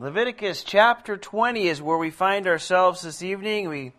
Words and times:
Leviticus 0.00 0.62
chapter 0.62 1.16
20 1.16 1.66
is 1.66 1.82
where 1.82 1.98
we 1.98 2.10
find 2.10 2.46
ourselves 2.46 3.02
this 3.02 3.20
evening. 3.20 3.68
We 3.68 3.92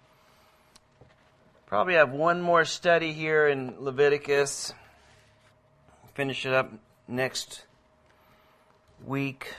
probably 1.66 1.96
have 1.96 2.14
one 2.14 2.42
more 2.42 2.64
study 2.64 3.12
here 3.12 3.49
in 3.49 3.75
Leviticus. 3.79 4.73
Finish 6.13 6.46
it 6.46 6.54
up 6.54 6.71
next 7.05 7.65
week. 9.05 9.54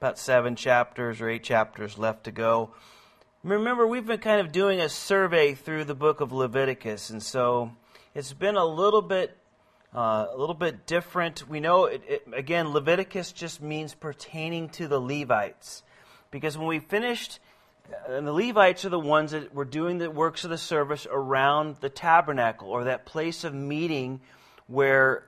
About 0.00 0.16
seven 0.16 0.54
chapters 0.54 1.20
or 1.20 1.28
eight 1.28 1.42
chapters 1.42 1.98
left 1.98 2.22
to 2.24 2.30
go. 2.30 2.70
Remember, 3.42 3.84
we've 3.84 4.06
been 4.06 4.20
kind 4.20 4.40
of 4.40 4.52
doing 4.52 4.80
a 4.80 4.88
survey 4.88 5.54
through 5.54 5.86
the 5.86 5.94
book 5.94 6.20
of 6.20 6.30
Leviticus, 6.30 7.10
and 7.10 7.20
so 7.20 7.72
it's 8.14 8.32
been 8.32 8.54
a 8.54 8.64
little 8.64 9.02
bit 9.02 9.36
uh, 9.94 10.26
a 10.32 10.36
little 10.36 10.54
bit 10.54 10.86
different. 10.86 11.48
We 11.48 11.60
know, 11.60 11.86
it, 11.86 12.02
it, 12.06 12.22
again, 12.32 12.72
Leviticus 12.72 13.32
just 13.32 13.62
means 13.62 13.94
pertaining 13.94 14.68
to 14.70 14.88
the 14.88 15.00
Levites. 15.00 15.82
Because 16.30 16.58
when 16.58 16.66
we 16.66 16.78
finished, 16.78 17.40
uh, 17.90 18.12
and 18.12 18.26
the 18.26 18.32
Levites 18.32 18.84
are 18.84 18.90
the 18.90 18.98
ones 18.98 19.32
that 19.32 19.54
were 19.54 19.64
doing 19.64 19.98
the 19.98 20.10
works 20.10 20.44
of 20.44 20.50
the 20.50 20.58
service 20.58 21.06
around 21.10 21.76
the 21.80 21.88
tabernacle 21.88 22.68
or 22.68 22.84
that 22.84 23.06
place 23.06 23.44
of 23.44 23.54
meeting 23.54 24.20
where 24.66 25.24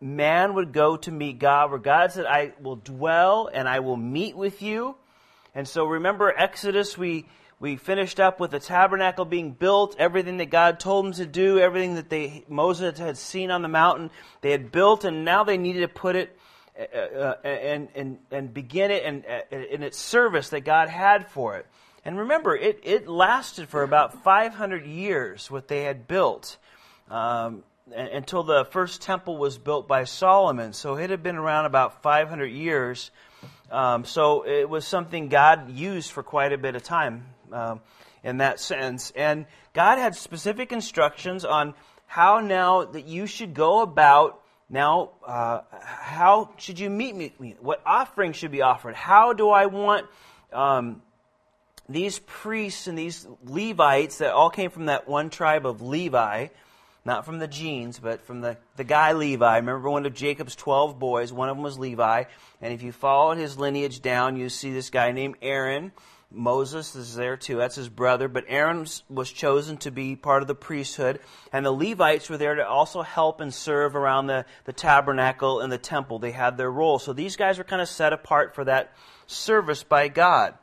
man 0.00 0.54
would 0.54 0.72
go 0.72 0.96
to 0.98 1.10
meet 1.10 1.38
God, 1.38 1.70
where 1.70 1.78
God 1.78 2.12
said, 2.12 2.26
I 2.26 2.52
will 2.60 2.76
dwell 2.76 3.48
and 3.52 3.66
I 3.66 3.80
will 3.80 3.96
meet 3.96 4.36
with 4.36 4.60
you. 4.60 4.96
And 5.54 5.66
so 5.66 5.86
remember 5.86 6.32
Exodus, 6.36 6.98
we 6.98 7.26
we 7.64 7.76
finished 7.76 8.20
up 8.20 8.40
with 8.40 8.50
the 8.50 8.60
tabernacle 8.60 9.24
being 9.24 9.50
built, 9.50 9.96
everything 9.98 10.36
that 10.36 10.50
God 10.50 10.78
told 10.78 11.06
them 11.06 11.12
to 11.14 11.24
do, 11.24 11.58
everything 11.58 11.94
that 11.94 12.10
they, 12.10 12.44
Moses 12.46 12.98
had 12.98 13.16
seen 13.16 13.50
on 13.50 13.62
the 13.62 13.68
mountain, 13.68 14.10
they 14.42 14.50
had 14.50 14.70
built, 14.70 15.06
and 15.06 15.24
now 15.24 15.44
they 15.44 15.56
needed 15.56 15.80
to 15.80 15.88
put 15.88 16.14
it 16.14 16.38
uh, 16.78 16.82
uh, 16.94 17.34
and, 17.42 17.88
and, 17.94 18.18
and 18.30 18.52
begin 18.52 18.90
it 18.90 19.02
in, 19.04 19.24
uh, 19.26 19.56
in 19.56 19.82
its 19.82 19.96
service 19.96 20.50
that 20.50 20.60
God 20.60 20.90
had 20.90 21.30
for 21.30 21.56
it. 21.56 21.66
And 22.04 22.18
remember, 22.18 22.54
it, 22.54 22.80
it 22.82 23.08
lasted 23.08 23.70
for 23.70 23.82
about 23.82 24.22
500 24.22 24.84
years, 24.84 25.50
what 25.50 25.66
they 25.66 25.84
had 25.84 26.06
built, 26.06 26.58
um, 27.10 27.62
until 27.96 28.42
the 28.42 28.66
first 28.66 29.00
temple 29.00 29.38
was 29.38 29.56
built 29.56 29.88
by 29.88 30.04
Solomon. 30.04 30.74
So 30.74 30.98
it 30.98 31.08
had 31.08 31.22
been 31.22 31.36
around 31.36 31.64
about 31.64 32.02
500 32.02 32.44
years. 32.44 33.10
Um, 33.70 34.04
so 34.04 34.46
it 34.46 34.68
was 34.68 34.86
something 34.86 35.30
God 35.30 35.70
used 35.70 36.12
for 36.12 36.22
quite 36.22 36.52
a 36.52 36.58
bit 36.58 36.76
of 36.76 36.82
time 36.82 37.24
um, 37.52 37.80
in 38.22 38.38
that 38.38 38.60
sense. 38.60 39.12
And 39.14 39.46
God 39.72 39.98
had 39.98 40.14
specific 40.14 40.72
instructions 40.72 41.44
on 41.44 41.74
how 42.06 42.40
now 42.40 42.84
that 42.84 43.06
you 43.06 43.26
should 43.26 43.54
go 43.54 43.82
about 43.82 44.40
now, 44.70 45.10
uh, 45.26 45.60
how 45.80 46.50
should 46.56 46.78
you 46.78 46.88
meet 46.90 47.14
me? 47.14 47.56
What 47.60 47.82
offering 47.84 48.32
should 48.32 48.50
be 48.50 48.62
offered? 48.62 48.94
How 48.94 49.32
do 49.32 49.50
I 49.50 49.66
want 49.66 50.06
um, 50.52 51.02
these 51.88 52.18
priests 52.20 52.86
and 52.86 52.96
these 52.96 53.26
Levites 53.44 54.18
that 54.18 54.32
all 54.32 54.50
came 54.50 54.70
from 54.70 54.86
that 54.86 55.06
one 55.06 55.28
tribe 55.28 55.66
of 55.66 55.82
Levi, 55.82 56.48
not 57.04 57.26
from 57.26 57.38
the 57.38 57.46
genes, 57.46 57.98
but 57.98 58.24
from 58.26 58.40
the, 58.40 58.56
the 58.76 58.84
guy 58.84 59.12
Levi. 59.12 59.56
Remember 59.56 59.90
one 59.90 60.06
of 60.06 60.14
Jacob's 60.14 60.56
12 60.56 60.98
boys, 60.98 61.32
one 61.32 61.50
of 61.50 61.56
them 61.56 61.62
was 61.62 61.78
Levi. 61.78 62.24
And 62.62 62.72
if 62.72 62.82
you 62.82 62.92
followed 62.92 63.36
his 63.36 63.58
lineage 63.58 64.00
down, 64.00 64.36
you 64.36 64.48
see 64.48 64.72
this 64.72 64.88
guy 64.88 65.12
named 65.12 65.36
Aaron 65.42 65.92
Moses 66.34 66.94
is 66.94 67.14
there 67.14 67.36
too. 67.36 67.56
That's 67.56 67.76
his 67.76 67.88
brother. 67.88 68.28
But 68.28 68.44
Aaron 68.48 68.86
was 69.08 69.30
chosen 69.30 69.76
to 69.78 69.90
be 69.90 70.16
part 70.16 70.42
of 70.42 70.48
the 70.48 70.54
priesthood. 70.54 71.20
And 71.52 71.64
the 71.64 71.72
Levites 71.72 72.28
were 72.28 72.36
there 72.36 72.56
to 72.56 72.66
also 72.66 73.02
help 73.02 73.40
and 73.40 73.52
serve 73.52 73.96
around 73.96 74.26
the, 74.26 74.44
the 74.64 74.72
tabernacle 74.72 75.60
and 75.60 75.72
the 75.72 75.78
temple. 75.78 76.18
They 76.18 76.32
had 76.32 76.56
their 76.56 76.70
role. 76.70 76.98
So 76.98 77.12
these 77.12 77.36
guys 77.36 77.58
were 77.58 77.64
kind 77.64 77.82
of 77.82 77.88
set 77.88 78.12
apart 78.12 78.54
for 78.54 78.64
that 78.64 78.92
service 79.26 79.84
by 79.84 80.08
God. 80.08 80.54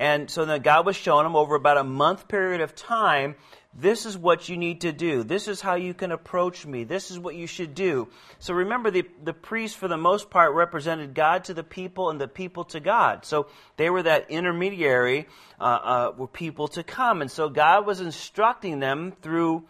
And 0.00 0.30
so 0.30 0.44
then 0.44 0.62
God 0.62 0.86
was 0.86 0.96
showing 0.96 1.24
them 1.24 1.34
over 1.34 1.56
about 1.56 1.76
a 1.76 1.84
month 1.84 2.28
period 2.28 2.60
of 2.60 2.74
time 2.76 3.34
this 3.74 4.06
is 4.06 4.16
what 4.16 4.48
you 4.48 4.56
need 4.56 4.80
to 4.80 4.92
do. 4.92 5.22
This 5.22 5.46
is 5.46 5.60
how 5.60 5.74
you 5.74 5.94
can 5.94 6.10
approach 6.10 6.66
me. 6.66 6.84
This 6.84 7.10
is 7.10 7.18
what 7.18 7.36
you 7.36 7.46
should 7.46 7.74
do. 7.74 8.08
So 8.38 8.54
remember, 8.54 8.90
the, 8.90 9.04
the 9.22 9.34
priests, 9.34 9.76
for 9.76 9.88
the 9.88 9.96
most 9.96 10.30
part, 10.30 10.54
represented 10.54 11.14
God 11.14 11.44
to 11.44 11.54
the 11.54 11.62
people 11.62 12.10
and 12.10 12.20
the 12.20 12.28
people 12.28 12.64
to 12.66 12.80
God. 12.80 13.24
So 13.24 13.46
they 13.76 13.90
were 13.90 14.02
that 14.02 14.30
intermediary 14.30 15.28
uh, 15.60 15.62
uh, 15.62 16.12
were 16.16 16.26
people 16.26 16.68
to 16.68 16.82
come. 16.82 17.20
And 17.20 17.30
so 17.30 17.48
God 17.48 17.86
was 17.86 18.00
instructing 18.00 18.80
them 18.80 19.12
through 19.22 19.64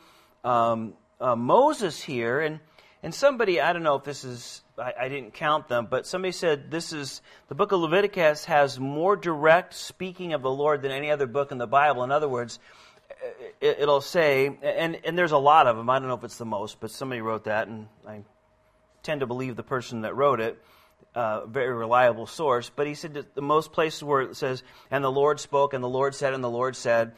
um, 0.45 0.95
uh, 1.21 1.37
Moses 1.37 2.01
here. 2.01 2.41
And, 2.41 2.61
and 3.03 3.15
somebody, 3.15 3.61
I 3.61 3.72
don't 3.72 3.83
know 3.83 3.97
if 3.97 4.05
this 4.05 4.25
is, 4.25 4.62
I, 4.78 4.93
I 5.03 5.09
didn't 5.09 5.34
count 5.34 5.69
them, 5.69 5.89
but 5.91 6.06
somebody 6.06 6.33
said 6.33 6.71
this 6.71 6.93
is, 6.93 7.21
the 7.49 7.55
book 7.55 7.72
of 7.72 7.81
Leviticus 7.81 8.45
has 8.47 8.78
more 8.78 9.17
direct 9.17 9.75
speaking 9.75 10.33
of 10.33 10.41
the 10.41 10.51
Lord 10.51 10.83
than 10.83 10.93
any 10.93 11.11
other 11.11 11.27
book 11.27 11.53
in 11.53 11.59
the 11.59 11.67
Bible. 11.67 12.05
In 12.05 12.12
other 12.12 12.28
words, 12.28 12.59
it'll 13.61 14.01
say, 14.01 14.47
and, 14.62 14.99
and 15.05 15.19
there's 15.19 15.33
a 15.33 15.39
lot 15.39 15.67
of 15.67 15.77
them. 15.77 15.91
I 15.91 15.99
don't 15.99 16.09
know 16.09 16.15
if 16.15 16.25
it's 16.25 16.39
the 16.39 16.45
most, 16.45 16.81
but 16.81 16.91
somebody 16.91 17.21
wrote 17.21 17.45
that, 17.45 17.69
and 17.69 17.89
I 18.06 18.23
tend 19.03 19.21
to 19.21 19.27
believe 19.27 19.56
the 19.56 19.62
person 19.62 20.03
that 20.03 20.17
wrote 20.17 20.41
it. 20.41 20.62
Uh, 21.15 21.47
very 21.47 21.75
reliable 21.75 22.27
source, 22.27 22.71
but 22.75 22.87
he 22.87 22.95
said 22.95 23.15
that 23.15 23.34
the 23.34 23.43
most 23.43 23.73
places 23.73 24.05
where 24.05 24.21
it 24.21 24.37
says, 24.37 24.62
and 24.91 25.03
the 25.03 25.11
Lord 25.11 25.41
spoke, 25.41 25.73
and 25.73 25.83
the 25.83 25.89
Lord 25.89 26.15
said, 26.15 26.33
and 26.33 26.45
the 26.45 26.51
Lord 26.51 26.77
said, 26.77 27.12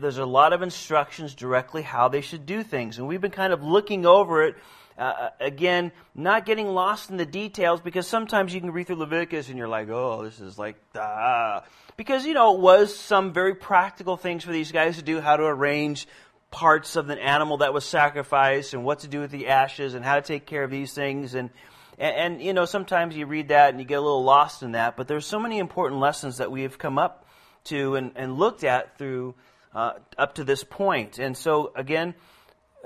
there's 0.00 0.18
a 0.18 0.26
lot 0.26 0.52
of 0.52 0.62
instructions 0.62 1.34
directly 1.34 1.82
how 1.82 2.08
they 2.08 2.22
should 2.22 2.46
do 2.46 2.62
things. 2.62 2.98
And 2.98 3.06
we've 3.06 3.20
been 3.20 3.30
kind 3.30 3.52
of 3.52 3.62
looking 3.62 4.06
over 4.06 4.42
it 4.42 4.56
uh, 4.98 5.02
uh, 5.02 5.30
again, 5.38 5.92
not 6.14 6.44
getting 6.44 6.66
lost 6.66 7.10
in 7.10 7.16
the 7.16 7.26
details 7.26 7.80
because 7.80 8.08
sometimes 8.08 8.52
you 8.52 8.60
can 8.60 8.72
read 8.72 8.88
through 8.88 8.96
Leviticus 8.96 9.48
and 9.48 9.56
you're 9.56 9.68
like, 9.68 9.88
oh, 9.88 10.24
this 10.24 10.40
is 10.40 10.58
like, 10.58 10.76
ah. 10.96 11.62
Because, 11.98 12.24
you 12.24 12.32
know, 12.32 12.54
it 12.54 12.60
was 12.60 12.96
some 12.96 13.32
very 13.32 13.56
practical 13.56 14.16
things 14.16 14.44
for 14.44 14.52
these 14.52 14.70
guys 14.70 14.96
to 14.98 15.02
do, 15.02 15.20
how 15.20 15.36
to 15.36 15.42
arrange 15.42 16.06
parts 16.52 16.94
of 16.94 17.10
an 17.10 17.18
animal 17.18 17.56
that 17.56 17.74
was 17.74 17.84
sacrificed 17.84 18.72
and 18.72 18.84
what 18.84 19.00
to 19.00 19.08
do 19.08 19.18
with 19.18 19.32
the 19.32 19.48
ashes 19.48 19.94
and 19.94 20.04
how 20.04 20.14
to 20.14 20.22
take 20.22 20.46
care 20.46 20.62
of 20.62 20.70
these 20.70 20.94
things. 20.94 21.34
And, 21.34 21.50
and, 21.98 22.16
and 22.16 22.42
you 22.42 22.52
know, 22.52 22.66
sometimes 22.66 23.16
you 23.16 23.26
read 23.26 23.48
that 23.48 23.70
and 23.70 23.80
you 23.80 23.84
get 23.84 23.96
a 23.98 24.00
little 24.00 24.22
lost 24.22 24.62
in 24.62 24.72
that, 24.72 24.96
but 24.96 25.08
there's 25.08 25.26
so 25.26 25.40
many 25.40 25.58
important 25.58 26.00
lessons 26.00 26.36
that 26.36 26.52
we 26.52 26.62
have 26.62 26.78
come 26.78 26.98
up 26.98 27.26
to 27.64 27.96
and, 27.96 28.12
and 28.14 28.38
looked 28.38 28.62
at 28.62 28.96
through 28.96 29.34
uh, 29.74 29.94
up 30.16 30.36
to 30.36 30.44
this 30.44 30.62
point. 30.62 31.18
And 31.18 31.36
so, 31.36 31.72
again, 31.74 32.14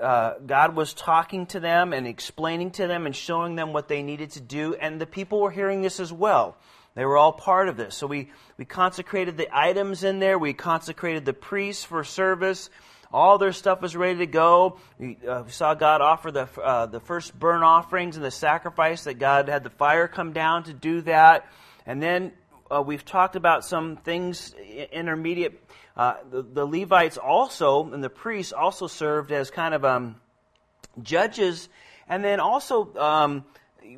uh, 0.00 0.38
God 0.46 0.74
was 0.74 0.94
talking 0.94 1.44
to 1.48 1.60
them 1.60 1.92
and 1.92 2.06
explaining 2.06 2.70
to 2.72 2.86
them 2.86 3.04
and 3.04 3.14
showing 3.14 3.56
them 3.56 3.74
what 3.74 3.88
they 3.88 4.02
needed 4.02 4.30
to 4.32 4.40
do, 4.40 4.74
and 4.74 4.98
the 4.98 5.06
people 5.06 5.42
were 5.42 5.50
hearing 5.50 5.82
this 5.82 6.00
as 6.00 6.10
well. 6.10 6.56
They 6.94 7.04
were 7.04 7.16
all 7.16 7.32
part 7.32 7.68
of 7.68 7.76
this. 7.76 7.94
So 7.94 8.06
we, 8.06 8.30
we 8.58 8.64
consecrated 8.64 9.36
the 9.36 9.48
items 9.52 10.04
in 10.04 10.18
there, 10.18 10.38
we 10.38 10.52
consecrated 10.52 11.24
the 11.24 11.32
priests 11.32 11.84
for 11.84 12.04
service. 12.04 12.70
All 13.12 13.36
their 13.36 13.52
stuff 13.52 13.82
was 13.82 13.94
ready 13.94 14.20
to 14.20 14.26
go. 14.26 14.78
We, 14.98 15.18
uh, 15.28 15.42
we 15.44 15.50
saw 15.50 15.74
God 15.74 16.00
offer 16.00 16.30
the, 16.32 16.48
uh, 16.58 16.86
the 16.86 17.00
first 17.00 17.38
burnt 17.38 17.62
offerings 17.62 18.16
and 18.16 18.24
the 18.24 18.30
sacrifice 18.30 19.04
that 19.04 19.18
God 19.18 19.48
had 19.48 19.64
the 19.64 19.70
fire 19.70 20.08
come 20.08 20.32
down 20.32 20.64
to 20.64 20.72
do 20.72 21.02
that. 21.02 21.46
And 21.84 22.02
then 22.02 22.32
uh, 22.70 22.82
we've 22.82 23.04
talked 23.04 23.36
about 23.36 23.66
some 23.66 23.96
things 23.96 24.54
intermediate 24.54 25.62
uh, 25.94 26.14
the, 26.30 26.42
the, 26.42 26.64
Levites 26.64 27.18
also, 27.18 27.92
and 27.92 28.02
the 28.02 28.08
priests 28.08 28.54
also 28.54 28.86
served 28.86 29.30
as 29.30 29.50
kind 29.50 29.74
of 29.74 29.84
um, 29.84 30.16
judges. 31.02 31.68
And 32.08 32.24
then 32.24 32.40
also, 32.40 32.94
um, 32.96 33.44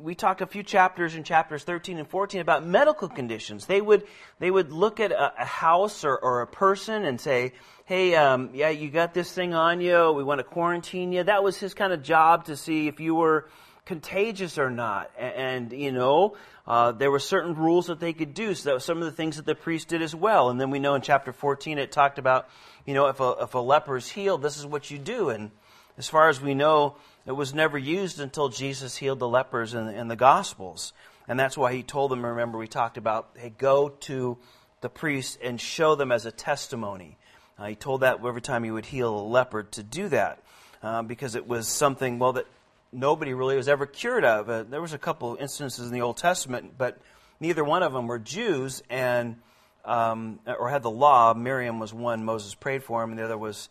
we 0.01 0.15
talked 0.15 0.41
a 0.41 0.45
few 0.45 0.63
chapters 0.63 1.15
in 1.15 1.23
chapters 1.23 1.63
13 1.63 1.97
and 1.97 2.07
14 2.07 2.41
about 2.41 2.65
medical 2.65 3.07
conditions. 3.07 3.65
They 3.65 3.81
would, 3.81 4.03
they 4.39 4.51
would 4.51 4.71
look 4.71 4.99
at 4.99 5.11
a, 5.11 5.41
a 5.41 5.45
house 5.45 6.03
or, 6.03 6.17
or, 6.17 6.41
a 6.41 6.47
person 6.47 7.05
and 7.05 7.19
say, 7.19 7.53
hey, 7.85 8.15
um, 8.15 8.51
yeah, 8.53 8.69
you 8.69 8.89
got 8.89 9.13
this 9.13 9.31
thing 9.31 9.53
on 9.53 9.81
you. 9.81 10.11
We 10.11 10.23
want 10.23 10.39
to 10.39 10.43
quarantine 10.43 11.11
you. 11.11 11.23
That 11.23 11.43
was 11.43 11.57
his 11.57 11.73
kind 11.73 11.93
of 11.93 12.03
job 12.03 12.45
to 12.45 12.55
see 12.55 12.87
if 12.87 12.99
you 12.99 13.15
were 13.15 13.49
contagious 13.85 14.57
or 14.57 14.69
not. 14.69 15.11
And, 15.17 15.71
and 15.71 15.81
you 15.81 15.91
know, 15.91 16.35
uh, 16.67 16.91
there 16.91 17.11
were 17.11 17.19
certain 17.19 17.55
rules 17.55 17.87
that 17.87 17.99
they 17.99 18.13
could 18.13 18.33
do. 18.33 18.53
So 18.55 18.69
that 18.69 18.73
was 18.73 18.85
some 18.85 18.97
of 18.99 19.05
the 19.05 19.11
things 19.11 19.37
that 19.37 19.45
the 19.45 19.55
priest 19.55 19.87
did 19.87 20.01
as 20.01 20.15
well. 20.15 20.49
And 20.49 20.59
then 20.59 20.71
we 20.71 20.79
know 20.79 20.95
in 20.95 21.01
chapter 21.01 21.31
14 21.31 21.77
it 21.77 21.91
talked 21.91 22.19
about, 22.19 22.49
you 22.85 22.93
know, 22.93 23.07
if 23.07 23.19
a, 23.19 23.35
if 23.41 23.53
a 23.53 23.59
leper 23.59 23.97
is 23.97 24.09
healed, 24.09 24.41
this 24.41 24.57
is 24.57 24.65
what 24.65 24.89
you 24.89 24.97
do. 24.97 25.29
And 25.29 25.51
as 25.97 26.07
far 26.07 26.29
as 26.29 26.41
we 26.41 26.53
know, 26.53 26.97
it 27.25 27.31
was 27.31 27.53
never 27.53 27.77
used 27.77 28.19
until 28.19 28.49
Jesus 28.49 28.97
healed 28.97 29.19
the 29.19 29.27
lepers 29.27 29.73
in, 29.73 29.87
in 29.89 30.07
the 30.07 30.15
Gospels. 30.15 30.93
And 31.27 31.39
that's 31.39 31.57
why 31.57 31.73
he 31.73 31.83
told 31.83 32.11
them, 32.11 32.25
remember, 32.25 32.57
we 32.57 32.67
talked 32.67 32.97
about, 32.97 33.29
hey, 33.35 33.53
go 33.57 33.89
to 33.89 34.37
the 34.81 34.89
priest 34.89 35.39
and 35.41 35.59
show 35.59 35.95
them 35.95 36.11
as 36.11 36.25
a 36.25 36.31
testimony. 36.31 37.17
Uh, 37.57 37.67
he 37.67 37.75
told 37.75 38.01
that 38.01 38.23
every 38.23 38.41
time 38.41 38.63
he 38.63 38.71
would 38.71 38.85
heal 38.85 39.17
a 39.17 39.25
leper 39.25 39.63
to 39.63 39.83
do 39.83 40.07
that. 40.09 40.39
Uh, 40.83 41.01
because 41.01 41.33
it 41.33 41.47
was 41.47 41.67
something, 41.67 42.19
well, 42.19 42.33
that 42.33 42.45
nobody 42.91 43.33
really 43.33 43.55
was 43.55 43.67
ever 43.67 43.87
cured 43.87 44.23
of. 44.23 44.49
Uh, 44.49 44.63
there 44.63 44.81
was 44.81 44.93
a 44.93 44.99
couple 44.99 45.35
instances 45.39 45.87
in 45.87 45.93
the 45.93 46.01
Old 46.01 46.17
Testament, 46.17 46.77
but 46.77 46.99
neither 47.39 47.63
one 47.63 47.81
of 47.81 47.91
them 47.91 48.05
were 48.05 48.19
Jews 48.19 48.83
and 48.89 49.37
um, 49.83 50.39
or 50.45 50.69
had 50.69 50.83
the 50.83 50.91
law. 50.91 51.33
Miriam 51.33 51.79
was 51.79 51.93
one 51.93 52.23
Moses 52.23 52.55
prayed 52.55 52.83
for 52.83 53.03
him, 53.03 53.11
and 53.11 53.19
the 53.19 53.23
other 53.23 53.37
was 53.37 53.69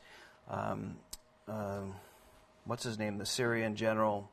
um, 0.49 0.97
uh, 1.49 1.81
what's 2.65 2.85
his 2.85 2.99
name, 2.99 3.19
the 3.19 3.27
Syrian 3.27 3.77
general. 3.77 4.31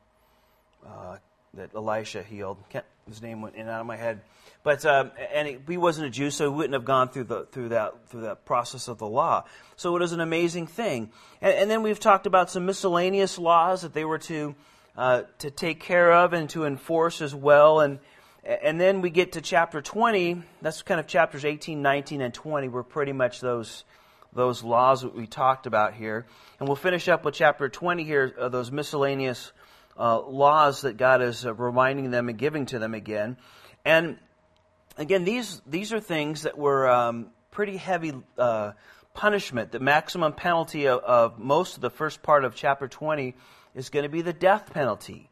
Uh, 0.86 1.18
that 1.54 1.74
Elisha 1.74 2.22
healed. 2.22 2.56
Can't, 2.70 2.84
his 3.06 3.20
name 3.20 3.42
went 3.42 3.56
in 3.56 3.62
and 3.62 3.70
out 3.70 3.80
of 3.80 3.86
my 3.86 3.96
head. 3.96 4.22
But 4.62 4.86
um, 4.86 5.10
and 5.32 5.46
he, 5.48 5.58
he 5.68 5.76
wasn't 5.76 6.06
a 6.06 6.10
Jew, 6.10 6.30
so 6.30 6.50
he 6.50 6.56
wouldn't 6.56 6.74
have 6.74 6.84
gone 6.84 7.08
through 7.08 7.24
the 7.24 7.46
through 7.46 7.70
that 7.70 8.08
through 8.08 8.22
that 8.22 8.44
process 8.44 8.88
of 8.88 8.98
the 8.98 9.06
law. 9.06 9.44
So 9.76 9.94
it 9.96 10.00
was 10.00 10.12
an 10.12 10.20
amazing 10.20 10.66
thing. 10.66 11.10
And, 11.40 11.54
and 11.54 11.70
then 11.70 11.82
we've 11.82 12.00
talked 12.00 12.26
about 12.26 12.50
some 12.50 12.64
miscellaneous 12.64 13.38
laws 13.38 13.82
that 13.82 13.92
they 13.92 14.04
were 14.04 14.18
to 14.18 14.54
uh, 14.96 15.22
to 15.38 15.50
take 15.50 15.80
care 15.80 16.12
of 16.12 16.32
and 16.32 16.48
to 16.50 16.64
enforce 16.64 17.20
as 17.20 17.34
well. 17.34 17.80
And 17.80 17.98
and 18.44 18.80
then 18.80 19.02
we 19.02 19.10
get 19.10 19.32
to 19.32 19.40
chapter 19.40 19.82
20. 19.82 20.42
That's 20.62 20.82
kind 20.82 20.98
of 21.00 21.06
chapters 21.06 21.44
18, 21.44 21.82
19, 21.82 22.20
and 22.20 22.32
20 22.32 22.68
were 22.68 22.82
pretty 22.82 23.12
much 23.12 23.40
those 23.40 23.84
those 24.32 24.62
laws 24.62 25.02
that 25.02 25.14
we 25.14 25.26
talked 25.26 25.66
about 25.66 25.94
here. 25.94 26.26
And 26.58 26.68
we'll 26.68 26.76
finish 26.76 27.08
up 27.08 27.24
with 27.24 27.34
chapter 27.34 27.68
20 27.68 28.04
here, 28.04 28.34
uh, 28.38 28.48
those 28.48 28.70
miscellaneous 28.70 29.52
uh, 29.98 30.20
laws 30.20 30.82
that 30.82 30.96
God 30.96 31.22
is 31.22 31.44
uh, 31.44 31.54
reminding 31.54 32.10
them 32.10 32.28
and 32.28 32.38
giving 32.38 32.66
to 32.66 32.78
them 32.78 32.94
again. 32.94 33.36
And 33.84 34.18
again, 34.96 35.24
these 35.24 35.60
these 35.66 35.92
are 35.92 36.00
things 36.00 36.42
that 36.42 36.56
were 36.56 36.88
um, 36.88 37.28
pretty 37.50 37.76
heavy 37.76 38.14
uh, 38.38 38.72
punishment. 39.14 39.72
The 39.72 39.80
maximum 39.80 40.32
penalty 40.32 40.88
of, 40.88 41.00
of, 41.00 41.38
most 41.38 41.76
of 41.76 41.82
the 41.82 41.90
first 41.90 42.22
part 42.22 42.44
of 42.44 42.54
chapter 42.54 42.88
20 42.88 43.34
is 43.74 43.90
going 43.90 44.04
to 44.04 44.08
be 44.08 44.22
the 44.22 44.32
death 44.32 44.72
penalty. 44.72 45.28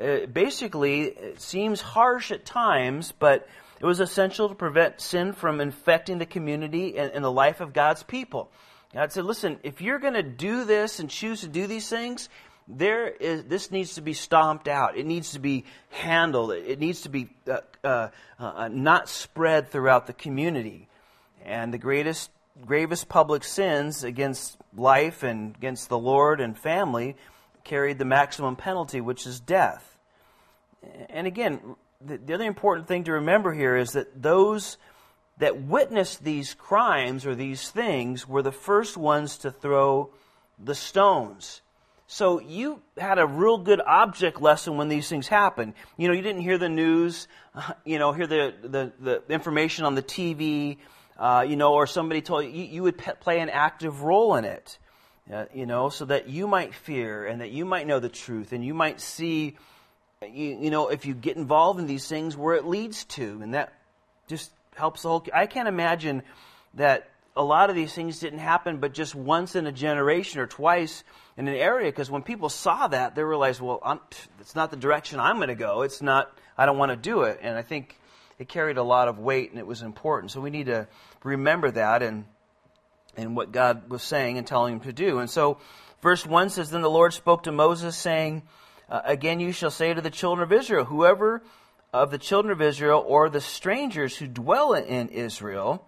Uh, 0.00 0.26
basically, 0.26 1.02
it 1.02 1.40
seems 1.40 1.80
harsh 1.80 2.30
at 2.30 2.44
times, 2.44 3.12
but 3.12 3.48
it 3.80 3.86
was 3.86 4.00
essential 4.00 4.48
to 4.48 4.54
prevent 4.54 5.00
sin 5.00 5.32
from 5.32 5.60
infecting 5.60 6.18
the 6.18 6.26
community 6.26 6.96
and, 6.96 7.12
and 7.12 7.24
the 7.24 7.30
life 7.30 7.60
of 7.60 7.72
God's 7.72 8.02
people. 8.02 8.50
God 8.92 9.12
said, 9.12 9.24
listen, 9.24 9.58
if 9.62 9.80
you're 9.80 9.98
going 9.98 10.14
to 10.14 10.22
do 10.22 10.64
this 10.64 11.00
and 11.00 11.10
choose 11.10 11.40
to 11.40 11.48
do 11.48 11.66
these 11.66 11.88
things, 11.88 12.28
there 12.68 13.08
is 13.08 13.44
this 13.44 13.70
needs 13.70 13.94
to 13.96 14.00
be 14.00 14.14
stomped 14.14 14.68
out. 14.68 14.96
It 14.96 15.04
needs 15.04 15.32
to 15.32 15.38
be 15.38 15.64
handled. 15.90 16.52
It 16.52 16.78
needs 16.78 17.02
to 17.02 17.08
be 17.08 17.28
uh, 17.48 17.58
uh, 17.82 18.08
uh, 18.38 18.68
not 18.68 19.08
spread 19.08 19.68
throughout 19.68 20.06
the 20.06 20.12
community. 20.12 20.88
And 21.44 21.74
the 21.74 21.78
greatest, 21.78 22.30
gravest 22.64 23.08
public 23.08 23.44
sins 23.44 24.02
against 24.02 24.56
life 24.74 25.22
and 25.22 25.54
against 25.56 25.88
the 25.88 25.98
Lord 25.98 26.40
and 26.40 26.58
family 26.58 27.16
carried 27.64 27.98
the 27.98 28.04
maximum 28.06 28.56
penalty, 28.56 29.00
which 29.00 29.26
is 29.26 29.40
death. 29.40 29.98
And 31.10 31.26
again, 31.26 31.76
the, 32.04 32.18
the 32.18 32.34
other 32.34 32.44
important 32.44 32.88
thing 32.88 33.04
to 33.04 33.12
remember 33.12 33.52
here 33.52 33.76
is 33.76 33.92
that 33.92 34.22
those 34.22 34.76
that 35.38 35.62
witnessed 35.62 36.22
these 36.22 36.54
crimes 36.54 37.26
or 37.26 37.34
these 37.34 37.70
things 37.70 38.28
were 38.28 38.42
the 38.42 38.52
first 38.52 38.96
ones 38.96 39.38
to 39.38 39.50
throw 39.50 40.10
the 40.62 40.74
stones. 40.74 41.60
So 42.06 42.38
you 42.38 42.82
had 42.98 43.18
a 43.18 43.26
real 43.26 43.58
good 43.58 43.80
object 43.80 44.40
lesson 44.40 44.76
when 44.76 44.88
these 44.88 45.08
things 45.08 45.26
happened. 45.26 45.74
You 45.96 46.06
know, 46.08 46.14
you 46.14 46.22
didn't 46.22 46.42
hear 46.42 46.58
the 46.58 46.68
news, 46.68 47.26
you 47.84 47.98
know, 47.98 48.12
hear 48.12 48.26
the, 48.26 48.54
the, 48.62 48.92
the 49.00 49.32
information 49.32 49.84
on 49.84 49.94
the 49.94 50.02
TV, 50.02 50.76
uh, 51.18 51.44
you 51.48 51.56
know, 51.56 51.74
or 51.74 51.86
somebody 51.86 52.20
told 52.20 52.44
you, 52.44 52.50
you, 52.50 52.64
you 52.64 52.82
would 52.82 52.98
pe- 52.98 53.14
play 53.14 53.40
an 53.40 53.48
active 53.48 54.02
role 54.02 54.36
in 54.36 54.44
it, 54.44 54.78
uh, 55.32 55.46
you 55.54 55.66
know, 55.66 55.88
so 55.88 56.04
that 56.04 56.28
you 56.28 56.46
might 56.46 56.74
fear 56.74 57.26
and 57.26 57.40
that 57.40 57.50
you 57.50 57.64
might 57.64 57.86
know 57.86 58.00
the 58.00 58.08
truth 58.08 58.52
and 58.52 58.64
you 58.64 58.74
might 58.74 59.00
see, 59.00 59.56
you, 60.32 60.58
you 60.60 60.70
know, 60.70 60.88
if 60.88 61.06
you 61.06 61.14
get 61.14 61.36
involved 61.36 61.80
in 61.80 61.86
these 61.86 62.06
things 62.08 62.36
where 62.36 62.54
it 62.54 62.64
leads 62.64 63.04
to. 63.04 63.40
And 63.42 63.54
that 63.54 63.72
just 64.26 64.50
helps 64.76 65.02
the 65.02 65.08
whole. 65.08 65.26
I 65.32 65.46
can't 65.46 65.68
imagine 65.68 66.22
that 66.74 67.08
a 67.36 67.42
lot 67.42 67.70
of 67.70 67.76
these 67.76 67.92
things 67.92 68.20
didn't 68.20 68.38
happen, 68.38 68.78
but 68.78 68.92
just 68.92 69.14
once 69.14 69.56
in 69.56 69.66
a 69.66 69.72
generation 69.72 70.40
or 70.40 70.46
twice 70.46 71.02
in 71.36 71.48
an 71.48 71.54
area. 71.54 71.90
Because 71.90 72.10
when 72.10 72.22
people 72.22 72.48
saw 72.48 72.86
that, 72.88 73.14
they 73.14 73.24
realized, 73.24 73.60
well, 73.60 73.80
I'm, 73.84 74.00
it's 74.40 74.54
not 74.54 74.70
the 74.70 74.76
direction 74.76 75.18
I'm 75.18 75.36
going 75.36 75.48
to 75.48 75.54
go. 75.54 75.82
It's 75.82 76.00
not. 76.00 76.36
I 76.56 76.66
don't 76.66 76.78
want 76.78 76.90
to 76.90 76.96
do 76.96 77.22
it. 77.22 77.40
And 77.42 77.56
I 77.56 77.62
think 77.62 77.98
it 78.38 78.48
carried 78.48 78.76
a 78.76 78.82
lot 78.82 79.08
of 79.08 79.18
weight 79.18 79.50
and 79.50 79.58
it 79.58 79.66
was 79.66 79.82
important. 79.82 80.30
So 80.30 80.40
we 80.40 80.50
need 80.50 80.66
to 80.66 80.86
remember 81.22 81.70
that 81.70 82.02
and 82.02 82.24
and 83.16 83.36
what 83.36 83.52
God 83.52 83.88
was 83.88 84.02
saying 84.02 84.38
and 84.38 84.46
telling 84.46 84.74
him 84.74 84.80
to 84.80 84.92
do. 84.92 85.18
And 85.18 85.30
so, 85.30 85.58
verse 86.02 86.26
one 86.26 86.50
says, 86.50 86.70
"Then 86.70 86.82
the 86.82 86.90
Lord 86.90 87.12
spoke 87.12 87.44
to 87.44 87.52
Moses, 87.52 87.96
saying, 87.96 88.42
uh, 88.88 89.00
Again, 89.04 89.40
you 89.40 89.52
shall 89.52 89.70
say 89.70 89.94
to 89.94 90.00
the 90.00 90.10
children 90.10 90.42
of 90.42 90.52
Israel, 90.52 90.84
whoever 90.84 91.42
of 91.92 92.10
the 92.10 92.18
children 92.18 92.52
of 92.52 92.60
Israel 92.60 93.04
or 93.06 93.28
the 93.28 93.40
strangers 93.40 94.16
who 94.16 94.26
dwell 94.26 94.72
in 94.74 95.08
Israel." 95.08 95.86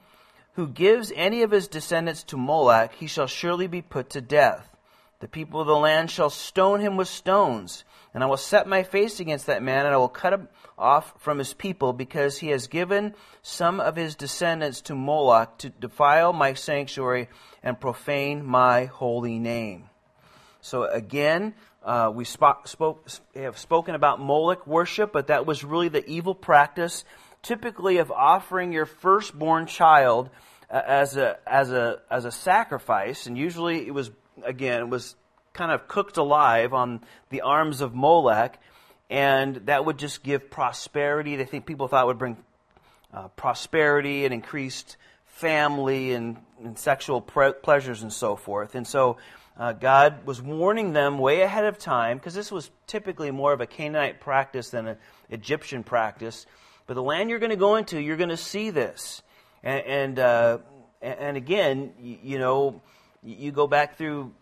who 0.56 0.66
gives 0.66 1.12
any 1.14 1.42
of 1.42 1.50
his 1.50 1.68
descendants 1.68 2.22
to 2.24 2.36
Moloch, 2.36 2.90
he 2.94 3.06
shall 3.06 3.26
surely 3.26 3.66
be 3.66 3.82
put 3.82 4.08
to 4.10 4.22
death. 4.22 4.74
The 5.20 5.28
people 5.28 5.60
of 5.60 5.66
the 5.66 5.76
land 5.76 6.10
shall 6.10 6.30
stone 6.30 6.80
him 6.80 6.96
with 6.96 7.08
stones, 7.08 7.84
and 8.14 8.24
I 8.24 8.26
will 8.26 8.38
set 8.38 8.66
my 8.66 8.82
face 8.82 9.20
against 9.20 9.46
that 9.46 9.62
man, 9.62 9.84
and 9.84 9.94
I 9.94 9.98
will 9.98 10.08
cut 10.08 10.32
him 10.32 10.48
off 10.78 11.12
from 11.18 11.38
his 11.38 11.52
people, 11.52 11.92
because 11.92 12.38
he 12.38 12.48
has 12.48 12.68
given 12.68 13.14
some 13.42 13.80
of 13.80 13.96
his 13.96 14.14
descendants 14.14 14.80
to 14.82 14.94
Moloch 14.94 15.58
to 15.58 15.68
defile 15.68 16.32
my 16.32 16.54
sanctuary 16.54 17.28
and 17.62 17.78
profane 17.78 18.42
my 18.44 18.86
holy 18.86 19.38
name. 19.38 19.90
So 20.62 20.84
again, 20.84 21.54
uh, 21.86 22.10
we 22.12 22.24
spoke, 22.24 22.68
have 23.34 23.56
spoken 23.56 23.94
about 23.94 24.20
Moloch 24.20 24.66
worship, 24.66 25.12
but 25.12 25.28
that 25.28 25.46
was 25.46 25.64
really 25.64 25.88
the 25.88 26.04
evil 26.06 26.34
practice 26.34 27.04
typically 27.42 27.98
of 27.98 28.10
offering 28.10 28.72
your 28.72 28.86
firstborn 28.86 29.66
child 29.66 30.28
uh, 30.68 30.82
as 30.84 31.16
a 31.16 31.38
as 31.46 31.70
a 31.70 32.00
as 32.10 32.24
a 32.24 32.32
sacrifice, 32.32 33.26
and 33.26 33.38
usually 33.38 33.86
it 33.86 33.94
was 33.94 34.10
again 34.42 34.80
it 34.80 34.88
was 34.88 35.14
kind 35.52 35.70
of 35.70 35.86
cooked 35.86 36.16
alive 36.16 36.74
on 36.74 37.00
the 37.30 37.42
arms 37.42 37.80
of 37.80 37.94
Molech, 37.94 38.60
and 39.08 39.56
that 39.66 39.84
would 39.84 39.96
just 39.96 40.24
give 40.24 40.50
prosperity. 40.50 41.36
They 41.36 41.44
think 41.44 41.66
people 41.66 41.86
thought 41.86 42.08
would 42.08 42.18
bring 42.18 42.36
uh, 43.14 43.28
prosperity 43.28 44.24
and 44.24 44.34
increased 44.34 44.96
family 45.24 46.12
and, 46.12 46.38
and 46.62 46.76
sexual 46.76 47.20
pre- 47.20 47.52
pleasures 47.52 48.02
and 48.02 48.12
so 48.12 48.34
forth. 48.34 48.74
And 48.74 48.86
so 48.86 49.18
uh, 49.58 49.72
God 49.72 50.26
was 50.26 50.42
warning 50.42 50.92
them 50.92 51.18
way 51.18 51.40
ahead 51.40 51.64
of 51.64 51.78
time 51.78 52.18
because 52.18 52.34
this 52.34 52.52
was 52.52 52.70
typically 52.86 53.30
more 53.30 53.52
of 53.52 53.60
a 53.60 53.66
Canaanite 53.66 54.20
practice 54.20 54.70
than 54.70 54.86
an 54.86 54.96
Egyptian 55.30 55.82
practice. 55.82 56.46
But 56.86 56.94
the 56.94 57.02
land 57.02 57.30
you're 57.30 57.38
going 57.38 57.50
to 57.50 57.56
go 57.56 57.76
into, 57.76 58.00
you're 58.00 58.18
going 58.18 58.28
to 58.28 58.36
see 58.36 58.70
this. 58.70 59.22
And, 59.62 59.86
and, 59.86 60.18
uh, 60.18 60.58
and 61.00 61.36
again, 61.36 61.92
you, 62.00 62.18
you 62.22 62.38
know, 62.38 62.82
you 63.22 63.50
go 63.50 63.66
back 63.66 63.96
through 63.96 64.32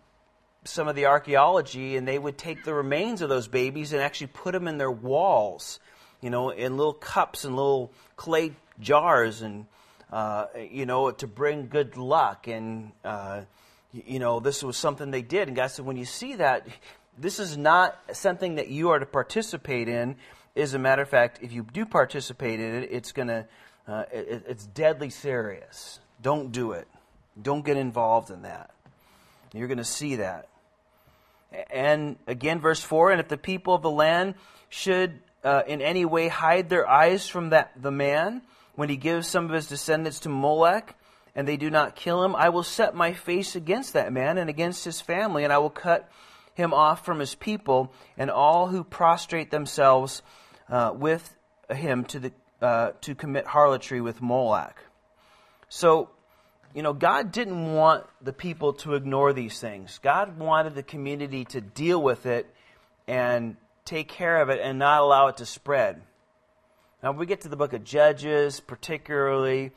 some 0.64 0.88
of 0.88 0.96
the 0.96 1.06
archaeology, 1.06 1.96
and 1.96 2.08
they 2.08 2.18
would 2.18 2.38
take 2.38 2.64
the 2.64 2.74
remains 2.74 3.22
of 3.22 3.28
those 3.28 3.48
babies 3.48 3.92
and 3.92 4.02
actually 4.02 4.28
put 4.28 4.52
them 4.52 4.66
in 4.66 4.78
their 4.78 4.90
walls, 4.90 5.78
you 6.20 6.30
know, 6.30 6.50
in 6.50 6.76
little 6.76 6.94
cups 6.94 7.44
and 7.44 7.54
little 7.54 7.92
clay 8.16 8.52
jars, 8.80 9.42
and 9.42 9.66
uh, 10.10 10.46
you 10.70 10.86
know, 10.86 11.10
to 11.10 11.26
bring 11.26 11.68
good 11.68 11.96
luck. 11.96 12.48
And 12.48 12.92
uh, 13.04 13.42
you 13.94 14.18
know, 14.18 14.40
this 14.40 14.62
was 14.62 14.76
something 14.76 15.10
they 15.10 15.22
did. 15.22 15.48
And 15.48 15.56
God 15.56 15.68
said, 15.68 15.84
when 15.84 15.96
you 15.96 16.04
see 16.04 16.36
that, 16.36 16.66
this 17.16 17.38
is 17.38 17.56
not 17.56 17.98
something 18.12 18.56
that 18.56 18.68
you 18.68 18.90
are 18.90 18.98
to 18.98 19.06
participate 19.06 19.88
in. 19.88 20.16
As 20.56 20.74
a 20.74 20.78
matter 20.78 21.02
of 21.02 21.08
fact, 21.08 21.38
if 21.42 21.52
you 21.52 21.66
do 21.72 21.86
participate 21.86 22.60
in 22.60 22.82
it, 22.82 22.88
it's 22.90 23.12
going 23.12 23.28
to, 23.28 23.46
uh, 23.86 24.04
it, 24.12 24.44
it's 24.48 24.66
deadly 24.66 25.10
serious. 25.10 26.00
Don't 26.22 26.50
do 26.50 26.72
it. 26.72 26.88
Don't 27.40 27.64
get 27.64 27.76
involved 27.76 28.30
in 28.30 28.42
that. 28.42 28.70
You're 29.52 29.68
going 29.68 29.78
to 29.78 29.84
see 29.84 30.16
that. 30.16 30.48
And 31.70 32.16
again, 32.26 32.60
verse 32.60 32.80
4 32.80 33.12
And 33.12 33.20
if 33.20 33.28
the 33.28 33.36
people 33.36 33.74
of 33.74 33.82
the 33.82 33.90
land 33.90 34.34
should 34.68 35.20
uh, 35.44 35.62
in 35.66 35.80
any 35.80 36.04
way 36.04 36.28
hide 36.28 36.68
their 36.68 36.88
eyes 36.88 37.28
from 37.28 37.50
that, 37.50 37.70
the 37.80 37.92
man, 37.92 38.42
when 38.74 38.88
he 38.88 38.96
gives 38.96 39.28
some 39.28 39.44
of 39.44 39.52
his 39.52 39.68
descendants 39.68 40.20
to 40.20 40.28
Molech, 40.28 40.96
and 41.34 41.48
they 41.48 41.56
do 41.56 41.70
not 41.70 41.96
kill 41.96 42.22
him, 42.24 42.36
I 42.36 42.48
will 42.48 42.62
set 42.62 42.94
my 42.94 43.12
face 43.12 43.56
against 43.56 43.92
that 43.94 44.12
man 44.12 44.38
and 44.38 44.48
against 44.48 44.84
his 44.84 45.00
family, 45.00 45.44
and 45.44 45.52
I 45.52 45.58
will 45.58 45.70
cut 45.70 46.08
him 46.54 46.72
off 46.72 47.04
from 47.04 47.18
his 47.18 47.34
people, 47.34 47.92
and 48.16 48.30
all 48.30 48.68
who 48.68 48.84
prostrate 48.84 49.50
themselves 49.50 50.22
uh, 50.68 50.92
with 50.94 51.36
him 51.68 52.04
to, 52.04 52.18
the, 52.20 52.32
uh, 52.62 52.92
to 53.00 53.14
commit 53.14 53.46
harlotry 53.46 54.00
with 54.00 54.22
Moloch. 54.22 54.84
So, 55.68 56.10
you 56.72 56.82
know, 56.82 56.92
God 56.92 57.32
didn't 57.32 57.74
want 57.74 58.04
the 58.22 58.32
people 58.32 58.74
to 58.74 58.94
ignore 58.94 59.32
these 59.32 59.58
things. 59.58 59.98
God 60.02 60.38
wanted 60.38 60.74
the 60.74 60.82
community 60.82 61.44
to 61.46 61.60
deal 61.60 62.00
with 62.00 62.26
it 62.26 62.52
and 63.08 63.56
take 63.84 64.08
care 64.08 64.40
of 64.40 64.48
it 64.48 64.60
and 64.62 64.78
not 64.78 65.02
allow 65.02 65.26
it 65.28 65.38
to 65.38 65.46
spread. 65.46 66.00
Now, 67.02 67.12
we 67.12 67.26
get 67.26 67.42
to 67.42 67.48
the 67.48 67.56
book 67.56 67.72
of 67.72 67.84
Judges, 67.84 68.60
particularly, 68.60 69.72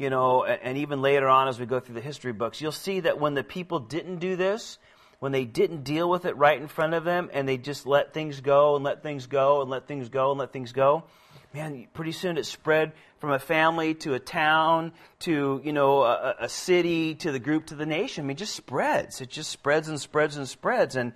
you 0.00 0.08
know, 0.08 0.44
and 0.44 0.78
even 0.78 1.02
later 1.02 1.28
on 1.28 1.46
as 1.46 1.60
we 1.60 1.66
go 1.66 1.78
through 1.78 1.94
the 1.94 2.00
history 2.00 2.32
books, 2.32 2.58
you'll 2.58 2.72
see 2.72 3.00
that 3.00 3.20
when 3.20 3.34
the 3.34 3.44
people 3.44 3.80
didn't 3.80 4.16
do 4.16 4.34
this, 4.34 4.78
when 5.18 5.30
they 5.30 5.44
didn't 5.44 5.84
deal 5.84 6.08
with 6.08 6.24
it 6.24 6.38
right 6.38 6.58
in 6.58 6.68
front 6.68 6.94
of 6.94 7.04
them 7.04 7.28
and 7.34 7.46
they 7.46 7.58
just 7.58 7.86
let 7.86 8.14
things 8.14 8.40
go 8.40 8.76
and 8.76 8.82
let 8.82 9.02
things 9.02 9.26
go 9.26 9.60
and 9.60 9.70
let 9.70 9.86
things 9.86 10.08
go 10.08 10.30
and 10.30 10.40
let 10.40 10.54
things 10.54 10.72
go, 10.72 11.04
man, 11.52 11.86
pretty 11.92 12.12
soon 12.12 12.38
it 12.38 12.46
spread 12.46 12.92
from 13.18 13.32
a 13.32 13.38
family 13.38 13.92
to 13.92 14.14
a 14.14 14.18
town 14.18 14.92
to, 15.18 15.60
you 15.62 15.74
know, 15.74 16.02
a, 16.04 16.34
a 16.40 16.48
city 16.48 17.14
to 17.16 17.30
the 17.30 17.38
group 17.38 17.66
to 17.66 17.74
the 17.74 17.84
nation. 17.84 18.24
I 18.24 18.28
mean, 18.28 18.36
it 18.36 18.38
just 18.38 18.56
spreads. 18.56 19.20
It 19.20 19.28
just 19.28 19.50
spreads 19.50 19.90
and 19.90 20.00
spreads 20.00 20.38
and 20.38 20.48
spreads 20.48 20.96
and 20.96 21.12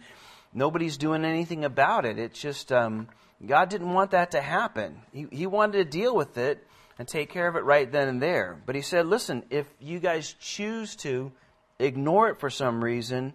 nobody's 0.53 0.99
doing 0.99 1.25
anything 1.25 1.64
about 1.64 2.05
it. 2.05 2.19
It's 2.19 2.38
just, 2.38 2.71
um, 2.71 3.09
God 3.47 3.71
didn't 3.71 3.95
want 3.95 4.11
that 4.11 4.33
to 4.33 4.43
happen. 4.43 5.00
He, 5.11 5.26
he 5.33 5.47
wanted 5.47 5.79
to 5.79 5.85
deal 5.87 6.14
with 6.14 6.37
it 6.37 6.67
and 6.98 7.08
take 7.08 7.30
care 7.30 7.48
of 7.48 7.56
it 7.56 7.64
right 7.64 7.90
then 7.90 8.08
and 8.08 8.22
there. 8.22 8.60
But 8.66 8.74
he 8.74 8.82
said, 8.82 9.06
listen, 9.06 9.44
if 9.50 9.66
you 9.80 9.98
guys 9.98 10.34
choose 10.40 10.96
to 10.96 11.32
ignore 11.78 12.28
it 12.28 12.40
for 12.40 12.50
some 12.50 12.82
reason, 12.82 13.34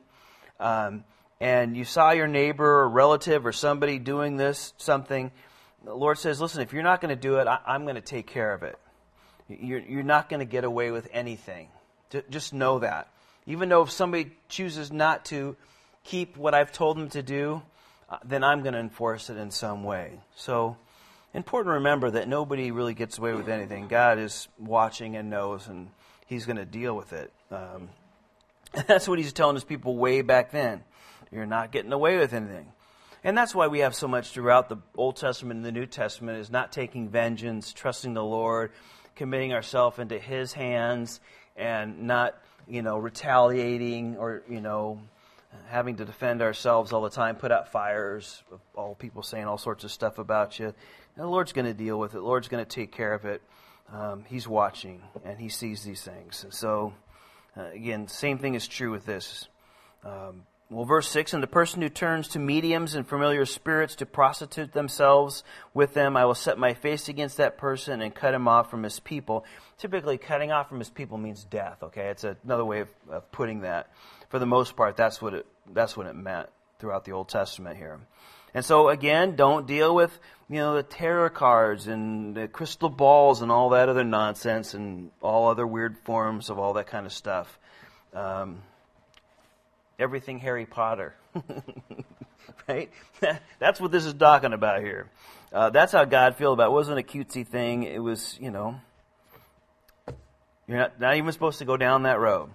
um, 0.60 1.04
and 1.42 1.76
you 1.76 1.86
saw 1.86 2.12
your 2.12 2.28
neighbor 2.28 2.82
or 2.82 2.90
relative 2.90 3.46
or 3.46 3.52
somebody 3.52 4.00
doing 4.00 4.38
this, 4.38 4.74
something, 4.78 5.32
the 5.84 5.94
Lord 5.94 6.18
says, 6.18 6.42
listen, 6.42 6.62
if 6.62 6.74
you're 6.74 6.84
not 6.84 7.02
going 7.02 7.16
to 7.16 7.22
do 7.22 7.38
it, 7.38 7.48
I, 7.48 7.76
am 7.76 7.84
going 7.84 7.96
to 7.96 8.02
take 8.02 8.28
care 8.28 8.54
of 8.54 8.64
it. 8.64 8.78
You're, 9.48 9.80
you're 9.80 10.04
not 10.04 10.30
going 10.30 10.42
to 10.42 10.46
get 10.46 10.64
away 10.64 10.92
with 10.92 11.08
anything. 11.12 11.70
Just 12.30 12.54
know 12.54 12.80
that. 12.80 13.08
Even 13.46 13.70
though 13.70 13.84
if 13.84 13.92
somebody 13.92 14.32
chooses 14.48 14.92
not 14.92 15.26
to 15.26 15.56
keep 16.04 16.38
what 16.38 16.54
I've 16.54 16.72
told 16.72 16.98
them 16.98 17.10
to 17.10 17.24
do, 17.24 17.62
uh, 18.10 18.18
then 18.26 18.44
I'm 18.44 18.62
going 18.62 18.74
to 18.74 18.80
enforce 18.80 19.30
it 19.30 19.38
in 19.38 19.52
some 19.52 19.84
way. 19.84 20.20
So, 20.36 20.78
important 21.34 21.72
to 21.72 21.76
remember 21.76 22.12
that 22.12 22.28
nobody 22.28 22.72
really 22.72 22.94
gets 22.94 23.18
away 23.18 23.34
with 23.34 23.50
anything. 23.50 23.88
God 23.88 24.20
is 24.20 24.48
watching 24.58 25.16
and 25.16 25.30
knows, 25.30 25.68
and 25.68 25.90
He's 26.26 26.46
going 26.46 26.58
to 26.58 26.66
deal 26.66 26.96
with 26.96 27.14
it. 27.14 27.32
Um, 27.52 27.90
that's 28.88 29.08
what 29.08 29.20
He's 29.20 29.34
telling 29.34 29.56
His 29.56 29.64
people 29.64 29.96
way 29.98 30.22
back 30.22 30.52
then. 30.52 30.84
You're 31.32 31.46
not 31.46 31.72
getting 31.72 31.94
away 31.94 32.18
with 32.18 32.34
anything. 32.34 32.72
And 33.24 33.38
that's 33.38 33.54
why 33.54 33.68
we 33.68 33.80
have 33.80 33.94
so 33.94 34.08
much 34.08 34.30
throughout 34.30 34.70
the 34.70 34.78
Old 34.96 35.18
Testament 35.18 35.58
and 35.58 35.66
the 35.66 35.72
New 35.72 35.86
Testament 35.86 36.40
is 36.40 36.50
not 36.50 36.72
taking 36.72 37.10
vengeance, 37.10 37.74
trusting 37.74 38.14
the 38.14 38.24
Lord, 38.24 38.72
committing 39.16 39.54
ourselves 39.54 40.00
into 40.00 40.18
His 40.18 40.54
hands, 40.54 41.20
and 41.56 42.04
not, 42.04 42.36
you 42.68 42.82
know, 42.82 42.98
retaliating 42.98 44.16
or, 44.18 44.44
you 44.50 44.62
know, 44.62 45.02
having 45.68 45.98
to 45.98 46.06
defend 46.06 46.42
ourselves 46.42 46.94
all 46.94 47.02
the 47.02 47.10
time, 47.10 47.36
put 47.36 47.52
out 47.52 47.72
fires, 47.72 48.42
all 48.76 48.96
people 48.96 49.22
saying 49.22 49.46
all 49.46 49.58
sorts 49.58 49.84
of 49.84 49.92
stuff 49.92 50.18
about 50.18 50.58
you. 50.60 50.74
And 51.20 51.28
the 51.28 51.32
Lord's 51.32 51.52
going 51.52 51.66
to 51.66 51.74
deal 51.74 52.00
with 52.00 52.12
it. 52.12 52.20
The 52.20 52.24
Lord's 52.24 52.48
going 52.48 52.64
to 52.64 52.70
take 52.70 52.94
care 52.94 53.14
of 53.14 53.26
it. 53.26 53.42
Um, 53.92 54.24
he's 54.26 54.48
watching 54.48 55.02
and 55.26 55.38
He 55.38 55.50
sees 55.50 55.84
these 55.84 56.02
things. 56.02 56.46
And 56.46 56.54
so, 56.54 56.94
uh, 57.58 57.66
again, 57.74 58.08
same 58.08 58.38
thing 58.38 58.56
is 58.56 58.66
true 58.66 58.90
with 58.90 59.06
this. 59.06 59.50
Um, 60.06 60.44
well, 60.70 60.86
verse 60.86 61.10
6 61.10 61.34
And 61.34 61.44
the 61.44 61.48
person 61.48 61.82
who 61.82 61.90
turns 61.90 62.30
to 62.30 62.40
mediums 62.40 62.96
and 62.96 63.06
familiar 63.06 63.46
spirits 63.46 63.96
to 63.96 64.06
prostitute 64.06 64.72
themselves 64.72 65.44
with 65.74 65.94
them, 65.94 66.16
I 66.16 66.24
will 66.24 66.36
set 66.36 66.58
my 66.58 66.74
face 66.74 67.10
against 67.10 67.36
that 67.36 67.58
person 67.58 68.02
and 68.02 68.16
cut 68.16 68.34
him 68.34 68.48
off 68.48 68.72
from 68.72 68.84
his 68.84 69.02
people. 69.02 69.44
Typically, 69.78 70.18
cutting 70.18 70.54
off 70.54 70.70
from 70.70 70.80
his 70.80 70.90
people 70.90 71.18
means 71.18 71.44
death, 71.44 71.84
okay? 71.84 72.08
It's 72.08 72.24
another 72.24 72.64
way 72.64 72.80
of, 72.80 72.90
of 73.10 73.30
putting 73.34 73.64
that. 73.64 73.92
For 74.30 74.40
the 74.40 74.46
most 74.46 74.78
part, 74.78 74.96
that's 74.96 75.22
what, 75.22 75.34
it, 75.34 75.46
that's 75.74 75.98
what 75.98 76.08
it 76.08 76.16
meant 76.16 76.48
throughout 76.80 77.04
the 77.04 77.12
Old 77.12 77.28
Testament 77.28 77.76
here. 77.76 78.00
And 78.54 78.66
so, 78.66 78.90
again, 78.90 79.36
don't 79.36 79.68
deal 79.68 79.94
with, 79.94 80.18
you 80.50 80.58
know, 80.58 80.76
the 80.76 80.84
tarot 80.84 81.30
cards 81.30 81.88
and 81.88 82.36
the 82.36 82.48
crystal 82.48 82.90
balls 82.90 83.42
and 83.42 83.52
all 83.52 83.70
that 83.70 83.90
other 83.90 84.04
nonsense 84.04 84.74
and 84.74 85.12
all 85.22 85.50
other 85.50 85.68
weird 85.68 85.98
forms 86.00 86.50
of 86.50 86.58
all 86.58 86.74
that 86.74 86.88
kind 86.88 87.06
of 87.06 87.14
stuff. 87.14 87.60
Um, 88.14 88.64
everything 90.00 90.40
Harry 90.40 90.66
Potter. 90.66 91.16
right? 92.68 92.90
that's 93.60 93.80
what 93.80 93.92
this 93.92 94.06
is 94.06 94.14
talking 94.14 94.54
about 94.54 94.82
here. 94.82 95.10
Uh, 95.52 95.70
that's 95.70 95.92
how 95.92 96.06
God 96.06 96.36
feels 96.36 96.54
about 96.54 96.66
it. 96.66 96.68
It 96.68 96.74
wasn't 96.74 97.00
a 97.00 97.04
cutesy 97.04 97.46
thing. 97.46 97.84
It 97.84 98.02
was, 98.02 98.38
you 98.40 98.52
know, 98.52 98.80
you're 100.68 100.78
not, 100.78 101.00
not 101.00 101.16
even 101.16 101.32
supposed 101.32 101.60
to 101.60 101.66
go 101.66 101.78
down 101.78 102.04
that 102.04 102.20
road. 102.20 102.52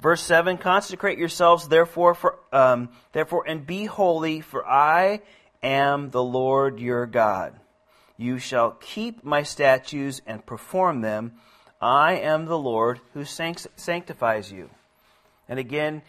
Verse 0.00 0.22
7 0.22 0.58
Consecrate 0.58 1.18
yourselves, 1.18 1.68
therefore, 1.68 2.14
for, 2.14 2.38
um, 2.52 2.88
therefore, 3.12 3.44
and 3.46 3.66
be 3.66 3.84
holy, 3.84 4.40
for 4.40 4.66
I 4.66 5.20
am 5.62 6.10
the 6.10 6.22
Lord 6.22 6.80
your 6.80 7.06
God. 7.06 7.58
You 8.16 8.38
shall 8.38 8.72
keep 8.72 9.24
my 9.24 9.42
statutes 9.42 10.20
and 10.26 10.44
perform 10.44 11.00
them. 11.00 11.34
I 11.80 12.14
am 12.14 12.44
the 12.44 12.58
Lord 12.58 13.00
who 13.14 13.24
sanctifies 13.24 14.52
you. 14.52 14.68
And 15.48 15.58
again, 15.58 16.02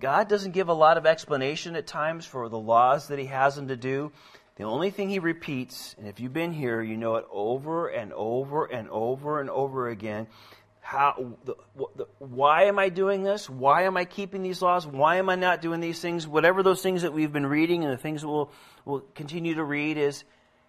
God 0.00 0.28
doesn't 0.28 0.52
give 0.52 0.68
a 0.68 0.74
lot 0.74 0.96
of 0.96 1.06
explanation 1.06 1.76
at 1.76 1.86
times 1.86 2.24
for 2.24 2.48
the 2.48 2.58
laws 2.58 3.08
that 3.08 3.18
He 3.18 3.26
has 3.26 3.54
them 3.54 3.68
to 3.68 3.76
do. 3.76 4.12
The 4.56 4.64
only 4.64 4.90
thing 4.90 5.10
He 5.10 5.18
repeats, 5.18 5.94
and 5.98 6.08
if 6.08 6.20
you've 6.20 6.32
been 6.32 6.52
here, 6.52 6.82
you 6.82 6.96
know 6.96 7.16
it 7.16 7.26
over 7.30 7.88
and 7.88 8.12
over 8.14 8.64
and 8.64 8.88
over 8.88 9.40
and 9.40 9.50
over 9.50 9.88
again. 9.88 10.26
How, 10.84 11.36
the, 11.44 11.54
the, 11.96 12.06
why 12.18 12.64
am 12.64 12.78
I 12.78 12.88
doing 12.88 13.22
this? 13.22 13.48
Why 13.48 13.84
am 13.84 13.96
I 13.96 14.04
keeping 14.04 14.42
these 14.42 14.60
laws? 14.60 14.84
Why 14.84 15.16
am 15.16 15.30
I 15.30 15.36
not 15.36 15.62
doing 15.62 15.80
these 15.80 16.00
things? 16.00 16.26
Whatever 16.26 16.64
those 16.64 16.82
things 16.82 17.02
that 17.02 17.12
we've 17.12 17.32
been 17.32 17.46
reading 17.46 17.84
and 17.84 17.92
the 17.92 17.96
things 17.96 18.22
that 18.22 18.28
we'll, 18.28 18.50
we'll 18.84 19.04
continue 19.14 19.54
to 19.54 19.64
read 19.64 19.96
is, 19.96 20.24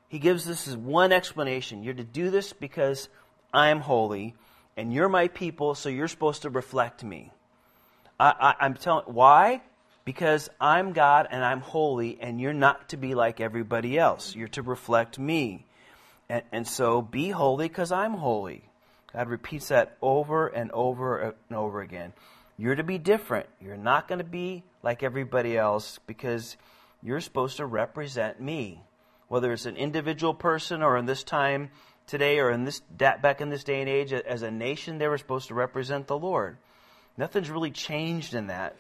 He 0.08 0.20
gives 0.20 0.46
this 0.46 0.68
as 0.68 0.78
one 0.78 1.12
explanation. 1.12 1.84
You're 1.84 1.96
to 1.96 2.04
do 2.04 2.30
this 2.30 2.54
because 2.54 3.10
I 3.52 3.70
am 3.70 3.82
holy, 3.82 4.36
and 4.78 4.94
you're 4.94 5.10
my 5.10 5.30
people, 5.30 5.74
so 5.74 5.90
you're 5.90 6.08
supposed 6.08 6.44
to 6.44 6.52
reflect 6.52 7.04
me. 7.04 7.32
I, 8.20 8.56
am 8.62 8.76
telling 8.76 9.06
why? 9.06 9.64
Because 10.06 10.48
I'm 10.62 10.94
God 10.94 11.28
and 11.32 11.44
I'm 11.44 11.60
holy, 11.60 12.20
and 12.22 12.40
you're 12.40 12.54
not 12.54 12.90
to 12.90 12.98
be 12.98 13.16
like 13.16 13.42
everybody 13.42 13.98
else. 13.98 14.36
You're 14.36 14.48
to 14.50 14.62
reflect 14.62 15.18
me. 15.18 15.66
And, 16.30 16.44
and 16.52 16.68
so 16.68 17.02
be 17.02 17.32
holy 17.32 17.68
because 17.68 17.92
I'm 17.92 18.14
holy. 18.14 18.70
God 19.14 19.30
repeats 19.30 19.68
that 19.68 19.98
over 20.02 20.48
and 20.48 20.72
over 20.72 21.36
and 21.50 21.58
over 21.58 21.82
again. 21.82 22.14
You're 22.58 22.76
to 22.76 22.84
be 22.84 22.98
different. 22.98 23.48
You're 23.62 23.78
not 23.78 24.08
going 24.08 24.20
to 24.20 24.26
be 24.26 24.64
like 24.82 25.04
everybody 25.04 25.58
else 25.58 26.00
because 26.08 26.58
you're 27.02 27.22
supposed 27.22 27.58
to 27.58 27.66
represent 27.66 28.42
me. 28.42 28.82
Whether 29.28 29.52
it's 29.54 29.66
an 29.66 29.78
individual 29.78 30.34
person 30.34 30.84
or 30.84 30.98
in 30.98 31.06
this 31.06 31.24
time 31.24 31.70
today 32.08 32.40
or 32.40 32.52
in 32.52 32.66
this 32.66 32.80
back 32.80 33.42
in 33.42 33.50
this 33.50 33.64
day 33.64 33.82
and 33.82 33.90
age 33.90 34.14
as 34.14 34.42
a 34.42 34.52
nation, 34.52 34.98
they 34.98 35.08
were 35.08 35.18
supposed 35.18 35.48
to 35.48 35.54
represent 35.54 36.08
the 36.08 36.18
Lord. 36.18 36.58
Nothing's 37.18 37.50
really 37.50 37.72
changed 37.72 38.34
in 38.34 38.48
that. 38.48 38.76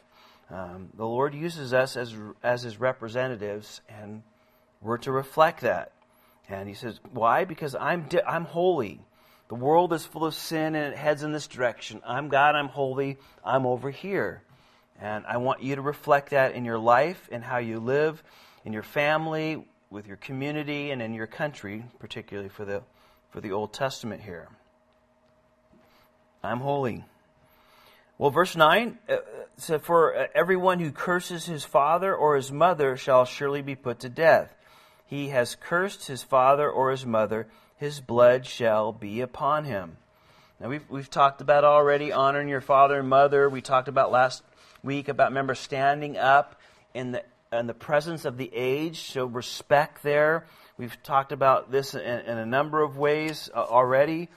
Um, 0.50 0.90
the 0.96 1.06
Lord 1.06 1.34
uses 1.34 1.74
us 1.74 1.96
as, 1.96 2.13
as 2.44 2.63
His 2.63 2.80
representatives, 2.80 3.82
and 3.90 4.24
we're 4.82 4.98
to 5.00 5.12
reflect 5.12 5.62
that. 5.62 5.92
And 6.50 6.68
He 6.68 6.75
says, 6.75 7.00
Why? 7.12 7.46
Because 7.46 7.75
I'm, 7.75 8.04
di- 8.04 8.22
I'm 8.22 8.46
holy. 8.46 9.00
The 9.54 9.60
world 9.60 9.94
is 9.94 10.04
full 10.04 10.26
of 10.26 10.34
sin 10.34 10.74
and 10.74 10.92
it 10.92 10.98
heads 10.98 11.22
in 11.22 11.32
this 11.32 11.46
direction. 11.46 12.02
I'm 12.08 12.28
God, 12.28 12.56
I'm 12.56 12.70
holy, 12.70 13.20
I'm 13.46 13.68
over 13.68 13.92
here. 13.92 14.42
And 15.00 15.28
I 15.28 15.38
want 15.38 15.62
you 15.62 15.76
to 15.76 15.82
reflect 15.84 16.32
that 16.32 16.56
in 16.56 16.66
your 16.66 16.80
life, 16.80 17.30
in 17.32 17.44
how 17.44 17.60
you 17.60 17.80
live, 17.80 18.24
in 18.66 18.74
your 18.74 18.82
family, 18.82 19.64
with 19.92 20.08
your 20.08 20.18
community, 20.18 20.90
and 20.90 21.04
in 21.04 21.14
your 21.14 21.28
country, 21.28 21.86
particularly 22.00 22.50
for 22.50 22.66
the, 22.66 22.82
for 23.30 23.42
the 23.42 23.52
Old 23.52 23.74
Testament 23.74 24.24
here. 24.24 24.48
I'm 26.44 26.60
holy. 26.60 27.06
Well, 28.18 28.32
verse 28.32 28.56
9 28.56 28.98
uh, 29.08 29.18
said, 29.58 29.84
For 29.84 30.18
uh, 30.18 30.28
everyone 30.34 30.80
who 30.80 30.92
curses 30.92 31.46
his 31.46 31.64
father 31.64 32.16
or 32.16 32.38
his 32.38 32.52
mother 32.52 32.98
shall 32.98 33.26
surely 33.26 33.62
be 33.62 33.76
put 33.76 34.00
to 34.00 34.10
death. 34.10 34.56
He 35.06 35.28
has 35.28 35.54
cursed 35.54 36.08
his 36.08 36.24
father 36.24 36.68
or 36.68 36.90
his 36.90 37.06
mother, 37.06 37.46
his 37.77 38.00
blood 38.00 38.46
shall 38.46 38.92
be 38.92 39.22
upon 39.22 39.65
him. 39.65 39.98
Now, 40.60 40.70
we've, 40.70 40.89
we've 40.89 41.10
talked 41.10 41.42
about 41.42 41.63
already 41.63 42.12
honoring 42.12 42.48
your 42.48 42.62
father 42.62 43.00
and 43.00 43.10
mother. 43.10 43.50
We 43.50 43.62
talked 43.62 43.88
about 43.88 44.12
last 44.12 44.44
week 44.84 45.10
about, 45.10 45.32
remember, 45.32 45.56
standing 45.56 46.18
up 46.18 46.60
in 46.94 47.12
the, 47.12 47.24
in 47.51 47.68
the 47.68 47.74
presence 47.74 48.25
of 48.25 48.38
the 48.38 48.50
age, 48.53 49.01
so 49.01 49.25
respect 49.25 50.03
there. 50.03 50.46
We've 50.77 51.01
talked 51.03 51.32
about 51.32 51.72
this 51.72 51.94
in, 51.96 52.01
in 52.01 52.38
a 52.38 52.46
number 52.46 52.82
of 52.82 52.98
ways 52.98 53.50
uh, 53.53 53.60
already. 53.60 54.30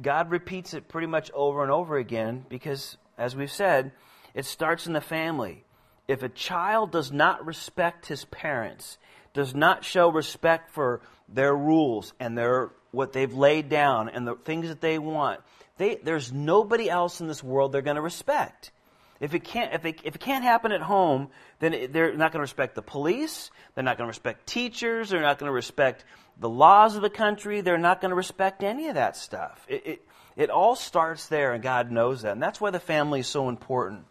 God 0.00 0.30
repeats 0.30 0.74
it 0.74 0.88
pretty 0.88 1.06
much 1.06 1.30
over 1.32 1.62
and 1.62 1.70
over 1.70 1.96
again 1.96 2.44
because, 2.48 2.96
as 3.18 3.36
we've 3.36 3.50
said, 3.50 3.92
it 4.34 4.44
starts 4.44 4.86
in 4.86 4.92
the 4.92 5.00
family. 5.00 5.64
If 6.08 6.22
a 6.22 6.28
child 6.28 6.92
does 6.92 7.10
not 7.10 7.44
respect 7.44 8.06
his 8.06 8.24
parents, 8.26 8.98
does 9.36 9.54
not 9.54 9.84
show 9.84 10.08
respect 10.10 10.70
for 10.70 11.00
their 11.28 11.54
rules 11.54 12.12
and 12.18 12.36
their 12.36 12.70
what 12.90 13.12
they've 13.12 13.34
laid 13.34 13.68
down 13.68 14.08
and 14.08 14.26
the 14.26 14.34
things 14.34 14.68
that 14.68 14.80
they 14.80 14.98
want, 14.98 15.40
they, 15.76 15.96
there's 15.96 16.32
nobody 16.32 16.88
else 16.88 17.20
in 17.20 17.28
this 17.28 17.44
world 17.44 17.70
they're 17.70 17.82
going 17.82 17.96
to 17.96 18.02
respect. 18.02 18.72
If 19.20 19.34
it 19.34 19.44
can't, 19.44 19.72
if 19.72 19.84
it, 19.84 20.00
if 20.04 20.14
it 20.14 20.20
can't 20.20 20.44
happen 20.44 20.72
at 20.72 20.82
home, 20.82 21.28
then 21.58 21.72
it, 21.72 21.92
they're 21.92 22.12
not 22.12 22.32
going 22.32 22.40
to 22.40 22.48
respect 22.50 22.74
the 22.74 22.82
police. 22.82 23.50
They're 23.74 23.84
not 23.84 23.96
going 23.96 24.06
to 24.06 24.10
respect 24.10 24.46
teachers. 24.46 25.10
They're 25.10 25.22
not 25.22 25.38
going 25.38 25.48
to 25.48 25.54
respect 25.54 26.04
the 26.38 26.48
laws 26.48 26.96
of 26.96 27.02
the 27.02 27.10
country. 27.10 27.60
They're 27.60 27.78
not 27.78 28.00
going 28.00 28.10
to 28.10 28.16
respect 28.16 28.62
any 28.62 28.88
of 28.88 28.94
that 28.94 29.16
stuff. 29.16 29.64
It, 29.68 29.86
it, 29.86 30.08
it 30.36 30.50
all 30.50 30.76
starts 30.76 31.28
there, 31.28 31.52
and 31.52 31.62
God 31.62 31.90
knows 31.90 32.22
that. 32.22 32.32
And 32.32 32.42
that's 32.42 32.60
why 32.60 32.70
the 32.70 32.80
family 32.80 33.20
is 33.20 33.26
so 33.26 33.48
important. 33.48 34.04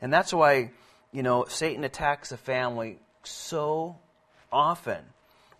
And 0.00 0.12
that's 0.12 0.32
why, 0.32 0.72
you 1.12 1.22
know, 1.22 1.44
Satan 1.48 1.84
attacks 1.84 2.30
the 2.30 2.36
family 2.36 2.98
so 3.22 3.98
often. 4.52 5.04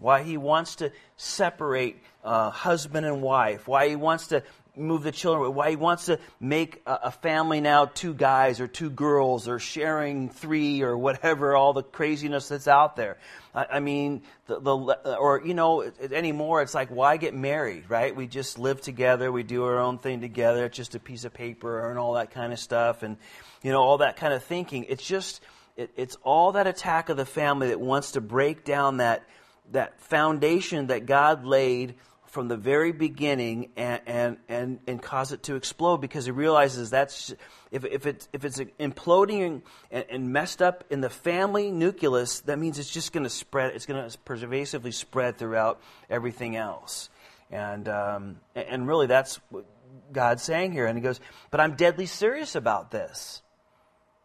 why 0.00 0.22
he 0.22 0.36
wants 0.36 0.76
to 0.76 0.90
separate 1.16 2.02
uh, 2.24 2.50
husband 2.50 3.06
and 3.06 3.22
wife, 3.22 3.68
why 3.68 3.88
he 3.88 3.96
wants 3.96 4.28
to 4.28 4.42
move 4.76 5.02
the 5.02 5.12
children, 5.12 5.54
why 5.54 5.70
he 5.70 5.76
wants 5.76 6.06
to 6.06 6.18
make 6.40 6.80
a, 6.86 6.98
a, 7.04 7.10
family 7.10 7.60
now 7.60 7.84
two 7.84 8.14
guys 8.14 8.60
or 8.60 8.66
two 8.66 8.88
girls 8.88 9.46
or 9.48 9.58
sharing 9.58 10.30
three 10.30 10.80
or 10.82 10.96
whatever, 10.96 11.54
all 11.54 11.72
the 11.72 11.82
craziness 11.82 12.48
that's 12.48 12.68
out 12.68 12.96
there. 12.96 13.18
I, 13.54 13.66
I 13.72 13.80
mean, 13.80 14.22
the, 14.46 14.60
the, 14.60 15.16
or, 15.18 15.42
you 15.44 15.54
know, 15.54 15.82
anymore, 16.00 16.62
it's 16.62 16.74
like, 16.74 16.88
why 16.88 17.16
get 17.16 17.34
married, 17.34 17.84
right? 17.88 18.14
We 18.14 18.26
just 18.26 18.58
live 18.58 18.80
together, 18.80 19.30
we 19.30 19.42
do 19.42 19.64
our 19.64 19.78
own 19.78 19.98
thing 19.98 20.20
together, 20.20 20.64
it's 20.64 20.76
just 20.76 20.94
a 20.94 21.00
piece 21.00 21.24
of 21.24 21.34
paper 21.34 21.90
and 21.90 21.98
all 21.98 22.14
that 22.14 22.30
kind 22.30 22.52
of 22.52 22.58
stuff, 22.58 23.02
and, 23.02 23.16
you 23.62 23.72
know, 23.72 23.82
all 23.82 23.98
that 23.98 24.16
kind 24.16 24.32
of 24.32 24.42
thinking. 24.44 24.86
It's 24.88 25.04
just, 25.04 25.42
it, 25.80 25.90
it's 25.96 26.16
all 26.22 26.52
that 26.52 26.66
attack 26.66 27.08
of 27.08 27.16
the 27.16 27.24
family 27.24 27.68
that 27.68 27.80
wants 27.80 28.12
to 28.12 28.20
break 28.20 28.64
down 28.64 28.98
that, 28.98 29.24
that 29.72 29.98
foundation 30.00 30.88
that 30.88 31.06
God 31.06 31.44
laid 31.46 31.94
from 32.26 32.48
the 32.48 32.56
very 32.56 32.92
beginning 32.92 33.70
and, 33.76 34.00
and, 34.06 34.36
and, 34.48 34.78
and 34.86 35.02
cause 35.02 35.32
it 35.32 35.42
to 35.44 35.56
explode 35.56 35.96
because 35.96 36.26
he 36.26 36.30
realizes 36.30 36.90
that's 36.90 37.34
if, 37.72 37.84
if, 37.84 38.04
it's, 38.04 38.28
if 38.32 38.44
it's 38.44 38.58
imploding 38.78 39.62
and, 39.90 40.04
and 40.08 40.32
messed 40.32 40.60
up 40.60 40.84
in 40.90 41.00
the 41.00 41.10
family 41.10 41.72
nucleus, 41.72 42.40
that 42.40 42.58
means 42.58 42.78
it's 42.78 42.90
just 42.90 43.12
going 43.12 43.24
to 43.24 43.30
spread, 43.30 43.74
it's 43.74 43.86
going 43.86 44.08
to 44.08 44.18
pervasively 44.18 44.92
spread 44.92 45.38
throughout 45.38 45.80
everything 46.10 46.56
else. 46.56 47.08
And, 47.50 47.88
um, 47.88 48.40
and 48.54 48.86
really, 48.86 49.06
that's 49.06 49.40
what 49.48 49.64
God's 50.12 50.42
saying 50.42 50.72
here. 50.72 50.86
And 50.86 50.96
he 50.96 51.02
goes, 51.02 51.18
But 51.50 51.60
I'm 51.60 51.74
deadly 51.74 52.06
serious 52.06 52.54
about 52.54 52.90
this. 52.92 53.42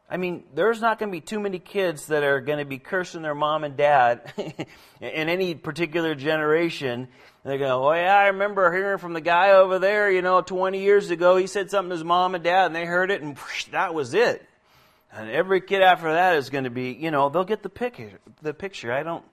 I 0.10 0.18
mean, 0.18 0.44
there's 0.54 0.82
not 0.82 1.00
going 1.00 1.10
to 1.10 1.12
be 1.12 1.22
too 1.22 1.40
many 1.40 1.58
kids 1.58 2.08
that 2.08 2.24
are 2.24 2.40
going 2.40 2.60
to 2.60 2.66
be 2.66 2.78
cursing 2.78 3.24
their 3.24 3.34
mom 3.34 3.64
and 3.64 3.76
dad 3.76 4.32
in 5.02 5.30
any 5.30 5.56
particular 5.56 6.14
generation. 6.14 7.08
And 7.44 7.54
they 7.54 7.58
go, 7.58 7.88
oh 7.88 7.94
yeah, 7.94 8.16
I 8.16 8.28
remember 8.28 8.72
hearing 8.72 9.00
from 9.00 9.14
the 9.14 9.22
guy 9.22 9.52
over 9.52 9.80
there, 9.80 10.12
you 10.12 10.22
know, 10.22 10.42
20 10.42 10.80
years 10.80 11.10
ago. 11.10 11.38
He 11.38 11.48
said 11.48 11.72
something 11.72 11.90
to 11.90 11.96
his 11.96 12.04
mom 12.04 12.36
and 12.36 12.44
dad, 12.44 12.68
and 12.68 12.76
they 12.76 12.86
heard 12.86 13.10
it, 13.10 13.24
and 13.24 13.36
whoosh, 13.36 13.66
that 13.66 13.96
was 13.96 14.14
it. 14.14 14.48
And 15.12 15.30
every 15.30 15.62
kid 15.62 15.82
after 15.82 16.14
that 16.14 16.36
is 16.36 16.50
going 16.52 16.66
to 16.66 16.70
be, 16.70 16.92
you 16.92 17.10
know, 17.10 17.30
they'll 17.30 17.44
get 17.44 17.64
the 17.64 17.70
picture. 17.70 18.20
The 18.44 18.54
picture. 18.54 18.92
I 18.92 19.02
don't, 19.02 19.24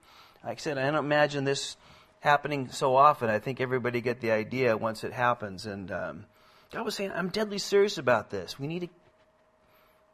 like 0.43 0.57
I 0.57 0.61
said, 0.61 0.77
I 0.79 0.85
don't 0.85 0.95
imagine 0.95 1.43
this 1.43 1.77
happening 2.19 2.69
so 2.69 2.95
often. 2.95 3.29
I 3.29 3.37
think 3.39 3.61
everybody 3.61 4.01
get 4.01 4.21
the 4.21 4.31
idea 4.31 4.75
once 4.75 5.03
it 5.03 5.13
happens. 5.13 5.67
And 5.67 5.91
um, 5.91 6.25
God 6.71 6.85
was 6.85 6.95
saying, 6.95 7.11
I'm 7.13 7.29
deadly 7.29 7.59
serious 7.59 7.97
about 7.97 8.31
this. 8.31 8.57
We 8.57 8.67
need 8.67 8.79
to 8.79 8.89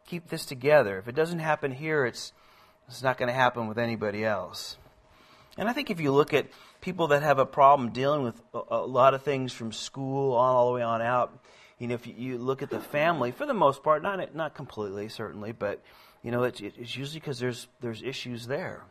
keep 0.09 0.27
this 0.27 0.45
together. 0.45 0.97
If 0.97 1.07
it 1.07 1.15
doesn't 1.15 1.39
happen 1.39 1.71
here, 1.71 2.05
it's, 2.05 2.33
it's 2.87 3.03
not 3.03 3.17
going 3.17 3.27
to 3.27 3.33
happen 3.33 3.67
with 3.67 3.77
anybody 3.77 4.25
else. 4.25 4.77
And 5.57 5.69
I 5.69 5.73
think 5.73 5.89
if 5.89 5.99
you 5.99 6.11
look 6.11 6.33
at 6.33 6.47
people 6.81 7.07
that 7.07 7.21
have 7.21 7.37
a 7.37 7.45
problem 7.45 7.91
dealing 7.91 8.23
with 8.23 8.41
a, 8.53 8.61
a 8.71 8.85
lot 8.85 9.13
of 9.13 9.23
things 9.23 9.53
from 9.53 9.71
school 9.71 10.35
on 10.35 10.55
all 10.55 10.67
the 10.67 10.75
way 10.75 10.81
on 10.81 11.01
out, 11.01 11.37
you 11.77 11.87
know, 11.87 11.95
if 11.95 12.07
you, 12.07 12.37
look 12.37 12.61
at 12.61 12.69
the 12.69 12.79
family, 12.79 13.31
for 13.31 13.45
the 13.45 13.53
most 13.53 13.83
part, 13.83 14.03
not 14.03 14.35
not 14.35 14.53
completely, 14.53 15.07
certainly, 15.07 15.53
but 15.53 15.81
you 16.23 16.31
know, 16.31 16.43
it's, 16.43 16.59
it's 16.59 16.95
usually 16.97 17.21
because 17.21 17.39
there's 17.39 17.67
there's 17.79 18.03
issues 18.03 18.47
there, 18.47 18.83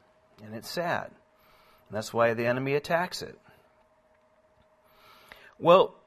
and 0.42 0.54
it's 0.54 0.70
sad, 0.70 1.06
and 1.06 1.96
that's 1.96 2.14
why 2.14 2.32
the 2.32 2.46
enemy 2.46 2.74
attacks 2.74 3.20
it. 3.20 3.38
Well, 5.58 5.97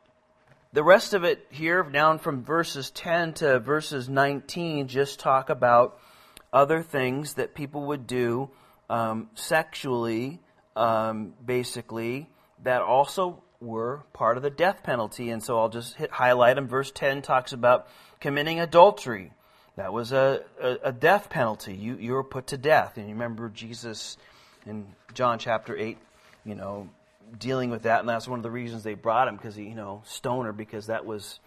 the 0.73 0.83
rest 0.83 1.13
of 1.13 1.23
it 1.23 1.45
here, 1.49 1.83
down 1.83 2.19
from 2.19 2.43
verses 2.43 2.91
10 2.91 3.33
to 3.33 3.59
verses 3.59 4.07
19, 4.07 4.87
just 4.87 5.19
talk 5.19 5.49
about 5.49 5.99
other 6.53 6.81
things 6.81 7.33
that 7.33 7.53
people 7.53 7.87
would 7.87 8.07
do 8.07 8.49
um, 8.89 9.29
sexually, 9.35 10.39
um, 10.75 11.33
basically, 11.43 12.29
that 12.63 12.81
also 12.81 13.41
were 13.59 14.03
part 14.13 14.37
of 14.37 14.43
the 14.43 14.49
death 14.49 14.81
penalty. 14.83 15.29
And 15.29 15.43
so 15.43 15.59
I'll 15.59 15.69
just 15.69 15.95
hit, 15.95 16.09
highlight 16.09 16.55
them. 16.55 16.67
Verse 16.67 16.91
10 16.91 17.21
talks 17.21 17.51
about 17.51 17.87
committing 18.19 18.59
adultery. 18.59 19.33
That 19.75 19.91
was 19.91 20.11
a, 20.11 20.43
a, 20.61 20.77
a 20.85 20.91
death 20.91 21.29
penalty. 21.29 21.73
You, 21.75 21.95
you 21.97 22.13
were 22.13 22.23
put 22.23 22.47
to 22.47 22.57
death. 22.57 22.97
And 22.97 23.07
you 23.07 23.13
remember 23.13 23.49
Jesus 23.49 24.17
in 24.65 24.87
John 25.13 25.37
chapter 25.37 25.75
8, 25.75 25.97
you 26.45 26.55
know, 26.55 26.89
dealing 27.37 27.69
with 27.69 27.83
that, 27.83 27.99
and 27.99 28.09
that's 28.09 28.27
one 28.27 28.39
of 28.39 28.43
the 28.43 28.51
reasons 28.51 28.83
they 28.83 28.93
brought 28.93 29.27
him 29.27 29.35
because 29.35 29.55
he, 29.55 29.63
you 29.63 29.75
know, 29.75 30.01
stoner 30.05 30.51
because 30.51 30.87
that 30.87 31.05
was 31.05 31.39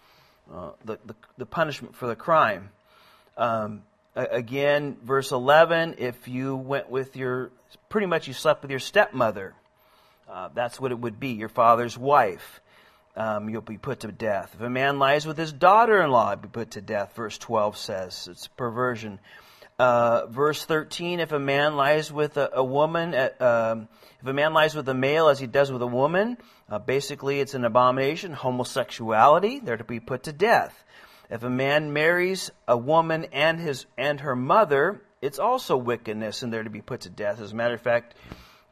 uh, 0.53 0.71
the, 0.83 0.99
the, 1.05 1.15
the 1.37 1.45
punishment 1.45 1.95
for 1.95 2.07
the 2.07 2.15
crime. 2.15 2.69
Um, 3.37 3.83
again, 4.15 4.97
verse 5.03 5.31
eleven: 5.31 5.95
if 5.97 6.27
you 6.27 6.55
went 6.55 6.89
with 6.89 7.15
your, 7.15 7.51
pretty 7.89 8.07
much 8.07 8.27
you 8.27 8.33
slept 8.33 8.61
with 8.61 8.71
your 8.71 8.79
stepmother, 8.79 9.53
uh, 10.29 10.49
that's 10.53 10.79
what 10.79 10.91
it 10.91 10.99
would 10.99 11.19
be, 11.19 11.29
your 11.29 11.49
father's 11.49 11.97
wife. 11.97 12.61
Um, 13.17 13.49
you'll 13.49 13.61
be 13.61 13.77
put 13.77 14.01
to 14.01 14.11
death. 14.11 14.55
If 14.55 14.61
a 14.61 14.69
man 14.69 14.99
lies 14.99 15.25
with 15.25 15.37
his 15.37 15.53
daughter-in-law, 15.53 16.29
he'll 16.31 16.35
be 16.37 16.49
put 16.49 16.71
to 16.71 16.81
death. 16.81 17.15
Verse 17.15 17.37
twelve 17.37 17.77
says 17.77 18.27
it's 18.29 18.47
perversion. 18.47 19.19
Uh, 19.77 20.25
verse 20.27 20.63
13, 20.63 21.19
if 21.19 21.33
a 21.33 21.39
man 21.39 21.75
lies 21.75 22.11
with 22.11 22.37
a, 22.37 22.49
a 22.53 22.63
woman, 22.63 23.13
at, 23.13 23.41
um, 23.41 23.89
if 24.21 24.27
a 24.27 24.33
man 24.33 24.53
lies 24.53 24.73
with 24.73 24.87
a 24.87 24.93
male 24.93 25.27
as 25.27 25.37
he 25.37 25.47
does 25.47 25.69
with 25.69 25.81
a 25.81 25.87
woman, 25.87 26.37
uh, 26.69 26.79
basically 26.79 27.41
it's 27.41 27.53
an 27.55 27.65
abomination, 27.65 28.31
homosexuality, 28.31 29.59
they're 29.59 29.75
to 29.75 29.83
be 29.83 29.99
put 29.99 30.23
to 30.23 30.33
death. 30.33 30.85
If 31.29 31.43
a 31.43 31.49
man 31.49 31.91
marries 31.91 32.51
a 32.67 32.77
woman 32.77 33.25
and 33.33 33.59
his 33.59 33.85
and 33.97 34.21
her 34.21 34.35
mother, 34.35 35.01
it's 35.21 35.39
also 35.39 35.75
wickedness, 35.75 36.41
and 36.41 36.53
they're 36.53 36.63
to 36.63 36.69
be 36.69 36.81
put 36.81 37.01
to 37.01 37.09
death. 37.09 37.41
As 37.41 37.51
a 37.51 37.55
matter 37.55 37.73
of 37.73 37.81
fact, 37.81 38.15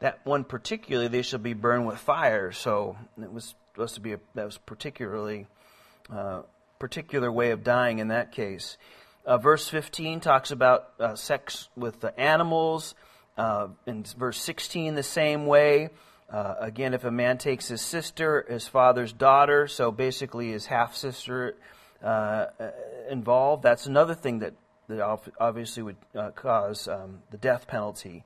that 0.00 0.20
one 0.24 0.44
particularly, 0.44 1.08
they 1.08 1.22
shall 1.22 1.38
be 1.38 1.52
burned 1.52 1.86
with 1.86 1.98
fire. 1.98 2.52
So 2.52 2.96
it 3.20 3.32
was 3.32 3.54
supposed 3.72 3.96
to 3.96 4.00
be 4.00 4.12
a, 4.12 4.20
that 4.34 4.44
was 4.44 4.56
particularly 4.56 5.48
uh, 6.10 6.42
particular 6.78 7.30
way 7.30 7.50
of 7.50 7.64
dying 7.64 7.98
in 7.98 8.08
that 8.08 8.32
case. 8.32 8.78
Uh, 9.26 9.38
verse 9.38 9.68
15 9.68 10.20
talks 10.20 10.50
about 10.50 10.90
uh, 11.00 11.14
sex 11.14 11.68
with 11.76 12.00
the 12.00 12.18
animals. 12.20 12.94
Uh, 13.38 13.68
in 13.86 14.04
verse 14.16 14.38
16, 14.40 14.94
the 14.94 15.02
same 15.02 15.46
way. 15.46 15.88
Uh, 16.30 16.54
again, 16.60 16.94
if 16.94 17.04
a 17.04 17.10
man 17.10 17.38
takes 17.38 17.68
his 17.68 17.80
sister, 17.80 18.44
his 18.48 18.68
father's 18.68 19.12
daughter, 19.12 19.66
so 19.66 19.90
basically 19.90 20.50
his 20.50 20.66
half 20.66 20.94
sister 20.94 21.56
uh, 22.02 22.06
uh, 22.06 22.70
involved, 23.10 23.62
that's 23.62 23.86
another 23.86 24.14
thing 24.14 24.40
that, 24.40 24.54
that 24.88 25.00
obviously 25.40 25.82
would 25.82 25.96
cause 26.34 26.86
um, 26.86 27.20
the 27.30 27.38
death 27.38 27.66
penalty. 27.66 28.24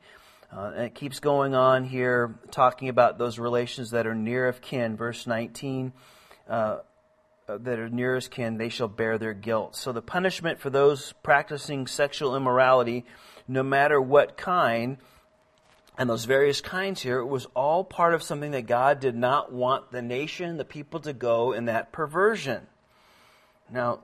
and 0.50 0.84
it 0.84 0.94
keeps 0.94 1.20
going 1.20 1.54
on 1.54 1.84
here, 1.84 2.34
talking 2.50 2.88
about 2.88 3.18
those 3.18 3.38
relations 3.38 3.92
that 3.92 4.06
are 4.06 4.14
near 4.14 4.48
of 4.48 4.60
kin. 4.60 4.96
Verse 4.96 5.26
19 5.26 5.92
uh, 6.48 6.78
that 7.48 7.78
are 7.78 7.88
nearest 7.88 8.30
kin, 8.30 8.58
they 8.58 8.68
shall 8.68 8.88
bear 8.88 9.16
their 9.16 9.34
guilt. 9.34 9.74
So 9.74 9.90
the 9.92 10.02
punishment 10.02 10.60
for 10.60 10.68
those 10.68 11.14
practicing 11.22 11.86
sexual 11.86 12.36
immorality, 12.36 13.06
no 13.48 13.62
matter 13.62 14.00
what 14.00 14.36
kind, 14.36 14.98
and 15.96 16.08
those 16.08 16.26
various 16.26 16.60
kinds 16.60 17.00
here, 17.00 17.24
was 17.24 17.46
all 17.56 17.84
part 17.84 18.12
of 18.12 18.22
something 18.22 18.50
that 18.50 18.66
God 18.66 19.00
did 19.00 19.16
not 19.16 19.50
want 19.50 19.90
the 19.90 20.02
nation, 20.02 20.58
the 20.58 20.64
people 20.64 21.00
to 21.00 21.12
go 21.12 21.52
in 21.52 21.64
that 21.64 21.90
perversion. 21.90 22.66
Now, 23.72 24.00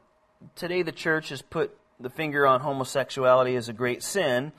today 0.57 0.83
the 0.83 0.93
church 0.93 1.29
has 1.29 1.43
put 1.43 1.77
the 2.01 2.11
finger 2.11 2.47
on 2.47 2.61
homosexuality 2.61 3.57
as 3.57 3.69
a 3.69 3.75
great 3.75 4.03
sin, 4.03 4.53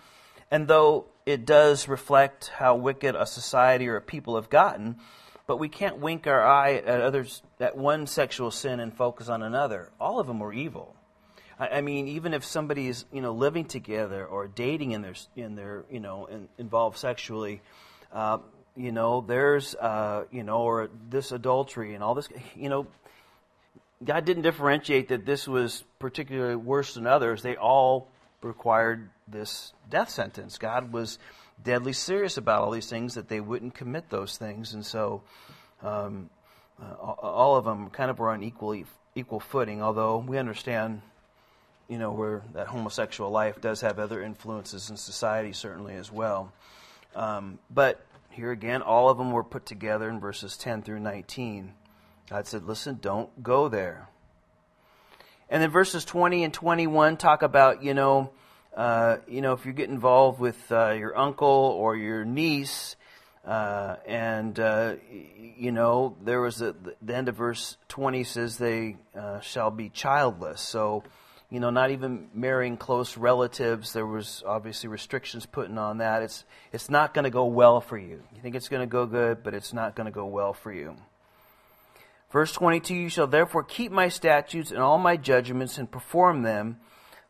and 0.51 0.67
though 0.67 1.05
it 1.25 1.45
does 1.45 1.87
reflect 1.87 2.51
how 2.55 2.75
wicked 2.75 3.15
a 3.15 3.25
society 3.25 3.87
or 3.87 3.95
a 3.95 4.01
people 4.01 4.35
have 4.35 4.49
gotten, 4.49 4.97
but 5.47 5.57
we 5.57 5.69
can't 5.69 5.97
wink 5.97 6.27
our 6.27 6.45
eye 6.45 6.75
at 6.75 7.01
others 7.01 7.41
at 7.59 7.77
one 7.77 8.07
sexual 8.07 8.51
sin 8.51 8.79
and 8.79 8.95
focus 8.95 9.29
on 9.29 9.43
another. 9.43 9.91
All 9.99 10.19
of 10.19 10.27
them 10.27 10.39
were 10.39 10.53
evil. 10.53 10.95
I, 11.59 11.67
I 11.67 11.81
mean, 11.81 12.07
even 12.07 12.33
if 12.33 12.43
somebody 12.43 12.87
is 12.87 13.05
you 13.11 13.21
know 13.21 13.33
living 13.33 13.65
together 13.65 14.25
or 14.25 14.47
dating 14.47 14.91
in 14.91 15.01
their 15.01 15.15
in 15.35 15.55
their 15.55 15.85
you 15.89 15.99
know 15.99 16.25
in, 16.25 16.47
involved 16.57 16.97
sexually, 16.97 17.61
uh, 18.11 18.39
you 18.75 18.91
know 18.91 19.21
there's 19.21 19.75
uh, 19.75 20.25
you 20.31 20.43
know 20.43 20.61
or 20.61 20.89
this 21.09 21.31
adultery 21.31 21.93
and 21.93 22.03
all 22.03 22.15
this 22.15 22.29
you 22.55 22.69
know. 22.69 22.87
God 24.03 24.25
didn't 24.25 24.43
differentiate 24.43 25.07
that 25.07 25.25
this 25.25 25.47
was 25.47 25.83
particularly 25.99 26.57
worse 26.57 26.95
than 26.95 27.07
others. 27.07 27.41
They 27.41 27.55
all 27.55 28.09
required 28.41 29.09
this 29.25 29.73
death 29.89 30.09
sentence. 30.09 30.57
God 30.57 30.91
was 30.91 31.17
deadly 31.63 31.93
serious 31.93 32.37
about 32.37 32.61
all 32.61 32.71
these 32.71 32.89
things 32.89 33.15
that 33.15 33.27
they 33.27 33.39
wouldn't 33.39 33.73
commit 33.73 34.09
those 34.09 34.37
things. 34.37 34.73
And 34.73 34.85
so 34.85 35.23
um, 35.81 36.29
uh, 36.81 36.93
all 36.93 37.55
of 37.55 37.65
them 37.65 37.89
kind 37.89 38.11
of 38.11 38.19
were 38.19 38.29
on 38.29 38.43
equally, 38.43 38.85
equal 39.15 39.39
footing, 39.39 39.81
although 39.81 40.17
we 40.17 40.37
understand, 40.37 41.01
you 41.87 41.97
know, 41.97 42.11
where 42.11 42.43
that 42.53 42.67
homosexual 42.67 43.31
life 43.31 43.61
does 43.61 43.81
have 43.81 43.99
other 43.99 44.21
influences 44.21 44.89
in 44.89 44.97
society, 44.97 45.53
certainly 45.53 45.95
as 45.95 46.11
well. 46.11 46.51
Um, 47.15 47.59
but 47.69 48.05
here 48.29 48.51
again, 48.51 48.81
all 48.81 49.09
of 49.09 49.17
them 49.17 49.31
were 49.31 49.43
put 49.43 49.65
together 49.65 50.09
in 50.09 50.19
verses 50.19 50.57
10 50.57 50.81
through 50.81 50.99
19. 50.99 51.73
God 52.29 52.47
said, 52.47 52.63
listen, 52.63 52.99
don't 53.01 53.41
go 53.41 53.69
there. 53.69 54.09
And 55.49 55.61
then 55.61 55.69
verses 55.69 56.03
20 56.03 56.43
and 56.43 56.53
21 56.53 57.17
talk 57.17 57.43
about, 57.43 57.83
you 57.83 57.93
know, 57.93 58.31
uh, 58.75 59.17
you 59.27 59.41
know, 59.41 59.53
if 59.53 59.65
you 59.65 59.73
get 59.73 59.89
involved 59.89 60.39
with 60.39 60.71
uh, 60.71 60.91
your 60.91 61.17
uncle 61.17 61.47
or 61.47 61.95
your 61.95 62.25
niece, 62.25 62.95
Uh, 63.45 63.97
and, 64.07 64.59
uh, 64.59 64.95
you 65.55 65.71
know, 65.71 66.15
there 66.23 66.41
was 66.41 66.63
a, 66.63 66.73
the 67.01 67.15
end 67.15 67.29
of 67.29 67.35
verse 67.35 67.77
20 67.89 68.23
says 68.23 68.57
they 68.57 68.97
uh, 69.15 69.39
shall 69.39 69.69
be 69.69 69.89
childless. 69.89 70.61
So, 70.61 71.03
you 71.51 71.59
know, 71.59 71.69
not 71.69 71.91
even 71.91 72.29
marrying 72.33 72.75
close 72.75 73.17
relatives. 73.17 73.93
There 73.93 74.07
was 74.07 74.41
obviously 74.47 74.89
restrictions 74.89 75.45
putting 75.45 75.77
on 75.77 75.99
that. 75.99 76.23
It's, 76.23 76.43
it's 76.73 76.89
not 76.89 77.13
going 77.13 77.25
to 77.25 77.29
go 77.29 77.45
well 77.45 77.81
for 77.81 77.99
you. 77.99 78.23
You 78.33 78.41
think 78.41 78.55
it's 78.55 78.67
going 78.67 78.81
to 78.81 78.91
go 78.91 79.05
good, 79.05 79.43
but 79.43 79.53
it's 79.53 79.73
not 79.73 79.95
going 79.95 80.07
to 80.07 80.11
go 80.11 80.25
well 80.25 80.53
for 80.53 80.73
you. 80.73 80.95
Verse 82.31 82.51
22 82.51 82.95
You 82.95 83.09
shall 83.09 83.27
therefore 83.27 83.63
keep 83.63 83.91
my 83.91 84.09
statutes 84.09 84.71
and 84.71 84.79
all 84.79 84.97
my 84.97 85.17
judgments 85.17 85.77
and 85.77 85.89
perform 85.89 86.41
them, 86.41 86.79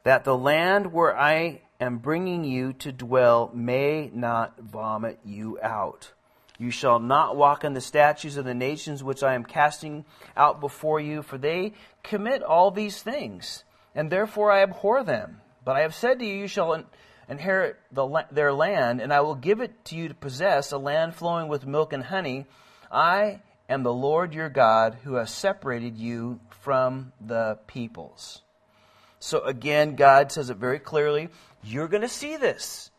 that 0.06 0.24
the 0.24 0.38
land 0.38 0.94
where 0.94 1.18
I 1.18 1.62
am 1.82 1.98
bringing 1.98 2.44
you 2.44 2.74
to 2.74 2.92
dwell 2.92 3.52
may 3.54 4.12
not 4.14 4.60
vomit 4.60 5.20
you 5.26 5.60
out. 5.62 6.14
You 6.60 6.70
shall 6.70 7.00
not 7.00 7.36
walk 7.36 7.64
in 7.64 7.74
the 7.74 7.82
statutes 7.82 8.38
of 8.38 8.46
the 8.46 8.54
nations 8.54 9.04
which 9.04 9.24
I 9.24 9.34
am 9.34 9.44
casting 9.44 10.06
out 10.38 10.62
before 10.62 11.00
you, 11.00 11.24
for 11.24 11.40
they 11.40 11.74
commit 12.04 12.44
all 12.44 12.70
these 12.70 13.02
things, 13.02 13.64
and 13.96 14.12
therefore 14.12 14.52
I 14.52 14.62
abhor 14.62 15.04
them. 15.04 15.42
But 15.66 15.76
I 15.76 15.82
have 15.82 15.96
said 15.96 16.20
to 16.20 16.26
you, 16.26 16.36
you 16.36 16.48
shall 16.48 16.86
inherit 17.28 17.78
the, 17.92 18.26
their 18.32 18.54
land, 18.54 19.02
and 19.02 19.12
I 19.12 19.22
will 19.22 19.36
give 19.36 19.60
it 19.60 19.86
to 19.86 19.96
you 19.96 20.08
to 20.08 20.14
possess, 20.14 20.72
a 20.72 20.78
land 20.78 21.16
flowing 21.16 21.48
with 21.48 21.66
milk 21.66 21.94
and 21.94 22.04
honey. 22.04 22.46
I 22.92 23.42
am 23.68 23.82
the 23.82 23.92
Lord 23.92 24.36
your 24.36 24.50
God, 24.50 25.00
who 25.04 25.16
has 25.16 25.32
separated 25.32 25.98
you 25.98 26.40
from 26.62 27.12
the 27.20 27.58
peoples. 27.66 28.44
So 29.26 29.40
again, 29.40 29.96
God 29.96 30.32
says 30.32 30.52
it 30.52 30.58
very 30.58 30.78
clearly 30.78 31.30
you're 31.64 31.88
going 31.88 32.04
to 32.04 32.08
see 32.08 32.38
this. 32.38 32.92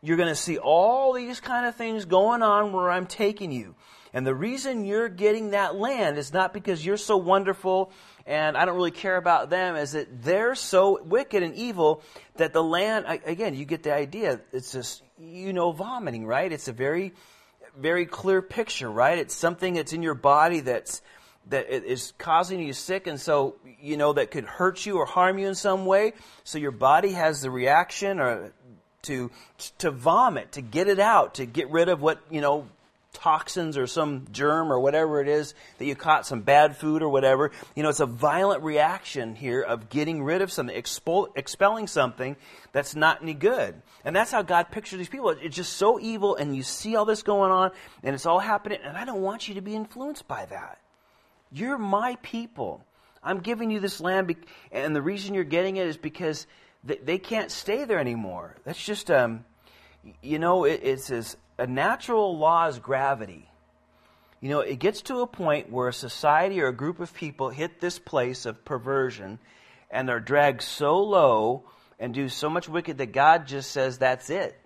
You're 0.00 0.16
going 0.16 0.28
to 0.28 0.36
see 0.36 0.56
all 0.56 1.12
these 1.12 1.40
kind 1.40 1.66
of 1.66 1.74
things 1.74 2.04
going 2.04 2.40
on 2.40 2.72
where 2.72 2.88
I'm 2.88 3.06
taking 3.06 3.50
you. 3.50 3.74
And 4.12 4.24
the 4.24 4.34
reason 4.34 4.84
you're 4.84 5.08
getting 5.08 5.50
that 5.50 5.74
land 5.74 6.18
is 6.18 6.32
not 6.32 6.52
because 6.54 6.86
you're 6.86 6.96
so 6.96 7.16
wonderful 7.16 7.90
and 8.26 8.56
I 8.56 8.64
don't 8.64 8.76
really 8.76 8.92
care 8.92 9.16
about 9.16 9.50
them, 9.50 9.74
is 9.74 9.90
that 9.92 10.22
they're 10.22 10.54
so 10.54 11.02
wicked 11.02 11.42
and 11.42 11.56
evil 11.56 12.04
that 12.36 12.52
the 12.52 12.62
land, 12.62 13.06
again, 13.26 13.56
you 13.56 13.64
get 13.64 13.82
the 13.82 13.92
idea. 13.92 14.40
It's 14.52 14.70
just, 14.70 15.02
you 15.18 15.52
know, 15.52 15.72
vomiting, 15.72 16.24
right? 16.24 16.52
It's 16.52 16.68
a 16.68 16.72
very, 16.72 17.12
very 17.76 18.06
clear 18.06 18.40
picture, 18.40 18.88
right? 18.88 19.18
It's 19.18 19.34
something 19.34 19.74
that's 19.74 19.92
in 19.92 20.04
your 20.04 20.14
body 20.14 20.60
that's, 20.60 21.02
that 21.48 21.68
is 21.70 22.12
causing 22.18 22.60
you 22.60 22.72
sick 22.72 23.06
and 23.06 23.20
so 23.20 23.56
you 23.80 23.96
know 23.96 24.12
that 24.12 24.30
could 24.30 24.44
hurt 24.44 24.86
you 24.86 24.98
or 24.98 25.06
harm 25.06 25.38
you 25.38 25.48
in 25.48 25.54
some 25.54 25.86
way. 25.86 26.12
So 26.44 26.58
your 26.58 26.70
body 26.70 27.12
has 27.12 27.42
the 27.42 27.50
reaction 27.50 28.20
or 28.20 28.52
to 29.02 29.30
to 29.78 29.90
vomit 29.90 30.52
to 30.52 30.60
get 30.60 30.88
it 30.88 31.00
out 31.00 31.34
to 31.34 31.46
get 31.46 31.70
rid 31.70 31.88
of 31.88 32.00
what 32.00 32.20
you 32.30 32.40
know 32.40 32.68
toxins 33.12 33.76
or 33.76 33.86
some 33.86 34.26
germ 34.32 34.72
or 34.72 34.80
whatever 34.80 35.20
it 35.20 35.28
is 35.28 35.54
that 35.78 35.84
you 35.84 35.94
caught 35.94 36.26
some 36.26 36.40
bad 36.40 36.76
food 36.76 37.02
or 37.02 37.08
whatever. 37.08 37.50
You 37.74 37.82
know 37.82 37.88
it's 37.88 38.00
a 38.00 38.06
violent 38.06 38.62
reaction 38.62 39.34
here 39.34 39.60
of 39.60 39.88
getting 39.88 40.22
rid 40.22 40.40
of 40.40 40.50
something 40.50 40.74
expel, 40.74 41.28
expelling 41.36 41.88
something 41.88 42.36
that's 42.72 42.94
not 42.94 43.22
any 43.22 43.34
good. 43.34 43.74
And 44.04 44.16
that's 44.16 44.30
how 44.30 44.42
god 44.42 44.70
pictures 44.70 44.98
these 44.98 45.08
people. 45.08 45.30
It's 45.30 45.56
just 45.56 45.74
so 45.74 46.00
evil 46.00 46.36
and 46.36 46.56
you 46.56 46.62
see 46.62 46.96
all 46.96 47.04
this 47.04 47.22
going 47.22 47.50
on 47.50 47.72
and 48.02 48.14
it's 48.14 48.26
all 48.26 48.38
happening 48.38 48.78
and 48.82 48.96
i 48.96 49.04
don't 49.04 49.22
want 49.22 49.48
you 49.48 49.54
to 49.54 49.60
be 49.60 49.74
influenced 49.74 50.26
by 50.26 50.46
that 50.46 50.78
you're 51.52 51.78
my 51.78 52.16
people. 52.22 52.84
I'm 53.22 53.40
giving 53.40 53.70
you 53.70 53.78
this 53.80 54.00
land, 54.00 54.34
and 54.72 54.96
the 54.96 55.02
reason 55.02 55.34
you're 55.34 55.44
getting 55.44 55.76
it 55.76 55.86
is 55.86 55.96
because 55.96 56.46
they 56.82 57.18
can't 57.18 57.50
stay 57.50 57.84
there 57.84 58.00
anymore. 58.00 58.56
That's 58.64 58.82
just, 58.82 59.10
um, 59.10 59.44
you 60.20 60.40
know, 60.40 60.64
it, 60.64 60.80
it's 60.82 61.10
as 61.10 61.36
a 61.58 61.66
natural 61.66 62.36
law 62.36 62.66
is 62.66 62.78
gravity. 62.80 63.48
You 64.40 64.48
know, 64.48 64.60
it 64.60 64.80
gets 64.80 65.02
to 65.02 65.20
a 65.20 65.26
point 65.28 65.70
where 65.70 65.86
a 65.86 65.92
society 65.92 66.60
or 66.60 66.66
a 66.66 66.74
group 66.74 66.98
of 66.98 67.14
people 67.14 67.50
hit 67.50 67.80
this 67.80 68.00
place 68.00 68.44
of 68.44 68.64
perversion, 68.64 69.38
and 69.88 70.08
they're 70.08 70.18
dragged 70.18 70.62
so 70.62 71.00
low 71.00 71.64
and 72.00 72.12
do 72.12 72.28
so 72.28 72.50
much 72.50 72.68
wicked 72.68 72.98
that 72.98 73.12
God 73.12 73.46
just 73.46 73.70
says 73.70 73.98
that's 73.98 74.30
it. 74.30 74.58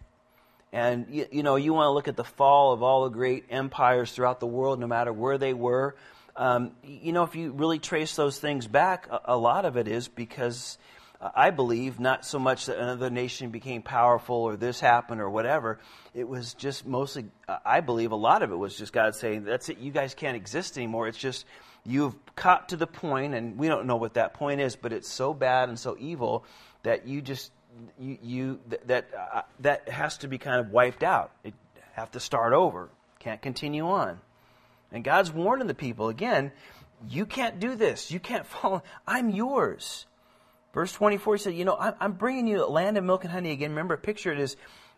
And 0.72 1.08
you, 1.10 1.26
you 1.30 1.42
know, 1.42 1.56
you 1.56 1.74
want 1.74 1.86
to 1.86 1.90
look 1.90 2.08
at 2.08 2.16
the 2.16 2.24
fall 2.24 2.72
of 2.72 2.82
all 2.82 3.04
the 3.04 3.10
great 3.10 3.44
empires 3.50 4.12
throughout 4.12 4.40
the 4.40 4.46
world, 4.46 4.80
no 4.80 4.86
matter 4.86 5.12
where 5.12 5.36
they 5.36 5.52
were 5.52 5.94
um, 6.36 6.72
you 6.82 7.12
know, 7.12 7.22
if 7.24 7.34
you 7.34 7.52
really 7.52 7.78
trace 7.78 8.16
those 8.16 8.38
things 8.38 8.66
back, 8.66 9.08
a, 9.10 9.20
a 9.26 9.36
lot 9.36 9.64
of 9.64 9.76
it 9.76 9.88
is 9.88 10.08
because 10.08 10.78
uh, 11.20 11.30
I 11.34 11.50
believe 11.50 11.98
not 11.98 12.24
so 12.24 12.38
much 12.38 12.66
that 12.66 12.78
another 12.78 13.10
nation 13.10 13.50
became 13.50 13.82
powerful 13.82 14.36
or 14.36 14.56
this 14.56 14.80
happened 14.80 15.20
or 15.20 15.30
whatever. 15.30 15.80
It 16.14 16.28
was 16.28 16.54
just 16.54 16.86
mostly, 16.86 17.26
uh, 17.48 17.58
I 17.64 17.80
believe 17.80 18.12
a 18.12 18.16
lot 18.16 18.42
of 18.42 18.52
it 18.52 18.56
was 18.56 18.76
just 18.76 18.92
God 18.92 19.14
saying, 19.14 19.44
that's 19.44 19.68
it, 19.68 19.78
you 19.78 19.90
guys 19.90 20.14
can't 20.14 20.36
exist 20.36 20.76
anymore. 20.76 21.08
It's 21.08 21.18
just, 21.18 21.46
you've 21.84 22.14
caught 22.34 22.70
to 22.70 22.76
the 22.76 22.86
point, 22.86 23.34
and 23.34 23.58
we 23.58 23.68
don't 23.68 23.86
know 23.86 23.96
what 23.96 24.14
that 24.14 24.34
point 24.34 24.60
is, 24.60 24.76
but 24.76 24.92
it's 24.92 25.08
so 25.08 25.32
bad 25.32 25.68
and 25.68 25.78
so 25.78 25.96
evil 25.98 26.44
that 26.82 27.06
you 27.06 27.22
just, 27.22 27.50
you, 27.98 28.18
you 28.22 28.60
that, 28.86 29.06
uh, 29.14 29.42
that 29.60 29.88
has 29.88 30.18
to 30.18 30.28
be 30.28 30.38
kind 30.38 30.60
of 30.60 30.70
wiped 30.70 31.02
out. 31.02 31.30
It 31.44 31.54
have 31.96 32.10
to 32.10 32.20
start 32.20 32.52
over. 32.52 32.90
Can't 33.20 33.40
continue 33.40 33.88
on. 33.88 34.20
And 34.96 35.04
God's 35.04 35.30
warning 35.30 35.66
the 35.66 35.74
people 35.74 36.08
again, 36.08 36.52
you 37.06 37.26
can't 37.26 37.60
do 37.60 37.76
this. 37.76 38.10
You 38.10 38.18
can't 38.18 38.46
follow. 38.46 38.82
I'm 39.06 39.28
yours. 39.28 40.06
Verse 40.72 40.90
24 40.92 41.34
he 41.34 41.42
said, 41.42 41.54
You 41.54 41.66
know, 41.66 41.76
I'm 42.00 42.12
bringing 42.12 42.46
you 42.46 42.64
land 42.64 42.96
of 42.96 43.04
milk 43.04 43.24
and 43.24 43.30
honey 43.30 43.50
again. 43.50 43.70
Remember, 43.72 43.98
picture 43.98 44.32
it 44.32 44.40
is 44.40 44.56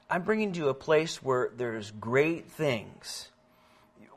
I'm 0.09 0.23
bringing 0.23 0.55
you 0.55 0.69
a 0.69 0.75
place 0.75 1.21
where 1.21 1.51
there's 1.57 1.91
great 1.91 2.49
things, 2.49 3.29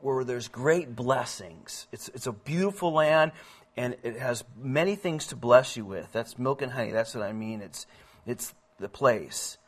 where 0.00 0.22
there's 0.22 0.46
great 0.46 0.94
blessings. 0.94 1.88
It's, 1.90 2.08
it's 2.10 2.28
a 2.28 2.32
beautiful 2.32 2.92
land, 2.92 3.32
and 3.76 3.96
it 4.04 4.20
has 4.20 4.44
many 4.56 4.94
things 4.94 5.26
to 5.28 5.36
bless 5.36 5.76
you 5.76 5.84
with. 5.84 6.12
That's 6.12 6.38
milk 6.38 6.62
and 6.62 6.70
honey. 6.70 6.92
That's 6.92 7.12
what 7.12 7.24
I 7.24 7.32
mean. 7.32 7.60
It's, 7.60 7.88
it's 8.24 8.54
the 8.78 8.88
place. 8.88 9.58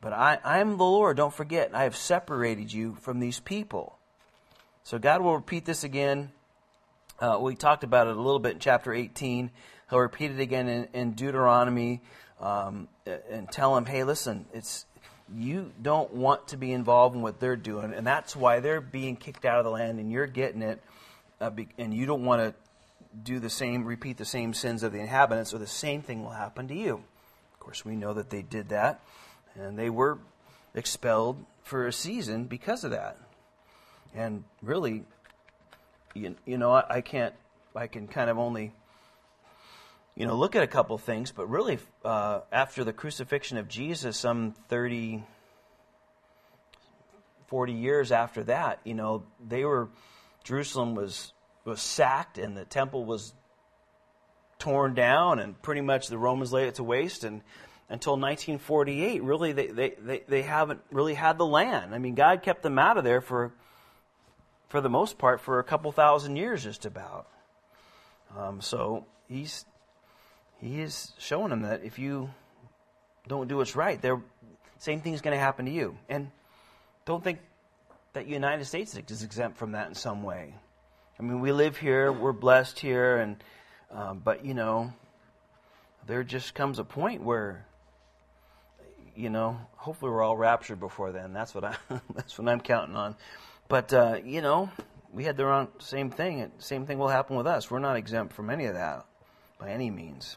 But 0.00 0.14
I, 0.14 0.38
I'm 0.42 0.78
the 0.78 0.84
Lord. 0.84 1.18
Don't 1.18 1.34
forget, 1.34 1.74
I 1.74 1.82
have 1.82 1.94
separated 1.94 2.72
you 2.72 2.94
from 3.02 3.20
these 3.20 3.38
people. 3.38 3.97
So 4.88 4.98
God 4.98 5.20
will 5.20 5.34
repeat 5.34 5.66
this 5.66 5.84
again. 5.84 6.32
Uh, 7.20 7.36
we 7.42 7.54
talked 7.56 7.84
about 7.84 8.06
it 8.06 8.16
a 8.16 8.18
little 8.18 8.38
bit 8.38 8.54
in 8.54 8.58
chapter 8.58 8.90
18. 8.90 9.50
He'll 9.90 9.98
repeat 9.98 10.30
it 10.30 10.40
again 10.40 10.66
in, 10.66 10.88
in 10.94 11.12
Deuteronomy 11.12 12.00
um, 12.40 12.88
and 13.30 13.52
tell 13.52 13.74
them, 13.74 13.84
hey, 13.84 14.04
listen, 14.04 14.46
it's 14.54 14.86
you 15.36 15.72
don't 15.82 16.14
want 16.14 16.48
to 16.48 16.56
be 16.56 16.72
involved 16.72 17.14
in 17.14 17.20
what 17.20 17.38
they're 17.38 17.54
doing, 17.54 17.92
and 17.92 18.06
that's 18.06 18.34
why 18.34 18.60
they're 18.60 18.80
being 18.80 19.16
kicked 19.16 19.44
out 19.44 19.58
of 19.58 19.66
the 19.66 19.70
land, 19.70 20.00
and 20.00 20.10
you're 20.10 20.26
getting 20.26 20.62
it, 20.62 20.82
uh, 21.38 21.50
and 21.76 21.92
you 21.92 22.06
don't 22.06 22.24
want 22.24 22.40
to 22.40 22.54
do 23.22 23.40
the 23.40 23.50
same, 23.50 23.84
repeat 23.84 24.16
the 24.16 24.24
same 24.24 24.54
sins 24.54 24.82
of 24.82 24.92
the 24.92 25.00
inhabitants, 25.00 25.52
or 25.52 25.58
the 25.58 25.66
same 25.66 26.00
thing 26.00 26.24
will 26.24 26.30
happen 26.30 26.66
to 26.66 26.74
you. 26.74 26.94
Of 27.52 27.60
course, 27.60 27.84
we 27.84 27.94
know 27.94 28.14
that 28.14 28.30
they 28.30 28.40
did 28.40 28.70
that, 28.70 29.02
and 29.54 29.78
they 29.78 29.90
were 29.90 30.18
expelled 30.74 31.44
for 31.62 31.86
a 31.86 31.92
season 31.92 32.44
because 32.44 32.84
of 32.84 32.92
that. 32.92 33.18
And 34.14 34.44
really, 34.62 35.04
you, 36.14 36.34
you 36.44 36.58
know, 36.58 36.72
I, 36.72 36.84
I 36.96 37.00
can't, 37.00 37.34
I 37.74 37.86
can 37.86 38.08
kind 38.08 38.30
of 38.30 38.38
only, 38.38 38.72
you 40.16 40.26
know, 40.26 40.34
look 40.34 40.56
at 40.56 40.62
a 40.62 40.66
couple 40.66 40.98
things, 40.98 41.30
but 41.30 41.48
really, 41.48 41.78
uh, 42.04 42.40
after 42.50 42.84
the 42.84 42.92
crucifixion 42.92 43.58
of 43.58 43.68
Jesus, 43.68 44.16
some 44.16 44.54
30, 44.68 45.22
40 47.46 47.72
years 47.72 48.12
after 48.12 48.42
that, 48.44 48.80
you 48.84 48.94
know, 48.94 49.24
they 49.46 49.64
were, 49.64 49.88
Jerusalem 50.44 50.94
was, 50.94 51.32
was 51.64 51.80
sacked 51.80 52.38
and 52.38 52.56
the 52.56 52.64
temple 52.64 53.04
was 53.04 53.34
torn 54.58 54.94
down 54.94 55.38
and 55.38 55.60
pretty 55.62 55.80
much 55.80 56.08
the 56.08 56.18
Romans 56.18 56.52
laid 56.52 56.66
it 56.68 56.74
to 56.76 56.84
waste 56.84 57.24
and 57.24 57.42
until 57.88 58.14
1948 58.14 59.22
really 59.22 59.52
they, 59.52 59.68
they, 59.68 59.94
they, 59.98 60.22
they 60.28 60.42
haven't 60.42 60.80
really 60.90 61.14
had 61.14 61.38
the 61.38 61.46
land. 61.46 61.94
I 61.94 61.98
mean 61.98 62.14
God 62.14 62.42
kept 62.42 62.62
them 62.62 62.78
out 62.78 62.98
of 62.98 63.04
there 63.04 63.20
for 63.20 63.52
for 64.68 64.80
the 64.80 64.90
most 64.90 65.18
part, 65.18 65.40
for 65.40 65.58
a 65.58 65.64
couple 65.64 65.90
thousand 65.92 66.36
years, 66.36 66.62
just 66.62 66.84
about. 66.84 67.26
Um, 68.36 68.60
so 68.60 69.06
he's 69.28 69.64
he 70.60 70.80
is 70.80 71.12
showing 71.18 71.50
them 71.50 71.62
that 71.62 71.84
if 71.84 71.98
you 71.98 72.30
don't 73.26 73.48
do 73.48 73.56
what's 73.56 73.76
right, 73.76 74.00
the 74.00 74.20
same 74.78 75.00
thing 75.00 75.14
is 75.14 75.20
going 75.20 75.36
to 75.36 75.40
happen 75.40 75.66
to 75.66 75.72
you. 75.72 75.96
And 76.08 76.30
don't 77.04 77.22
think 77.22 77.38
that 78.12 78.26
the 78.26 78.32
United 78.32 78.64
States 78.64 78.96
is 78.96 79.22
exempt 79.22 79.56
from 79.56 79.72
that 79.72 79.88
in 79.88 79.94
some 79.94 80.22
way. 80.22 80.54
I 81.18 81.22
mean, 81.22 81.40
we 81.40 81.52
live 81.52 81.76
here, 81.76 82.12
we're 82.12 82.32
blessed 82.32 82.78
here, 82.78 83.16
and 83.16 83.36
um, 83.90 84.20
but 84.22 84.44
you 84.44 84.54
know, 84.54 84.92
there 86.06 86.22
just 86.22 86.54
comes 86.54 86.78
a 86.78 86.84
point 86.84 87.22
where 87.22 87.64
you 89.16 89.30
know, 89.30 89.58
hopefully 89.76 90.12
we're 90.12 90.22
all 90.22 90.36
raptured 90.36 90.78
before 90.78 91.10
then. 91.10 91.32
That's 91.32 91.54
what 91.54 91.64
I 91.64 91.76
that's 92.14 92.38
what 92.38 92.48
I'm 92.48 92.60
counting 92.60 92.96
on. 92.96 93.16
But, 93.68 93.92
uh, 93.92 94.18
you 94.24 94.40
know, 94.40 94.70
we 95.12 95.24
had 95.24 95.36
the 95.36 95.44
wrong, 95.44 95.68
same 95.78 96.10
thing. 96.10 96.50
Same 96.58 96.86
thing 96.86 96.98
will 96.98 97.08
happen 97.08 97.36
with 97.36 97.46
us. 97.46 97.70
We're 97.70 97.78
not 97.78 97.96
exempt 97.96 98.32
from 98.32 98.50
any 98.50 98.66
of 98.66 98.74
that 98.74 99.04
by 99.58 99.70
any 99.70 99.90
means. 99.90 100.36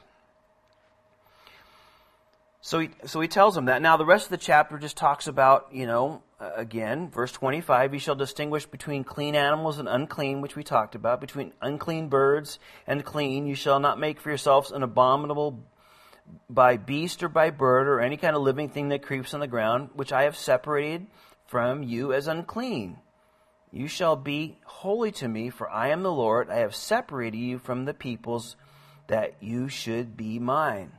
So 2.64 2.80
he, 2.80 2.90
so 3.06 3.20
he 3.22 3.28
tells 3.28 3.56
them 3.56 3.66
that. 3.66 3.82
Now, 3.82 3.98
the 3.98 4.06
rest 4.06 4.26
of 4.26 4.32
the 4.32 4.38
chapter 4.38 4.78
just 4.78 4.96
talks 4.96 5.28
about, 5.28 5.70
you 5.72 5.88
know, 5.88 6.22
again, 6.40 7.10
verse 7.10 7.32
25, 7.32 7.94
you 7.94 8.00
shall 8.00 8.16
distinguish 8.16 8.66
between 8.66 9.04
clean 9.04 9.36
animals 9.36 9.80
and 9.80 9.90
unclean, 9.90 10.42
which 10.42 10.56
we 10.56 10.64
talked 10.64 10.94
about, 10.94 11.22
between 11.22 11.54
unclean 11.62 12.08
birds 12.10 12.60
and 12.86 13.04
clean. 13.04 13.48
You 13.48 13.56
shall 13.56 13.80
not 13.80 14.00
make 14.00 14.20
for 14.20 14.30
yourselves 14.30 14.72
an 14.72 14.84
abominable 14.84 15.66
by 16.50 16.78
beast 16.78 17.24
or 17.24 17.30
by 17.30 17.50
bird 17.50 17.88
or 17.88 18.00
any 18.00 18.18
kind 18.18 18.36
of 18.36 18.42
living 18.42 18.70
thing 18.70 18.90
that 18.90 19.02
creeps 19.02 19.34
on 19.34 19.40
the 19.40 19.48
ground, 19.48 19.90
which 19.94 20.12
I 20.12 20.24
have 20.24 20.38
separated 20.38 21.08
from 21.48 21.82
you 21.84 22.14
as 22.14 22.28
unclean. 22.28 22.98
You 23.72 23.88
shall 23.88 24.18
be 24.18 24.58
holy 24.66 25.12
to 25.14 25.28
me, 25.28 25.50
for 25.50 25.70
I 25.70 25.90
am 25.90 26.04
the 26.04 26.12
Lord. 26.12 26.50
I 26.50 26.58
have 26.58 26.76
separated 26.76 27.38
you 27.38 27.58
from 27.58 27.86
the 27.86 27.94
peoples 27.94 28.58
that 29.08 29.36
you 29.40 29.70
should 29.70 30.18
be 30.18 30.40
mine. 30.40 30.92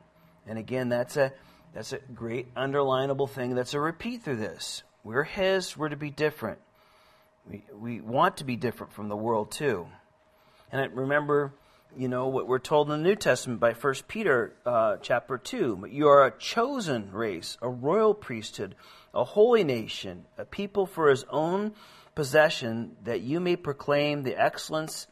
And 0.46 0.58
again, 0.58 0.88
that's 0.88 1.16
a 1.16 1.32
that's 1.74 1.92
a 1.92 1.98
great 1.98 2.54
underlinable 2.54 3.28
thing. 3.28 3.54
That's 3.54 3.74
a 3.74 3.80
repeat 3.80 4.22
through 4.22 4.36
this. 4.36 4.82
We're 5.04 5.22
His. 5.22 5.76
We're 5.76 5.90
to 5.90 5.96
be 5.96 6.10
different. 6.10 6.60
We 7.48 7.64
we 7.74 8.00
want 8.00 8.38
to 8.38 8.44
be 8.44 8.56
different 8.56 8.92
from 8.94 9.08
the 9.08 9.16
world 9.16 9.50
too. 9.50 9.86
And 10.70 10.80
I 10.80 10.84
remember, 10.84 11.52
you 11.94 12.08
know, 12.08 12.28
what 12.28 12.48
we're 12.48 12.58
told 12.58 12.90
in 12.90 13.02
the 13.02 13.08
New 13.08 13.16
Testament 13.16 13.60
by 13.60 13.74
First 13.74 14.08
Peter 14.08 14.54
uh, 14.64 14.96
chapter 15.02 15.36
two. 15.36 15.76
But 15.76 15.92
you 15.92 16.08
are 16.08 16.24
a 16.24 16.38
chosen 16.38 17.12
race, 17.12 17.58
a 17.60 17.68
royal 17.68 18.14
priesthood, 18.14 18.76
a 19.12 19.24
holy 19.24 19.62
nation, 19.62 20.24
a 20.38 20.46
people 20.46 20.86
for 20.86 21.10
His 21.10 21.26
own 21.28 21.74
possession, 22.14 22.96
that 23.04 23.20
you 23.20 23.40
may 23.40 23.56
proclaim 23.56 24.22
the 24.22 24.36
excellence 24.36 25.06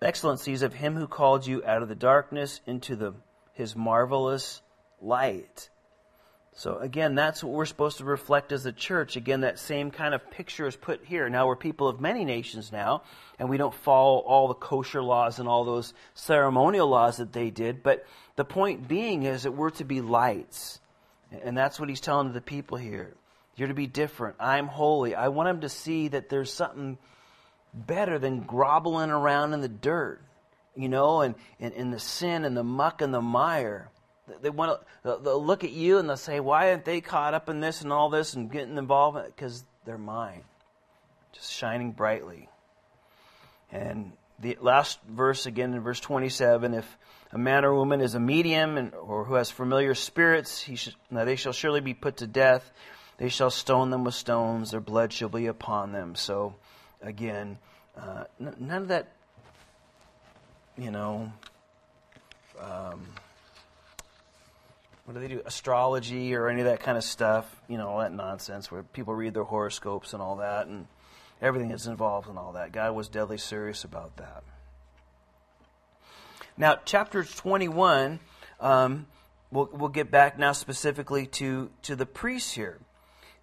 excellencies 0.00 0.62
of 0.62 0.74
Him 0.74 0.96
who 0.96 1.06
called 1.06 1.46
you 1.46 1.64
out 1.64 1.82
of 1.82 1.88
the 1.88 1.94
darkness 1.94 2.60
into 2.66 2.96
the 2.96 3.14
His 3.52 3.76
marvelous 3.76 4.60
light. 5.00 5.68
So 6.54 6.76
again, 6.78 7.14
that's 7.14 7.42
what 7.42 7.52
we're 7.52 7.64
supposed 7.64 7.98
to 7.98 8.04
reflect 8.04 8.52
as 8.52 8.66
a 8.66 8.72
church. 8.72 9.16
Again, 9.16 9.40
that 9.40 9.58
same 9.58 9.90
kind 9.90 10.14
of 10.14 10.30
picture 10.30 10.66
is 10.66 10.76
put 10.76 11.04
here. 11.04 11.28
Now 11.30 11.46
we're 11.46 11.56
people 11.56 11.88
of 11.88 12.00
many 12.00 12.24
nations 12.24 12.70
now, 12.70 13.02
and 13.38 13.48
we 13.48 13.56
don't 13.56 13.74
follow 13.74 14.18
all 14.18 14.48
the 14.48 14.54
kosher 14.54 15.02
laws 15.02 15.38
and 15.38 15.48
all 15.48 15.64
those 15.64 15.94
ceremonial 16.14 16.88
laws 16.88 17.16
that 17.16 17.32
they 17.32 17.50
did. 17.50 17.82
But 17.82 18.04
the 18.36 18.44
point 18.44 18.86
being 18.86 19.22
is 19.22 19.44
that 19.44 19.52
we're 19.52 19.70
to 19.70 19.84
be 19.84 20.02
lights. 20.02 20.78
And 21.42 21.56
that's 21.56 21.80
what 21.80 21.88
he's 21.88 22.00
telling 22.02 22.32
the 22.32 22.42
people 22.42 22.76
here. 22.76 23.14
You're 23.56 23.68
to 23.68 23.74
be 23.74 23.86
different. 23.86 24.36
I'm 24.40 24.66
holy. 24.66 25.14
I 25.14 25.28
want 25.28 25.48
them 25.48 25.60
to 25.60 25.68
see 25.68 26.08
that 26.08 26.28
there's 26.28 26.52
something 26.52 26.98
better 27.74 28.18
than 28.18 28.40
groveling 28.40 29.10
around 29.10 29.52
in 29.52 29.60
the 29.60 29.68
dirt, 29.68 30.20
you 30.74 30.88
know, 30.88 31.20
and 31.20 31.34
in 31.58 31.90
the 31.90 31.98
sin 31.98 32.44
and 32.44 32.56
the 32.56 32.64
muck 32.64 33.02
and 33.02 33.12
the 33.12 33.20
mire. 33.20 33.90
They 34.40 34.50
want 34.50 34.80
to 34.80 35.18
they'll 35.22 35.44
look 35.44 35.64
at 35.64 35.72
you 35.72 35.98
and 35.98 36.08
they'll 36.08 36.16
say, 36.16 36.40
"Why 36.40 36.70
aren't 36.70 36.84
they 36.84 37.00
caught 37.00 37.34
up 37.34 37.48
in 37.48 37.60
this 37.60 37.82
and 37.82 37.92
all 37.92 38.08
this 38.08 38.34
and 38.34 38.50
getting 38.50 38.78
involved?" 38.78 39.18
Because 39.26 39.64
they're 39.84 39.98
mine, 39.98 40.44
just 41.32 41.52
shining 41.52 41.92
brightly. 41.92 42.48
And 43.70 44.12
the 44.38 44.56
last 44.60 45.00
verse 45.02 45.46
again 45.46 45.74
in 45.74 45.80
verse 45.80 46.00
27: 46.00 46.72
If 46.72 46.98
a 47.32 47.38
man 47.38 47.64
or 47.64 47.74
woman 47.74 48.00
is 48.00 48.14
a 48.14 48.20
medium 48.20 48.76
and, 48.76 48.94
or 48.94 49.24
who 49.24 49.34
has 49.34 49.50
familiar 49.50 49.94
spirits, 49.94 50.60
he 50.60 50.76
should, 50.76 50.94
now 51.10 51.24
they 51.24 51.36
shall 51.36 51.52
surely 51.52 51.80
be 51.80 51.94
put 51.94 52.18
to 52.18 52.26
death. 52.26 52.70
They 53.18 53.28
shall 53.28 53.50
stone 53.50 53.90
them 53.90 54.04
with 54.04 54.14
stones. 54.14 54.70
Their 54.70 54.80
blood 54.80 55.12
shall 55.12 55.28
be 55.28 55.46
upon 55.46 55.92
them. 55.92 56.14
So, 56.14 56.54
again, 57.00 57.58
uh, 57.96 58.24
n- 58.40 58.56
none 58.58 58.82
of 58.82 58.88
that, 58.88 59.12
you 60.76 60.90
know. 60.90 61.32
Um, 62.60 63.06
what 65.04 65.14
do 65.14 65.20
they 65.20 65.28
do? 65.28 65.42
Astrology 65.44 66.34
or 66.34 66.48
any 66.48 66.60
of 66.60 66.66
that 66.66 66.80
kind 66.80 66.96
of 66.96 67.04
stuff, 67.04 67.44
you 67.68 67.76
know, 67.76 67.88
all 67.88 67.98
that 67.98 68.12
nonsense 68.12 68.70
where 68.70 68.82
people 68.82 69.14
read 69.14 69.34
their 69.34 69.44
horoscopes 69.44 70.12
and 70.12 70.22
all 70.22 70.36
that 70.36 70.68
and 70.68 70.86
everything 71.40 71.68
that's 71.68 71.86
involved 71.86 72.28
in 72.28 72.38
all 72.38 72.52
that. 72.52 72.72
God 72.72 72.94
was 72.94 73.08
deadly 73.08 73.38
serious 73.38 73.84
about 73.84 74.16
that. 74.16 74.44
Now, 76.56 76.78
chapter 76.84 77.24
21, 77.24 78.20
um, 78.60 79.06
we'll, 79.50 79.68
we'll 79.72 79.88
get 79.88 80.10
back 80.10 80.38
now 80.38 80.52
specifically 80.52 81.26
to, 81.26 81.70
to 81.82 81.96
the 81.96 82.06
priests 82.06 82.52
here. 82.52 82.78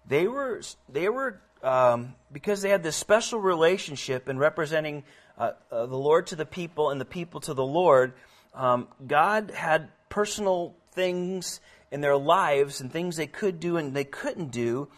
They 0.06 0.26
were, 0.26 0.60
they 0.88 1.08
were 1.08 1.40
um, 1.62 2.14
because 2.32 2.62
they 2.62 2.70
had 2.70 2.82
this 2.82 2.96
special 2.96 3.38
relationship 3.38 4.28
in 4.28 4.38
representing 4.38 5.04
uh, 5.36 5.52
uh, 5.70 5.86
the 5.86 5.96
Lord 5.96 6.26
to 6.28 6.36
the 6.36 6.46
people 6.46 6.90
and 6.90 7.00
the 7.00 7.04
people 7.04 7.40
to 7.40 7.54
the 7.54 7.64
Lord, 7.64 8.14
um, 8.54 8.88
God 9.06 9.50
had 9.50 9.88
personal 10.08 10.74
things 10.92 11.60
in 11.90 12.00
their 12.00 12.16
lives 12.16 12.80
and 12.80 12.92
things 12.92 13.16
they 13.16 13.26
could 13.26 13.60
do 13.60 13.76
and 13.76 13.94
they 13.94 14.04
couldn't 14.04 14.50
do 14.50 14.88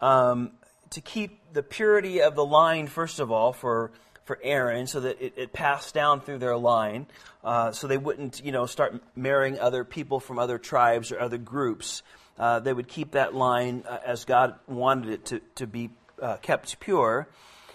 um, 0.00 0.52
to 0.90 1.00
keep 1.00 1.52
the 1.52 1.62
purity 1.62 2.20
of 2.20 2.34
the 2.34 2.44
line, 2.44 2.86
first 2.86 3.20
of 3.20 3.30
all, 3.30 3.52
for 3.52 3.92
for 4.24 4.38
Aaron, 4.42 4.86
so 4.86 5.00
that 5.00 5.20
it, 5.20 5.34
it 5.36 5.52
passed 5.52 5.94
down 5.94 6.20
through 6.20 6.38
their 6.38 6.56
line, 6.56 7.06
uh, 7.42 7.72
so 7.72 7.86
they 7.86 7.98
wouldn't, 7.98 8.44
you 8.44 8.52
know, 8.52 8.66
start 8.66 9.02
marrying 9.16 9.58
other 9.58 9.84
people 9.84 10.20
from 10.20 10.38
other 10.38 10.58
tribes 10.58 11.10
or 11.12 11.20
other 11.20 11.38
groups. 11.38 12.02
Uh, 12.38 12.60
they 12.60 12.72
would 12.72 12.88
keep 12.88 13.12
that 13.12 13.34
line 13.34 13.84
uh, 13.88 13.98
as 14.04 14.24
God 14.24 14.54
wanted 14.66 15.10
it 15.10 15.24
to 15.26 15.40
to 15.56 15.66
be 15.66 15.90
uh, 16.20 16.36
kept 16.36 16.78
pure. 16.80 17.28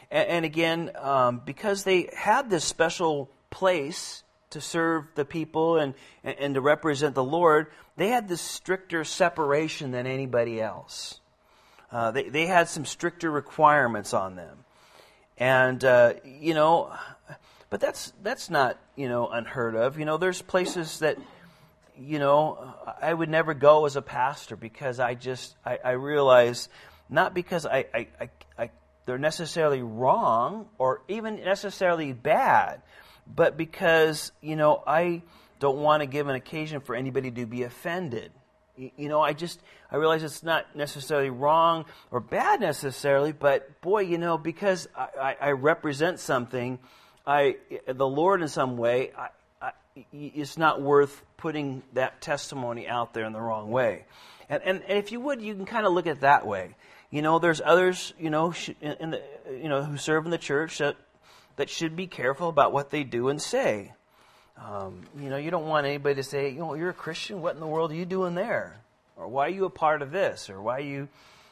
And, 0.10 0.30
and 0.30 0.46
again, 0.46 0.92
um, 0.96 1.42
because 1.46 1.84
they 1.84 2.10
had 2.16 2.50
this 2.50 2.64
special 2.64 3.30
place 3.50 4.24
to 4.52 4.62
serve 4.62 5.06
the 5.16 5.26
people 5.26 5.78
and, 5.78 5.94
and, 6.24 6.40
and, 6.40 6.54
to 6.56 6.62
represent 6.62 7.16
the 7.16 7.24
Lord, 7.24 7.68
they 7.98 8.08
had 8.08 8.30
this 8.30 8.42
stricter 8.42 9.04
separation 9.04 9.92
than 9.92 10.08
anybody 10.08 10.62
else. 10.62 11.20
Uh, 11.92 12.12
they, 12.12 12.30
they 12.30 12.46
had 12.46 12.70
some 12.70 12.86
stricter 12.86 13.30
requirements 13.30 14.14
on 14.14 14.36
them. 14.36 14.58
And, 15.38 15.84
uh, 15.84 16.14
you 16.26 16.54
know, 16.54 16.92
but 17.70 17.80
that's, 17.80 18.14
that's 18.24 18.50
not, 18.50 18.78
you 18.96 19.10
know, 19.10 19.28
unheard 19.28 19.76
of. 19.76 20.00
You 20.00 20.06
know, 20.06 20.18
there's 20.18 20.42
places 20.42 21.00
that, 21.00 21.18
you 21.98 22.20
know, 22.20 22.74
I 23.02 23.14
would 23.14 23.30
never 23.30 23.54
go 23.54 23.86
as 23.86 23.96
a 23.96 24.02
pastor 24.02 24.56
because 24.56 25.00
I 25.00 25.16
just, 25.16 25.56
I, 25.66 25.80
I 25.84 25.92
realize, 25.92 26.70
not 27.10 27.34
because 27.34 27.66
I, 27.66 27.86
I, 27.94 28.08
I, 28.20 28.30
I 28.58 28.70
they're 29.06 29.18
necessarily 29.18 29.82
wrong 29.82 30.68
or 30.78 31.02
even 31.08 31.36
necessarily 31.44 32.14
bad, 32.14 32.82
but 33.26 33.58
because, 33.58 34.32
you 34.42 34.56
know, 34.56 34.84
I 34.86 35.24
don't 35.60 35.78
want 35.78 36.02
to 36.02 36.08
give 36.08 36.28
an 36.28 36.36
occasion 36.36 36.82
for 36.82 36.96
anybody 36.96 37.32
to 37.32 37.46
be 37.46 37.64
offended. 37.64 38.32
You 38.78 39.10
know, 39.10 39.22
I 39.22 39.34
just, 39.34 39.60
I 39.92 39.96
realize 39.96 40.24
it's 40.24 40.44
not 40.44 40.76
necessarily 40.76 41.30
wrong 41.30 41.86
or 42.12 42.20
bad 42.20 42.62
necessarily, 42.62 43.32
but 43.32 43.82
boy, 43.82 44.02
you 44.02 44.18
know, 44.18 44.38
because 44.38 44.88
I, 44.96 45.08
I, 45.20 45.38
I 45.42 45.52
represent 45.52 46.20
something, 46.20 46.78
I, 47.26 47.58
the 47.88 48.08
Lord 48.08 48.42
in 48.42 48.48
some 48.48 48.78
way, 48.78 49.12
I, 49.18 49.30
it's 50.14 50.58
not 50.58 50.82
worth 50.82 51.24
putting 51.38 51.82
that 51.94 52.22
testimony 52.22 52.88
out 52.88 53.14
there 53.14 53.26
in 53.26 53.34
the 53.34 53.42
wrong 53.42 53.72
way. 53.72 54.06
And, 54.50 54.62
and, 54.64 54.84
and 54.84 54.98
if 54.98 55.12
you 55.12 55.20
would, 55.22 55.42
you 55.42 55.56
can 55.56 55.66
kind 55.66 55.86
of 55.86 55.94
look 55.94 56.08
at 56.08 56.18
it 56.18 56.22
that 56.22 56.46
way. 56.46 56.76
You 57.10 57.22
know, 57.22 57.40
there's 57.40 57.62
others, 57.64 58.14
you 58.20 58.30
know, 58.30 58.54
in 58.82 59.12
the, 59.12 59.22
you 59.50 59.70
know, 59.70 59.82
who 59.84 59.98
serve 59.98 60.26
in 60.26 60.32
the 60.32 60.38
church 60.38 60.78
that 60.78 60.98
that 61.56 61.70
should 61.70 61.96
be 61.96 62.08
careful 62.08 62.50
about 62.50 62.72
what 62.72 62.92
they 62.92 63.04
do 63.04 63.30
and 63.30 63.42
say. 63.42 63.94
Um, 64.64 65.04
you 65.20 65.30
know, 65.30 65.38
you 65.38 65.52
don't 65.52 65.68
want 65.68 65.86
anybody 65.86 66.16
to 66.16 66.24
say, 66.24 66.50
you 66.50 66.60
know, 66.60 66.74
you're 66.74 66.90
a 66.90 66.94
Christian. 66.94 67.42
What 67.42 67.54
in 67.54 67.60
the 67.60 67.68
world 67.68 67.92
are 67.92 67.96
you 67.96 68.06
doing 68.06 68.36
there? 68.36 68.78
Or 69.16 69.28
why 69.28 69.48
are 69.48 69.52
you 69.52 69.66
a 69.66 69.70
part 69.70 70.02
of 70.02 70.12
this? 70.12 70.50
Or 70.50 70.62
why 70.62 70.78
are 70.78 70.82
you, 70.82 71.08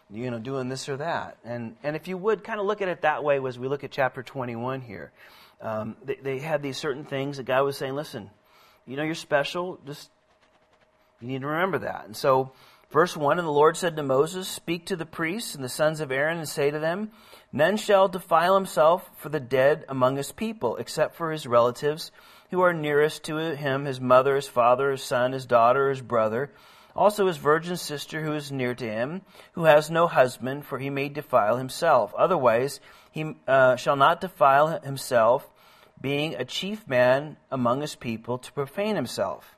you 0.10 0.32
know, 0.32 0.39
doing 0.39 0.70
this 0.70 0.89
or 0.89 0.98
that? 0.98 1.38
And 1.44 1.76
and 1.84 1.96
if 1.96 2.08
you 2.08 2.18
would 2.18 2.44
kind 2.44 2.60
of 2.60 2.65
look 2.65 2.82
at 2.82 2.88
it 2.88 3.02
that 3.02 3.24
way, 3.24 3.39
as 3.46 3.60
we 3.60 3.68
look 3.68 3.84
at 3.84 3.91
chapter 3.91 4.24
21 4.24 4.82
here, 4.82 5.12
um, 5.62 5.96
they, 6.04 6.15
they 6.15 6.39
had 6.39 6.62
these 6.62 6.78
certain 6.78 7.06
things. 7.06 7.38
The 7.38 7.44
guy 7.44 7.62
was 7.62 7.78
saying, 7.78 7.96
listen, 7.96 8.30
you 8.88 8.98
know, 8.98 9.04
you're 9.04 9.15
special. 9.15 9.80
Just 9.86 10.10
you 11.22 11.28
need 11.28 11.41
to 11.41 11.48
remember 11.48 11.80
that. 11.80 12.06
And 12.06 12.15
so, 12.15 12.52
verse 12.91 13.15
one, 13.15 13.39
and 13.39 13.48
the 13.48 13.52
Lord 13.52 13.78
said 13.78 13.96
to 13.96 14.04
Moses, 14.04 14.48
Speak 14.48 14.88
to 14.88 14.96
the 14.96 15.06
priests 15.06 15.56
and 15.56 15.63
the 15.63 15.70
sons 15.70 16.00
of 16.00 16.12
Aaron, 16.12 16.38
and 16.38 16.50
say 16.50 16.72
to 16.72 16.80
them. 16.80 17.12
None 17.54 17.78
shall 17.78 18.10
defile 18.10 18.56
himself 18.56 19.10
for 19.18 19.30
the 19.30 19.39
dead 19.39 19.86
among 19.88 20.18
his 20.18 20.32
people, 20.32 20.76
except 20.76 21.15
for 21.15 21.32
his 21.32 21.48
relatives 21.48 22.12
who 22.51 22.62
are 22.62 22.73
nearest 22.73 23.23
to 23.25 23.38
him, 23.38 23.86
his 23.86 23.99
mother, 23.99 24.36
his 24.36 24.47
father, 24.47 24.91
his 24.91 25.03
son, 25.03 25.31
his 25.31 25.45
daughter, 25.45 25.89
his 25.89 26.01
brother, 26.01 26.51
also 26.95 27.27
his 27.27 27.38
virgin 27.38 27.75
sister 27.75 28.23
who 28.23 28.34
is 28.34 28.51
near 28.51 28.73
to 28.73 28.89
him, 28.89 29.21
who 29.53 29.65
has 29.65 29.89
no 29.89 30.08
husband, 30.08 30.65
for 30.65 30.79
he 30.79 30.89
may 30.89 31.10
defile 31.10 31.58
himself. 31.58 32.13
Otherwise, 32.17 32.79
he 33.12 33.36
uh, 33.47 33.75
shall 33.75 33.95
not 33.95 34.21
defile 34.21 34.79
himself, 34.81 35.49
being 35.99 36.36
a 36.36 36.45
chief 36.45 36.88
man 36.88 37.38
among 37.51 37.81
his 37.81 37.95
people, 37.95 38.38
to 38.38 38.51
profane 38.53 38.95
himself. 38.95 39.55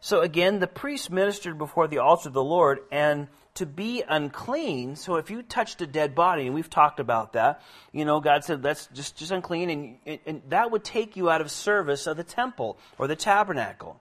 So 0.00 0.20
again, 0.20 0.58
the 0.58 0.66
priest 0.66 1.10
ministered 1.10 1.58
before 1.58 1.86
the 1.86 1.98
altar 1.98 2.28
of 2.28 2.34
the 2.34 2.42
Lord, 2.42 2.80
and 2.90 3.28
to 3.54 3.66
be 3.66 4.02
unclean. 4.08 4.96
So 4.96 5.16
if 5.16 5.30
you 5.30 5.42
touched 5.42 5.82
a 5.82 5.86
dead 5.86 6.14
body, 6.14 6.46
and 6.46 6.54
we've 6.54 6.70
talked 6.70 7.00
about 7.00 7.34
that, 7.34 7.60
you 7.92 8.04
know, 8.04 8.20
God 8.20 8.44
said 8.44 8.62
that's 8.62 8.88
just, 8.94 9.16
just 9.16 9.30
unclean, 9.30 9.98
and, 10.06 10.18
and 10.26 10.42
that 10.48 10.70
would 10.70 10.84
take 10.84 11.16
you 11.16 11.28
out 11.28 11.40
of 11.40 11.50
service 11.50 12.06
of 12.06 12.16
the 12.16 12.24
temple 12.24 12.78
or 12.98 13.06
the 13.06 13.16
tabernacle. 13.16 14.00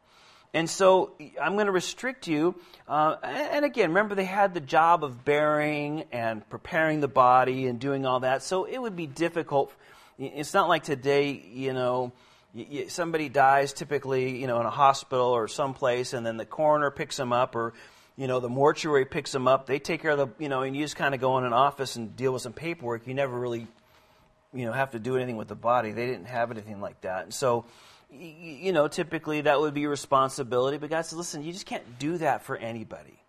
And 0.53 0.69
so 0.69 1.13
I'm 1.41 1.53
going 1.53 1.67
to 1.67 1.71
restrict 1.71 2.27
you. 2.27 2.55
Uh, 2.87 3.15
and 3.23 3.63
again, 3.63 3.89
remember 3.89 4.15
they 4.15 4.25
had 4.25 4.53
the 4.53 4.59
job 4.59 5.03
of 5.03 5.23
burying 5.23 6.05
and 6.11 6.47
preparing 6.49 6.99
the 6.99 7.07
body 7.07 7.67
and 7.67 7.79
doing 7.79 8.05
all 8.05 8.21
that. 8.21 8.43
So 8.43 8.65
it 8.65 8.77
would 8.77 8.95
be 8.95 9.07
difficult. 9.07 9.73
It's 10.19 10.53
not 10.53 10.67
like 10.67 10.83
today, 10.83 11.31
you 11.31 11.73
know, 11.73 12.11
somebody 12.89 13.29
dies 13.29 13.71
typically, 13.71 14.37
you 14.39 14.47
know, 14.47 14.59
in 14.59 14.65
a 14.65 14.71
hospital 14.71 15.27
or 15.27 15.47
someplace, 15.47 16.11
and 16.11 16.25
then 16.25 16.35
the 16.35 16.45
coroner 16.45 16.91
picks 16.91 17.15
them 17.15 17.31
up, 17.31 17.55
or 17.55 17.73
you 18.17 18.27
know, 18.27 18.39
the 18.39 18.49
mortuary 18.49 19.05
picks 19.05 19.31
them 19.31 19.47
up. 19.47 19.65
They 19.65 19.79
take 19.79 20.01
care 20.01 20.11
of 20.11 20.17
the, 20.17 20.27
you 20.37 20.49
know, 20.49 20.61
and 20.61 20.75
you 20.75 20.83
just 20.83 20.95
kind 20.95 21.15
of 21.15 21.21
go 21.21 21.37
in 21.37 21.43
an 21.43 21.53
office 21.53 21.95
and 21.95 22.15
deal 22.15 22.33
with 22.33 22.41
some 22.41 22.53
paperwork. 22.53 23.07
You 23.07 23.13
never 23.13 23.37
really, 23.37 23.67
you 24.53 24.65
know, 24.65 24.73
have 24.73 24.91
to 24.91 24.99
do 24.99 25.15
anything 25.15 25.37
with 25.37 25.47
the 25.47 25.55
body. 25.55 25.91
They 25.91 26.05
didn't 26.05 26.25
have 26.25 26.51
anything 26.51 26.81
like 26.81 27.01
that, 27.01 27.23
and 27.23 27.33
so 27.33 27.65
you 28.11 28.73
know, 28.73 28.87
typically 28.87 29.41
that 29.41 29.59
would 29.59 29.73
be 29.73 29.87
responsibility. 29.87 30.77
But 30.77 30.89
God 30.89 31.05
says, 31.05 31.17
listen, 31.17 31.43
you 31.43 31.53
just 31.53 31.65
can't 31.65 31.99
do 31.99 32.17
that 32.17 32.43
for 32.43 32.57
anybody. 32.57 33.19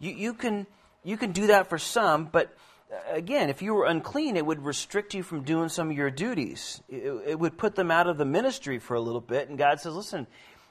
You, 0.00 0.12
you, 0.12 0.34
can, 0.34 0.66
you 1.04 1.16
can 1.16 1.32
do 1.32 1.48
that 1.48 1.68
for 1.68 1.78
some, 1.78 2.24
but 2.24 2.56
uh, 2.92 3.14
again, 3.14 3.48
if 3.48 3.62
you 3.62 3.74
were 3.74 3.86
unclean, 3.86 4.36
it 4.36 4.44
would 4.44 4.64
restrict 4.64 5.14
you 5.14 5.22
from 5.22 5.42
doing 5.42 5.68
some 5.68 5.90
of 5.90 5.96
your 5.96 6.10
duties. 6.10 6.82
It, 6.88 7.22
it 7.26 7.38
would 7.38 7.56
put 7.56 7.76
them 7.76 7.90
out 7.90 8.08
of 8.08 8.18
the 8.18 8.24
ministry 8.24 8.80
for 8.80 8.94
a 8.94 9.00
little 9.00 9.20
bit. 9.20 9.48
And 9.48 9.56
God 9.56 9.80
says, 9.80 9.94
listen, 9.94 10.26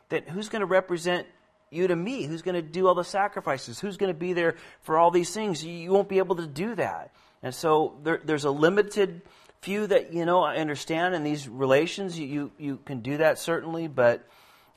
that 0.09 0.27
who's 0.27 0.49
going 0.49 0.59
to 0.59 0.65
represent 0.65 1.25
you 1.71 1.87
to 1.87 1.95
me? 1.95 2.23
Who's 2.23 2.41
going 2.41 2.55
to 2.55 2.61
do 2.61 2.87
all 2.87 2.93
the 2.93 3.03
sacrifices? 3.03 3.79
Who's 3.79 3.97
going 3.97 4.13
to 4.13 4.17
be 4.17 4.33
there 4.33 4.55
for 4.81 4.97
all 4.97 5.09
these 5.09 5.33
things? 5.33 5.63
You, 5.63 5.91
won't 5.91 6.09
be 6.09 6.19
able 6.19 6.35
to 6.35 6.45
do 6.45 6.75
that. 6.75 7.11
And 7.41 7.55
so 7.55 7.97
there, 8.03 8.21
there's 8.23 8.43
a 8.43 8.51
limited 8.51 9.21
few 9.61 9.87
that 9.87 10.13
you 10.13 10.25
know 10.25 10.41
I 10.41 10.57
understand 10.57 11.15
in 11.15 11.23
these 11.23 11.47
relations. 11.47 12.19
You 12.19 12.27
you, 12.27 12.51
you 12.59 12.79
can 12.85 12.99
do 12.99 13.17
that 13.17 13.39
certainly, 13.39 13.87
but 13.87 14.27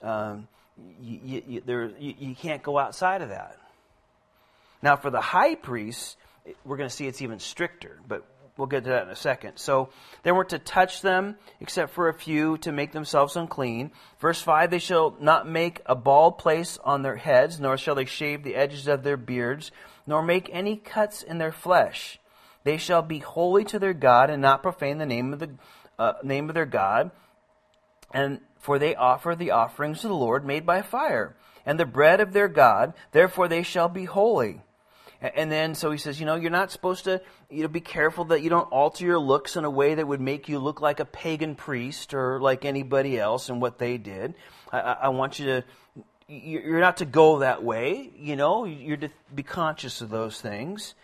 um, 0.03 0.49
you, 1.01 1.43
you, 1.47 1.63
there, 1.67 1.91
you 1.99 2.35
can't 2.35 2.63
go 2.63 2.79
outside 2.79 3.23
of 3.23 3.29
that. 3.31 3.59
Now, 4.83 4.97
for 4.97 5.11
the 5.11 5.21
high 5.21 5.55
priest, 5.55 6.17
we're 6.65 6.77
going 6.77 6.89
to 6.89 6.95
see 6.95 7.07
it's 7.07 7.23
even 7.23 7.39
stricter, 7.39 7.99
but 8.07 8.27
we'll 8.57 8.67
get 8.67 8.85
to 8.85 8.91
that 8.91 9.05
in 9.05 9.11
a 9.11 9.17
second. 9.17 9.57
So 9.57 9.91
they 10.23 10.33
weren't 10.33 10.51
to 10.51 10.59
touch 10.59 11.03
them 11.03 11.37
except 11.61 11.93
for 11.93 12.09
a 12.09 12.15
few 12.15 12.59
to 12.59 12.73
make 12.73 12.93
themselves 12.93 13.37
unclean. 13.37 13.91
Verse 14.21 14.41
5 14.41 14.71
They 14.71 14.79
shall 14.79 15.17
not 15.21 15.49
make 15.49 15.81
a 15.87 15.95
bald 15.95 16.39
place 16.39 16.79
on 16.85 17.03
their 17.03 17.17
heads, 17.17 17.61
nor 17.61 17.77
shall 17.77 17.95
they 17.95 18.05
shave 18.05 18.43
the 18.43 18.55
edges 18.55 18.87
of 18.87 19.03
their 19.03 19.17
beards, 19.17 19.71
nor 20.07 20.23
make 20.23 20.49
any 20.53 20.77
cuts 20.77 21.23
in 21.23 21.39
their 21.39 21.53
flesh. 21.53 22.19
They 22.65 22.79
shall 22.79 23.03
be 23.03 23.19
holy 23.19 23.65
to 23.67 23.79
their 23.79 23.93
God 23.93 24.31
and 24.31 24.41
not 24.41 24.63
profane 24.63 24.99
the 24.99 25.07
name 25.07 25.33
of 25.33 25.39
the 25.39 25.51
uh, 25.99 26.15
name 26.23 26.49
of 26.49 26.55
their 26.55 26.67
God. 26.67 27.11
And 28.13 28.41
for 28.59 28.79
they 28.79 28.95
offer 28.95 29.35
the 29.35 29.51
offerings 29.51 30.01
to 30.01 30.09
the 30.09 30.15
Lord 30.15 30.47
made 30.47 30.65
by 30.65 30.83
fire, 30.83 31.37
and 31.67 31.79
the 31.79 31.85
bread 31.85 32.21
of 32.21 32.33
their 32.33 32.49
God. 32.49 32.95
Therefore 33.13 33.49
they 33.49 33.63
shall 33.63 33.89
be 33.89 34.05
holy. 34.05 34.63
And 35.21 35.51
then, 35.51 35.75
so 35.75 35.91
he 35.91 35.99
says, 35.99 36.21
you 36.21 36.27
know, 36.27 36.35
you're 36.35 36.51
not 36.51 36.71
supposed 36.71 37.05
to, 37.05 37.23
you 37.51 37.63
know, 37.63 37.69
be 37.69 37.81
careful 37.81 38.27
that 38.27 38.43
you 38.43 38.51
don't 38.51 38.71
alter 38.71 39.05
your 39.05 39.19
looks 39.19 39.57
in 39.57 39.65
a 39.65 39.71
way 39.71 39.95
that 39.95 40.07
would 40.07 40.21
make 40.21 40.49
you 40.49 40.59
look 40.59 40.81
like 40.81 41.01
a 41.01 41.05
pagan 41.05 41.55
priest 41.55 42.13
or 42.13 42.41
like 42.41 42.65
anybody 42.65 43.19
else 43.19 43.49
and 43.49 43.63
what 43.63 43.79
they 43.79 43.97
did. 43.97 44.35
I, 44.71 44.79
I 44.79 45.09
want 45.09 45.39
you 45.39 45.47
to, 45.47 45.65
you're 46.29 46.81
not 46.81 46.99
to 46.99 47.05
go 47.05 47.39
that 47.39 47.63
way, 47.63 48.11
you 48.17 48.37
know, 48.37 48.65
you're 48.65 48.97
to 48.99 49.11
be 49.35 49.43
conscious 49.43 50.01
of 50.01 50.11
those 50.11 50.41
things. 50.41 50.95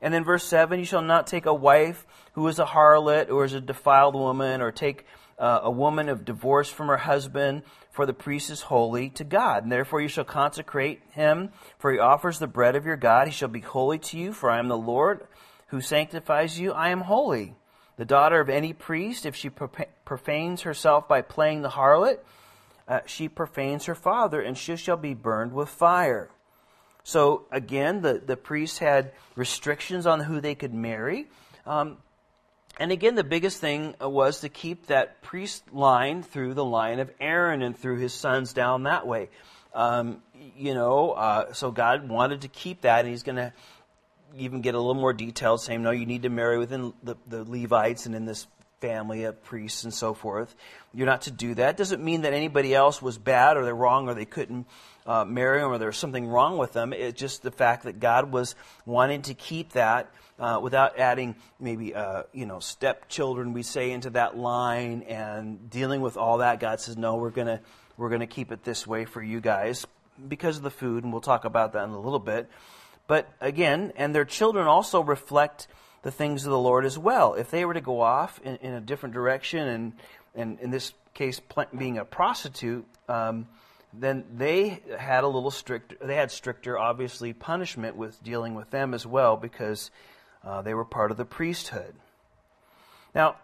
And 0.00 0.14
then 0.14 0.24
verse 0.24 0.44
7 0.44 0.78
You 0.78 0.84
shall 0.84 1.02
not 1.02 1.26
take 1.26 1.46
a 1.46 1.54
wife 1.54 2.06
who 2.32 2.46
is 2.48 2.58
a 2.58 2.64
harlot 2.64 3.30
or 3.30 3.44
is 3.44 3.52
a 3.52 3.60
defiled 3.60 4.14
woman, 4.14 4.60
or 4.60 4.70
take 4.70 5.04
uh, 5.38 5.60
a 5.62 5.70
woman 5.70 6.08
of 6.08 6.24
divorce 6.24 6.68
from 6.68 6.88
her 6.88 6.96
husband, 6.96 7.62
for 7.90 8.06
the 8.06 8.12
priest 8.12 8.50
is 8.50 8.62
holy 8.62 9.10
to 9.10 9.24
God. 9.24 9.62
And 9.62 9.72
therefore 9.72 10.00
you 10.00 10.08
shall 10.08 10.24
consecrate 10.24 11.02
him, 11.12 11.50
for 11.78 11.92
he 11.92 11.98
offers 11.98 12.38
the 12.38 12.46
bread 12.46 12.76
of 12.76 12.86
your 12.86 12.96
God. 12.96 13.28
He 13.28 13.32
shall 13.32 13.48
be 13.48 13.60
holy 13.60 13.98
to 13.98 14.18
you, 14.18 14.32
for 14.32 14.50
I 14.50 14.58
am 14.58 14.68
the 14.68 14.76
Lord 14.76 15.26
who 15.68 15.80
sanctifies 15.80 16.58
you. 16.58 16.72
I 16.72 16.90
am 16.90 17.02
holy. 17.02 17.54
The 17.96 18.04
daughter 18.04 18.40
of 18.40 18.48
any 18.48 18.72
priest, 18.72 19.26
if 19.26 19.34
she 19.34 19.50
profanes 19.50 20.62
herself 20.62 21.08
by 21.08 21.22
playing 21.22 21.62
the 21.62 21.70
harlot, 21.70 22.18
uh, 22.86 23.00
she 23.06 23.28
profanes 23.28 23.84
her 23.86 23.94
father, 23.94 24.40
and 24.40 24.56
she 24.56 24.76
shall 24.76 24.96
be 24.96 25.14
burned 25.14 25.52
with 25.52 25.68
fire. 25.68 26.30
So 27.02 27.46
again, 27.50 28.02
the, 28.02 28.22
the 28.24 28.36
priests 28.36 28.78
had 28.78 29.12
restrictions 29.34 30.06
on 30.06 30.20
who 30.20 30.40
they 30.40 30.54
could 30.54 30.72
marry. 30.72 31.26
Um, 31.66 31.98
and 32.78 32.92
again, 32.92 33.14
the 33.14 33.24
biggest 33.24 33.60
thing 33.60 33.94
was 34.00 34.40
to 34.40 34.48
keep 34.48 34.86
that 34.86 35.22
priest 35.22 35.64
line 35.72 36.22
through 36.22 36.54
the 36.54 36.64
line 36.64 37.00
of 37.00 37.10
Aaron 37.20 37.62
and 37.62 37.76
through 37.76 37.98
his 37.98 38.12
sons 38.12 38.52
down 38.52 38.84
that 38.84 39.06
way. 39.06 39.30
Um, 39.74 40.22
you 40.56 40.74
know, 40.74 41.12
uh, 41.12 41.52
so 41.52 41.70
God 41.70 42.08
wanted 42.08 42.42
to 42.42 42.48
keep 42.48 42.82
that, 42.82 43.00
and 43.00 43.08
He's 43.08 43.22
going 43.22 43.36
to 43.36 43.52
even 44.36 44.60
get 44.60 44.74
a 44.74 44.78
little 44.78 44.94
more 44.94 45.12
detailed, 45.12 45.60
saying, 45.60 45.82
no, 45.82 45.90
you 45.90 46.06
need 46.06 46.22
to 46.22 46.28
marry 46.28 46.58
within 46.58 46.92
the, 47.02 47.16
the 47.26 47.44
Levites 47.44 48.06
and 48.06 48.14
in 48.14 48.24
this 48.24 48.46
family 48.80 49.24
of 49.24 49.42
priests 49.42 49.84
and 49.84 49.92
so 49.92 50.14
forth. 50.14 50.54
You're 50.94 51.06
not 51.06 51.22
to 51.22 51.30
do 51.30 51.54
that. 51.54 51.76
Doesn't 51.76 52.02
mean 52.02 52.22
that 52.22 52.32
anybody 52.32 52.74
else 52.74 53.02
was 53.02 53.18
bad 53.18 53.56
or 53.56 53.64
they're 53.64 53.74
wrong 53.74 54.08
or 54.08 54.14
they 54.14 54.24
couldn't 54.24 54.66
uh, 55.06 55.24
marry 55.24 55.60
them 55.60 55.70
or 55.70 55.78
there 55.78 55.88
was 55.88 55.96
something 55.96 56.26
wrong 56.26 56.58
with 56.58 56.72
them. 56.72 56.92
It's 56.92 57.18
just 57.18 57.42
the 57.42 57.50
fact 57.50 57.84
that 57.84 57.98
God 57.98 58.30
was 58.30 58.54
wanting 58.86 59.22
to 59.22 59.34
keep 59.34 59.72
that 59.72 60.10
uh, 60.38 60.60
without 60.62 60.98
adding 60.98 61.34
maybe 61.58 61.94
uh, 61.94 62.24
you 62.32 62.46
know 62.46 62.60
stepchildren 62.60 63.52
we 63.52 63.62
say 63.62 63.90
into 63.90 64.10
that 64.10 64.36
line 64.36 65.02
and 65.02 65.70
dealing 65.70 66.00
with 66.00 66.16
all 66.16 66.38
that. 66.38 66.60
God 66.60 66.80
says 66.80 66.96
no, 66.96 67.16
we're 67.16 67.30
gonna 67.30 67.60
we're 67.96 68.10
gonna 68.10 68.26
keep 68.26 68.52
it 68.52 68.64
this 68.64 68.86
way 68.86 69.04
for 69.04 69.22
you 69.22 69.40
guys 69.40 69.86
because 70.28 70.56
of 70.56 70.62
the 70.62 70.70
food, 70.70 71.04
and 71.04 71.12
we'll 71.12 71.20
talk 71.20 71.44
about 71.44 71.72
that 71.72 71.84
in 71.84 71.90
a 71.90 72.00
little 72.00 72.18
bit. 72.18 72.48
But 73.06 73.28
again, 73.40 73.92
and 73.96 74.14
their 74.14 74.24
children 74.24 74.66
also 74.66 75.02
reflect 75.02 75.66
the 76.02 76.10
things 76.10 76.44
of 76.44 76.50
the 76.50 76.58
Lord 76.58 76.84
as 76.84 76.98
well. 76.98 77.34
If 77.34 77.50
they 77.50 77.64
were 77.64 77.74
to 77.74 77.80
go 77.80 78.00
off 78.00 78.40
in, 78.44 78.56
in 78.56 78.74
a 78.74 78.80
different 78.80 79.14
direction, 79.14 79.66
and, 79.66 79.92
and 80.34 80.60
in 80.60 80.70
this 80.70 80.92
case, 81.14 81.40
being 81.76 81.98
a 81.98 82.04
prostitute, 82.04 82.86
um, 83.08 83.48
then 83.92 84.24
they 84.36 84.80
had 84.98 85.24
a 85.24 85.26
little 85.26 85.50
strict. 85.50 85.94
They 86.00 86.14
had 86.14 86.30
stricter, 86.30 86.78
obviously, 86.78 87.32
punishment 87.32 87.96
with 87.96 88.22
dealing 88.22 88.54
with 88.54 88.70
them 88.70 88.94
as 88.94 89.06
well 89.06 89.36
because 89.36 89.90
uh, 90.44 90.62
they 90.62 90.74
were 90.74 90.84
part 90.84 91.10
of 91.10 91.16
the 91.16 91.24
priesthood. 91.24 91.94
Now, 93.14 93.36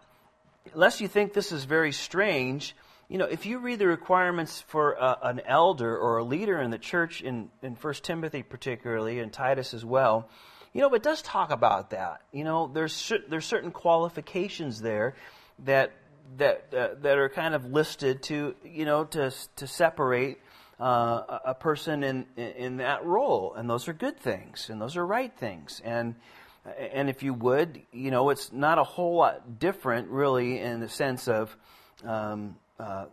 lest 0.73 1.01
you 1.01 1.07
think 1.07 1.33
this 1.33 1.51
is 1.51 1.65
very 1.65 1.91
strange, 1.91 2.75
you 3.07 3.17
know, 3.17 3.25
if 3.25 3.45
you 3.45 3.59
read 3.59 3.79
the 3.79 3.87
requirements 3.87 4.61
for 4.61 5.01
uh, 5.01 5.15
an 5.23 5.41
elder 5.45 5.95
or 5.97 6.17
a 6.17 6.23
leader 6.23 6.59
in 6.59 6.71
the 6.71 6.77
church 6.77 7.21
in, 7.21 7.49
in 7.61 7.75
1 7.75 7.93
Timothy 7.95 8.43
particularly, 8.43 9.19
and 9.19 9.31
Titus 9.31 9.73
as 9.73 9.85
well, 9.85 10.29
you 10.73 10.81
know, 10.81 10.93
it 10.93 11.03
does 11.03 11.21
talk 11.21 11.51
about 11.51 11.91
that. 11.91 12.21
You 12.31 12.43
know, 12.43 12.69
there's, 12.73 13.13
there's 13.29 13.45
certain 13.45 13.71
qualifications 13.71 14.81
there 14.81 15.15
that 15.59 15.93
that 16.37 16.73
uh, 16.75 16.89
that 17.01 17.17
are 17.17 17.29
kind 17.29 17.53
of 17.53 17.65
listed 17.65 18.23
to 18.23 18.55
you 18.63 18.85
know 18.85 19.05
to 19.05 19.31
to 19.57 19.67
separate 19.67 20.39
uh, 20.79 21.39
a 21.45 21.53
person 21.53 22.03
in 22.03 22.25
in 22.35 22.77
that 22.77 23.05
role, 23.05 23.53
and 23.53 23.69
those 23.69 23.87
are 23.87 23.93
good 23.93 24.19
things, 24.19 24.69
and 24.69 24.81
those 24.81 24.97
are 24.97 25.05
right 25.05 25.33
things, 25.37 25.81
and 25.85 26.15
and 26.65 27.09
if 27.09 27.23
you 27.23 27.33
would, 27.33 27.81
you 27.91 28.11
know, 28.11 28.29
it's 28.29 28.51
not 28.51 28.79
a 28.79 28.83
whole 28.83 29.17
lot 29.17 29.59
different, 29.59 30.09
really, 30.09 30.59
in 30.59 30.79
the 30.79 30.89
sense 30.89 31.27
of. 31.27 31.55
Um, 32.03 32.55
uh, 32.79 33.05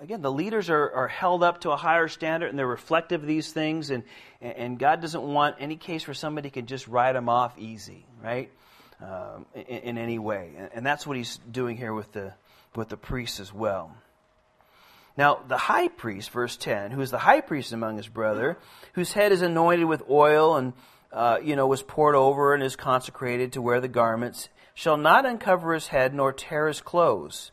again, 0.00 0.22
the 0.22 0.32
leaders 0.32 0.70
are, 0.70 0.90
are 0.90 1.08
held 1.08 1.42
up 1.42 1.62
to 1.62 1.70
a 1.70 1.76
higher 1.76 2.08
standard 2.08 2.50
and 2.50 2.58
they're 2.58 2.66
reflective 2.66 3.22
of 3.22 3.26
these 3.26 3.52
things, 3.52 3.90
and, 3.90 4.04
and 4.40 4.78
God 4.78 5.00
doesn't 5.00 5.22
want 5.22 5.56
any 5.60 5.76
case 5.76 6.06
where 6.06 6.14
somebody 6.14 6.50
can 6.50 6.66
just 6.66 6.88
write 6.88 7.12
them 7.12 7.28
off 7.28 7.58
easy, 7.58 8.06
right? 8.22 8.50
Um, 9.00 9.46
in, 9.54 9.62
in, 9.64 9.98
any 9.98 10.18
way. 10.18 10.52
And, 10.72 10.86
that's 10.86 11.06
what 11.06 11.16
he's 11.16 11.38
doing 11.50 11.76
here 11.76 11.92
with 11.92 12.12
the, 12.12 12.32
with 12.76 12.88
the 12.88 12.96
priests 12.96 13.40
as 13.40 13.52
well. 13.52 13.94
Now, 15.16 15.40
the 15.46 15.58
high 15.58 15.88
priest, 15.88 16.30
verse 16.30 16.56
10, 16.56 16.90
who 16.90 17.00
is 17.00 17.10
the 17.10 17.18
high 17.18 17.40
priest 17.40 17.72
among 17.72 17.96
his 17.96 18.08
brother, 18.08 18.56
whose 18.94 19.12
head 19.12 19.32
is 19.32 19.42
anointed 19.42 19.86
with 19.86 20.04
oil 20.08 20.56
and, 20.56 20.72
uh, 21.14 21.38
you 21.42 21.54
know, 21.54 21.66
was 21.66 21.82
poured 21.82 22.16
over 22.16 22.54
and 22.54 22.62
is 22.62 22.76
consecrated 22.76 23.52
to 23.52 23.62
wear 23.62 23.80
the 23.80 23.88
garments, 23.88 24.48
shall 24.74 24.96
not 24.96 25.24
uncover 25.24 25.72
his 25.72 25.86
head 25.86 26.12
nor 26.12 26.32
tear 26.32 26.66
his 26.66 26.80
clothes. 26.80 27.52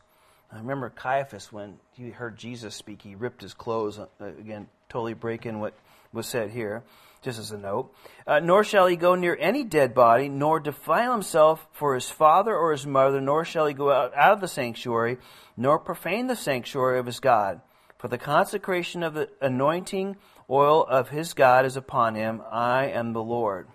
I 0.52 0.58
remember 0.58 0.90
Caiaphas, 0.90 1.52
when 1.52 1.78
he 1.92 2.10
heard 2.10 2.36
Jesus 2.36 2.74
speak, 2.74 3.02
he 3.02 3.14
ripped 3.14 3.40
his 3.40 3.54
clothes, 3.54 3.98
uh, 3.98 4.06
again, 4.20 4.66
totally 4.88 5.14
breaking 5.14 5.60
what 5.60 5.74
was 6.12 6.26
said 6.26 6.50
here 6.50 6.82
just 7.22 7.38
as 7.38 7.52
a 7.52 7.58
note. 7.58 7.94
Uh, 8.26 8.40
nor 8.40 8.64
shall 8.64 8.86
he 8.86 8.96
go 8.96 9.14
near 9.14 9.36
any 9.40 9.62
dead 9.62 9.94
body, 9.94 10.28
nor 10.28 10.60
defile 10.60 11.12
himself 11.12 11.66
for 11.72 11.94
his 11.94 12.10
father 12.10 12.54
or 12.54 12.72
his 12.72 12.84
mother, 12.84 13.20
nor 13.20 13.44
shall 13.44 13.66
he 13.66 13.74
go 13.74 13.92
out, 13.92 14.12
out 14.14 14.32
of 14.32 14.40
the 14.40 14.48
sanctuary, 14.48 15.18
nor 15.56 15.78
profane 15.78 16.26
the 16.26 16.36
sanctuary 16.36 16.98
of 16.98 17.06
his 17.06 17.20
God. 17.20 17.60
For 17.98 18.08
the 18.08 18.18
consecration 18.18 19.04
of 19.04 19.14
the 19.14 19.30
anointing 19.40 20.16
oil 20.50 20.84
of 20.84 21.08
his 21.08 21.34
God 21.34 21.64
is 21.64 21.76
upon 21.76 22.14
him. 22.14 22.42
I 22.50 22.86
am 22.86 23.12
the 23.12 23.22
Lord. 23.22 23.68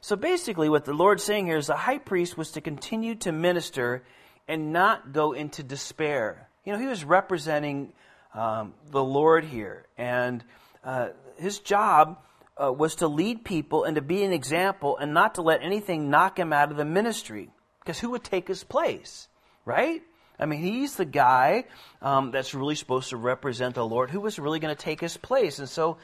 So 0.00 0.16
basically, 0.16 0.68
what 0.68 0.84
the 0.84 0.92
Lord's 0.92 1.24
saying 1.24 1.46
here 1.46 1.56
is 1.56 1.66
the 1.66 1.76
high 1.76 1.98
priest 1.98 2.36
was 2.36 2.52
to 2.52 2.60
continue 2.60 3.14
to 3.16 3.32
minister 3.32 4.04
and 4.46 4.72
not 4.72 5.12
go 5.12 5.32
into 5.32 5.62
despair. 5.62 6.48
You 6.64 6.72
know, 6.72 6.78
he 6.78 6.86
was 6.86 7.04
representing 7.04 7.92
um, 8.34 8.74
the 8.90 9.02
Lord 9.02 9.44
here. 9.44 9.86
And 9.96 10.44
uh, 10.84 11.08
his 11.38 11.58
job 11.58 12.18
uh, 12.56 12.72
was 12.72 12.96
to 12.96 13.08
lead 13.08 13.44
people 13.44 13.84
and 13.84 13.96
to 13.96 14.02
be 14.02 14.22
an 14.22 14.32
example 14.32 14.96
and 14.96 15.12
not 15.12 15.36
to 15.36 15.42
let 15.42 15.62
anything 15.62 16.10
knock 16.10 16.38
him 16.38 16.52
out 16.52 16.70
of 16.70 16.76
the 16.76 16.84
ministry. 16.84 17.50
Because 17.80 17.98
who 17.98 18.10
would 18.10 18.24
take 18.24 18.48
his 18.48 18.64
place, 18.64 19.28
right? 19.64 20.02
I 20.38 20.46
mean, 20.46 20.60
he's 20.60 20.96
the 20.96 21.04
guy 21.04 21.64
um, 22.02 22.30
that's 22.30 22.54
really 22.54 22.74
supposed 22.74 23.10
to 23.10 23.16
represent 23.16 23.74
the 23.74 23.86
Lord. 23.86 24.10
Who 24.10 24.20
was 24.20 24.38
really 24.38 24.58
going 24.58 24.74
to 24.74 24.80
take 24.80 25.00
his 25.00 25.16
place? 25.16 25.58
And 25.58 25.68
so 25.68 25.96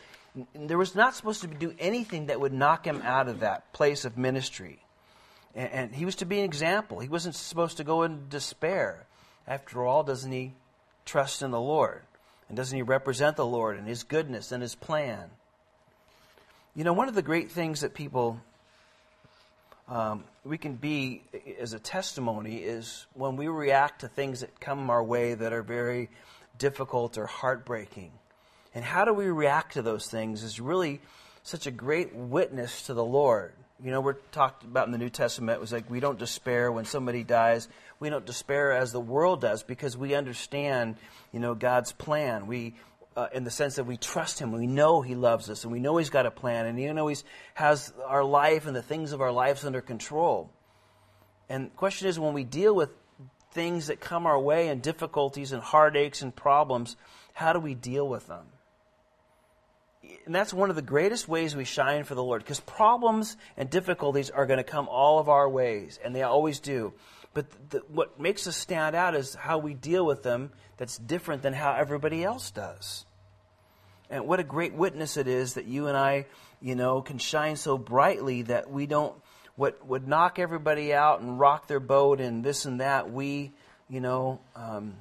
there 0.54 0.78
was 0.78 0.94
not 0.94 1.14
supposed 1.14 1.42
to 1.42 1.48
be 1.48 1.56
do 1.56 1.74
anything 1.78 2.26
that 2.26 2.40
would 2.40 2.52
knock 2.52 2.86
him 2.86 3.02
out 3.02 3.28
of 3.28 3.40
that 3.40 3.72
place 3.72 4.04
of 4.04 4.16
ministry. 4.16 4.78
And, 5.54 5.72
and 5.72 5.94
he 5.94 6.04
was 6.04 6.16
to 6.16 6.24
be 6.24 6.38
an 6.38 6.44
example. 6.44 7.00
He 7.00 7.08
wasn't 7.08 7.34
supposed 7.34 7.76
to 7.76 7.84
go 7.84 8.02
in 8.02 8.28
despair. 8.28 9.06
After 9.46 9.84
all, 9.84 10.02
doesn't 10.02 10.32
he 10.32 10.54
trust 11.04 11.42
in 11.42 11.50
the 11.50 11.60
Lord? 11.60 12.02
And 12.48 12.56
doesn't 12.56 12.76
he 12.76 12.82
represent 12.82 13.36
the 13.36 13.46
Lord 13.46 13.76
and 13.76 13.86
his 13.86 14.02
goodness 14.02 14.52
and 14.52 14.62
his 14.62 14.74
plan? 14.74 15.30
You 16.74 16.84
know, 16.84 16.92
one 16.94 17.08
of 17.08 17.14
the 17.14 17.22
great 17.22 17.50
things 17.50 17.82
that 17.82 17.92
people 17.92 18.40
um, 19.92 20.24
we 20.42 20.56
can 20.56 20.76
be 20.76 21.22
as 21.60 21.74
a 21.74 21.78
testimony 21.78 22.56
is 22.56 23.06
when 23.12 23.36
we 23.36 23.48
react 23.48 24.00
to 24.00 24.08
things 24.08 24.40
that 24.40 24.58
come 24.58 24.88
our 24.88 25.04
way 25.04 25.34
that 25.34 25.52
are 25.52 25.62
very 25.62 26.08
difficult 26.56 27.18
or 27.18 27.26
heartbreaking. 27.26 28.10
And 28.74 28.82
how 28.82 29.04
do 29.04 29.12
we 29.12 29.26
react 29.26 29.74
to 29.74 29.82
those 29.82 30.06
things 30.06 30.44
is 30.44 30.58
really 30.58 31.00
such 31.42 31.66
a 31.66 31.70
great 31.70 32.14
witness 32.14 32.84
to 32.84 32.94
the 32.94 33.04
Lord. 33.04 33.52
You 33.84 33.90
know, 33.90 34.00
we're 34.00 34.14
talked 34.14 34.64
about 34.64 34.86
in 34.86 34.92
the 34.92 34.98
New 34.98 35.10
Testament, 35.10 35.58
it 35.58 35.60
was 35.60 35.72
like 35.72 35.90
we 35.90 36.00
don't 36.00 36.18
despair 36.18 36.72
when 36.72 36.86
somebody 36.86 37.22
dies. 37.22 37.68
We 38.00 38.08
don't 38.08 38.24
despair 38.24 38.72
as 38.72 38.92
the 38.92 39.00
world 39.00 39.42
does 39.42 39.62
because 39.62 39.94
we 39.94 40.14
understand, 40.14 40.96
you 41.32 41.40
know, 41.40 41.54
God's 41.54 41.92
plan. 41.92 42.46
We, 42.46 42.76
uh, 43.16 43.28
in 43.32 43.44
the 43.44 43.50
sense 43.50 43.76
that 43.76 43.84
we 43.84 43.96
trust 43.96 44.38
Him, 44.38 44.52
we 44.52 44.66
know 44.66 45.02
He 45.02 45.14
loves 45.14 45.50
us, 45.50 45.64
and 45.64 45.72
we 45.72 45.80
know 45.80 45.96
He's 45.96 46.10
got 46.10 46.26
a 46.26 46.30
plan, 46.30 46.66
and 46.66 46.80
you 46.80 46.92
know 46.94 47.08
He 47.08 47.16
has 47.54 47.92
our 48.06 48.24
life 48.24 48.66
and 48.66 48.74
the 48.74 48.82
things 48.82 49.12
of 49.12 49.20
our 49.20 49.32
lives 49.32 49.64
under 49.64 49.80
control. 49.80 50.50
And 51.48 51.66
the 51.66 51.70
question 51.70 52.08
is, 52.08 52.18
when 52.18 52.34
we 52.34 52.44
deal 52.44 52.74
with 52.74 52.90
things 53.52 53.88
that 53.88 54.00
come 54.00 54.26
our 54.26 54.40
way 54.40 54.68
and 54.68 54.80
difficulties 54.80 55.52
and 55.52 55.62
heartaches 55.62 56.22
and 56.22 56.34
problems, 56.34 56.96
how 57.34 57.52
do 57.52 57.60
we 57.60 57.74
deal 57.74 58.08
with 58.08 58.26
them? 58.26 58.46
and 60.26 60.34
that's 60.34 60.52
one 60.52 60.70
of 60.70 60.76
the 60.76 60.82
greatest 60.82 61.28
ways 61.28 61.54
we 61.54 61.64
shine 61.64 62.04
for 62.04 62.14
the 62.14 62.22
Lord 62.22 62.42
because 62.42 62.60
problems 62.60 63.36
and 63.56 63.68
difficulties 63.70 64.30
are 64.30 64.46
going 64.46 64.58
to 64.58 64.64
come 64.64 64.88
all 64.88 65.18
of 65.18 65.28
our 65.28 65.48
ways, 65.48 65.98
and 66.04 66.14
they 66.14 66.22
always 66.22 66.60
do. 66.60 66.92
But 67.34 67.46
what 67.88 68.20
makes 68.20 68.46
us 68.46 68.56
stand 68.56 68.94
out 68.94 69.14
is 69.14 69.34
how 69.34 69.58
we 69.58 69.74
deal 69.74 70.04
with 70.04 70.22
them 70.22 70.50
that's 70.76 70.98
different 70.98 71.42
than 71.42 71.54
how 71.54 71.72
everybody 71.72 72.22
else 72.22 72.50
does. 72.50 73.06
And 74.10 74.26
what 74.26 74.40
a 74.40 74.44
great 74.44 74.74
witness 74.74 75.16
it 75.16 75.26
is 75.26 75.54
that 75.54 75.64
you 75.64 75.86
and 75.86 75.96
I, 75.96 76.26
you 76.60 76.74
know, 76.74 77.00
can 77.00 77.16
shine 77.16 77.56
so 77.56 77.78
brightly 77.78 78.42
that 78.42 78.70
we 78.70 78.86
don't, 78.86 79.14
what 79.56 79.86
would 79.86 80.06
knock 80.06 80.38
everybody 80.38 80.92
out 80.92 81.20
and 81.20 81.40
rock 81.40 81.66
their 81.66 81.80
boat 81.80 82.20
and 82.20 82.44
this 82.44 82.66
and 82.66 82.80
that, 82.80 83.10
we, 83.10 83.52
you 83.88 84.00
know, 84.00 84.40
um, 84.54 84.94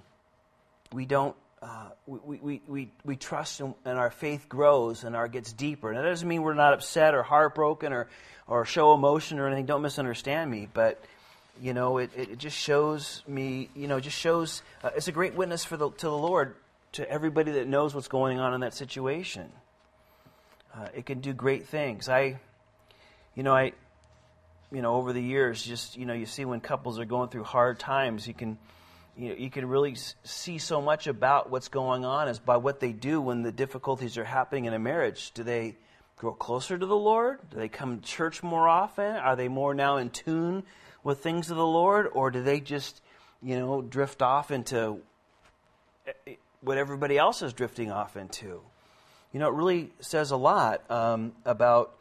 we 0.93 1.05
don't 1.05 1.36
uh, 1.61 1.89
we, 2.07 2.39
we, 2.39 2.61
we, 2.67 2.91
we 3.05 3.15
trust 3.15 3.59
and, 3.59 3.75
and 3.86 3.99
our 3.99 4.09
faith 4.09 4.49
grows 4.49 5.03
and 5.03 5.15
our 5.15 5.27
gets 5.27 5.53
deeper. 5.53 5.89
And 5.89 5.97
that 5.97 6.09
doesn't 6.09 6.27
mean 6.27 6.41
we're 6.41 6.55
not 6.55 6.73
upset 6.73 7.13
or 7.13 7.21
heartbroken 7.21 7.93
or, 7.93 8.07
or 8.47 8.65
show 8.65 8.95
emotion 8.95 9.38
or 9.38 9.45
anything. 9.45 9.67
Don't 9.67 9.84
misunderstand 9.84 10.49
me. 10.49 10.67
But, 10.73 11.03
you 11.59 11.73
know, 11.73 11.97
it, 11.97 12.11
it 12.15 12.37
just 12.37 12.57
shows 12.57 13.23
me, 13.27 13.69
you 13.75 13.87
know, 13.87 13.97
it 13.97 14.01
just 14.01 14.17
shows, 14.17 14.61
uh, 14.83 14.91
it's 14.95 15.07
a 15.07 15.11
great 15.11 15.35
witness 15.35 15.63
for 15.63 15.77
the, 15.77 15.89
to 15.89 16.05
the 16.05 16.17
Lord, 16.17 16.55
to 16.93 17.09
everybody 17.09 17.51
that 17.53 17.67
knows 17.67 17.95
what's 17.95 18.07
going 18.07 18.39
on 18.39 18.53
in 18.53 18.61
that 18.61 18.73
situation. 18.73 19.51
Uh, 20.73 20.87
it 20.95 21.05
can 21.05 21.19
do 21.19 21.33
great 21.33 21.67
things. 21.67 22.09
I, 22.09 22.39
you 23.35 23.43
know, 23.43 23.53
I, 23.53 23.73
you 24.71 24.81
know, 24.81 24.95
over 24.95 25.13
the 25.13 25.21
years, 25.21 25.63
just, 25.63 25.97
you 25.97 26.05
know, 26.05 26.13
you 26.13 26.25
see 26.25 26.45
when 26.45 26.61
couples 26.61 26.99
are 26.99 27.05
going 27.05 27.29
through 27.29 27.43
hard 27.43 27.79
times, 27.79 28.27
you 28.27 28.33
can, 28.33 28.57
you, 29.17 29.29
know, 29.29 29.35
you 29.35 29.49
can 29.49 29.67
really 29.67 29.95
see 30.23 30.57
so 30.57 30.81
much 30.81 31.07
about 31.07 31.49
what's 31.49 31.67
going 31.67 32.05
on 32.05 32.29
is 32.29 32.39
by 32.39 32.57
what 32.57 32.79
they 32.79 32.93
do 32.93 33.19
when 33.21 33.43
the 33.43 33.51
difficulties 33.51 34.17
are 34.17 34.23
happening 34.23 34.65
in 34.65 34.73
a 34.73 34.79
marriage. 34.79 35.31
Do 35.31 35.43
they 35.43 35.75
grow 36.15 36.33
closer 36.33 36.77
to 36.77 36.85
the 36.85 36.95
Lord? 36.95 37.39
Do 37.49 37.57
they 37.57 37.67
come 37.67 37.99
to 37.99 38.05
church 38.05 38.41
more 38.43 38.67
often? 38.67 39.15
Are 39.15 39.35
they 39.35 39.49
more 39.49 39.73
now 39.73 39.97
in 39.97 40.09
tune 40.09 40.63
with 41.03 41.19
things 41.19 41.51
of 41.51 41.57
the 41.57 41.65
Lord? 41.65 42.07
Or 42.13 42.31
do 42.31 42.41
they 42.41 42.59
just, 42.59 43.01
you 43.41 43.57
know, 43.57 43.81
drift 43.81 44.21
off 44.21 44.51
into 44.51 44.99
eh, 46.07 46.11
eh, 46.27 46.33
what 46.61 46.77
everybody 46.77 47.17
else 47.17 47.41
is 47.41 47.53
drifting 47.53 47.91
off 47.91 48.17
into? 48.17 48.61
You 49.33 49.39
know, 49.39 49.47
it 49.47 49.53
really 49.53 49.91
says 49.99 50.31
a 50.31 50.37
lot 50.37 50.89
um, 50.91 51.33
about, 51.45 51.95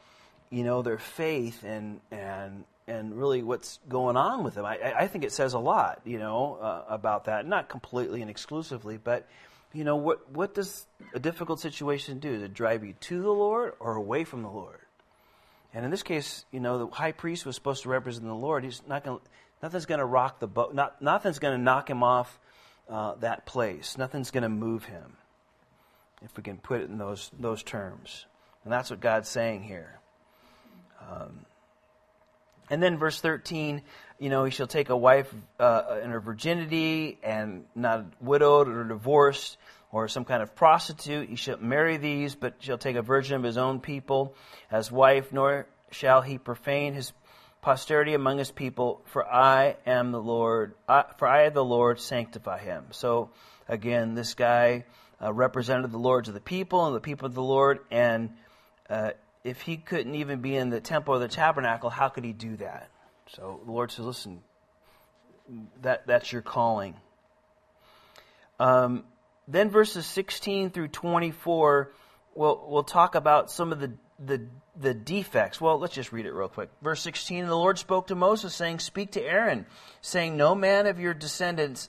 you 0.50 0.64
know, 0.64 0.82
their 0.82 0.98
faith 0.98 1.62
and, 1.64 2.00
and 2.10 2.64
and 2.90 3.16
really 3.16 3.42
what's 3.42 3.78
going 3.88 4.16
on 4.16 4.42
with 4.42 4.54
them. 4.54 4.64
I, 4.64 4.92
I 4.98 5.06
think 5.06 5.24
it 5.24 5.32
says 5.32 5.54
a 5.54 5.60
lot, 5.60 6.00
you 6.04 6.18
know, 6.18 6.58
uh, 6.60 6.84
about 6.88 7.26
that. 7.26 7.46
Not 7.46 7.68
completely 7.68 8.20
and 8.20 8.28
exclusively, 8.28 8.98
but 9.02 9.28
you 9.72 9.84
know, 9.84 9.96
what 9.96 10.28
what 10.32 10.54
does 10.54 10.86
a 11.14 11.20
difficult 11.20 11.60
situation 11.60 12.18
do? 12.18 12.40
To 12.40 12.48
drive 12.48 12.84
you 12.84 12.94
to 12.94 13.22
the 13.22 13.30
Lord 13.30 13.74
or 13.78 13.94
away 13.94 14.24
from 14.24 14.42
the 14.42 14.48
Lord? 14.50 14.80
And 15.72 15.84
in 15.84 15.90
this 15.90 16.02
case, 16.02 16.44
you 16.50 16.60
know, 16.60 16.78
the 16.78 16.94
high 16.94 17.12
priest 17.12 17.46
was 17.46 17.54
supposed 17.54 17.84
to 17.84 17.88
represent 17.88 18.26
the 18.26 18.34
Lord. 18.34 18.64
He's 18.64 18.82
not 18.88 19.04
going. 19.04 19.20
Nothing's 19.62 19.86
going 19.86 20.00
to 20.00 20.06
rock 20.06 20.40
the 20.40 20.46
boat. 20.46 20.74
Not, 20.74 21.00
nothing's 21.02 21.38
going 21.38 21.56
to 21.56 21.62
knock 21.62 21.88
him 21.88 22.02
off 22.02 22.38
uh, 22.88 23.14
that 23.16 23.46
place. 23.46 23.96
Nothing's 23.98 24.30
going 24.30 24.42
to 24.42 24.48
move 24.48 24.84
him, 24.84 25.16
if 26.22 26.36
we 26.36 26.42
can 26.42 26.56
put 26.56 26.80
it 26.80 26.88
in 26.88 26.98
those 26.98 27.30
those 27.38 27.62
terms. 27.62 28.26
And 28.64 28.72
that's 28.72 28.90
what 28.90 29.00
God's 29.00 29.28
saying 29.28 29.62
here. 29.62 30.00
Um, 31.08 31.46
and 32.68 32.82
then 32.82 32.98
verse 32.98 33.20
13, 33.20 33.82
you 34.18 34.28
know, 34.28 34.44
he 34.44 34.50
shall 34.50 34.68
take 34.68 34.90
a 34.90 34.96
wife 34.96 35.32
uh, 35.58 35.98
in 36.04 36.10
her 36.10 36.20
virginity 36.20 37.18
and 37.22 37.64
not 37.74 38.04
widowed 38.20 38.68
or 38.68 38.84
divorced 38.84 39.58
or 39.92 40.08
some 40.08 40.24
kind 40.24 40.42
of 40.42 40.54
prostitute. 40.54 41.28
He 41.28 41.36
shall 41.36 41.58
marry 41.58 41.96
these, 41.96 42.34
but 42.34 42.54
shall 42.60 42.78
take 42.78 42.96
a 42.96 43.02
virgin 43.02 43.36
of 43.36 43.42
his 43.42 43.58
own 43.58 43.80
people 43.80 44.34
as 44.70 44.90
wife, 44.90 45.32
nor 45.32 45.66
shall 45.90 46.20
he 46.22 46.38
profane 46.38 46.94
his 46.94 47.12
posterity 47.60 48.14
among 48.14 48.38
his 48.38 48.50
people, 48.50 49.02
for 49.06 49.26
I 49.26 49.76
am 49.86 50.12
the 50.12 50.20
Lord, 50.20 50.74
I, 50.88 51.04
for 51.18 51.28
I, 51.28 51.48
the 51.50 51.64
Lord, 51.64 52.00
sanctify 52.00 52.58
him. 52.58 52.86
So, 52.90 53.30
again, 53.68 54.14
this 54.14 54.34
guy 54.34 54.84
uh, 55.22 55.32
represented 55.32 55.92
the 55.92 55.98
Lord 55.98 56.24
to 56.26 56.32
the 56.32 56.40
people 56.40 56.86
and 56.86 56.96
the 56.96 57.00
people 57.00 57.26
of 57.26 57.34
the 57.34 57.42
Lord, 57.42 57.80
and 57.90 58.30
uh, 58.88 59.10
if 59.44 59.60
he 59.60 59.76
couldn't 59.76 60.14
even 60.14 60.40
be 60.40 60.56
in 60.56 60.70
the 60.70 60.80
temple 60.80 61.14
or 61.14 61.18
the 61.18 61.28
tabernacle, 61.28 61.90
how 61.90 62.08
could 62.08 62.24
he 62.24 62.32
do 62.32 62.56
that? 62.56 62.88
So 63.28 63.60
the 63.64 63.72
Lord 63.72 63.92
says, 63.92 64.04
listen, 64.06 64.40
that, 65.82 66.06
that's 66.06 66.32
your 66.32 66.42
calling. 66.42 66.94
Um, 68.58 69.04
then 69.52 69.70
verses 69.70 70.06
16 70.06 70.70
through 70.70 70.88
24, 70.88 71.92
we'll, 72.34 72.64
we'll 72.68 72.84
talk 72.84 73.14
about 73.14 73.50
some 73.50 73.72
of 73.72 73.80
the, 73.80 73.92
the, 74.24 74.46
the 74.76 74.94
defects. 74.94 75.60
Well, 75.60 75.78
let's 75.78 75.94
just 75.94 76.12
read 76.12 76.26
it 76.26 76.32
real 76.32 76.48
quick. 76.48 76.70
Verse 76.82 77.02
16 77.02 77.46
The 77.46 77.54
Lord 77.54 77.78
spoke 77.78 78.08
to 78.08 78.14
Moses, 78.14 78.54
saying, 78.54 78.78
Speak 78.78 79.12
to 79.12 79.22
Aaron, 79.22 79.66
saying, 80.00 80.36
No 80.36 80.54
man 80.54 80.86
of 80.86 81.00
your 81.00 81.14
descendants 81.14 81.88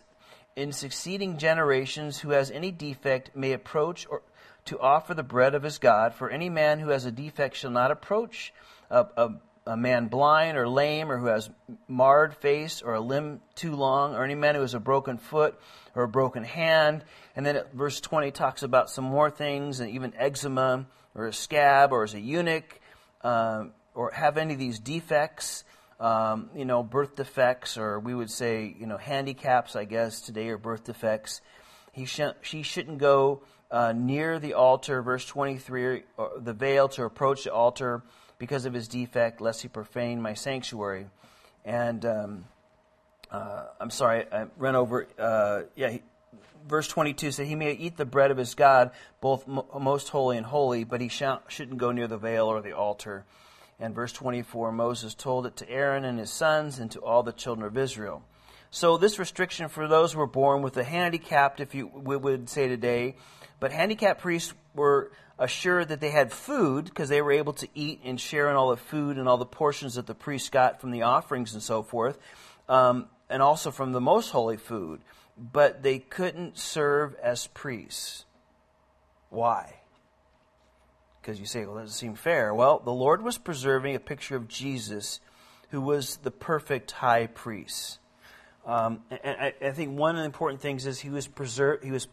in 0.55 0.71
succeeding 0.71 1.37
generations 1.37 2.19
who 2.19 2.31
has 2.31 2.51
any 2.51 2.71
defect 2.71 3.35
may 3.35 3.53
approach 3.53 4.07
or 4.09 4.21
to 4.65 4.79
offer 4.79 5.13
the 5.13 5.23
bread 5.23 5.55
of 5.55 5.63
his 5.63 5.77
God. 5.77 6.13
For 6.13 6.29
any 6.29 6.49
man 6.49 6.79
who 6.79 6.89
has 6.89 7.05
a 7.05 7.11
defect 7.11 7.55
shall 7.55 7.71
not 7.71 7.91
approach 7.91 8.53
a, 8.89 9.05
a, 9.17 9.29
a, 9.65 9.77
man 9.77 10.07
blind 10.07 10.57
or 10.57 10.67
lame 10.67 11.11
or 11.11 11.17
who 11.17 11.27
has 11.27 11.49
marred 11.87 12.35
face 12.35 12.81
or 12.81 12.93
a 12.93 12.99
limb 12.99 13.41
too 13.55 13.75
long, 13.75 14.15
or 14.15 14.23
any 14.23 14.35
man 14.35 14.55
who 14.55 14.61
has 14.61 14.73
a 14.73 14.79
broken 14.79 15.17
foot 15.17 15.59
or 15.95 16.03
a 16.03 16.07
broken 16.07 16.43
hand. 16.43 17.03
And 17.35 17.45
then 17.45 17.63
verse 17.73 18.01
20 18.01 18.31
talks 18.31 18.63
about 18.63 18.89
some 18.89 19.05
more 19.05 19.29
things, 19.29 19.79
and 19.79 19.89
even 19.91 20.13
eczema 20.15 20.85
or 21.15 21.27
a 21.27 21.33
scab 21.33 21.91
or 21.91 22.03
as 22.03 22.13
a 22.13 22.19
eunuch, 22.19 22.79
um, 23.23 23.71
or 23.93 24.11
have 24.11 24.37
any 24.37 24.53
of 24.53 24.59
these 24.59 24.79
defects. 24.79 25.63
Um, 25.99 26.49
you 26.55 26.65
know, 26.65 26.81
birth 26.81 27.15
defects, 27.15 27.77
or 27.77 27.99
we 27.99 28.15
would 28.15 28.31
say, 28.31 28.75
you 28.79 28.87
know, 28.87 28.97
handicaps, 28.97 29.75
I 29.75 29.85
guess, 29.85 30.21
today, 30.21 30.49
or 30.49 30.57
birth 30.57 30.85
defects. 30.85 31.41
He 31.91 32.05
sh- 32.05 32.21
she 32.41 32.63
shouldn't 32.63 32.97
go 32.97 33.43
uh, 33.69 33.93
near 33.93 34.39
the 34.39 34.53
altar, 34.55 35.01
verse 35.01 35.25
23, 35.25 36.03
uh, 36.17 36.27
the 36.37 36.53
veil 36.53 36.89
to 36.89 37.03
approach 37.03 37.43
the 37.45 37.53
altar 37.53 38.03
because 38.41 38.65
of 38.65 38.73
his 38.73 38.87
defect, 38.87 39.39
lest 39.39 39.61
he 39.61 39.67
profane 39.67 40.19
my 40.19 40.33
sanctuary. 40.33 41.05
And 41.63 42.03
um, 42.07 42.45
uh, 43.29 43.65
I'm 43.79 43.91
sorry, 43.91 44.25
I 44.33 44.47
ran 44.57 44.75
over. 44.75 45.07
Uh, 45.17 45.61
yeah, 45.75 45.91
he, 45.91 46.01
verse 46.67 46.87
22 46.87 47.33
said, 47.33 47.45
He 47.45 47.53
may 47.53 47.73
eat 47.73 47.97
the 47.97 48.05
bread 48.05 48.31
of 48.31 48.37
his 48.37 48.55
God, 48.55 48.89
both 49.21 49.47
mo- 49.47 49.67
most 49.79 50.09
holy 50.09 50.37
and 50.37 50.45
holy, 50.47 50.83
but 50.83 51.01
he 51.01 51.07
shouldn't 51.07 51.77
go 51.77 51.91
near 51.91 52.07
the 52.07 52.17
veil 52.17 52.47
or 52.47 52.63
the 52.63 52.71
altar. 52.71 53.25
And 53.79 53.93
verse 53.93 54.11
24, 54.11 54.71
Moses 54.71 55.13
told 55.13 55.45
it 55.45 55.55
to 55.57 55.69
Aaron 55.69 56.03
and 56.03 56.17
his 56.17 56.31
sons 56.31 56.79
and 56.79 56.89
to 56.91 56.99
all 56.99 57.21
the 57.21 57.31
children 57.31 57.67
of 57.67 57.77
Israel. 57.77 58.23
So 58.71 58.97
this 58.97 59.19
restriction 59.19 59.69
for 59.69 59.87
those 59.87 60.13
who 60.13 60.19
were 60.19 60.25
born 60.25 60.63
with 60.63 60.75
a 60.77 60.83
handicapped, 60.83 61.59
if 61.59 61.75
you 61.75 61.91
we 61.93 62.17
would 62.17 62.49
say 62.49 62.67
today, 62.67 63.17
but 63.59 63.71
handicapped 63.71 64.19
priests 64.19 64.55
were 64.73 65.11
assured 65.41 65.89
that 65.89 65.99
they 65.99 66.11
had 66.11 66.31
food 66.31 66.85
because 66.85 67.09
they 67.09 67.21
were 67.21 67.31
able 67.31 67.53
to 67.53 67.67
eat 67.73 67.99
and 68.05 68.21
share 68.21 68.49
in 68.51 68.55
all 68.55 68.69
the 68.69 68.77
food 68.77 69.17
and 69.17 69.27
all 69.27 69.37
the 69.37 69.45
portions 69.45 69.95
that 69.95 70.05
the 70.05 70.13
priests 70.13 70.49
got 70.49 70.79
from 70.79 70.91
the 70.91 71.01
offerings 71.01 71.53
and 71.53 71.63
so 71.63 71.81
forth, 71.81 72.19
um, 72.69 73.07
and 73.27 73.41
also 73.41 73.71
from 73.71 73.91
the 73.91 73.99
most 73.99 74.29
holy 74.29 74.55
food. 74.55 75.01
But 75.35 75.81
they 75.81 75.97
couldn't 75.97 76.59
serve 76.59 77.15
as 77.15 77.47
priests. 77.47 78.25
Why? 79.29 79.77
Because 81.19 81.39
you 81.39 81.47
say, 81.47 81.65
well, 81.65 81.75
that 81.75 81.81
doesn't 81.81 81.97
seem 81.97 82.15
fair. 82.15 82.53
Well, 82.53 82.79
the 82.79 82.93
Lord 82.93 83.23
was 83.23 83.39
preserving 83.39 83.95
a 83.95 83.99
picture 83.99 84.35
of 84.35 84.47
Jesus, 84.47 85.19
who 85.71 85.81
was 85.81 86.17
the 86.17 86.31
perfect 86.31 86.91
high 86.91 87.25
priest. 87.25 87.97
Um, 88.63 89.01
and 89.09 89.37
I, 89.39 89.53
I, 89.59 89.71
think 89.71 89.97
one 89.97 90.15
of 90.15 90.19
the 90.19 90.25
important 90.25 90.61
things 90.61 90.85
is 90.85 90.99
he 90.99 91.09
was 91.09 91.27
preserved. 91.27 91.83
he 91.83 91.89
was 91.89 92.07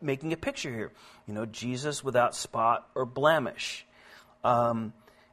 making 0.00 0.32
a 0.32 0.36
picture 0.36 0.70
here. 0.70 0.92
You 1.26 1.34
know, 1.34 1.46
Jesus 1.46 2.02
without 2.02 2.34
spot 2.34 2.88
or 2.94 3.04
blemish. 3.04 3.86
Um, 4.44 4.92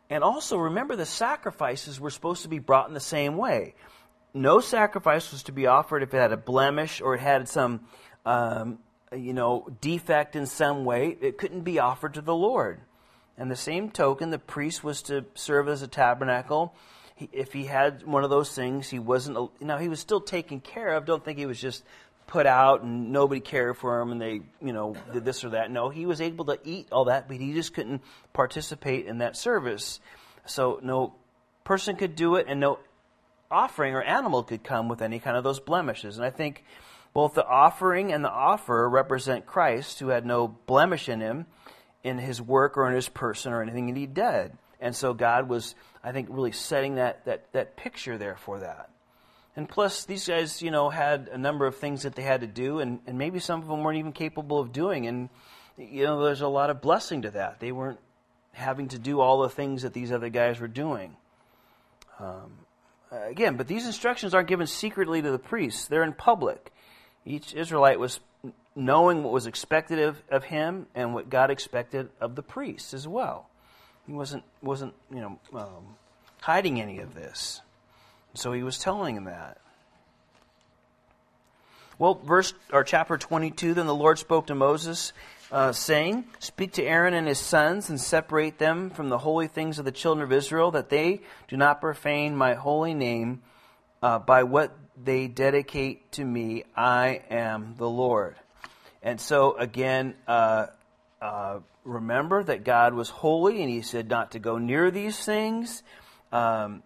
and 0.09 0.24
also 0.24 0.57
remember 0.57 0.95
the 0.95 1.05
sacrifices 1.05 1.99
were 1.99 2.09
supposed 2.09 2.43
to 2.43 2.47
be 2.47 2.59
brought 2.59 2.88
in 2.88 2.93
the 2.93 2.99
same 2.99 3.38
way. 3.38 3.76
No 4.34 4.59
sacrifice 4.59 5.32
was 5.32 5.43
to 5.43 5.51
be 5.51 5.68
offered 5.68 6.03
if 6.03 6.13
it 6.13 6.18
had 6.18 6.32
a 6.32 6.38
blemish 6.38 7.01
or 7.01 7.16
it 7.16 7.22
had 7.22 7.47
some, 7.47 7.88
um, 8.26 8.80
you 9.16 9.34
know, 9.34 9.68
defect 9.82 10.36
in 10.36 10.45
some 10.45 10.86
way. 10.86 11.18
It 11.22 11.38
couldn't 11.38 11.61
be 11.61 11.80
offered 11.80 12.16
to 12.16 12.22
the 12.22 12.36
Lord. 12.36 12.82
And 13.38 13.49
the 13.49 13.55
same 13.55 13.89
token, 13.89 14.30
the 14.30 14.39
priest 14.39 14.84
was 14.84 15.01
to 15.03 15.26
serve 15.36 15.68
as 15.68 15.82
a 15.82 15.88
tabernacle. 15.88 16.76
He, 17.16 17.30
if 17.32 17.53
he 17.53 17.66
had 17.66 18.05
one 18.05 18.24
of 18.24 18.30
those 18.30 18.53
things, 18.53 18.89
he 18.89 18.99
wasn't, 18.99 19.61
Now 19.61 19.78
he 19.78 19.89
was 19.89 19.99
still 19.99 20.22
taken 20.22 20.59
care 20.59 20.93
of. 20.95 21.05
Don't 21.05 21.24
think 21.24 21.38
he 21.38 21.45
was 21.45 21.59
just 21.59 21.84
put 22.28 22.45
out 22.45 22.82
and 22.82 23.11
nobody 23.11 23.39
cared 23.39 23.78
for 23.78 24.01
him 24.01 24.11
and 24.11 24.21
they, 24.21 24.41
you 24.61 24.73
know, 24.73 24.95
did 25.13 25.26
this 25.26 25.43
or 25.43 25.49
that. 25.49 25.71
No, 25.71 25.89
he 25.89 26.05
was 26.05 26.21
able 26.21 26.45
to 26.45 26.59
eat 26.63 26.88
all 26.91 27.05
that, 27.05 27.28
but 27.28 27.38
he 27.38 27.53
just 27.53 27.73
couldn't 27.73 28.01
participate 28.34 29.05
in 29.05 29.19
that 29.19 29.38
service. 29.38 29.99
So 30.45 30.80
no 30.82 31.15
person 31.63 31.95
could 31.95 32.15
do 32.15 32.36
it 32.36 32.47
and 32.47 32.59
no 32.59 32.80
offering 33.51 33.93
or 33.93 34.01
animal 34.01 34.43
could 34.43 34.63
come 34.63 34.89
with 34.89 35.01
any 35.01 35.19
kind 35.19 35.38
of 35.38 35.43
those 35.43 35.59
blemishes. 35.59 36.17
And 36.17 36.26
I 36.26 36.32
think 36.32 36.63
both 37.13 37.34
the 37.34 37.45
offering 37.45 38.11
and 38.11 38.23
the 38.26 38.32
offer 38.32 38.89
represent 38.89 39.45
Christ, 39.45 39.99
who 39.99 40.09
had 40.09 40.26
no 40.26 40.47
blemish 40.47 41.07
in 41.07 41.21
him, 41.21 41.45
in 42.03 42.17
his 42.17 42.41
work 42.41 42.78
or 42.78 42.88
in 42.89 42.95
his 42.95 43.09
person 43.09 43.53
or 43.53 43.61
anything 43.61 43.88
that 43.88 43.97
he 43.97 44.05
did. 44.05 44.51
And 44.82 44.95
so 44.95 45.13
God 45.13 45.47
was, 45.47 45.76
I 46.03 46.11
think, 46.11 46.28
really 46.30 46.51
setting 46.51 46.95
that, 46.95 47.26
that, 47.26 47.51
that 47.53 47.78
picture 47.78 48.17
there 48.17 48.36
for 48.36 48.59
that. 48.59 48.89
And 49.55 49.69
plus, 49.69 50.05
these 50.05 50.27
guys, 50.27 50.61
you 50.61 50.69
know, 50.69 50.89
had 50.89 51.29
a 51.31 51.37
number 51.37 51.65
of 51.65 51.77
things 51.77 52.03
that 52.03 52.15
they 52.15 52.23
had 52.23 52.41
to 52.41 52.47
do, 52.47 52.79
and, 52.79 52.99
and 53.07 53.17
maybe 53.17 53.39
some 53.39 53.61
of 53.61 53.67
them 53.67 53.83
weren't 53.83 53.97
even 53.97 54.11
capable 54.11 54.59
of 54.59 54.73
doing. 54.73 55.07
And, 55.07 55.29
you 55.77 56.03
know, 56.03 56.23
there's 56.23 56.41
a 56.41 56.47
lot 56.47 56.69
of 56.69 56.81
blessing 56.81 57.21
to 57.21 57.31
that. 57.31 57.59
They 57.59 57.71
weren't 57.71 57.99
having 58.51 58.89
to 58.89 58.99
do 58.99 59.21
all 59.21 59.41
the 59.41 59.49
things 59.49 59.83
that 59.83 59.93
these 59.93 60.11
other 60.11 60.29
guys 60.29 60.59
were 60.59 60.67
doing. 60.67 61.15
Um, 62.19 62.51
again, 63.11 63.55
but 63.57 63.67
these 63.67 63.85
instructions 63.85 64.33
aren't 64.33 64.47
given 64.47 64.67
secretly 64.67 65.21
to 65.21 65.31
the 65.31 65.39
priests, 65.39 65.87
they're 65.87 66.03
in 66.03 66.13
public. 66.13 66.71
Each 67.25 67.53
Israelite 67.53 67.99
was 67.99 68.19
knowing 68.75 69.23
what 69.23 69.33
was 69.33 69.47
expected 69.47 69.99
of, 69.99 70.21
of 70.29 70.43
him 70.43 70.85
and 70.93 71.13
what 71.13 71.29
God 71.29 71.49
expected 71.49 72.09
of 72.21 72.35
the 72.35 72.43
priests 72.43 72.93
as 72.93 73.07
well. 73.07 73.49
He 74.05 74.13
wasn't, 74.13 74.43
wasn't 74.61 74.93
you 75.11 75.21
know, 75.21 75.39
um, 75.53 75.95
hiding 76.41 76.79
any 76.79 76.99
of 76.99 77.15
this. 77.15 77.61
So 78.36 78.53
he 78.53 78.63
was 78.63 78.77
telling 78.77 79.15
him 79.15 79.25
that. 79.25 79.57
Well, 81.97 82.15
verse 82.15 82.53
or 82.73 82.83
chapter 82.83 83.17
22, 83.17 83.73
then 83.73 83.88
the 83.88 83.95
Lord 83.95 84.19
spoke 84.19 84.47
to 84.47 84.55
Moses, 84.55 85.13
uh, 85.49 85.71
saying, 85.71 86.25
Speak 86.39 86.73
to 86.73 86.83
Aaron 86.83 87.13
and 87.13 87.27
his 87.27 87.39
sons 87.39 87.89
and 87.89 87.99
separate 87.99 88.57
them 88.57 88.89
from 88.89 89.07
the 89.07 89.17
holy 89.17 89.47
things 89.47 89.79
of 89.79 89.86
the 89.86 89.93
children 89.93 90.23
of 90.23 90.33
Israel, 90.33 90.71
that 90.71 90.89
they 90.89 91.21
do 91.47 91.55
not 91.55 91.79
profane 91.79 92.36
my 92.36 92.53
holy 92.53 92.93
name 92.93 93.41
uh, 94.03 94.19
by 94.19 94.43
what 94.43 94.75
they 95.01 95.27
dedicate 95.27 96.11
to 96.13 96.25
me. 96.25 96.65
I 96.75 97.21
am 97.29 97.75
the 97.77 97.89
Lord. 97.89 98.36
And 99.01 99.21
so, 99.21 99.55
again, 99.55 100.15
uh, 100.27 100.67
uh, 101.21 101.59
remember 101.86 102.43
that 102.43 102.65
God 102.65 102.93
was 102.93 103.09
holy 103.09 103.61
and 103.61 103.69
he 103.69 103.81
said 103.81 104.09
not 104.09 104.31
to 104.31 104.39
go 104.39 104.57
near 104.57 104.91
these 104.91 105.23
things. 105.23 105.81
Um, 106.31 106.83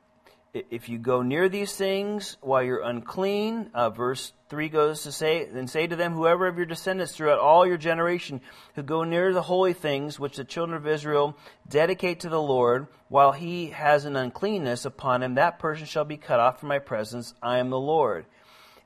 if 0.54 0.90
you 0.90 0.98
go 0.98 1.22
near 1.22 1.48
these 1.48 1.76
things 1.76 2.38
while 2.42 2.64
you're 2.64 2.82
unclean, 2.82 3.70
uh, 3.74 3.90
verse 3.90 4.34
3 4.50 4.70
goes 4.70 5.04
to 5.04 5.12
say, 5.12 5.46
then 5.46 5.68
say 5.68 5.86
to 5.86 5.96
them, 5.96 6.14
whoever 6.14 6.48
of 6.48 6.58
your 6.58 6.66
descendants 6.66 7.16
throughout 7.16 7.40
all 7.40 7.68
your 7.68 7.78
generation 7.78 8.42
who 8.74 8.82
go 8.82 9.04
near 9.04 9.32
the 9.32 9.44
holy 9.44 9.74
things 9.74 10.20
which 10.20 10.38
the 10.38 10.44
children 10.44 10.76
of 10.76 10.88
Israel 10.88 11.38
dedicate 11.68 12.22
to 12.22 12.30
the 12.30 12.42
Lord, 12.42 12.88
while 13.10 13.32
he 13.32 13.68
has 13.68 14.06
an 14.06 14.16
uncleanness 14.16 14.86
upon 14.86 15.22
him, 15.22 15.36
that 15.36 15.60
person 15.60 15.86
shall 15.86 16.06
be 16.06 16.18
cut 16.18 16.40
off 16.40 16.60
from 16.60 16.70
my 16.70 16.80
presence. 16.80 17.34
I 17.44 17.60
am 17.60 17.70
the 17.70 17.80
Lord. 17.80 18.26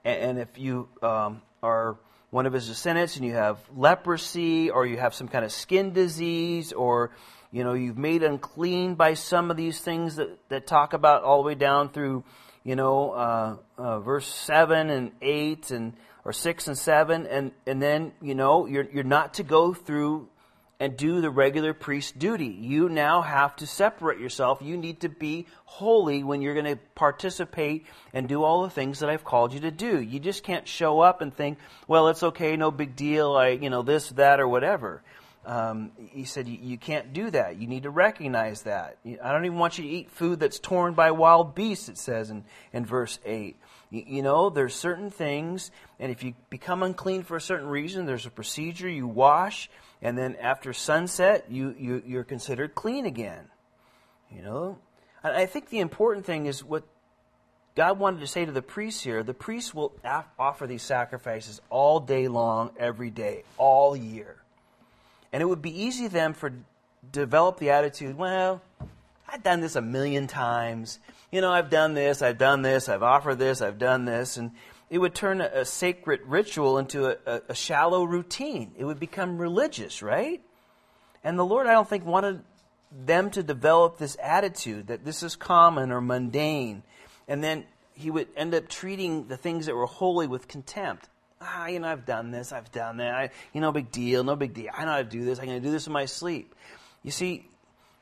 And, 0.04 0.22
and 0.22 0.40
if 0.40 0.58
you 0.58 0.90
um, 1.02 1.42
are 1.62 1.98
one 2.30 2.46
of 2.46 2.54
his 2.54 2.68
descendants 2.68 3.16
and 3.16 3.26
you 3.26 3.34
have 3.34 3.60
leprosy 3.74 4.70
or 4.70 4.86
you 4.86 4.98
have 4.98 5.14
some 5.14 5.28
kind 5.28 5.46
of 5.46 5.52
skin 5.52 5.94
disease 5.94 6.74
or 6.74 7.12
you 7.54 7.64
know 7.64 7.74
you've 7.74 7.98
made 7.98 8.24
unclean 8.24 8.96
by 8.96 9.14
some 9.14 9.52
of 9.52 9.56
these 9.56 9.80
things 9.80 10.18
that, 10.18 10.38
that 10.50 10.68
talk 10.68 10.94
about 10.94 11.24
all 11.24 11.42
the 11.42 11.48
way 11.48 11.56
down 11.56 11.90
through 11.90 12.24
you 12.64 12.76
know 12.76 13.12
uh, 13.12 13.56
uh, 13.78 14.00
verse 14.00 14.28
7 14.28 14.90
and 14.90 15.12
8 15.22 15.72
and 15.72 15.94
or 16.26 16.34
6 16.34 16.68
and 16.68 16.78
7 16.78 17.28
and 17.28 17.52
and 17.68 17.82
then 17.82 18.12
you 18.22 18.34
know 18.34 18.66
you're 18.66 18.90
you're 18.92 19.04
not 19.04 19.36
to 19.36 19.44
go 19.44 19.74
through 19.74 20.28
and 20.80 20.98
do 20.98 21.22
the 21.22 21.30
regular 21.30 21.74
priest 21.74 22.20
duty. 22.20 22.48
You 22.48 22.90
now 22.90 23.22
have 23.22 23.56
to 23.58 23.68
separate 23.68 24.20
yourself. 24.20 24.60
You 24.62 24.76
need 24.76 25.00
to 25.02 25.08
be 25.08 25.48
holy 25.64 26.24
when 26.24 26.42
you're 26.42 26.56
going 26.56 26.76
to 26.76 26.82
participate 26.94 27.86
and 28.12 28.28
do 28.28 28.44
all 28.44 28.64
the 28.64 28.70
things 28.70 29.00
that 29.00 29.10
I've 29.10 29.24
called 29.24 29.54
you 29.54 29.62
to 29.62 29.72
do. 29.72 30.02
You 30.02 30.20
just 30.20 30.44
can't 30.44 30.68
show 30.68 31.00
up 31.00 31.22
and 31.22 31.34
think, 31.34 31.60
well, 31.88 32.10
it's 32.10 32.24
okay, 32.24 32.58
no 32.58 32.70
big 32.70 32.98
deal, 32.98 33.32
I, 33.32 33.50
you 33.50 33.70
know, 33.70 33.82
this, 33.82 34.10
that, 34.10 34.42
or 34.42 34.48
whatever. 34.48 35.04
Um, 35.46 35.92
he 35.98 36.24
said, 36.24 36.48
you, 36.48 36.78
can't 36.78 37.12
do 37.12 37.30
that. 37.32 37.58
You 37.58 37.68
need 37.68 37.84
to 37.84 37.90
recognize 37.90 38.62
that. 38.62 38.98
I 39.06 39.32
don't 39.32 39.46
even 39.46 39.58
want 39.58 39.78
you 39.78 39.84
to 39.84 39.90
eat 39.90 40.10
food 40.10 40.40
that's 40.40 40.58
torn 40.58 40.94
by 40.94 41.12
wild 41.12 41.54
beasts, 41.54 41.90
it 41.90 41.98
says 41.98 42.30
in, 42.30 42.46
in 42.72 42.86
verse 42.86 43.20
8. 43.26 43.58
You, 43.90 44.04
you 44.08 44.22
know, 44.22 44.50
there's 44.50 44.74
certain 44.74 45.10
things, 45.10 45.70
and 46.00 46.12
if 46.12 46.24
you 46.24 46.34
become 46.50 46.82
unclean 46.82 47.24
for 47.24 47.36
a 47.36 47.42
certain 47.42 47.68
reason, 47.68 48.06
there's 48.06 48.26
a 48.26 48.32
procedure. 48.32 48.90
You 48.90 49.06
wash, 49.06 49.70
and 50.02 50.18
then 50.18 50.36
after 50.38 50.72
sunset, 50.72 51.46
you, 51.50 51.76
you 51.78 52.02
you're 52.06 52.24
considered 52.24 52.74
clean 52.74 53.06
again. 53.06 53.46
You 54.32 54.42
know, 54.42 54.80
and 55.24 55.36
I 55.36 55.46
think 55.46 55.70
the 55.70 55.80
important 55.80 56.26
thing 56.26 56.46
is 56.46 56.64
what 56.64 56.86
God 57.76 58.00
wanted 58.00 58.20
to 58.22 58.28
say 58.28 58.46
to 58.46 58.52
the 58.52 58.62
priests 58.62 59.04
here. 59.04 59.24
The 59.24 59.34
priests 59.34 59.74
will 59.74 59.94
offer 60.40 60.68
these 60.68 60.84
sacrifices 60.84 61.62
all 61.70 62.00
day 62.00 62.28
long, 62.28 62.72
every 62.78 63.10
day, 63.10 63.44
all 63.58 63.96
year, 63.96 64.43
and 65.34 65.42
it 65.42 65.46
would 65.46 65.62
be 65.62 65.84
easy 65.84 66.08
then 66.08 66.34
for 66.34 66.54
develop 67.12 67.58
the 67.58 67.72
attitude, 67.72 68.18
well, 68.18 68.62
I've 69.28 69.44
done 69.44 69.62
this 69.62 69.76
a 69.76 69.82
million 69.82 70.28
times. 70.28 71.00
You 71.32 71.42
know, 71.42 71.52
I've 71.52 71.72
done 71.72 71.96
this, 71.96 72.22
I've 72.22 72.38
done 72.38 72.62
this, 72.62 72.88
I've 72.88 73.02
offered 73.02 73.40
this, 73.40 73.62
I've 73.62 73.80
done 73.80 74.06
this, 74.06 74.38
and 74.38 74.52
it 74.92 75.00
would 75.00 75.16
turn 75.16 75.42
a, 75.42 75.46
a 75.46 75.66
sacred 75.66 76.22
ritual 76.26 76.78
into 76.78 77.08
a, 77.08 77.18
a, 77.26 77.42
a 77.50 77.56
shallow 77.56 78.04
routine. 78.04 78.74
It 78.78 78.86
would 78.86 79.00
become 79.00 79.40
religious, 79.40 80.04
right? 80.04 80.42
And 81.24 81.38
the 81.38 81.46
Lord, 81.46 81.66
I 81.66 81.72
don't 81.72 81.90
think, 81.90 82.06
wanted 82.06 82.44
them 82.92 83.32
to 83.32 83.42
develop 83.42 83.98
this 83.98 84.16
attitude 84.22 84.88
that 84.88 85.04
this 85.04 85.24
is 85.24 85.36
common 85.36 85.92
or 85.92 86.00
mundane. 86.00 86.84
And 87.28 87.44
then 87.44 87.66
he 87.96 88.12
would 88.12 88.28
end 88.36 88.54
up 88.54 88.70
treating 88.70 89.28
the 89.28 89.38
things 89.38 89.66
that 89.66 89.76
were 89.76 89.88
holy 89.88 90.28
with 90.28 90.48
contempt. 90.48 91.10
Ah, 91.44 91.68
you 91.68 91.80
know, 91.80 91.88
I've 91.88 92.06
done 92.06 92.32
this, 92.32 92.52
I've 92.52 92.72
done 92.72 92.98
that. 92.98 93.14
I, 93.14 93.30
you 93.54 93.62
know, 93.62 93.72
big 93.72 93.92
deal, 93.92 94.24
no 94.24 94.36
big 94.36 94.54
deal. 94.54 94.72
I 94.74 94.86
know 94.86 94.92
how 94.92 94.98
to 94.98 95.04
do 95.04 95.26
this. 95.26 95.40
I'm 95.40 95.46
going 95.46 95.62
to 95.62 95.66
do 95.66 95.72
this 95.72 95.88
in 95.88 95.94
my 95.94 96.06
sleep. 96.06 96.56
You 97.04 97.12
see, 97.12 97.46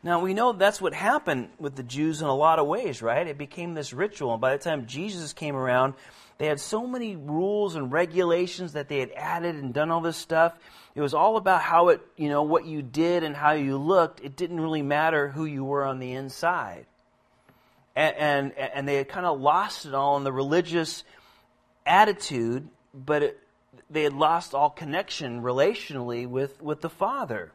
now 0.04 0.20
we 0.20 0.34
know 0.34 0.54
that's 0.54 0.82
what 0.82 0.94
happened 0.94 1.50
with 1.60 1.76
the 1.76 1.84
Jews 1.84 2.22
in 2.22 2.28
a 2.28 2.36
lot 2.36 2.60
of 2.60 2.68
ways, 2.68 3.02
right? 3.02 3.28
It 3.28 3.38
became 3.38 3.74
this 3.74 3.94
ritual. 3.94 4.34
And 4.34 4.42
by 4.42 4.56
the 4.56 4.64
time 4.64 4.88
Jesus 4.88 5.34
came 5.34 5.56
around, 5.56 5.94
they 6.38 6.48
had 6.48 6.60
so 6.60 6.88
many 6.88 7.16
rules 7.16 7.76
and 7.76 7.92
regulations 7.92 8.74
that 8.74 8.88
they 8.88 9.00
had 9.00 9.12
added 9.16 9.56
and 9.56 9.74
done 9.74 9.92
all 9.92 10.02
this 10.02 10.18
stuff. 10.18 10.58
It 10.96 11.02
was 11.02 11.14
all 11.14 11.38
about 11.38 11.62
how 11.62 11.89
it, 11.89 12.02
you 12.18 12.30
know, 12.30 12.42
what 12.42 12.66
you 12.66 12.82
did 12.82 13.24
and 13.24 13.36
how 13.36 13.52
you 13.52 13.78
looked. 13.78 14.22
It 14.22 14.36
didn't 14.36 14.60
really 14.60 14.82
matter 14.82 15.30
who 15.30 15.46
you 15.46 15.64
were 15.64 15.86
on 15.86 16.00
the 16.00 16.14
inside. 16.14 16.88
And, 17.96 18.16
and, 18.16 18.58
and 18.58 18.88
they 18.88 18.96
had 18.96 19.08
kind 19.08 19.26
of 19.26 19.39
lost 19.39 19.86
it 19.86 19.94
all 19.94 20.18
in 20.18 20.24
the 20.24 20.32
religious 20.32 21.04
attitude, 21.86 22.68
but 22.94 23.24
it, 23.24 23.39
they 23.89 24.04
had 24.04 24.14
lost 24.14 24.54
all 24.54 24.70
connection 24.70 25.42
relationally 25.42 26.28
with, 26.28 26.62
with 26.62 26.82
the 26.82 26.89
Father. 26.89 27.52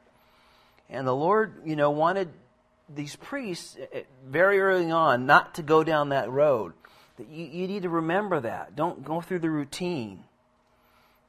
And 0.88 1.06
the 1.06 1.14
Lord, 1.14 1.62
you 1.64 1.76
know, 1.76 1.90
wanted 1.90 2.30
these 2.88 3.16
priests 3.16 3.76
eh, 3.80 3.86
eh, 3.92 4.02
very 4.26 4.60
early 4.60 4.90
on 4.90 5.26
not 5.26 5.54
to 5.56 5.62
go 5.62 5.82
down 5.82 6.10
that 6.10 6.30
road 6.30 6.72
You, 7.18 7.44
you 7.46 7.66
need 7.66 7.82
to 7.82 7.88
remember 7.88 8.40
that. 8.40 8.76
Don't 8.76 9.04
go 9.04 9.20
through 9.20 9.40
the 9.40 9.50
routine. 9.50 10.24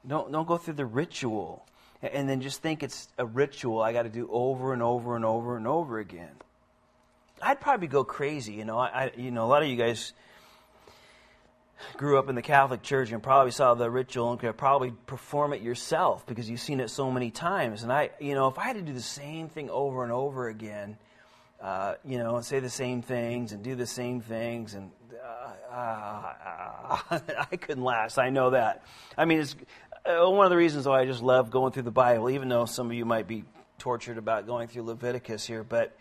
Don't, 0.08 0.32
don't 0.32 0.48
go 0.48 0.58
through 0.58 0.76
the 0.76 0.86
ritual 0.86 1.66
and 2.02 2.30
then 2.30 2.42
just 2.42 2.62
think 2.62 2.84
it's 2.84 3.08
a 3.18 3.26
ritual 3.26 3.82
I 3.82 3.92
got 3.92 4.04
to 4.04 4.10
do 4.10 4.30
over 4.32 4.72
and 4.72 4.84
over 4.84 5.16
and 5.16 5.26
over 5.26 5.58
and 5.58 5.68
over 5.68 6.00
again. 6.00 6.36
I'd 7.42 7.60
probably 7.60 7.88
go 7.88 8.04
crazy. 8.04 8.54
You 8.54 8.66
know, 8.66 8.78
I, 8.78 9.12
you 9.18 9.32
know, 9.32 9.46
a 9.46 9.48
lot 9.48 9.64
of 9.64 9.70
you 9.70 9.76
guys 9.76 10.14
grew 11.98 12.18
up 12.18 12.30
in 12.30 12.36
the 12.36 12.42
Catholic 12.42 12.82
Church 12.82 13.12
and 13.12 13.22
probably 13.22 13.52
saw 13.52 13.74
the 13.74 13.90
ritual 13.90 14.32
and 14.32 14.40
could 14.40 14.58
probably 14.58 14.92
perform 15.06 15.54
it 15.54 15.62
yourself 15.62 16.26
because 16.26 16.50
you've 16.50 16.60
seen 16.60 16.80
it 16.80 16.90
so 16.90 17.12
many 17.12 17.32
times. 17.32 17.84
And 17.84 17.92
I, 17.92 18.12
you 18.20 18.36
know, 18.36 18.48
if 18.48 18.58
I 18.58 18.66
had 18.66 18.76
to 18.76 18.82
do 18.82 18.94
the 18.94 19.02
same 19.02 19.50
thing 19.50 19.70
over 19.70 20.04
and 20.04 20.12
over 20.12 20.48
again, 20.48 20.98
uh, 21.62 21.96
you 22.06 22.18
know, 22.18 22.36
and 22.36 22.46
say 22.46 22.60
the 22.60 22.70
same 22.70 23.02
things 23.02 23.52
and 23.52 23.64
do 23.64 23.76
the 23.76 23.88
same 23.88 24.22
things, 24.22 24.76
and 24.76 24.92
uh, 25.72 25.74
uh, 25.74 26.98
I 27.52 27.56
couldn't 27.56 27.84
last. 27.84 28.20
I 28.20 28.30
know 28.30 28.52
that. 28.52 28.84
I 29.18 29.26
mean, 29.26 29.40
it's 29.40 29.56
uh, 30.06 30.30
one 30.30 30.46
of 30.46 30.52
the 30.52 30.58
reasons 30.58 30.88
why 30.88 31.02
I 31.02 31.06
just 31.06 31.24
love 31.24 31.50
going 31.50 31.74
through 31.74 31.84
the 31.84 31.92
Bible, 31.92 32.30
even 32.30 32.48
though 32.48 32.66
some 32.66 32.88
of 32.88 32.94
you 32.94 33.06
might 33.06 33.28
be 33.28 33.44
tortured 33.78 34.18
about 34.18 34.46
going 34.46 34.68
through 34.68 34.84
Leviticus 34.84 35.46
here, 35.46 35.64
but 35.64 35.96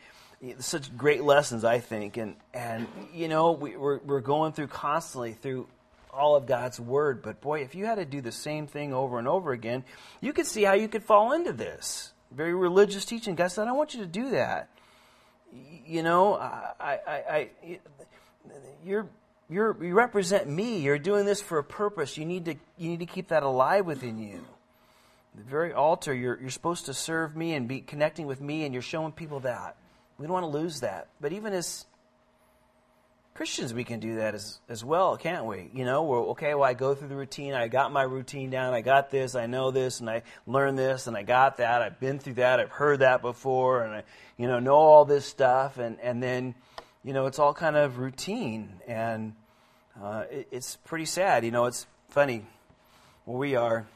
such 0.59 0.97
great 0.97 1.25
lessons, 1.25 1.65
I 1.65 1.81
think. 1.81 2.17
And, 2.17 2.37
and 2.53 2.87
you 3.15 3.29
know, 3.29 3.53
we, 3.53 3.77
we're, 3.77 3.99
we're 3.99 4.21
going 4.21 4.53
through 4.53 4.69
constantly 4.69 5.33
through 5.33 5.67
all 6.13 6.37
of 6.37 6.47
God's 6.47 6.81
Word. 6.81 7.23
But 7.23 7.41
boy, 7.41 7.61
if 7.61 7.75
you 7.75 7.87
had 7.87 7.97
to 7.97 8.05
do 8.05 8.21
the 8.21 8.33
same 8.33 8.67
thing 8.67 8.93
over 8.93 9.19
and 9.19 9.29
over 9.29 9.53
again, 9.53 9.85
you 10.21 10.33
could 10.33 10.47
see 10.47 10.63
how 10.63 10.75
you 10.75 10.89
could 10.89 11.03
fall 11.03 11.33
into 11.33 11.53
this. 11.53 12.13
Very 12.31 12.55
religious 12.55 13.05
teaching. 13.05 13.35
God 13.35 13.49
said, 13.49 13.69
I 13.69 13.73
want 13.73 13.95
you 13.95 14.01
to 14.01 14.07
do 14.07 14.31
that. 14.31 14.69
You 15.87 16.03
know, 16.03 16.35
I, 16.35 16.73
I, 16.81 17.13
I, 17.13 17.51
you're, 18.85 19.09
you're, 19.49 19.83
you 19.83 19.95
represent 19.95 20.49
me. 20.49 20.81
You're 20.81 20.99
doing 20.99 21.25
this 21.25 21.41
for 21.41 21.59
a 21.59 21.65
purpose. 21.65 22.19
You 22.19 22.25
need 22.25 22.47
to, 22.47 22.55
you 22.77 22.91
need 22.91 23.01
to 23.01 23.07
keep 23.07 23.29
that 23.29 23.43
alive 23.43 23.87
within 23.87 24.19
you. 24.19 24.45
The 25.37 25.45
very 25.45 25.73
altar, 25.73 26.15
you're, 26.15 26.39
you're 26.41 26.51
supposed 26.51 26.87
to 26.87 26.95
serve 26.95 27.37
me 27.37 27.55
and 27.55 27.69
be 27.69 27.81
connecting 27.81 28.27
with 28.27 28.41
me, 28.41 28.65
and 28.65 28.73
you're 28.75 28.83
showing 28.83 29.13
people 29.13 29.41
that. 29.41 29.77
We 30.19 30.27
don't 30.27 30.33
want 30.33 30.45
to 30.45 30.59
lose 30.59 30.81
that. 30.81 31.09
But 31.21 31.33
even 31.33 31.53
as 31.53 31.85
Christians, 33.35 33.75
we 33.75 33.85
can 33.85 34.01
do 34.01 34.17
that 34.17 34.35
as, 34.35 34.61
as 34.67 34.83
well, 34.83 35.19
can't 35.19 35.45
we? 35.45 35.71
You 35.75 35.85
know, 35.85 36.05
we're 36.05 36.23
okay, 36.29 36.55
well, 36.55 36.65
I 36.65 36.73
go 36.73 36.95
through 36.95 37.09
the 37.09 37.17
routine. 37.17 37.53
I 37.53 37.69
got 37.69 37.93
my 37.93 38.03
routine 38.03 38.49
down. 38.49 38.73
I 38.73 38.81
got 38.81 39.11
this. 39.11 39.35
I 39.35 39.45
know 39.45 39.71
this. 39.71 40.01
And 40.01 40.09
I 40.09 40.23
learned 40.47 40.79
this. 40.79 41.07
And 41.07 41.15
I 41.15 41.23
got 41.23 41.59
that. 41.59 41.83
I've 41.83 42.01
been 42.01 42.19
through 42.19 42.35
that. 42.35 42.61
I've 42.61 42.71
heard 42.71 43.01
that 43.01 43.21
before. 43.21 43.83
And 43.83 43.97
I, 43.97 44.03
you 44.39 44.47
know, 44.47 44.59
know 44.59 44.77
all 44.77 45.05
this 45.05 45.27
stuff. 45.27 45.77
And, 45.77 46.01
and 46.01 46.23
then, 46.23 46.55
you 47.05 47.13
know, 47.13 47.27
it's 47.27 47.39
all 47.39 47.53
kind 47.53 47.77
of 47.77 47.99
routine. 47.99 48.81
And 48.87 49.35
uh, 50.03 50.25
it, 50.31 50.49
it's 50.51 50.77
pretty 50.77 51.05
sad. 51.05 51.45
You 51.45 51.51
know, 51.51 51.67
it's 51.67 51.87
funny 52.09 52.47
where 53.27 53.37
we 53.37 53.55
are, 53.55 53.87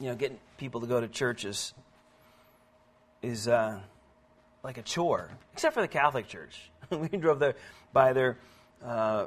you 0.00 0.08
know, 0.08 0.16
getting 0.16 0.40
people 0.58 0.80
to 0.80 0.88
go 0.88 1.00
to 1.00 1.06
churches 1.06 1.74
is. 3.22 3.46
Uh, 3.46 3.78
like 4.62 4.78
a 4.78 4.82
chore, 4.82 5.30
except 5.52 5.74
for 5.74 5.82
the 5.82 5.88
Catholic 5.88 6.28
Church. 6.28 6.70
we 6.90 7.08
drove 7.08 7.38
there 7.38 7.56
by 7.92 8.12
their 8.12 8.38
uh, 8.84 9.26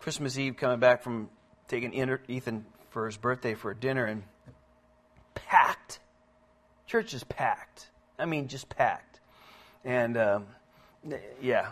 Christmas 0.00 0.38
Eve 0.38 0.56
coming 0.56 0.80
back 0.80 1.02
from 1.02 1.28
taking 1.68 1.92
Ethan 2.28 2.64
for 2.90 3.06
his 3.06 3.16
birthday 3.16 3.54
for 3.54 3.70
a 3.70 3.76
dinner 3.76 4.04
and 4.04 4.22
packed. 5.34 6.00
Church 6.86 7.14
is 7.14 7.22
packed. 7.24 7.90
I 8.18 8.24
mean, 8.24 8.48
just 8.48 8.68
packed. 8.68 9.20
And 9.84 10.16
um, 10.16 10.46
yeah, 11.40 11.70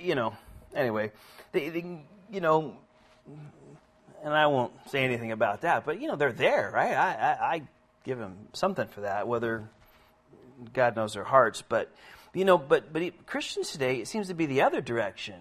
you 0.00 0.14
know. 0.14 0.34
Anyway, 0.74 1.10
they, 1.52 1.70
they, 1.70 2.00
you 2.30 2.40
know, 2.40 2.76
and 4.22 4.34
I 4.34 4.46
won't 4.46 4.72
say 4.90 5.04
anything 5.04 5.32
about 5.32 5.62
that, 5.62 5.86
but 5.86 6.00
you 6.00 6.08
know, 6.08 6.16
they're 6.16 6.32
there, 6.32 6.70
right? 6.74 6.92
I, 6.92 7.14
I, 7.14 7.54
I 7.54 7.62
give 8.04 8.18
them 8.18 8.36
something 8.52 8.86
for 8.88 9.02
that, 9.02 9.26
whether 9.26 9.68
God 10.72 10.96
knows 10.96 11.14
their 11.14 11.24
hearts. 11.24 11.62
But 11.66 11.92
you 12.34 12.44
know, 12.44 12.58
but 12.58 12.92
but 12.92 13.26
Christians 13.26 13.70
today, 13.70 13.96
it 13.96 14.08
seems 14.08 14.28
to 14.28 14.34
be 14.34 14.46
the 14.46 14.62
other 14.62 14.80
direction. 14.80 15.34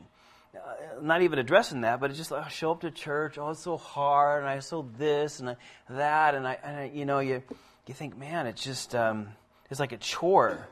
Uh, 0.55 1.01
not 1.01 1.22
even 1.22 1.38
addressing 1.38 1.82
that, 1.82 1.99
but 1.99 2.09
it's 2.09 2.18
just 2.18 2.32
like, 2.32 2.45
oh, 2.45 2.49
show 2.49 2.72
up 2.72 2.82
to 2.82 2.91
church. 2.91 3.38
Oh, 3.38 3.49
it's 3.49 3.59
so 3.59 3.76
hard, 3.76 4.43
and 4.43 4.49
I 4.49 4.59
so 4.59 4.88
this 4.97 5.41
and 5.41 5.57
that, 5.89 6.36
and 6.36 6.47
I, 6.47 6.57
and 6.63 6.78
I 6.78 6.91
you 6.93 7.05
know, 7.05 7.20
you 7.20 7.43
you 7.88 7.93
think, 7.93 8.18
man, 8.18 8.47
it's 8.47 8.63
just 8.63 8.95
um, 8.95 9.30
it's 9.70 9.80
like 9.80 9.91
a 9.91 9.97
chore. 9.97 10.68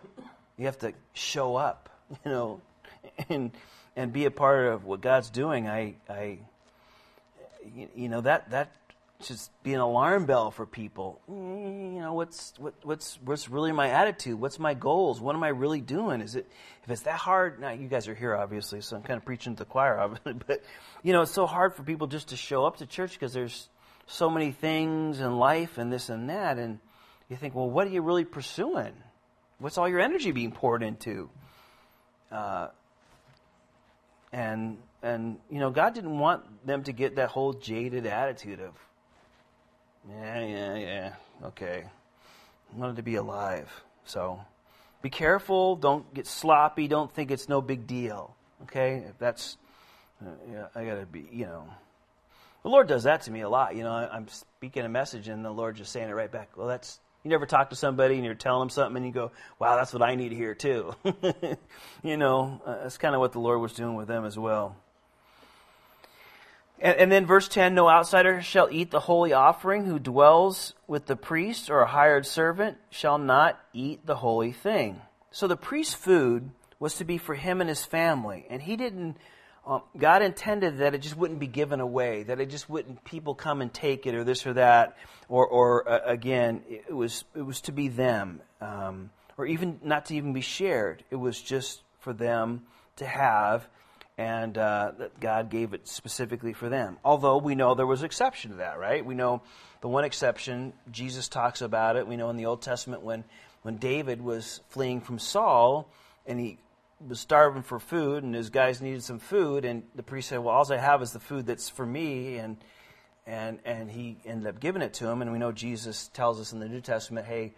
You 0.57 0.65
have 0.65 0.79
to 0.79 0.93
show 1.13 1.55
up, 1.55 1.89
you 2.25 2.31
know, 2.31 2.61
and 3.29 3.51
and 3.95 4.13
be 4.13 4.25
a 4.25 4.31
part 4.31 4.67
of 4.67 4.85
what 4.85 5.01
God's 5.01 5.29
doing. 5.29 5.67
I 5.67 5.95
I 6.09 6.39
you 7.95 8.09
know 8.09 8.21
that 8.21 8.51
that 8.51 8.71
just 9.27 9.51
be 9.63 9.73
an 9.73 9.79
alarm 9.79 10.25
bell 10.25 10.51
for 10.51 10.65
people. 10.65 11.21
You 11.27 11.99
know, 12.01 12.13
what's 12.13 12.53
what, 12.57 12.73
what's 12.83 13.19
what's 13.23 13.49
really 13.49 13.71
my 13.71 13.89
attitude? 13.89 14.39
What's 14.39 14.59
my 14.59 14.73
goals? 14.73 15.19
What 15.21 15.35
am 15.35 15.43
I 15.43 15.49
really 15.49 15.81
doing? 15.81 16.21
Is 16.21 16.35
it 16.35 16.47
if 16.83 16.89
it's 16.89 17.03
that 17.03 17.17
hard? 17.17 17.59
Now 17.59 17.71
you 17.71 17.87
guys 17.87 18.07
are 18.07 18.15
here, 18.15 18.35
obviously, 18.35 18.81
so 18.81 18.95
I'm 18.95 19.03
kind 19.03 19.17
of 19.17 19.25
preaching 19.25 19.55
to 19.55 19.59
the 19.59 19.65
choir, 19.65 19.99
obviously. 20.01 20.33
But 20.33 20.63
you 21.01 21.13
know, 21.13 21.21
it's 21.21 21.31
so 21.31 21.45
hard 21.45 21.75
for 21.75 21.83
people 21.83 22.07
just 22.07 22.29
to 22.29 22.35
show 22.35 22.65
up 22.65 22.77
to 22.77 22.85
church 22.85 23.13
because 23.13 23.33
there's 23.33 23.69
so 24.07 24.29
many 24.29 24.51
things 24.51 25.19
in 25.19 25.37
life 25.37 25.77
and 25.77 25.91
this 25.91 26.09
and 26.09 26.29
that, 26.29 26.57
and 26.57 26.79
you 27.29 27.37
think, 27.37 27.55
well, 27.55 27.69
what 27.69 27.87
are 27.87 27.91
you 27.91 28.01
really 28.01 28.25
pursuing? 28.25 28.93
What's 29.59 29.77
all 29.77 29.87
your 29.87 30.01
energy 30.01 30.31
being 30.31 30.51
poured 30.51 30.83
into? 30.83 31.29
Uh, 32.31 32.67
and 34.31 34.77
and 35.01 35.37
you 35.49 35.59
know, 35.59 35.69
God 35.69 35.93
didn't 35.93 36.17
want 36.17 36.65
them 36.65 36.83
to 36.83 36.91
get 36.91 37.15
that 37.17 37.29
whole 37.29 37.53
jaded 37.53 38.05
attitude 38.05 38.59
of 38.59 38.73
yeah, 40.09 40.45
yeah, 40.45 40.75
yeah. 40.75 41.13
Okay. 41.45 41.83
I 41.85 42.77
wanted 42.77 42.97
to 42.97 43.03
be 43.03 43.15
alive. 43.15 43.71
So 44.05 44.39
be 45.01 45.09
careful. 45.09 45.75
Don't 45.75 46.11
get 46.13 46.27
sloppy. 46.27 46.87
Don't 46.87 47.13
think 47.13 47.31
it's 47.31 47.49
no 47.49 47.61
big 47.61 47.87
deal. 47.87 48.35
Okay? 48.63 49.03
If 49.09 49.17
that's, 49.19 49.57
uh, 50.21 50.29
yeah, 50.51 50.67
I 50.75 50.85
got 50.85 50.95
to 50.95 51.05
be, 51.05 51.27
you 51.31 51.45
know. 51.45 51.65
The 52.63 52.69
Lord 52.69 52.87
does 52.87 53.03
that 53.03 53.23
to 53.23 53.31
me 53.31 53.41
a 53.41 53.49
lot. 53.49 53.75
You 53.75 53.83
know, 53.83 53.91
I, 53.91 54.09
I'm 54.15 54.27
speaking 54.29 54.85
a 54.85 54.89
message 54.89 55.27
and 55.27 55.43
the 55.43 55.51
Lord 55.51 55.75
just 55.75 55.91
saying 55.91 56.09
it 56.09 56.13
right 56.13 56.31
back. 56.31 56.55
Well, 56.55 56.67
that's, 56.67 56.99
you 57.23 57.29
never 57.29 57.45
talk 57.45 57.69
to 57.71 57.75
somebody 57.75 58.15
and 58.15 58.23
you're 58.23 58.35
telling 58.35 58.61
them 58.61 58.69
something 58.69 58.97
and 58.97 59.05
you 59.05 59.11
go, 59.11 59.31
wow, 59.59 59.75
that's 59.75 59.91
what 59.91 60.01
I 60.01 60.15
need 60.15 60.29
to 60.29 60.35
hear 60.35 60.55
too. 60.55 60.93
you 62.03 62.17
know, 62.17 62.61
uh, 62.65 62.83
that's 62.83 62.97
kind 62.97 63.15
of 63.15 63.21
what 63.21 63.33
the 63.33 63.39
Lord 63.39 63.59
was 63.59 63.73
doing 63.73 63.95
with 63.95 64.07
them 64.07 64.25
as 64.25 64.39
well. 64.39 64.77
And, 66.83 66.97
and, 66.97 67.11
then 67.11 67.25
verse 67.25 67.47
10 67.47 67.73
No 67.73 67.89
outsider 67.89 68.41
shall 68.41 68.67
eat 68.69 68.91
the 68.91 68.99
holy 68.99 69.31
offering 69.31 69.85
who 69.85 69.97
dwells 69.97 70.73
with 70.85 71.05
the 71.05 71.15
priest 71.15 71.69
or 71.69 71.79
a 71.79 71.87
hired 71.87 72.25
servant 72.25 72.77
shall 72.89 73.17
not 73.17 73.57
eat 73.73 74.05
the 74.05 74.17
holy 74.17 74.51
thing. 74.51 75.01
So 75.31 75.47
the 75.47 75.55
priest's 75.55 75.95
food 75.95 76.51
was 76.79 76.95
to 76.95 77.05
be 77.05 77.17
for 77.17 77.35
him 77.35 77.61
and 77.61 77.69
his 77.69 77.85
family. 77.85 78.45
And 78.49 78.61
he 78.61 78.75
didn't, 78.75 79.15
um, 79.65 79.83
God 79.97 80.21
intended 80.21 80.79
that 80.79 80.93
it 80.93 80.97
just 80.97 81.15
wouldn't 81.15 81.39
be 81.39 81.47
given 81.47 81.79
away, 81.79 82.23
that 82.23 82.41
it 82.41 82.49
just 82.49 82.69
wouldn't 82.69 83.05
people 83.05 83.33
come 83.33 83.61
and 83.61 83.73
take 83.73 84.05
it 84.05 84.13
or 84.13 84.25
this 84.25 84.45
or 84.45 84.53
that. 84.53 84.97
Or, 85.29 85.47
or 85.47 85.89
uh, 85.89 86.01
again, 86.05 86.63
it 86.67 86.93
was, 86.93 87.23
it 87.33 87.43
was 87.43 87.61
to 87.61 87.71
be 87.71 87.87
them. 87.87 88.41
Um, 88.59 89.09
or 89.37 89.45
even 89.45 89.79
not 89.83 90.07
to 90.07 90.15
even 90.15 90.33
be 90.33 90.41
shared. 90.41 91.05
It 91.09 91.15
was 91.15 91.41
just 91.41 91.81
for 91.99 92.11
them 92.11 92.63
to 92.97 93.05
have 93.05 93.67
and 94.17 94.57
uh, 94.57 94.91
that 94.97 95.19
God 95.19 95.49
gave 95.49 95.73
it 95.73 95.87
specifically 95.87 96.53
for 96.53 96.69
them. 96.69 96.97
Although 97.03 97.37
we 97.37 97.55
know 97.55 97.73
there 97.73 97.87
was 97.87 98.03
exception 98.03 98.51
to 98.51 98.57
that, 98.57 98.77
right? 98.77 99.03
We 99.03 99.15
know 99.15 99.41
the 99.81 99.87
one 99.87 100.03
exception, 100.03 100.73
Jesus 100.91 101.27
talks 101.27 101.61
about 101.61 101.95
it. 101.95 102.07
We 102.07 102.15
know 102.15 102.29
in 102.29 102.37
the 102.37 102.45
Old 102.45 102.61
Testament 102.61 103.01
when, 103.01 103.23
when 103.63 103.77
David 103.77 104.21
was 104.21 104.61
fleeing 104.69 105.01
from 105.01 105.17
Saul 105.17 105.89
and 106.27 106.39
he 106.39 106.59
was 107.05 107.19
starving 107.19 107.63
for 107.63 107.79
food 107.79 108.23
and 108.23 108.35
his 108.35 108.49
guys 108.49 108.81
needed 108.81 109.03
some 109.03 109.19
food 109.19 109.65
and 109.65 109.83
the 109.95 110.03
priest 110.03 110.29
said, 110.29 110.39
well, 110.39 110.55
all 110.55 110.71
I 110.71 110.77
have 110.77 111.01
is 111.01 111.11
the 111.11 111.19
food 111.19 111.45
that's 111.45 111.69
for 111.69 111.85
me 111.85 112.37
and 112.37 112.57
and 113.25 113.59
and 113.63 113.89
he 113.89 114.17
ended 114.25 114.47
up 114.47 114.59
giving 114.59 114.81
it 114.81 114.93
to 114.95 115.07
him 115.07 115.21
and 115.21 115.31
we 115.31 115.39
know 115.39 115.51
Jesus 115.51 116.09
tells 116.13 116.39
us 116.39 116.53
in 116.53 116.59
the 116.59 116.67
New 116.67 116.81
Testament, 116.81 117.25
hey, 117.25 117.53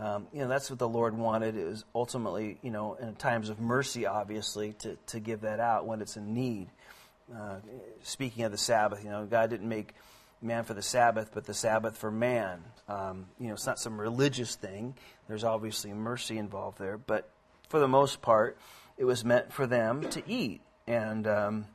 um, 0.00 0.28
you 0.32 0.40
know, 0.40 0.48
that's 0.48 0.70
what 0.70 0.78
the 0.78 0.88
Lord 0.88 1.16
wanted. 1.16 1.56
Was 1.56 1.84
ultimately, 1.94 2.58
you 2.62 2.70
know, 2.70 2.94
in 2.94 3.14
times 3.16 3.50
of 3.50 3.60
mercy, 3.60 4.06
obviously, 4.06 4.72
to, 4.80 4.96
to 5.08 5.20
give 5.20 5.42
that 5.42 5.60
out 5.60 5.86
when 5.86 6.00
it's 6.00 6.16
in 6.16 6.32
need. 6.32 6.68
Uh, 7.34 7.56
speaking 8.02 8.44
of 8.44 8.50
the 8.50 8.58
Sabbath, 8.58 9.04
you 9.04 9.10
know, 9.10 9.26
God 9.26 9.50
didn't 9.50 9.68
make 9.68 9.94
man 10.40 10.64
for 10.64 10.72
the 10.72 10.82
Sabbath, 10.82 11.30
but 11.34 11.44
the 11.44 11.52
Sabbath 11.52 11.98
for 11.98 12.10
man. 12.10 12.62
Um, 12.88 13.26
you 13.38 13.48
know, 13.48 13.52
it's 13.52 13.66
not 13.66 13.78
some 13.78 14.00
religious 14.00 14.56
thing. 14.56 14.94
There's 15.28 15.44
obviously 15.44 15.92
mercy 15.92 16.38
involved 16.38 16.78
there, 16.78 16.96
but 16.96 17.28
for 17.68 17.78
the 17.78 17.88
most 17.88 18.22
part, 18.22 18.56
it 18.96 19.04
was 19.04 19.22
meant 19.22 19.52
for 19.52 19.66
them 19.66 20.08
to 20.10 20.22
eat. 20.26 20.62
And 20.86 21.26
um, 21.28 21.66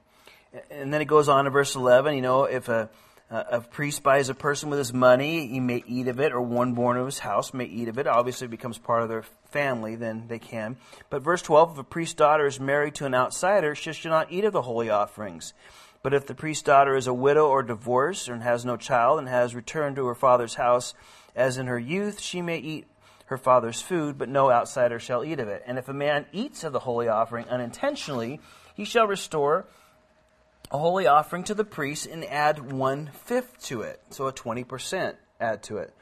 and 0.71 0.91
then 0.91 1.01
it 1.01 1.05
goes 1.05 1.29
on 1.29 1.45
to 1.45 1.51
verse 1.51 1.75
11. 1.75 2.15
You 2.15 2.21
know, 2.21 2.45
if 2.45 2.69
a 2.69 2.89
uh, 3.29 3.43
a 3.49 3.61
priest 3.61 4.03
buys 4.03 4.29
a 4.29 4.35
person 4.35 4.69
with 4.69 4.77
his 4.77 4.93
money, 4.93 5.47
he 5.47 5.59
may 5.59 5.83
eat 5.87 6.07
of 6.07 6.19
it, 6.19 6.31
or 6.31 6.41
one 6.41 6.73
born 6.73 6.95
of 6.97 7.05
his 7.05 7.19
house 7.19 7.53
may 7.53 7.65
eat 7.65 7.87
of 7.87 7.97
it. 7.97 8.05
Obviously, 8.05 8.45
it 8.45 8.51
becomes 8.51 8.77
part 8.77 9.01
of 9.01 9.09
their 9.09 9.23
family, 9.49 9.95
then 9.95 10.25
they 10.27 10.37
can. 10.37 10.77
But 11.09 11.23
verse 11.23 11.41
12 11.41 11.71
if 11.71 11.77
a 11.79 11.83
priest's 11.83 12.13
daughter 12.13 12.45
is 12.45 12.59
married 12.59 12.95
to 12.95 13.05
an 13.05 13.15
outsider, 13.15 13.73
she 13.73 13.93
shall 13.93 14.11
not 14.11 14.31
eat 14.31 14.45
of 14.45 14.53
the 14.53 14.61
holy 14.61 14.89
offerings, 14.91 15.53
But 16.03 16.13
if 16.13 16.27
the 16.27 16.35
priest's 16.35 16.63
daughter 16.63 16.95
is 16.95 17.07
a 17.07 17.13
widow 17.13 17.47
or 17.47 17.63
divorced 17.63 18.27
and 18.27 18.43
has 18.43 18.63
no 18.63 18.77
child 18.77 19.17
and 19.17 19.27
has 19.27 19.55
returned 19.55 19.95
to 19.95 20.05
her 20.05 20.15
father's 20.15 20.55
house 20.55 20.93
as 21.35 21.57
in 21.57 21.65
her 21.65 21.79
youth, 21.79 22.21
she 22.21 22.43
may 22.43 22.59
eat 22.59 22.85
her 23.25 23.37
father's 23.37 23.81
food, 23.81 24.19
but 24.19 24.29
no 24.29 24.51
outsider 24.51 24.99
shall 24.99 25.25
eat 25.25 25.39
of 25.39 25.47
it. 25.47 25.63
And 25.65 25.79
if 25.79 25.89
a 25.89 25.93
man 25.93 26.27
eats 26.31 26.63
of 26.63 26.73
the 26.73 26.79
holy 26.79 27.07
offering 27.07 27.49
unintentionally, 27.49 28.39
he 28.75 28.85
shall 28.85 29.07
restore 29.07 29.65
a 30.71 30.77
holy 30.77 31.07
offering 31.07 31.43
to 31.43 31.53
the 31.53 31.63
priest 31.63 32.05
and 32.05 32.25
add 32.25 32.71
one 32.71 33.09
fifth 33.25 33.61
to 33.63 33.81
it, 33.81 34.01
so 34.09 34.27
a 34.27 34.33
20% 34.33 35.15
add 35.39 35.63
to 35.63 35.77
it. 35.77 35.93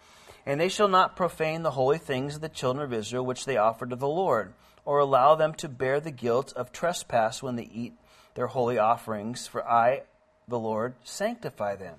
And 0.46 0.60
they 0.60 0.70
shall 0.70 0.88
not 0.88 1.16
profane 1.16 1.64
the 1.64 1.72
holy 1.72 1.98
things 1.98 2.36
of 2.36 2.42
the 2.42 2.50
children 2.50 2.84
of 2.84 2.94
Israel 2.94 3.26
which 3.26 3.46
they 3.46 3.58
offer 3.58 3.86
to 3.86 3.96
the 3.96 4.08
Lord, 4.08 4.54
or 4.86 5.00
allow 5.00 5.36
them 5.36 5.54
to 5.56 5.70
bear 5.70 6.00
the 6.00 6.12
guilt 6.12 6.54
of 6.56 6.72
trespass 6.72 7.42
when 7.42 7.56
they 7.56 7.70
eat 7.72 7.94
their 8.36 8.48
holy 8.48 8.78
offerings, 8.78 9.48
for 9.48 9.66
I, 9.68 10.04
the 10.48 10.60
Lord, 10.60 10.96
sanctify 11.04 11.76
them. 11.76 11.96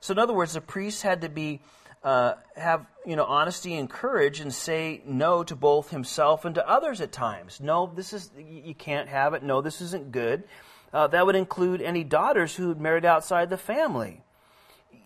So, 0.00 0.12
in 0.12 0.18
other 0.18 0.34
words, 0.34 0.54
the 0.54 0.60
priests 0.60 1.02
had 1.02 1.22
to 1.22 1.28
be 1.28 1.60
uh, 2.02 2.34
have 2.56 2.86
you 3.04 3.14
know 3.14 3.24
honesty 3.24 3.76
and 3.76 3.88
courage 3.88 4.40
and 4.40 4.52
say 4.52 5.02
no 5.04 5.44
to 5.44 5.54
both 5.54 5.90
himself 5.90 6.44
and 6.44 6.54
to 6.54 6.66
others 6.66 7.00
at 7.00 7.12
times. 7.12 7.60
No, 7.60 7.92
this 7.94 8.12
is 8.12 8.30
you 8.38 8.74
can't 8.74 9.08
have 9.08 9.34
it. 9.34 9.42
No, 9.42 9.60
this 9.60 9.80
isn't 9.82 10.10
good. 10.10 10.44
Uh, 10.92 11.06
that 11.06 11.24
would 11.24 11.36
include 11.36 11.80
any 11.80 12.04
daughters 12.04 12.54
who 12.56 12.68
had 12.68 12.80
married 12.80 13.04
outside 13.04 13.50
the 13.50 13.56
family. 13.56 14.22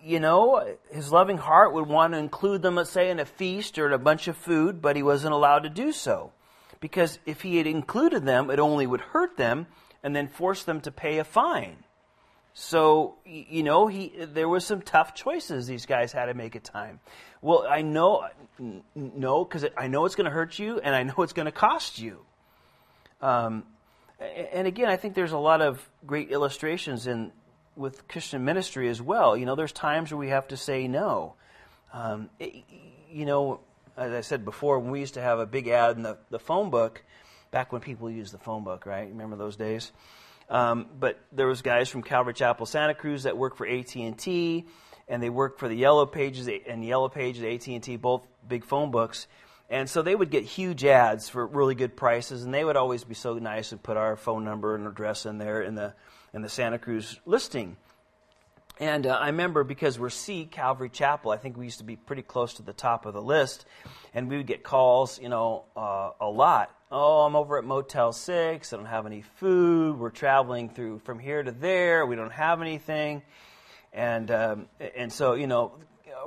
You 0.03 0.21
know, 0.21 0.77
his 0.91 1.13
loving 1.13 1.39
heart 1.39 1.73
would 1.73 1.87
want 1.87 2.13
to 2.13 2.19
include 2.19 2.63
them, 2.63 2.77
let's 2.77 2.91
say, 2.91 3.11
in 3.11 3.21
a 3.21 3.25
feast 3.25 3.79
or 3.79 3.87
in 3.87 3.93
a 3.93 3.99
bunch 3.99 4.29
of 4.29 4.37
food, 4.37 4.83
but 4.83 4.97
he 4.97 5.03
wasn't 5.03 5.35
allowed 5.35 5.61
to 5.61 5.71
do 5.71 5.93
so. 5.93 6.33
Because 6.81 7.19
if 7.27 7.43
he 7.43 7.57
had 7.57 7.67
included 7.67 8.25
them, 8.25 8.51
it 8.51 8.59
only 8.59 8.87
would 8.87 9.01
hurt 9.01 9.37
them 9.37 9.67
and 10.03 10.15
then 10.15 10.29
force 10.29 10.65
them 10.65 10.81
to 10.83 10.91
pay 10.91 11.19
a 11.19 11.25
fine. 11.25 11.85
So 12.55 13.17
you 13.25 13.65
know, 13.65 13.89
he 13.89 14.13
there 14.17 14.49
was 14.49 14.65
some 14.65 14.81
tough 14.81 15.15
choices 15.15 15.67
these 15.67 15.87
guys 15.87 16.13
had 16.13 16.27
to 16.27 16.35
make 16.35 16.55
at 16.55 16.63
time. 16.63 17.01
Well, 17.43 17.67
I 17.69 17.83
know, 17.83 18.29
no, 18.95 19.45
because 19.45 19.67
I 19.77 19.89
know 19.89 20.05
it's 20.05 20.15
going 20.15 20.27
to 20.27 20.31
hurt 20.31 20.59
you, 20.59 20.79
and 20.79 20.95
I 20.95 21.03
know 21.03 21.15
it's 21.19 21.33
going 21.33 21.47
to 21.47 21.53
cost 21.53 21.99
you. 21.99 22.21
Um, 23.21 23.65
and 24.53 24.67
again, 24.67 24.89
I 24.89 24.97
think 24.97 25.15
there's 25.15 25.33
a 25.33 25.39
lot 25.39 25.61
of 25.61 25.89
great 26.07 26.31
illustrations 26.31 27.07
in 27.07 27.33
with 27.77 28.07
Christian 28.09 28.45
ministry 28.45 28.89
as 28.89 29.03
well. 29.03 29.37
You 29.37 29.47
know, 29.47 29.55
there's 29.55 29.73
times 29.73 30.11
where 30.13 30.19
we 30.19 30.29
have 30.29 30.49
to 30.49 30.57
say 30.57 30.87
no. 30.89 31.35
Um, 31.93 32.31
it, 32.39 32.65
you 33.11 33.27
know, 33.27 33.61
as 33.97 34.13
I 34.13 34.21
said 34.21 34.45
before, 34.45 34.79
when 34.79 34.91
we 34.91 35.01
used 35.01 35.15
to 35.15 35.21
have 35.21 35.39
a 35.39 35.47
big 35.47 35.69
ad 35.69 35.97
in 35.97 36.03
the, 36.03 36.19
the 36.31 36.39
phone 36.39 36.71
book, 36.71 37.05
back 37.51 37.73
when 37.73 37.81
people 37.81 38.11
used 38.11 38.33
the 38.33 38.39
phone 38.39 38.65
book, 38.65 38.87
right? 38.87 39.09
Remember 39.09 39.37
those 39.37 39.57
days? 39.57 39.93
Um, 40.51 40.87
but 40.99 41.19
there 41.33 41.47
was 41.47 41.63
guys 41.63 41.89
from 41.89 42.03
Calvary 42.03 42.35
Chapel, 42.35 42.67
Santa 42.67 42.95
Cruz 42.95 43.23
that 43.23 43.37
worked 43.37 43.57
for 43.57 43.67
AT&T, 43.67 44.67
and 45.09 45.23
they 45.23 45.31
worked 45.31 45.59
for 45.59 45.69
the 45.69 45.77
Yellow 45.77 46.07
Pages 46.07 46.49
and 46.67 46.85
Yellow 46.85 47.09
Pages, 47.09 47.43
AT&T, 47.43 47.97
both 47.97 48.27
big 48.47 48.65
phone 48.65 48.91
books. 48.91 49.27
And 49.71 49.89
so 49.89 50.03
they 50.03 50.15
would 50.15 50.31
get 50.31 50.45
huge 50.45 50.85
ads 50.85 51.29
for 51.29 51.47
really 51.47 51.75
good 51.75 51.97
prices, 51.97 52.45
and 52.45 52.53
they 52.53 52.65
would 52.65 52.77
always 52.77 53.03
be 53.03 53.15
so 53.15 53.35
nice 53.39 53.73
and 53.73 53.83
put 53.83 53.97
our 53.97 54.17
phone 54.17 54.45
number 54.45 54.75
and 54.75 54.87
address 54.87 55.27
in 55.27 55.39
there 55.39 55.63
in 55.63 55.75
the 55.75 55.95
in 56.33 56.43
the 56.43 56.49
Santa 56.49 56.79
Cruz 56.79 57.19
listing. 57.25 57.77
And 58.81 59.07
uh, 59.07 59.11
I 59.11 59.27
remember 59.27 59.63
because 59.63 59.99
we're 59.99 60.11
C 60.11 60.47
Calvary 60.47 60.89
Chapel, 60.91 61.31
I 61.31 61.37
think 61.37 61.57
we 61.57 61.65
used 61.65 61.79
to 61.79 61.85
be 61.85 61.95
pretty 61.95 62.23
close 62.23 62.55
to 62.55 62.63
the 62.63 62.73
top 62.73 63.07
of 63.07 63.15
the 63.15 63.23
list, 63.23 63.67
and 64.13 64.29
we 64.29 64.37
would 64.37 64.49
get 64.49 64.65
calls, 64.65 65.21
you 65.21 65.29
know, 65.29 65.65
uh, 65.77 66.11
a 66.21 66.27
lot. 66.29 66.75
Oh, 66.91 67.21
I'm 67.21 67.37
over 67.37 67.57
at 67.57 67.65
Motel 67.65 68.13
Six. 68.13 68.73
I 68.73 68.77
don't 68.77 68.87
have 68.87 69.07
any 69.07 69.23
food. 69.37 69.99
We're 69.99 70.11
traveling 70.11 70.69
through 70.69 71.01
from 71.01 71.19
here 71.21 71.43
to 71.43 71.53
there. 71.53 72.05
We 72.05 72.17
don't 72.17 72.33
have 72.33 72.61
anything, 72.61 73.23
and 73.93 74.31
um, 74.31 74.67
and 74.97 75.13
so 75.13 75.35
you 75.35 75.47
know, 75.47 75.73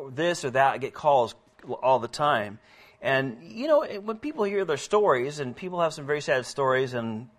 this 0.10 0.46
or 0.46 0.52
that. 0.52 0.74
I 0.74 0.78
get 0.78 0.94
calls 0.94 1.36
all 1.84 2.00
the 2.00 2.08
time, 2.08 2.60
and 3.02 3.38
you 3.44 3.68
know, 3.68 3.86
when 3.86 4.18
people 4.18 4.44
hear 4.44 4.66
their 4.66 4.78
stories, 4.78 5.40
and 5.40 5.56
people 5.56 5.82
have 5.82 5.94
some 5.94 6.06
very 6.06 6.22
sad 6.22 6.46
stories, 6.46 6.94
and 6.94 7.30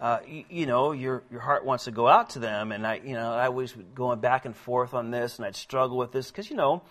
uh, 0.00 0.18
you, 0.26 0.44
you, 0.48 0.66
know, 0.66 0.92
your 0.92 1.22
your 1.30 1.40
heart 1.40 1.64
wants 1.64 1.84
to 1.84 1.90
go 1.90 2.08
out 2.08 2.30
to 2.30 2.38
them. 2.38 2.72
And 2.72 2.86
I, 2.86 3.00
you 3.04 3.14
know, 3.14 3.32
I 3.32 3.50
was 3.50 3.72
going 3.94 4.20
back 4.20 4.44
and 4.46 4.56
forth 4.56 4.94
on 4.94 5.10
this, 5.10 5.36
and 5.36 5.46
I'd 5.46 5.56
struggle 5.56 5.96
with 5.96 6.12
this 6.12 6.30
because 6.30 6.48
you 6.48 6.56
know, 6.56 6.82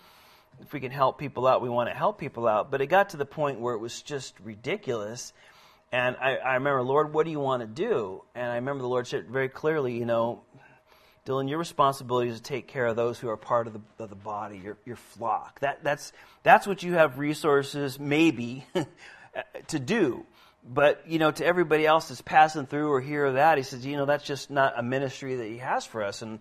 if 0.60 0.72
we 0.72 0.80
can 0.80 0.92
help 0.92 1.18
people 1.18 1.46
out, 1.46 1.62
we 1.62 1.68
want 1.68 1.90
to 1.90 1.94
help 1.94 2.18
people 2.18 2.46
out. 2.46 2.70
But 2.70 2.80
it 2.80 2.86
got 2.86 3.10
to 3.10 3.16
the 3.16 3.26
point 3.26 3.60
where 3.60 3.74
it 3.74 3.80
was 3.80 4.02
just 4.02 4.38
ridiculous. 4.40 5.32
And 5.90 6.16
I, 6.16 6.36
I 6.36 6.54
remember, 6.54 6.82
Lord, 6.82 7.12
what 7.12 7.26
do 7.26 7.30
you 7.30 7.40
want 7.40 7.60
to 7.60 7.66
do? 7.66 8.22
And 8.34 8.50
I 8.50 8.54
remember 8.54 8.80
the 8.80 8.88
Lord 8.88 9.06
said 9.06 9.28
very 9.28 9.50
clearly, 9.50 9.92
you 9.92 10.06
know, 10.06 10.40
Dylan, 11.24 11.48
your 11.48 11.58
responsibility 11.58 12.30
is 12.30 12.38
to 12.38 12.42
take 12.42 12.66
care 12.66 12.86
of 12.86 12.96
those 12.96 13.18
who 13.18 13.28
are 13.28 13.36
part 13.36 13.68
of 13.68 13.74
the, 13.74 13.80
of 14.00 14.10
the 14.10 14.16
body, 14.16 14.58
your, 14.58 14.76
your 14.84 14.96
flock. 14.96 15.60
That, 15.60 15.84
that's, 15.84 16.12
that's 16.42 16.66
what 16.66 16.82
you 16.82 16.94
have 16.94 17.18
resources, 17.18 18.00
maybe, 18.00 18.66
to 19.68 19.78
do. 19.78 20.26
But, 20.64 21.04
you 21.06 21.18
know, 21.18 21.30
to 21.30 21.44
everybody 21.44 21.86
else 21.86 22.08
that's 22.08 22.22
passing 22.22 22.66
through 22.66 22.90
or 22.90 23.00
here 23.00 23.26
or 23.26 23.32
that, 23.32 23.56
he 23.56 23.62
says, 23.62 23.86
you 23.86 23.96
know, 23.96 24.04
that's 24.04 24.24
just 24.24 24.50
not 24.50 24.74
a 24.76 24.82
ministry 24.82 25.36
that 25.36 25.46
he 25.46 25.58
has 25.58 25.86
for 25.86 26.02
us. 26.02 26.22
And, 26.22 26.40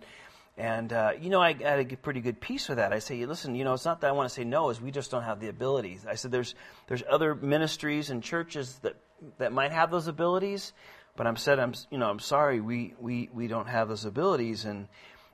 and 0.58 0.92
uh, 0.92 1.12
you 1.20 1.30
know, 1.30 1.42
I 1.42 1.54
had 1.54 1.92
a 1.92 1.96
pretty 1.96 2.22
good 2.22 2.40
peace 2.40 2.68
with 2.68 2.78
that. 2.78 2.92
I 2.92 3.00
say, 3.00 3.26
listen, 3.26 3.54
you 3.56 3.64
know, 3.64 3.74
it's 3.74 3.86
not 3.86 4.02
that 4.02 4.08
I 4.08 4.12
want 4.12 4.30
to 4.30 4.34
say 4.34 4.44
no, 4.44 4.70
is 4.70 4.82
we 4.82 4.92
just 4.92 5.12
don't 5.12 5.24
have 5.24 5.40
the 5.40 5.48
abilities. 5.48 6.06
I 6.08 6.16
said, 6.16 6.32
there's, 6.32 6.56
there's 6.88 7.04
other 7.10 7.36
ministries 7.36 8.10
and 8.10 8.24
churches 8.24 8.80
that, 8.82 8.96
that 9.38 9.54
might 9.54 9.72
have 9.72 9.92
those 9.92 10.08
abilities, 10.08 10.74
but 11.16 11.28
I'm 11.28 11.36
said, 11.36 11.60
I'm, 11.60 11.74
you 11.90 11.98
know, 11.98 12.10
I'm 12.10 12.20
sorry, 12.20 12.62
we, 12.62 12.94
we, 13.00 13.30
we 13.34 13.48
don't 13.48 13.68
have 13.68 13.90
those 13.90 14.06
abilities. 14.06 14.66
And, 14.66 14.88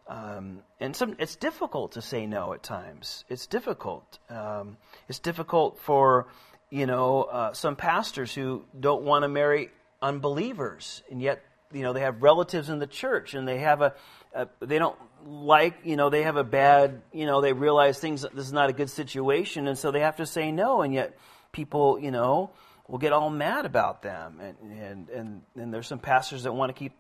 um, 0.07 0.59
and 0.79 0.95
some, 0.95 1.15
it's 1.19 1.35
difficult 1.35 1.93
to 1.93 2.01
say 2.01 2.25
no 2.25 2.53
at 2.53 2.63
times. 2.63 3.25
It's 3.29 3.47
difficult. 3.47 4.19
Um, 4.29 4.77
it's 5.07 5.19
difficult 5.19 5.79
for, 5.79 6.27
you 6.69 6.85
know, 6.85 7.23
uh, 7.23 7.53
some 7.53 7.75
pastors 7.75 8.33
who 8.33 8.65
don't 8.77 9.03
want 9.03 9.23
to 9.23 9.27
marry 9.27 9.69
unbelievers, 10.01 11.03
and 11.09 11.21
yet, 11.21 11.43
you 11.73 11.81
know, 11.81 11.93
they 11.93 12.01
have 12.01 12.21
relatives 12.21 12.69
in 12.69 12.79
the 12.79 12.87
church, 12.87 13.33
and 13.33 13.47
they 13.47 13.59
have 13.59 13.81
a, 13.81 13.93
a, 14.33 14.47
they 14.61 14.79
don't 14.79 14.97
like, 15.25 15.79
you 15.83 15.95
know, 15.95 16.09
they 16.09 16.23
have 16.23 16.37
a 16.37 16.43
bad, 16.43 17.01
you 17.11 17.25
know, 17.25 17.41
they 17.41 17.53
realize 17.53 17.99
things 17.99 18.21
this 18.21 18.45
is 18.45 18.53
not 18.53 18.69
a 18.69 18.73
good 18.73 18.89
situation, 18.89 19.67
and 19.67 19.77
so 19.77 19.91
they 19.91 20.01
have 20.01 20.17
to 20.17 20.25
say 20.25 20.51
no, 20.51 20.81
and 20.81 20.93
yet 20.93 21.17
people, 21.51 21.99
you 21.99 22.11
know, 22.11 22.51
will 22.87 22.97
get 22.97 23.13
all 23.13 23.29
mad 23.29 23.65
about 23.65 24.01
them, 24.01 24.39
and 24.39 24.57
and 24.79 25.09
and, 25.09 25.41
and 25.55 25.73
there's 25.73 25.87
some 25.87 25.99
pastors 25.99 26.43
that 26.43 26.53
want 26.53 26.69
to 26.69 26.73
keep, 26.73 26.93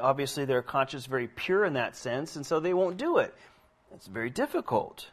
obviously, 0.00 0.44
their 0.44 0.62
conscience 0.62 1.06
very 1.06 1.28
pure 1.28 1.64
in 1.64 1.74
that 1.74 1.96
sense, 1.96 2.36
and 2.36 2.46
so 2.46 2.60
they 2.60 2.74
won't 2.74 2.96
do 2.96 3.18
it. 3.18 3.34
It's 3.94 4.06
very 4.06 4.30
difficult. 4.30 5.10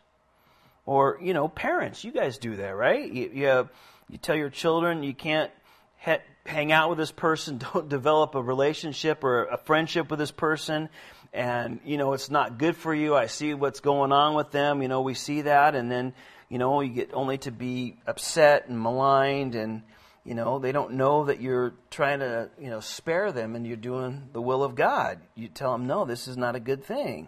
Or, 0.86 1.20
you 1.22 1.34
know, 1.34 1.48
parents, 1.48 2.04
you 2.04 2.12
guys 2.12 2.40
do 2.40 2.56
that, 2.56 2.76
right? 2.76 3.12
You, 3.12 3.30
you 3.34 3.70
you 4.10 4.18
tell 4.18 4.36
your 4.36 4.50
children 4.50 5.04
you 5.04 5.14
can't 5.14 5.52
he- 6.00 6.18
hang 6.46 6.72
out 6.72 6.90
with 6.90 6.98
this 6.98 7.12
person, 7.12 7.58
don't 7.74 7.90
develop 7.90 8.36
a 8.36 8.42
relationship 8.42 9.24
or 9.24 9.46
a 9.46 9.58
friendship 9.58 10.10
with 10.10 10.20
this 10.20 10.32
person, 10.32 10.90
and 11.32 11.80
you 11.86 11.98
know 11.98 12.14
it's 12.14 12.30
not 12.30 12.58
good 12.58 12.76
for 12.76 12.94
you. 12.94 13.16
I 13.16 13.28
see 13.28 13.54
what's 13.54 13.82
going 13.82 14.12
on 14.12 14.34
with 14.34 14.52
them. 14.52 14.82
You 14.82 14.88
know 14.88 15.02
we 15.02 15.14
see 15.14 15.42
that, 15.42 15.76
and 15.76 15.92
then 15.92 16.14
you 16.50 16.58
know 16.58 16.82
you 16.82 16.92
get 16.92 17.14
only 17.14 17.38
to 17.40 17.52
be 17.52 17.98
upset 18.08 18.68
and 18.68 18.82
maligned, 18.82 19.56
and 19.56 19.84
you 20.30 20.36
know 20.36 20.60
they 20.60 20.72
don't 20.72 20.94
know 20.94 21.26
that 21.26 21.42
you're 21.42 21.74
trying 21.90 22.20
to 22.20 22.50
you 22.62 22.70
know 22.70 22.80
spare 22.80 23.34
them 23.34 23.56
and 23.56 23.68
you're 23.68 23.76
doing 23.76 24.30
the 24.32 24.42
will 24.42 24.64
of 24.64 24.76
God. 24.76 25.20
You 25.36 25.50
tell 25.50 25.74
them 25.74 25.88
no, 25.88 26.06
this 26.06 26.28
is 26.28 26.38
not 26.38 26.56
a 26.56 26.60
good 26.60 26.84
thing, 26.84 27.28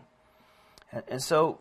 and, 0.94 1.04
and 1.10 1.22
so 1.22 1.60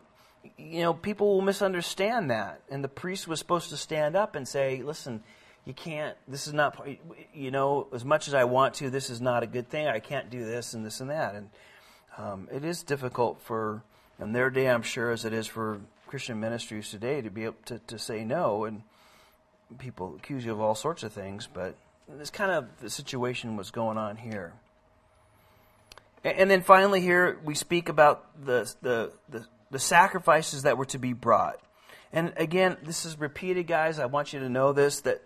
you 0.56 0.82
know, 0.82 0.94
people 0.94 1.34
will 1.34 1.42
misunderstand 1.42 2.30
that. 2.30 2.62
And 2.70 2.82
the 2.82 2.88
priest 2.88 3.28
was 3.28 3.38
supposed 3.38 3.70
to 3.70 3.76
stand 3.76 4.16
up 4.16 4.36
and 4.36 4.46
say, 4.46 4.82
listen, 4.82 5.22
you 5.64 5.74
can't, 5.74 6.16
this 6.26 6.46
is 6.46 6.52
not, 6.52 6.86
you 7.34 7.50
know, 7.50 7.88
as 7.92 8.04
much 8.04 8.28
as 8.28 8.34
I 8.34 8.44
want 8.44 8.74
to, 8.74 8.90
this 8.90 9.10
is 9.10 9.20
not 9.20 9.42
a 9.42 9.46
good 9.46 9.68
thing. 9.68 9.86
I 9.86 10.00
can't 10.00 10.30
do 10.30 10.44
this 10.44 10.74
and 10.74 10.84
this 10.84 11.00
and 11.00 11.10
that. 11.10 11.34
And 11.34 11.50
um, 12.16 12.48
it 12.52 12.64
is 12.64 12.82
difficult 12.82 13.40
for, 13.42 13.82
in 14.18 14.32
their 14.32 14.50
day, 14.50 14.68
I'm 14.68 14.82
sure, 14.82 15.10
as 15.10 15.24
it 15.24 15.32
is 15.32 15.46
for 15.46 15.80
Christian 16.06 16.40
ministries 16.40 16.90
today, 16.90 17.20
to 17.20 17.30
be 17.30 17.44
able 17.44 17.56
to, 17.66 17.78
to 17.78 17.98
say 17.98 18.24
no. 18.24 18.64
And 18.64 18.82
people 19.78 20.16
accuse 20.16 20.44
you 20.44 20.52
of 20.52 20.60
all 20.60 20.74
sorts 20.74 21.02
of 21.02 21.12
things, 21.12 21.48
but 21.52 21.76
this 22.08 22.30
kind 22.30 22.50
of 22.50 22.66
the 22.80 22.90
situation 22.90 23.56
was 23.56 23.70
going 23.70 23.98
on 23.98 24.16
here. 24.16 24.52
And 26.24 26.50
then 26.50 26.62
finally, 26.62 27.00
here 27.00 27.38
we 27.44 27.54
speak 27.54 27.88
about 27.88 28.44
the, 28.44 28.72
the, 28.82 29.12
the 29.30 29.46
the 29.70 29.78
sacrifices 29.78 30.62
that 30.62 30.76
were 30.76 30.86
to 30.86 30.98
be 30.98 31.12
brought. 31.12 31.58
And 32.12 32.32
again, 32.36 32.76
this 32.82 33.04
is 33.04 33.18
repeated, 33.18 33.66
guys. 33.66 33.98
I 33.98 34.06
want 34.06 34.32
you 34.32 34.40
to 34.40 34.48
know 34.48 34.72
this 34.72 35.00
that 35.02 35.22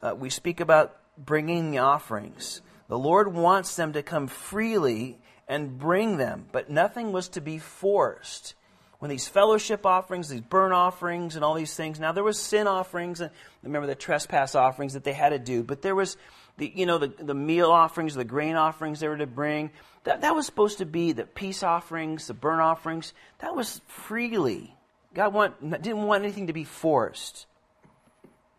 uh, 0.00 0.14
we 0.16 0.30
speak 0.30 0.60
about 0.60 0.96
bringing 1.16 1.72
the 1.72 1.78
offerings. 1.78 2.62
The 2.88 2.98
Lord 2.98 3.34
wants 3.34 3.74
them 3.76 3.92
to 3.92 4.02
come 4.02 4.28
freely 4.28 5.18
and 5.48 5.78
bring 5.78 6.16
them, 6.16 6.46
but 6.52 6.70
nothing 6.70 7.12
was 7.12 7.28
to 7.30 7.40
be 7.40 7.58
forced. 7.58 8.54
When 8.98 9.10
these 9.10 9.28
fellowship 9.28 9.86
offerings, 9.86 10.28
these 10.28 10.40
burnt 10.40 10.72
offerings, 10.72 11.36
and 11.36 11.44
all 11.44 11.54
these 11.54 11.74
things. 11.74 12.00
Now 12.00 12.12
there 12.12 12.24
was 12.24 12.38
sin 12.38 12.66
offerings, 12.66 13.20
and 13.20 13.30
remember 13.62 13.86
the 13.86 13.94
trespass 13.94 14.54
offerings 14.54 14.94
that 14.94 15.04
they 15.04 15.12
had 15.12 15.30
to 15.30 15.38
do, 15.38 15.62
but 15.62 15.82
there 15.82 15.94
was 15.94 16.16
the 16.56 16.72
you 16.74 16.86
know 16.86 16.98
the, 16.98 17.08
the 17.08 17.34
meal 17.34 17.70
offerings, 17.70 18.14
the 18.14 18.24
grain 18.24 18.56
offerings 18.56 19.00
they 19.00 19.08
were 19.08 19.16
to 19.16 19.26
bring. 19.26 19.70
That 20.04 20.22
that 20.22 20.34
was 20.34 20.46
supposed 20.46 20.78
to 20.78 20.86
be 20.86 21.12
the 21.12 21.24
peace 21.24 21.62
offerings, 21.62 22.26
the 22.26 22.34
burnt 22.34 22.60
offerings. 22.60 23.12
That 23.38 23.54
was 23.54 23.80
freely. 23.86 24.74
God 25.14 25.32
want, 25.32 25.60
didn't 25.82 26.02
want 26.02 26.22
anything 26.22 26.48
to 26.48 26.52
be 26.52 26.64
forced. 26.64 27.46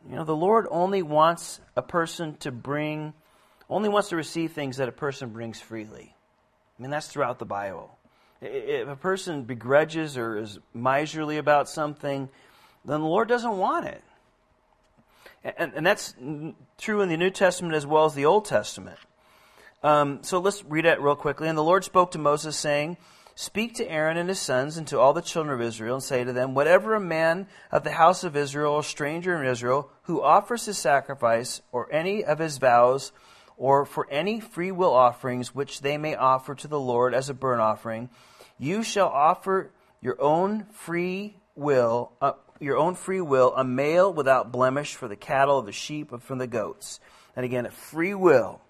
You 0.10 0.16
know, 0.16 0.24
the 0.24 0.36
Lord 0.36 0.68
only 0.72 1.04
wants 1.04 1.60
a 1.76 1.82
person 1.82 2.38
to 2.38 2.52
bring, 2.52 3.14
only 3.70 3.90
wants 3.90 4.10
to 4.10 4.16
receive 4.16 4.54
things 4.54 4.78
that 4.78 4.90
a 4.90 4.94
person 4.94 5.30
brings 5.30 5.60
freely. 5.62 6.16
I 6.78 6.82
mean, 6.82 6.92
that's 6.92 7.08
throughout 7.08 7.40
the 7.40 7.46
Bible. 7.46 7.99
If 8.42 8.88
a 8.88 8.96
person 8.96 9.44
begrudges 9.44 10.18
or 10.18 10.38
is 10.38 10.60
miserly 10.74 11.38
about 11.38 11.68
something, 11.68 12.30
then 12.86 13.02
the 13.02 13.08
Lord 13.08 13.28
doesn't 13.28 13.58
want 13.58 13.86
it. 13.86 14.02
And, 15.44 15.74
and 15.76 15.86
that's 15.86 16.16
true 16.78 17.02
in 17.02 17.10
the 17.10 17.18
New 17.18 17.30
Testament 17.30 17.76
as 17.76 17.86
well 17.86 18.06
as 18.06 18.14
the 18.14 18.26
Old 18.26 18.46
Testament. 18.46 19.00
Um, 19.84 20.20
so 20.24 20.40
let's 20.40 20.64
read 20.66 20.86
it 20.86 21.02
real 21.02 21.16
quickly. 21.16 21.48
And 21.48 21.58
the 21.58 21.64
Lord 21.64 21.84
spoke 21.84 22.12
to 22.12 22.18
Moses, 22.18 22.58
saying, 22.58 22.98
Speak 23.36 23.76
to 23.76 23.90
Aaron 23.90 24.18
and 24.18 24.28
his 24.28 24.40
sons 24.40 24.76
and 24.76 24.86
to 24.88 25.00
all 25.00 25.14
the 25.14 25.22
children 25.22 25.54
of 25.54 25.66
Israel, 25.66 25.96
and 25.96 26.04
say 26.04 26.26
to 26.26 26.34
them, 26.34 26.54
Whatever 26.54 26.94
a 26.94 27.00
man 27.00 27.48
of 27.72 27.86
the 27.86 27.92
house 27.92 28.26
of 28.26 28.36
Israel, 28.36 28.74
or 28.74 28.84
stranger 28.84 29.42
in 29.42 29.50
Israel, 29.50 29.90
who 30.04 30.22
offers 30.22 30.66
his 30.66 30.78
sacrifice, 30.78 31.62
or 31.72 31.90
any 31.90 32.26
of 32.26 32.40
his 32.40 32.58
vows, 32.58 33.14
or 33.60 33.86
for 33.86 34.08
any 34.10 34.40
free 34.40 34.72
will 34.72 34.94
offerings 34.94 35.54
which 35.54 35.82
they 35.82 35.98
may 35.98 36.16
offer 36.16 36.56
to 36.56 36.68
the 36.68 36.80
Lord 36.80 37.14
as 37.14 37.30
a 37.30 37.34
burnt 37.34 37.62
offering, 37.62 38.10
you 38.58 38.82
shall 38.82 39.10
offer 39.10 39.70
your 40.02 40.20
own 40.20 40.64
free 40.72 41.36
will, 41.56 42.14
uh, 42.22 42.32
your 42.62 42.78
own 42.78 42.96
free 42.96 43.22
will, 43.22 43.54
a 43.56 43.64
male 43.66 44.12
without 44.12 44.52
blemish 44.52 44.96
for 44.96 45.10
the 45.10 45.16
cattle, 45.18 45.62
the 45.62 45.74
sheep, 45.74 46.14
and 46.14 46.24
from 46.24 46.38
the 46.38 46.48
goats. 46.48 47.02
And 47.36 47.46
again, 47.46 47.66
a 47.66 47.72
free 47.72 48.14
will. 48.14 48.62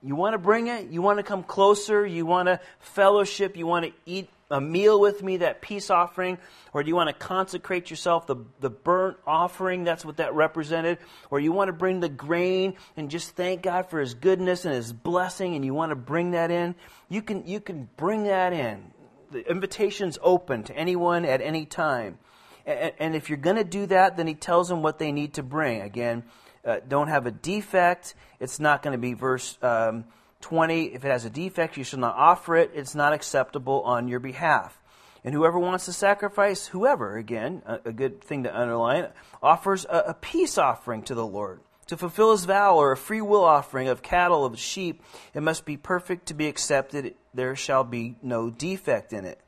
You 0.00 0.14
want 0.14 0.34
to 0.34 0.38
bring 0.38 0.68
it? 0.68 0.90
You 0.90 1.02
want 1.02 1.18
to 1.18 1.24
come 1.24 1.42
closer? 1.42 2.06
You 2.06 2.24
want 2.24 2.46
to 2.46 2.60
fellowship? 2.78 3.56
You 3.56 3.66
want 3.66 3.86
to 3.86 3.92
eat 4.06 4.30
a 4.50 4.60
meal 4.60 4.98
with 4.98 5.22
me, 5.22 5.38
that 5.38 5.60
peace 5.60 5.90
offering? 5.90 6.38
Or 6.72 6.82
do 6.82 6.88
you 6.88 6.96
want 6.96 7.08
to 7.08 7.26
consecrate 7.26 7.90
yourself, 7.90 8.26
the, 8.26 8.36
the 8.60 8.70
burnt 8.70 9.18
offering? 9.26 9.84
That's 9.84 10.04
what 10.04 10.18
that 10.18 10.34
represented. 10.34 10.98
Or 11.30 11.40
you 11.40 11.52
want 11.52 11.68
to 11.68 11.72
bring 11.72 12.00
the 12.00 12.08
grain 12.08 12.76
and 12.96 13.10
just 13.10 13.36
thank 13.36 13.62
God 13.62 13.90
for 13.90 14.00
His 14.00 14.14
goodness 14.14 14.64
and 14.64 14.74
His 14.74 14.92
blessing, 14.92 15.54
and 15.54 15.64
you 15.64 15.74
want 15.74 15.90
to 15.90 15.96
bring 15.96 16.32
that 16.32 16.50
in? 16.50 16.74
You 17.08 17.22
can, 17.22 17.46
you 17.46 17.60
can 17.60 17.88
bring 17.96 18.24
that 18.24 18.52
in. 18.52 18.92
The 19.30 19.48
invitation's 19.50 20.18
open 20.22 20.64
to 20.64 20.76
anyone 20.76 21.24
at 21.24 21.42
any 21.42 21.66
time. 21.66 22.18
And, 22.64 22.92
and 22.98 23.14
if 23.14 23.28
you're 23.28 23.38
going 23.38 23.56
to 23.56 23.64
do 23.64 23.86
that, 23.86 24.16
then 24.16 24.26
He 24.26 24.34
tells 24.34 24.68
them 24.68 24.82
what 24.82 24.98
they 24.98 25.12
need 25.12 25.34
to 25.34 25.42
bring. 25.42 25.82
Again, 25.82 26.24
uh, 26.64 26.80
don't 26.86 27.08
have 27.08 27.26
a 27.26 27.30
defect. 27.30 28.14
It's 28.40 28.58
not 28.58 28.82
going 28.82 28.92
to 28.92 28.98
be 28.98 29.14
verse. 29.14 29.58
Um, 29.62 30.04
20, 30.40 30.94
if 30.94 31.04
it 31.04 31.08
has 31.08 31.24
a 31.24 31.30
defect, 31.30 31.76
you 31.76 31.84
shall 31.84 31.98
not 31.98 32.16
offer 32.16 32.56
it. 32.56 32.70
It's 32.74 32.94
not 32.94 33.12
acceptable 33.12 33.82
on 33.82 34.08
your 34.08 34.20
behalf. 34.20 34.80
And 35.24 35.34
whoever 35.34 35.58
wants 35.58 35.86
to 35.86 35.92
sacrifice, 35.92 36.68
whoever, 36.68 37.16
again, 37.16 37.62
a, 37.66 37.80
a 37.86 37.92
good 37.92 38.22
thing 38.22 38.44
to 38.44 38.58
underline, 38.58 39.08
offers 39.42 39.84
a, 39.84 40.04
a 40.08 40.14
peace 40.14 40.56
offering 40.56 41.02
to 41.02 41.14
the 41.14 41.26
Lord. 41.26 41.60
To 41.88 41.96
fulfill 41.96 42.32
his 42.32 42.44
vow 42.44 42.76
or 42.76 42.92
a 42.92 42.96
free 42.96 43.20
will 43.20 43.44
offering 43.44 43.88
of 43.88 44.02
cattle, 44.02 44.44
of 44.44 44.58
sheep, 44.58 45.02
it 45.34 45.42
must 45.42 45.64
be 45.64 45.76
perfect 45.76 46.26
to 46.26 46.34
be 46.34 46.46
accepted. 46.46 47.14
There 47.34 47.56
shall 47.56 47.82
be 47.82 48.16
no 48.22 48.50
defect 48.50 49.12
in 49.12 49.24
it. 49.24 49.40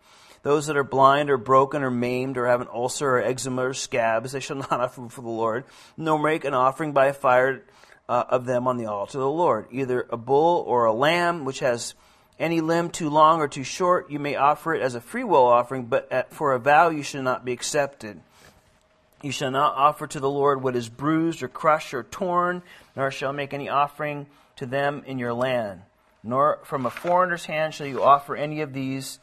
Those 0.43 0.67
that 0.67 0.77
are 0.77 0.85
blind 0.85 1.29
or 1.29 1.37
broken 1.37 1.83
or 1.83 1.91
maimed 1.91 2.39
or 2.39 2.47
have 2.47 2.63
an 2.63 2.69
ulcer 2.73 3.17
or 3.17 3.23
eczema 3.23 3.69
or 3.69 3.75
scabs, 3.75 4.33
they 4.33 4.41
shall 4.41 4.57
not 4.71 4.73
offer 4.73 5.09
for 5.09 5.21
the 5.21 5.29
Lord, 5.29 5.65
nor 5.99 6.19
make 6.19 6.45
an 6.45 6.55
offering 6.55 6.93
by 6.93 7.13
fire 7.13 7.63
uh, 8.11 8.25
of 8.29 8.45
them 8.45 8.67
on 8.67 8.77
the 8.77 8.87
altar 8.87 9.19
of 9.19 9.23
the 9.23 9.31
Lord. 9.31 9.67
Either 9.71 10.05
a 10.11 10.17
bull 10.17 10.65
or 10.67 10.85
a 10.85 10.93
lamb, 10.93 11.45
which 11.45 11.61
has 11.61 11.95
any 12.41 12.61
limb 12.61 12.91
too 12.91 13.09
long 13.09 13.41
or 13.41 13.47
too 13.47 13.63
short, 13.63 14.11
you 14.11 14.19
may 14.19 14.35
offer 14.35 14.75
it 14.75 14.83
as 14.83 14.97
a 14.97 15.01
freewill 15.01 15.47
offering, 15.47 15.85
but 15.85 16.11
at, 16.11 16.35
for 16.35 16.53
a 16.53 16.59
vow 16.59 16.91
you 16.91 17.05
shall 17.05 17.23
not 17.23 17.45
be 17.45 17.53
accepted. 17.53 18.21
You 19.23 19.31
shall 19.31 19.53
not 19.53 19.77
offer 19.77 20.09
to 20.09 20.19
the 20.19 20.29
Lord 20.29 20.61
what 20.61 20.75
is 20.75 20.89
bruised 20.89 21.41
or 21.45 21.49
crushed 21.49 21.95
or 21.95 22.03
torn, 22.03 22.63
nor 22.97 23.13
shall 23.13 23.33
make 23.33 23.55
any 23.55 23.69
offering 23.69 24.27
to 24.57 24.67
them 24.67 25.05
in 25.07 25.21
your 25.21 25.33
land. 25.33 25.83
Nor 26.25 26.59
from 26.65 26.87
a 26.87 26.91
foreigner's 26.91 27.45
hand 27.45 27.75
shall 27.75 27.87
you 27.87 28.03
offer 28.03 28.35
any 28.35 28.61
of 28.63 28.73
these 28.73 29.21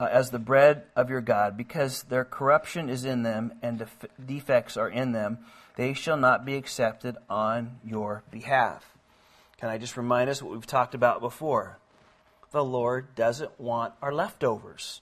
uh, 0.00 0.08
as 0.10 0.30
the 0.30 0.38
bread 0.38 0.84
of 0.96 1.10
your 1.10 1.20
God, 1.20 1.58
because 1.58 2.04
their 2.04 2.24
corruption 2.24 2.88
is 2.88 3.04
in 3.04 3.24
them 3.24 3.52
and 3.60 3.80
def- 3.80 4.06
defects 4.24 4.78
are 4.78 4.88
in 4.88 5.12
them 5.12 5.38
they 5.76 5.94
shall 5.94 6.16
not 6.16 6.44
be 6.44 6.56
accepted 6.56 7.16
on 7.30 7.78
your 7.84 8.22
behalf. 8.30 8.84
Can 9.58 9.68
I 9.68 9.78
just 9.78 9.96
remind 9.96 10.28
us 10.28 10.42
what 10.42 10.52
we've 10.52 10.66
talked 10.66 10.94
about 10.94 11.20
before? 11.20 11.78
The 12.50 12.64
Lord 12.64 13.14
doesn't 13.14 13.58
want 13.60 13.94
our 14.02 14.12
leftovers. 14.12 15.00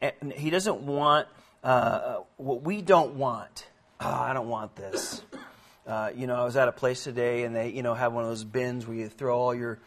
And 0.00 0.32
He 0.32 0.50
doesn't 0.50 0.80
want 0.80 1.28
uh, 1.64 2.18
what 2.36 2.62
we 2.62 2.82
don't 2.82 3.14
want. 3.14 3.66
Oh, 4.00 4.08
I 4.08 4.32
don't 4.32 4.48
want 4.48 4.76
this. 4.76 5.22
Uh, 5.86 6.10
you 6.14 6.26
know, 6.26 6.34
I 6.34 6.44
was 6.44 6.56
at 6.56 6.68
a 6.68 6.72
place 6.72 7.02
today 7.02 7.44
and 7.44 7.56
they, 7.56 7.70
you 7.70 7.82
know, 7.82 7.94
have 7.94 8.12
one 8.12 8.22
of 8.24 8.30
those 8.30 8.44
bins 8.44 8.86
where 8.86 8.96
you 8.96 9.08
throw 9.08 9.38
all 9.38 9.54
your, 9.54 9.78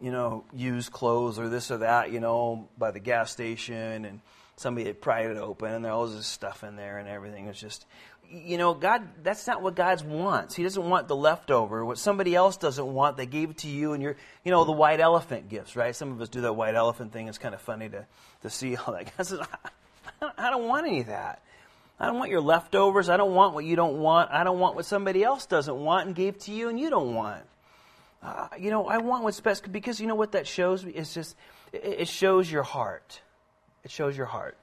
you 0.00 0.12
know, 0.12 0.44
used 0.52 0.92
clothes 0.92 1.38
or 1.38 1.48
this 1.48 1.70
or 1.70 1.78
that, 1.78 2.12
you 2.12 2.20
know, 2.20 2.68
by 2.76 2.90
the 2.90 3.00
gas 3.00 3.32
station 3.32 4.04
and 4.04 4.20
somebody 4.56 4.86
had 4.86 5.00
pried 5.00 5.26
it 5.26 5.38
open 5.38 5.72
and 5.72 5.84
there 5.84 5.96
was 5.96 6.14
this 6.14 6.26
stuff 6.26 6.62
in 6.64 6.76
there 6.76 6.98
and 6.98 7.08
everything. 7.08 7.46
It 7.46 7.48
was 7.48 7.60
just, 7.60 7.86
you 8.30 8.58
know, 8.58 8.74
God, 8.74 9.08
that's 9.22 9.46
not 9.46 9.62
what 9.62 9.74
God 9.74 10.02
wants. 10.04 10.54
He 10.54 10.62
doesn't 10.62 10.88
want 10.88 11.08
the 11.08 11.16
leftover. 11.16 11.84
What 11.84 11.98
somebody 11.98 12.34
else 12.34 12.56
doesn't 12.56 12.86
want, 12.86 13.16
they 13.16 13.26
gave 13.26 13.50
it 13.50 13.58
to 13.58 13.68
you, 13.68 13.92
and 13.92 14.02
you're, 14.02 14.16
you 14.44 14.50
know, 14.50 14.64
the 14.64 14.72
white 14.72 15.00
elephant 15.00 15.48
gifts, 15.48 15.76
right? 15.76 15.96
Some 15.96 16.12
of 16.12 16.20
us 16.20 16.28
do 16.28 16.42
that 16.42 16.52
white 16.52 16.74
elephant 16.74 17.12
thing. 17.12 17.28
It's 17.28 17.38
kind 17.38 17.54
of 17.54 17.60
funny 17.60 17.88
to, 17.88 18.06
to 18.42 18.50
see 18.50 18.76
all 18.76 18.92
that. 18.92 19.10
God 19.16 19.24
says, 19.24 19.40
I 20.36 20.50
don't 20.50 20.68
want 20.68 20.86
any 20.86 21.00
of 21.00 21.06
that. 21.06 21.42
I 22.00 22.06
don't 22.06 22.18
want 22.18 22.30
your 22.30 22.40
leftovers. 22.40 23.08
I 23.08 23.16
don't 23.16 23.34
want 23.34 23.54
what 23.54 23.64
you 23.64 23.76
don't 23.76 23.98
want. 23.98 24.30
I 24.30 24.44
don't 24.44 24.60
want 24.60 24.76
what 24.76 24.84
somebody 24.84 25.24
else 25.24 25.46
doesn't 25.46 25.76
want 25.76 26.06
and 26.06 26.14
gave 26.14 26.38
to 26.40 26.52
you 26.52 26.68
and 26.68 26.78
you 26.78 26.90
don't 26.90 27.14
want. 27.14 27.42
Uh, 28.22 28.48
you 28.58 28.70
know, 28.70 28.86
I 28.86 28.98
want 28.98 29.24
what's 29.24 29.40
best 29.40 29.70
because 29.70 30.00
you 30.00 30.06
know 30.06 30.14
what 30.14 30.32
that 30.32 30.46
shows 30.46 30.84
me? 30.84 30.92
It's 30.92 31.14
just, 31.14 31.36
it 31.72 32.08
shows 32.08 32.50
your 32.50 32.62
heart. 32.62 33.20
It 33.84 33.90
shows 33.90 34.16
your 34.16 34.26
heart. 34.26 34.56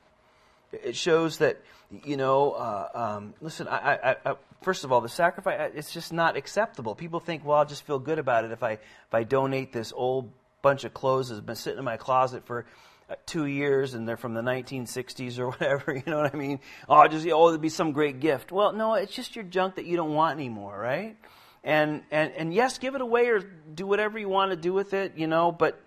It 0.72 0.95
shows 0.95 1.39
that 1.39 1.61
you 2.04 2.18
know. 2.18 2.52
Uh, 2.52 2.90
um, 2.94 3.34
listen, 3.42 3.68
I, 3.68 3.96
I, 3.96 4.16
I, 4.26 4.36
first 4.62 4.84
of 4.84 4.92
all, 4.92 5.02
the 5.02 5.10
sacrifice 5.10 5.72
it's 5.76 5.94
just 5.94 6.12
not 6.14 6.38
acceptable. 6.38 6.96
People 6.96 7.20
think, 7.20 7.46
well, 7.46 7.58
I'll 7.58 7.66
just 7.66 7.84
feel 7.84 8.00
good 8.00 8.20
about 8.20 8.46
it 8.46 8.52
if 8.52 8.64
I 8.64 8.72
if 8.72 9.14
I 9.14 9.24
donate 9.24 9.72
this 9.72 9.94
old 9.96 10.32
bunch 10.62 10.84
of 10.84 10.94
clothes 10.94 11.30
that's 11.30 11.42
been 11.42 11.56
sitting 11.56 11.80
in 11.80 11.86
my 11.86 11.98
closet 11.98 12.46
for 12.46 12.66
uh, 13.08 13.14
two 13.28 13.46
years 13.46 13.94
and 13.94 14.08
they're 14.08 14.18
from 14.18 14.34
the 14.34 14.42
1960s 14.42 15.38
or 15.38 15.50
whatever. 15.52 15.94
You 15.96 16.04
know 16.08 16.22
what 16.22 16.34
I 16.34 16.38
mean? 16.38 16.60
Oh, 16.90 17.08
just 17.08 17.28
oh, 17.28 17.50
it'd 17.50 17.62
be 17.62 17.70
some 17.70 17.92
great 17.92 18.20
gift. 18.20 18.52
Well, 18.52 18.74
no, 18.74 18.96
it's 18.96 19.14
just 19.14 19.36
your 19.36 19.46
junk 19.46 19.76
that 19.76 19.86
you 19.86 19.96
don't 19.96 20.14
want 20.14 20.40
anymore, 20.40 20.78
right? 20.78 21.16
And 21.64 22.04
and 22.12 22.32
and 22.34 22.54
yes, 22.54 22.78
give 22.78 22.96
it 22.96 23.02
away 23.02 23.28
or 23.28 23.40
do 23.40 23.86
whatever 23.86 24.18
you 24.18 24.30
want 24.30 24.52
to 24.52 24.58
do 24.58 24.74
with 24.74 24.94
it, 24.94 25.14
you 25.18 25.28
know. 25.28 25.52
But 25.52 25.80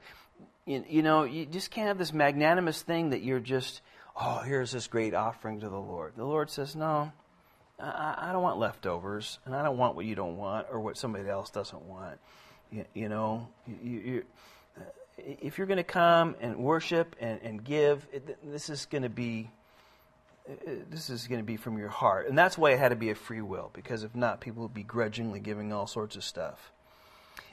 you, 0.65 0.85
you 0.89 1.03
know, 1.03 1.25
you 1.25 1.47
just 1.47 1.71
can't 1.71 1.89
have 1.89 1.99
this 1.99 2.13
magnanimous 2.13 2.83
thing 2.83 3.11
that 3.11 3.23
you're 3.23 3.41
just 3.41 3.81
oh, 4.21 4.39
here's 4.45 4.73
this 4.73 4.87
great 4.87 5.15
offering 5.15 5.61
to 5.61 5.69
the 5.69 5.79
Lord. 5.79 6.15
The 6.17 6.25
Lord 6.25 6.51
says, 6.51 6.75
no, 6.75 7.13
I, 7.79 8.15
I 8.19 8.33
don't 8.33 8.43
want 8.43 8.59
leftovers, 8.59 9.39
and 9.45 9.55
I 9.55 9.63
don't 9.63 9.79
want 9.79 9.95
what 9.95 10.05
you 10.05 10.15
don't 10.15 10.37
want 10.37 10.67
or 10.71 10.81
what 10.81 10.97
somebody 10.97 11.29
else 11.29 11.51
doesn't 11.51 11.83
want. 11.83 12.19
You, 12.73 12.85
you 12.95 13.09
know, 13.09 13.49
you, 13.67 13.99
you, 13.99 14.25
uh, 14.77 14.83
if 15.17 15.57
you're 15.57 15.67
going 15.67 15.79
to 15.79 15.85
come 15.85 16.37
and 16.41 16.57
worship 16.57 17.17
and, 17.21 17.41
and 17.43 17.65
give, 17.65 18.07
it, 18.13 18.39
this 18.51 18.69
is 18.69 18.87
going 18.87 19.05
to 19.05 19.09
be 19.09 19.51
uh, 20.49 20.53
this 20.91 21.11
is 21.11 21.27
going 21.27 21.41
to 21.41 21.47
be 21.47 21.57
from 21.57 21.79
your 21.79 21.89
heart. 21.89 22.29
And 22.29 22.37
that's 22.37 22.59
why 22.59 22.73
it 22.73 22.79
had 22.79 22.89
to 22.89 22.97
be 22.97 23.11
a 23.11 23.15
free 23.15 23.43
will, 23.43 23.71
because 23.73 24.03
if 24.03 24.15
not, 24.15 24.41
people 24.41 24.63
would 24.63 24.75
be 24.75 24.83
grudgingly 24.83 25.41
giving 25.41 25.73
all 25.73 25.87
sorts 25.87 26.17
of 26.17 26.25
stuff. 26.25 26.73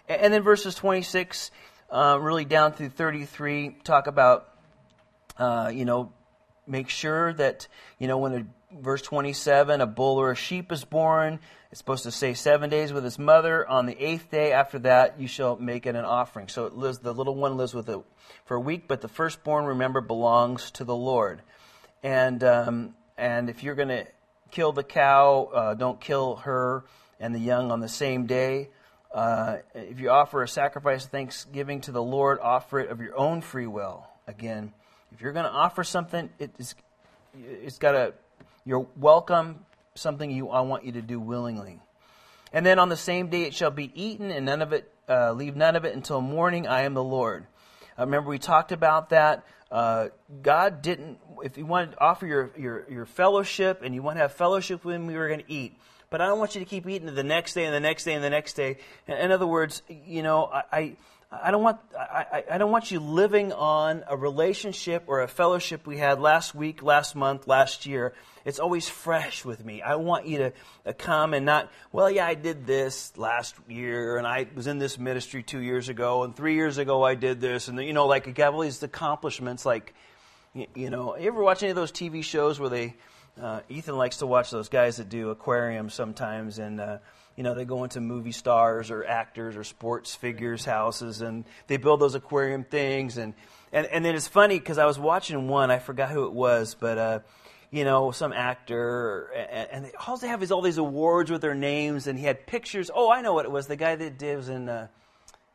And, 0.10 0.22
and 0.22 0.34
then 0.34 0.42
verses 0.42 0.76
26, 0.76 1.52
uh, 1.92 2.18
really 2.20 2.46
down 2.46 2.74
through 2.74 2.90
33, 2.90 3.78
talk 3.84 4.08
about, 4.08 4.50
uh, 5.38 5.72
you 5.74 5.86
know, 5.86 6.12
make 6.68 6.90
sure 6.90 7.34
that, 7.34 7.68
you 8.00 8.08
know, 8.08 8.18
when 8.18 8.34
a, 8.34 8.46
verse 8.82 9.02
27, 9.02 9.82
a 9.82 9.88
bull 9.88 10.18
or 10.18 10.32
a 10.32 10.36
sheep 10.36 10.72
is 10.72 10.84
born, 10.84 11.40
it's 11.72 11.80
supposed 11.80 12.04
to 12.04 12.12
say 12.12 12.34
seven 12.34 12.70
days 12.70 12.94
with 12.94 13.04
his 13.04 13.20
mother. 13.20 13.68
On 13.68 13.86
the 13.86 13.98
eighth 14.04 14.32
day 14.32 14.52
after 14.52 14.80
that, 14.80 15.20
you 15.20 15.28
shall 15.28 15.58
make 15.58 15.86
it 15.86 15.96
an 15.96 16.06
offering. 16.06 16.48
So 16.48 16.66
it 16.66 16.74
lives, 16.74 17.00
the 17.00 17.14
little 17.14 17.36
one 17.36 17.58
lives 17.58 17.74
with 17.74 17.90
it 17.90 18.00
for 18.46 18.56
a 18.56 18.60
week, 18.60 18.88
but 18.88 19.02
the 19.02 19.08
firstborn, 19.08 19.66
remember, 19.66 20.02
belongs 20.02 20.72
to 20.72 20.84
the 20.84 20.96
Lord. 20.96 21.42
And, 22.04 22.44
um, 22.44 22.96
and 23.18 23.50
if 23.50 23.64
you're 23.64 23.76
going 23.76 23.90
to 23.90 24.06
kill 24.52 24.72
the 24.72 24.84
cow, 24.84 25.50
uh, 25.54 25.74
don't 25.74 26.00
kill 26.00 26.38
her 26.38 26.86
and 27.20 27.34
the 27.34 27.40
young 27.40 27.72
on 27.72 27.80
the 27.80 27.90
same 27.90 28.26
day. 28.26 28.70
Uh, 29.14 29.58
if 29.74 30.00
you 30.00 30.10
offer 30.10 30.44
a 30.44 30.48
sacrifice 30.48 31.06
of 31.06 31.12
thanksgiving 31.12 31.82
to 31.82 31.92
the 31.92 32.04
Lord, 32.04 32.40
offer 32.42 32.80
it 32.80 32.90
of 32.90 33.00
your 33.00 33.18
own 33.18 33.42
free 33.42 33.68
will. 33.68 34.06
Again, 34.28 34.74
if 35.16 35.22
you're 35.22 35.32
going 35.32 35.46
to 35.46 35.52
offer 35.52 35.86
something, 35.86 36.30
it 36.40 36.52
is, 36.58 36.76
it's 37.40 37.78
got 37.78 37.96
a 37.96 38.14
you're 38.66 38.86
welcome, 38.98 39.66
something 39.94 40.30
you 40.30 40.50
I 40.50 40.60
want 40.62 40.84
you 40.84 40.92
to 40.94 41.02
do 41.02 41.22
willingly. 41.22 41.80
And 42.52 42.66
then 42.66 42.80
on 42.80 42.90
the 42.90 42.98
same 42.98 43.30
day 43.30 43.44
it 43.44 43.54
shall 43.54 43.72
be 43.72 43.92
eaten, 43.96 44.30
and 44.30 44.46
none 44.46 44.62
of 44.62 44.74
it 44.74 44.92
uh, 45.08 45.32
leave 45.32 45.56
none 45.56 45.78
of 45.78 45.86
it 45.86 45.96
until 45.96 46.20
morning. 46.20 46.68
I 46.68 46.82
am 46.82 46.96
the 46.96 47.04
Lord. 47.04 47.46
Uh, 47.98 48.04
remember 48.04 48.30
we 48.30 48.40
talked 48.40 48.74
about 48.74 49.12
that. 49.12 49.46
Uh, 49.72 50.10
God 50.42 50.82
didn't. 50.82 51.20
If 51.44 51.58
you 51.58 51.66
wanted 51.66 51.92
to 51.92 52.02
offer 52.02 52.28
your, 52.28 52.52
your 52.58 52.86
your 52.90 53.06
fellowship 53.06 53.84
and 53.84 53.96
you 53.96 54.02
want 54.02 54.18
to 54.18 54.22
have 54.22 54.34
fellowship 54.34 54.84
with 54.84 54.96
Him, 54.96 55.08
we 55.08 55.16
were 55.16 55.30
going 55.30 55.42
to 55.42 55.52
eat. 55.52 55.78
But 56.10 56.20
I 56.20 56.28
don't 56.28 56.40
want 56.40 56.56
you 56.56 56.60
to 56.60 56.66
keep 56.66 56.90
eating 56.90 57.14
the 57.14 57.24
next 57.24 57.54
day 57.54 57.64
and 57.64 57.74
the 57.74 57.80
next 57.80 58.04
day 58.04 58.14
and 58.16 58.24
the 58.24 58.30
next 58.30 58.54
day. 58.54 58.78
In 59.08 59.32
other 59.32 59.48
words, 59.48 59.82
you 59.88 60.24
know, 60.24 60.46
I, 60.46 60.64
I 60.72 60.96
I 61.32 61.52
don't 61.52 61.64
want 61.64 61.80
I, 61.98 62.44
I 62.52 62.58
don't 62.58 62.72
want 62.72 62.92
you 62.92 63.00
living 63.00 63.52
on 63.52 64.04
a 64.08 64.16
relationship 64.16 65.04
or 65.08 65.22
a 65.22 65.28
fellowship 65.28 65.88
we 65.88 65.98
had 65.98 66.20
last 66.20 66.54
week, 66.56 66.84
last 66.84 67.16
month, 67.16 67.48
last 67.48 67.86
year. 67.86 68.14
It's 68.46 68.60
always 68.60 68.88
fresh 68.88 69.44
with 69.44 69.66
me. 69.66 69.82
I 69.82 69.96
want 69.96 70.28
you 70.28 70.52
to 70.86 70.94
come 70.94 71.34
and 71.34 71.48
not, 71.48 71.72
well, 71.92 72.12
yeah, 72.12 72.28
I 72.28 72.36
did 72.36 72.68
this 72.68 73.18
last 73.18 73.56
year, 73.68 74.18
and 74.18 74.28
I 74.28 74.46
was 74.54 74.68
in 74.68 74.78
this 74.78 75.00
ministry 75.00 75.42
two 75.42 75.60
years 75.60 75.90
ago, 75.90 76.24
and 76.24 76.36
three 76.36 76.54
years 76.54 76.78
ago 76.78 77.04
I 77.04 77.16
did 77.16 77.42
this, 77.42 77.68
and 77.70 77.80
you 77.80 77.94
know, 77.94 78.06
like 78.06 78.28
you 78.28 78.44
all 78.44 78.60
these 78.60 78.84
accomplishments. 78.84 79.66
Like, 79.66 79.96
you 80.54 80.92
know, 80.92 81.18
you 81.18 81.28
ever 81.28 81.42
watch 81.42 81.64
any 81.64 81.72
of 81.72 81.76
those 81.76 81.92
TV 81.92 82.24
shows 82.24 82.60
where 82.60 82.70
they 82.70 82.96
uh, 83.42 83.62
Ethan 83.68 83.98
likes 83.98 84.18
to 84.18 84.28
watch 84.28 84.52
those 84.52 84.70
guys 84.70 84.98
that 84.98 85.10
do 85.10 85.32
aquariums 85.32 85.94
sometimes, 85.94 86.60
and 86.60 86.80
uh, 86.80 86.98
you 87.36 87.44
know 87.44 87.54
they 87.54 87.66
go 87.66 87.84
into 87.84 88.02
movie 88.02 88.32
stars 88.32 88.92
or 88.92 89.06
actors 89.06 89.56
or 89.56 89.64
sports 89.64 90.16
figures 90.16 90.66
houses, 90.66 91.22
and 91.22 91.46
they 91.68 91.78
build 91.78 92.00
those 92.00 92.16
aquarium 92.16 92.64
things, 92.64 93.18
and 93.18 93.34
and 93.72 93.86
and 93.88 94.04
then 94.04 94.16
it's 94.16 94.28
funny 94.28 94.60
because 94.60 94.78
I 94.78 94.86
was 94.86 94.98
watching 94.98 95.48
one, 95.48 95.72
I 95.72 95.80
forgot 95.80 96.10
who 96.10 96.26
it 96.26 96.34
was, 96.34 96.76
but. 96.80 96.98
Uh, 96.98 97.20
you 97.72 97.84
know, 97.84 98.12
some 98.12 98.32
actor, 98.32 99.26
and, 99.36 99.70
and 99.70 99.86
they, 99.86 99.92
all 100.08 100.16
they 100.16 100.30
have 100.30 100.42
is 100.42 100.52
all 100.52 100.62
these 100.62 100.78
awards 100.78 101.30
with 101.30 101.42
their 101.42 101.56
names, 101.56 102.08
and 102.08 102.18
he 102.18 102.24
had 102.24 102.48
pictures. 102.48 102.90
Oh, 102.94 103.12
I 103.12 103.22
know 103.22 103.34
what 103.34 103.44
it 103.44 103.52
was. 103.52 103.68
The 103.68 103.76
guy 103.76 103.96
that 103.96 104.18
did 104.18 104.38
was 104.38 104.48
in 104.48 104.70
uh, 104.70 104.88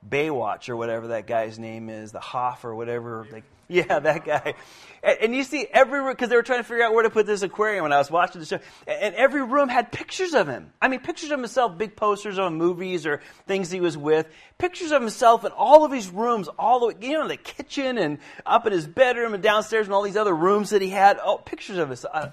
Baywatch 0.06 0.68
or 0.68 0.76
whatever 0.76 1.08
that 1.08 1.26
guy's 1.26 1.58
name 1.58 1.88
is, 1.88 2.12
the 2.12 2.20
Hoff 2.20 2.64
or 2.64 2.74
whatever. 2.74 3.26
Like, 3.32 3.44
yeah, 3.72 4.00
that 4.00 4.24
guy. 4.24 4.54
And, 5.00 5.18
and 5.20 5.34
you 5.34 5.44
see 5.44 5.64
every 5.72 6.00
room, 6.00 6.10
because 6.10 6.28
they 6.28 6.34
were 6.34 6.42
trying 6.42 6.58
to 6.58 6.64
figure 6.64 6.82
out 6.82 6.92
where 6.92 7.04
to 7.04 7.10
put 7.10 7.24
this 7.24 7.42
aquarium 7.42 7.84
when 7.84 7.92
I 7.92 7.98
was 7.98 8.10
watching 8.10 8.40
the 8.40 8.46
show. 8.46 8.58
And 8.88 9.14
every 9.14 9.44
room 9.44 9.68
had 9.68 9.92
pictures 9.92 10.34
of 10.34 10.48
him. 10.48 10.72
I 10.82 10.88
mean, 10.88 10.98
pictures 10.98 11.30
of 11.30 11.38
himself, 11.38 11.78
big 11.78 11.94
posters 11.94 12.36
on 12.40 12.56
movies 12.56 13.06
or 13.06 13.20
things 13.46 13.70
he 13.70 13.80
was 13.80 13.96
with. 13.96 14.26
Pictures 14.58 14.90
of 14.90 15.00
himself 15.00 15.44
in 15.44 15.52
all 15.52 15.84
of 15.84 15.92
his 15.92 16.08
rooms, 16.10 16.48
all 16.58 16.80
the 16.80 16.86
way, 16.88 16.94
you 17.00 17.12
know, 17.12 17.28
the 17.28 17.36
kitchen 17.36 17.96
and 17.96 18.18
up 18.44 18.66
in 18.66 18.72
his 18.72 18.88
bedroom 18.88 19.34
and 19.34 19.42
downstairs 19.42 19.86
and 19.86 19.94
all 19.94 20.02
these 20.02 20.16
other 20.16 20.34
rooms 20.34 20.70
that 20.70 20.82
he 20.82 20.90
had. 20.90 21.20
Oh, 21.24 21.38
pictures 21.38 21.78
of 21.78 21.90
his 21.90 22.04
uh, 22.04 22.30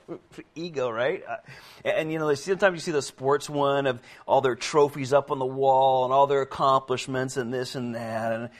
ego, 0.54 0.88
right? 0.88 1.22
Uh, 1.28 1.36
and, 1.84 2.10
you 2.10 2.18
know, 2.18 2.32
sometimes 2.32 2.74
you 2.74 2.80
see 2.80 2.92
the 2.92 3.02
sports 3.02 3.50
one 3.50 3.86
of 3.86 4.00
all 4.26 4.40
their 4.40 4.56
trophies 4.56 5.12
up 5.12 5.30
on 5.30 5.38
the 5.38 5.44
wall 5.44 6.04
and 6.04 6.14
all 6.14 6.26
their 6.26 6.40
accomplishments 6.40 7.36
and 7.36 7.52
this 7.52 7.74
and 7.74 7.94
that. 7.94 8.32
And, 8.32 8.50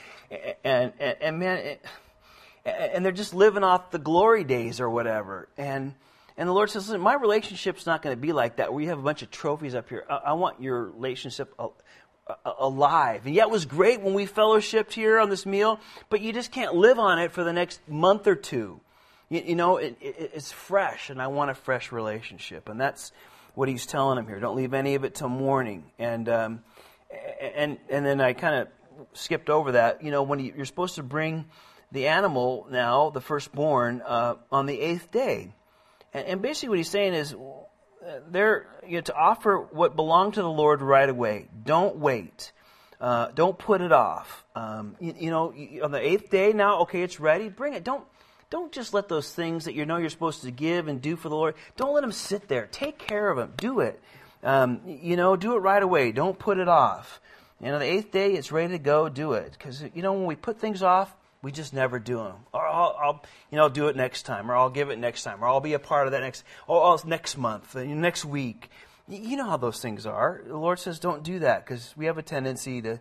and, 0.62 0.92
and, 1.00 1.16
and 1.20 1.38
man, 1.38 1.58
it, 1.58 1.84
and 2.64 3.04
they're 3.04 3.12
just 3.12 3.34
living 3.34 3.64
off 3.64 3.90
the 3.90 3.98
glory 3.98 4.44
days 4.44 4.80
or 4.80 4.90
whatever. 4.90 5.48
And 5.56 5.94
and 6.36 6.48
the 6.48 6.52
Lord 6.52 6.70
says, 6.70 6.88
Listen, 6.88 7.00
my 7.00 7.14
relationship's 7.14 7.86
not 7.86 8.02
going 8.02 8.16
to 8.16 8.20
be 8.20 8.32
like 8.32 8.56
that, 8.56 8.72
where 8.72 8.82
you 8.82 8.88
have 8.88 8.98
a 8.98 9.02
bunch 9.02 9.22
of 9.22 9.30
trophies 9.30 9.74
up 9.74 9.88
here. 9.88 10.04
I, 10.08 10.16
I 10.16 10.32
want 10.32 10.60
your 10.60 10.84
relationship 10.90 11.54
alive. 12.44 13.26
And 13.26 13.34
yeah, 13.34 13.42
it 13.42 13.50
was 13.50 13.66
great 13.66 14.00
when 14.00 14.14
we 14.14 14.26
fellowshipped 14.26 14.92
here 14.92 15.18
on 15.18 15.30
this 15.30 15.46
meal, 15.46 15.80
but 16.08 16.20
you 16.20 16.32
just 16.32 16.52
can't 16.52 16.74
live 16.74 16.98
on 16.98 17.18
it 17.18 17.32
for 17.32 17.44
the 17.44 17.52
next 17.52 17.86
month 17.88 18.26
or 18.26 18.34
two. 18.34 18.80
You, 19.28 19.42
you 19.46 19.54
know, 19.54 19.76
it, 19.78 19.96
it, 20.00 20.30
it's 20.34 20.52
fresh, 20.52 21.10
and 21.10 21.20
I 21.20 21.28
want 21.28 21.50
a 21.50 21.54
fresh 21.54 21.92
relationship. 21.92 22.68
And 22.68 22.80
that's 22.80 23.12
what 23.54 23.68
he's 23.68 23.86
telling 23.86 24.18
him 24.18 24.26
here. 24.26 24.40
Don't 24.40 24.56
leave 24.56 24.74
any 24.74 24.94
of 24.94 25.04
it 25.04 25.14
till 25.14 25.28
morning. 25.28 25.90
And 25.98 26.28
um, 26.28 26.62
and 27.40 27.78
and 27.88 28.06
then 28.06 28.20
I 28.20 28.32
kind 28.32 28.62
of 28.62 28.68
skipped 29.12 29.50
over 29.50 29.72
that. 29.72 30.02
You 30.02 30.10
know, 30.10 30.22
when 30.22 30.38
you, 30.40 30.52
you're 30.56 30.66
supposed 30.66 30.96
to 30.96 31.02
bring 31.02 31.46
the 31.92 32.08
animal 32.08 32.66
now, 32.70 33.10
the 33.10 33.20
firstborn, 33.20 34.02
uh, 34.04 34.34
on 34.50 34.66
the 34.66 34.80
eighth 34.80 35.10
day. 35.10 35.52
And, 36.12 36.26
and, 36.26 36.42
basically, 36.42 36.70
what 36.70 36.78
he's 36.78 36.90
saying 36.90 37.14
is, 37.14 37.34
uh, 37.34 38.20
they're 38.30 38.66
you 38.86 38.96
know, 38.96 39.00
to 39.02 39.14
offer 39.14 39.68
what 39.70 39.96
belonged 39.96 40.34
to 40.34 40.42
the 40.42 40.50
Lord 40.50 40.82
right 40.82 41.08
away. 41.08 41.48
Don't 41.64 41.96
wait. 41.96 42.52
Uh, 43.00 43.28
don't 43.34 43.58
put 43.58 43.80
it 43.80 43.92
off. 43.92 44.44
Um, 44.54 44.96
you, 45.00 45.14
you, 45.18 45.30
know, 45.30 45.54
on 45.82 45.90
the 45.90 46.00
eighth 46.00 46.30
day 46.30 46.52
now, 46.52 46.80
okay, 46.80 47.02
it's 47.02 47.18
ready. 47.18 47.48
Bring 47.48 47.74
it. 47.74 47.84
Don't 47.84 48.04
don't 48.50 48.72
just 48.72 48.92
let 48.92 49.08
those 49.08 49.32
things 49.32 49.66
that 49.66 49.74
you 49.74 49.86
know 49.86 49.96
you're 49.96 50.10
supposed 50.10 50.42
to 50.42 50.50
give 50.50 50.88
and 50.88 51.00
do 51.00 51.16
for 51.16 51.28
the 51.28 51.36
Lord. 51.36 51.54
Don't 51.76 51.94
let 51.94 52.00
them 52.00 52.12
sit 52.12 52.48
there. 52.48 52.66
Take 52.66 52.98
care 52.98 53.30
of 53.30 53.36
them. 53.36 53.54
Do 53.56 53.80
it. 53.80 54.00
Um, 54.42 54.80
you 54.86 55.16
know, 55.16 55.36
do 55.36 55.54
it 55.54 55.60
right 55.60 55.82
away. 55.82 56.12
Don't 56.12 56.38
put 56.38 56.58
it 56.58 56.68
off. 56.68 57.20
You 57.60 57.68
know, 57.68 57.78
the 57.78 57.84
eighth 57.84 58.10
day, 58.10 58.32
it's 58.32 58.50
ready 58.50 58.72
to 58.72 58.78
go. 58.78 59.08
Do 59.08 59.34
it 59.34 59.52
because 59.52 59.82
you 59.94 60.02
know 60.02 60.12
when 60.12 60.26
we 60.26 60.34
put 60.34 60.58
things 60.58 60.82
off, 60.82 61.14
we 61.42 61.52
just 61.52 61.72
never 61.72 61.98
do 61.98 62.18
them. 62.18 62.36
Or 62.52 62.66
I'll, 62.66 62.96
I'll, 63.02 63.24
you 63.50 63.56
know, 63.56 63.68
do 63.68 63.88
it 63.88 63.96
next 63.96 64.24
time, 64.24 64.50
or 64.50 64.56
I'll 64.56 64.70
give 64.70 64.90
it 64.90 64.98
next 64.98 65.22
time, 65.22 65.42
or 65.42 65.46
I'll 65.46 65.60
be 65.60 65.72
a 65.72 65.78
part 65.78 66.06
of 66.06 66.12
that 66.12 66.20
next, 66.20 66.44
or 66.66 66.82
oh, 66.82 66.98
next 67.06 67.36
month, 67.36 67.74
uh, 67.74 67.84
next 67.84 68.24
week. 68.24 68.70
You 69.08 69.36
know 69.36 69.46
how 69.46 69.56
those 69.56 69.80
things 69.80 70.06
are. 70.06 70.42
The 70.46 70.56
Lord 70.56 70.78
says, 70.78 70.98
don't 71.00 71.22
do 71.22 71.40
that 71.40 71.64
because 71.64 71.94
we 71.96 72.06
have 72.06 72.18
a 72.18 72.22
tendency 72.22 72.80
to, 72.82 73.00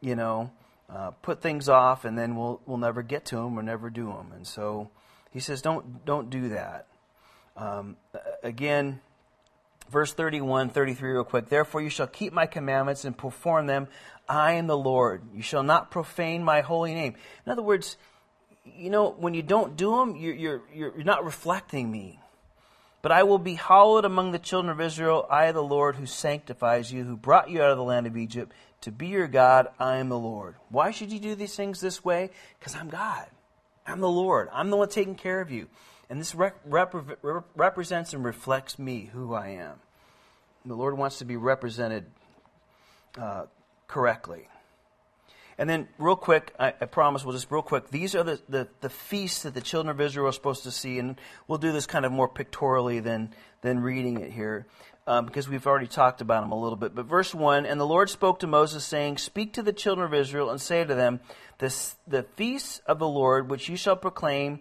you 0.00 0.16
know, 0.16 0.50
uh, 0.88 1.10
put 1.22 1.42
things 1.42 1.68
off, 1.68 2.04
and 2.04 2.18
then 2.18 2.34
we'll 2.34 2.60
we'll 2.66 2.78
never 2.78 3.02
get 3.02 3.26
to 3.26 3.36
them 3.36 3.58
or 3.58 3.62
never 3.62 3.90
do 3.90 4.06
them. 4.06 4.32
And 4.34 4.46
so, 4.46 4.90
He 5.30 5.40
says, 5.40 5.62
don't 5.62 6.04
don't 6.04 6.30
do 6.30 6.48
that. 6.48 6.86
Um, 7.56 7.96
again, 8.42 9.00
verse 9.90 10.12
31, 10.12 10.70
33, 10.70 11.10
real 11.10 11.24
quick. 11.24 11.48
Therefore, 11.48 11.80
you 11.80 11.90
shall 11.90 12.06
keep 12.06 12.32
my 12.32 12.46
commandments 12.46 13.04
and 13.04 13.16
perform 13.16 13.66
them. 13.66 13.88
I 14.28 14.52
am 14.52 14.66
the 14.66 14.76
Lord. 14.76 15.22
You 15.34 15.42
shall 15.42 15.62
not 15.62 15.90
profane 15.90 16.44
my 16.44 16.60
holy 16.60 16.94
name. 16.94 17.14
In 17.46 17.52
other 17.52 17.62
words, 17.62 17.96
you 18.64 18.90
know, 18.90 19.10
when 19.10 19.34
you 19.34 19.42
don't 19.42 19.76
do 19.76 19.96
them, 19.96 20.16
you're, 20.16 20.34
you're, 20.34 20.62
you're 20.74 21.04
not 21.04 21.24
reflecting 21.24 21.90
me. 21.90 22.20
But 23.00 23.12
I 23.12 23.22
will 23.22 23.38
be 23.38 23.54
hallowed 23.54 24.04
among 24.04 24.32
the 24.32 24.38
children 24.38 24.70
of 24.70 24.80
Israel. 24.80 25.26
I, 25.30 25.52
the 25.52 25.62
Lord, 25.62 25.96
who 25.96 26.06
sanctifies 26.06 26.92
you, 26.92 27.04
who 27.04 27.16
brought 27.16 27.48
you 27.48 27.62
out 27.62 27.70
of 27.70 27.78
the 27.78 27.84
land 27.84 28.06
of 28.06 28.16
Egypt 28.16 28.52
to 28.82 28.92
be 28.92 29.06
your 29.08 29.28
God. 29.28 29.68
I 29.78 29.96
am 29.96 30.08
the 30.08 30.18
Lord. 30.18 30.56
Why 30.68 30.90
should 30.90 31.12
you 31.12 31.20
do 31.20 31.34
these 31.34 31.54
things 31.54 31.80
this 31.80 32.04
way? 32.04 32.30
Because 32.58 32.74
I'm 32.74 32.88
God. 32.88 33.26
I'm 33.86 34.00
the 34.00 34.10
Lord. 34.10 34.48
I'm 34.52 34.70
the 34.70 34.76
one 34.76 34.88
taking 34.88 35.14
care 35.14 35.40
of 35.40 35.50
you. 35.50 35.68
And 36.10 36.20
this 36.20 36.34
rep- 36.34 36.60
rep- 36.64 37.44
represents 37.54 38.12
and 38.14 38.24
reflects 38.24 38.78
me, 38.78 39.10
who 39.12 39.34
I 39.34 39.48
am. 39.48 39.76
The 40.64 40.74
Lord 40.74 40.96
wants 40.96 41.18
to 41.18 41.24
be 41.24 41.36
represented 41.36 42.06
uh, 43.18 43.44
correctly. 43.86 44.48
And 45.58 45.68
then, 45.68 45.88
real 45.98 46.14
quick, 46.14 46.54
I, 46.58 46.68
I, 46.68 46.86
promise 46.86 47.24
we'll 47.24 47.34
just 47.34 47.50
real 47.50 47.62
quick. 47.62 47.90
These 47.90 48.14
are 48.14 48.22
the, 48.22 48.40
the, 48.48 48.68
the, 48.80 48.88
feasts 48.88 49.42
that 49.42 49.54
the 49.54 49.60
children 49.60 49.90
of 49.90 50.00
Israel 50.00 50.28
are 50.28 50.32
supposed 50.32 50.62
to 50.62 50.70
see, 50.70 51.00
and 51.00 51.20
we'll 51.48 51.58
do 51.58 51.72
this 51.72 51.84
kind 51.84 52.04
of 52.04 52.12
more 52.12 52.28
pictorially 52.28 53.00
than, 53.00 53.34
than 53.62 53.80
reading 53.80 54.20
it 54.20 54.30
here, 54.30 54.66
um, 55.08 55.26
because 55.26 55.48
we've 55.48 55.66
already 55.66 55.88
talked 55.88 56.20
about 56.20 56.42
them 56.42 56.52
a 56.52 56.60
little 56.60 56.76
bit. 56.76 56.94
But 56.94 57.06
verse 57.06 57.34
1 57.34 57.66
And 57.66 57.80
the 57.80 57.86
Lord 57.86 58.08
spoke 58.08 58.38
to 58.40 58.46
Moses, 58.46 58.84
saying, 58.84 59.18
Speak 59.18 59.54
to 59.54 59.62
the 59.64 59.72
children 59.72 60.06
of 60.06 60.14
Israel, 60.14 60.48
and 60.48 60.60
say 60.60 60.84
to 60.84 60.94
them, 60.94 61.18
this, 61.58 61.96
The 62.06 62.22
feasts 62.22 62.80
of 62.86 63.00
the 63.00 63.08
Lord, 63.08 63.50
which 63.50 63.68
you 63.68 63.76
shall 63.76 63.96
proclaim 63.96 64.60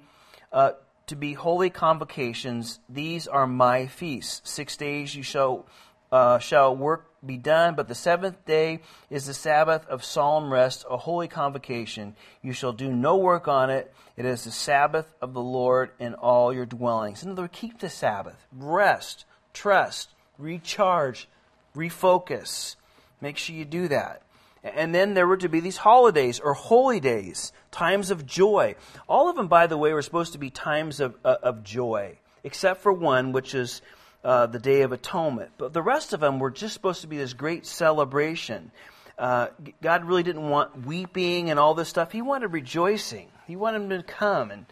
uh, 0.51 0.71
to 1.07 1.15
be 1.15 1.33
holy 1.33 1.69
convocations, 1.69 2.79
these 2.89 3.27
are 3.27 3.47
my 3.47 3.87
feasts. 3.87 4.49
Six 4.49 4.77
days 4.77 5.15
you 5.15 5.23
shall 5.23 5.65
uh, 6.11 6.39
shall 6.39 6.75
work 6.75 7.05
be 7.25 7.37
done, 7.37 7.75
but 7.75 7.87
the 7.87 7.95
seventh 7.95 8.45
day 8.45 8.79
is 9.09 9.25
the 9.25 9.33
Sabbath 9.33 9.85
of 9.87 10.05
solemn 10.05 10.53
rest, 10.53 10.85
a 10.89 10.97
holy 10.97 11.27
convocation. 11.27 12.15
You 12.41 12.53
shall 12.53 12.71
do 12.71 12.91
no 12.91 13.17
work 13.17 13.47
on 13.47 13.69
it. 13.69 13.93
It 14.15 14.25
is 14.25 14.43
the 14.43 14.51
Sabbath 14.51 15.13
of 15.21 15.33
the 15.33 15.41
Lord 15.41 15.91
in 15.99 16.13
all 16.13 16.53
your 16.53 16.65
dwellings. 16.65 17.23
In 17.23 17.31
other 17.31 17.43
words, 17.43 17.57
keep 17.57 17.79
the 17.79 17.89
Sabbath. 17.89 18.47
Rest, 18.53 19.25
trust, 19.53 20.11
recharge, 20.37 21.27
refocus. 21.75 22.75
Make 23.19 23.37
sure 23.37 23.55
you 23.55 23.65
do 23.65 23.87
that. 23.89 24.21
And 24.63 24.93
then 24.93 25.13
there 25.13 25.27
were 25.27 25.37
to 25.37 25.49
be 25.49 25.59
these 25.59 25.77
holidays 25.77 26.39
or 26.39 26.53
holy 26.53 26.99
days, 26.99 27.51
times 27.77 28.09
of 28.09 28.25
joy. 28.25 28.75
All 29.07 29.29
of 29.29 29.35
them, 29.35 29.47
by 29.47 29.67
the 29.67 29.77
way, 29.77 29.93
were 29.93 30.01
supposed 30.01 30.33
to 30.33 30.39
be 30.39 30.49
times 30.49 30.99
of, 30.99 31.15
uh, 31.23 31.35
of 31.43 31.63
joy, 31.63 32.17
except 32.43 32.81
for 32.81 32.91
one, 32.91 33.33
which 33.33 33.53
is 33.53 33.81
uh, 34.23 34.47
the 34.47 34.59
Day 34.59 34.81
of 34.81 34.91
Atonement. 34.91 35.51
But 35.57 35.73
the 35.73 35.83
rest 35.83 36.13
of 36.13 36.19
them 36.19 36.39
were 36.39 36.49
just 36.49 36.73
supposed 36.73 37.01
to 37.01 37.07
be 37.07 37.17
this 37.17 37.33
great 37.33 37.65
celebration. 37.67 38.71
Uh, 39.17 39.47
God 39.81 40.05
really 40.05 40.23
didn't 40.23 40.49
want 40.49 40.85
weeping 40.85 41.51
and 41.51 41.59
all 41.59 41.75
this 41.75 41.87
stuff. 41.87 42.11
He 42.11 42.21
wanted 42.21 42.47
rejoicing. 42.47 43.27
He 43.45 43.55
wanted 43.55 43.83
them 43.83 44.01
to 44.01 44.03
come. 44.03 44.51
And, 44.51 44.65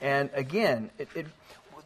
and 0.00 0.30
again, 0.32 0.90
it, 0.98 1.08
it, 1.14 1.26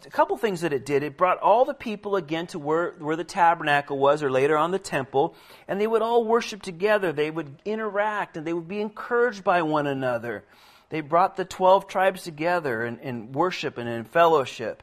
a 0.04 0.10
couple 0.10 0.36
things 0.36 0.60
that 0.60 0.72
it 0.72 0.86
did. 0.86 1.02
It 1.02 1.16
brought 1.16 1.38
all 1.38 1.64
the 1.64 1.74
people 1.74 2.16
again 2.16 2.46
to 2.48 2.58
where, 2.58 2.92
where 2.98 3.16
the 3.16 3.24
tabernacle 3.24 3.98
was, 3.98 4.22
or 4.22 4.30
later 4.30 4.56
on 4.56 4.70
the 4.70 4.78
temple, 4.78 5.34
and 5.68 5.80
they 5.80 5.86
would 5.86 6.02
all 6.02 6.24
worship 6.24 6.62
together. 6.62 7.12
They 7.12 7.30
would 7.30 7.56
interact, 7.64 8.36
and 8.36 8.46
they 8.46 8.52
would 8.52 8.68
be 8.68 8.80
encouraged 8.80 9.42
by 9.42 9.62
one 9.62 9.86
another. 9.86 10.44
They 10.88 11.00
brought 11.00 11.36
the 11.36 11.44
12 11.44 11.86
tribes 11.86 12.22
together 12.22 12.84
in, 12.84 12.98
in 13.00 13.32
worship 13.32 13.78
and 13.78 13.88
in 13.88 14.04
fellowship. 14.04 14.82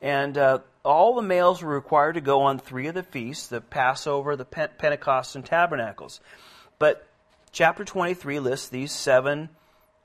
And 0.00 0.36
uh, 0.36 0.58
all 0.84 1.14
the 1.14 1.22
males 1.22 1.62
were 1.62 1.74
required 1.74 2.14
to 2.14 2.20
go 2.20 2.42
on 2.42 2.58
three 2.58 2.86
of 2.88 2.94
the 2.94 3.02
feasts 3.02 3.46
the 3.46 3.60
Passover, 3.60 4.36
the 4.36 4.44
Pentecost, 4.44 5.36
and 5.36 5.44
Tabernacles. 5.44 6.20
But 6.78 7.06
chapter 7.52 7.84
23 7.84 8.40
lists 8.40 8.68
these 8.68 8.92
seven 8.92 9.50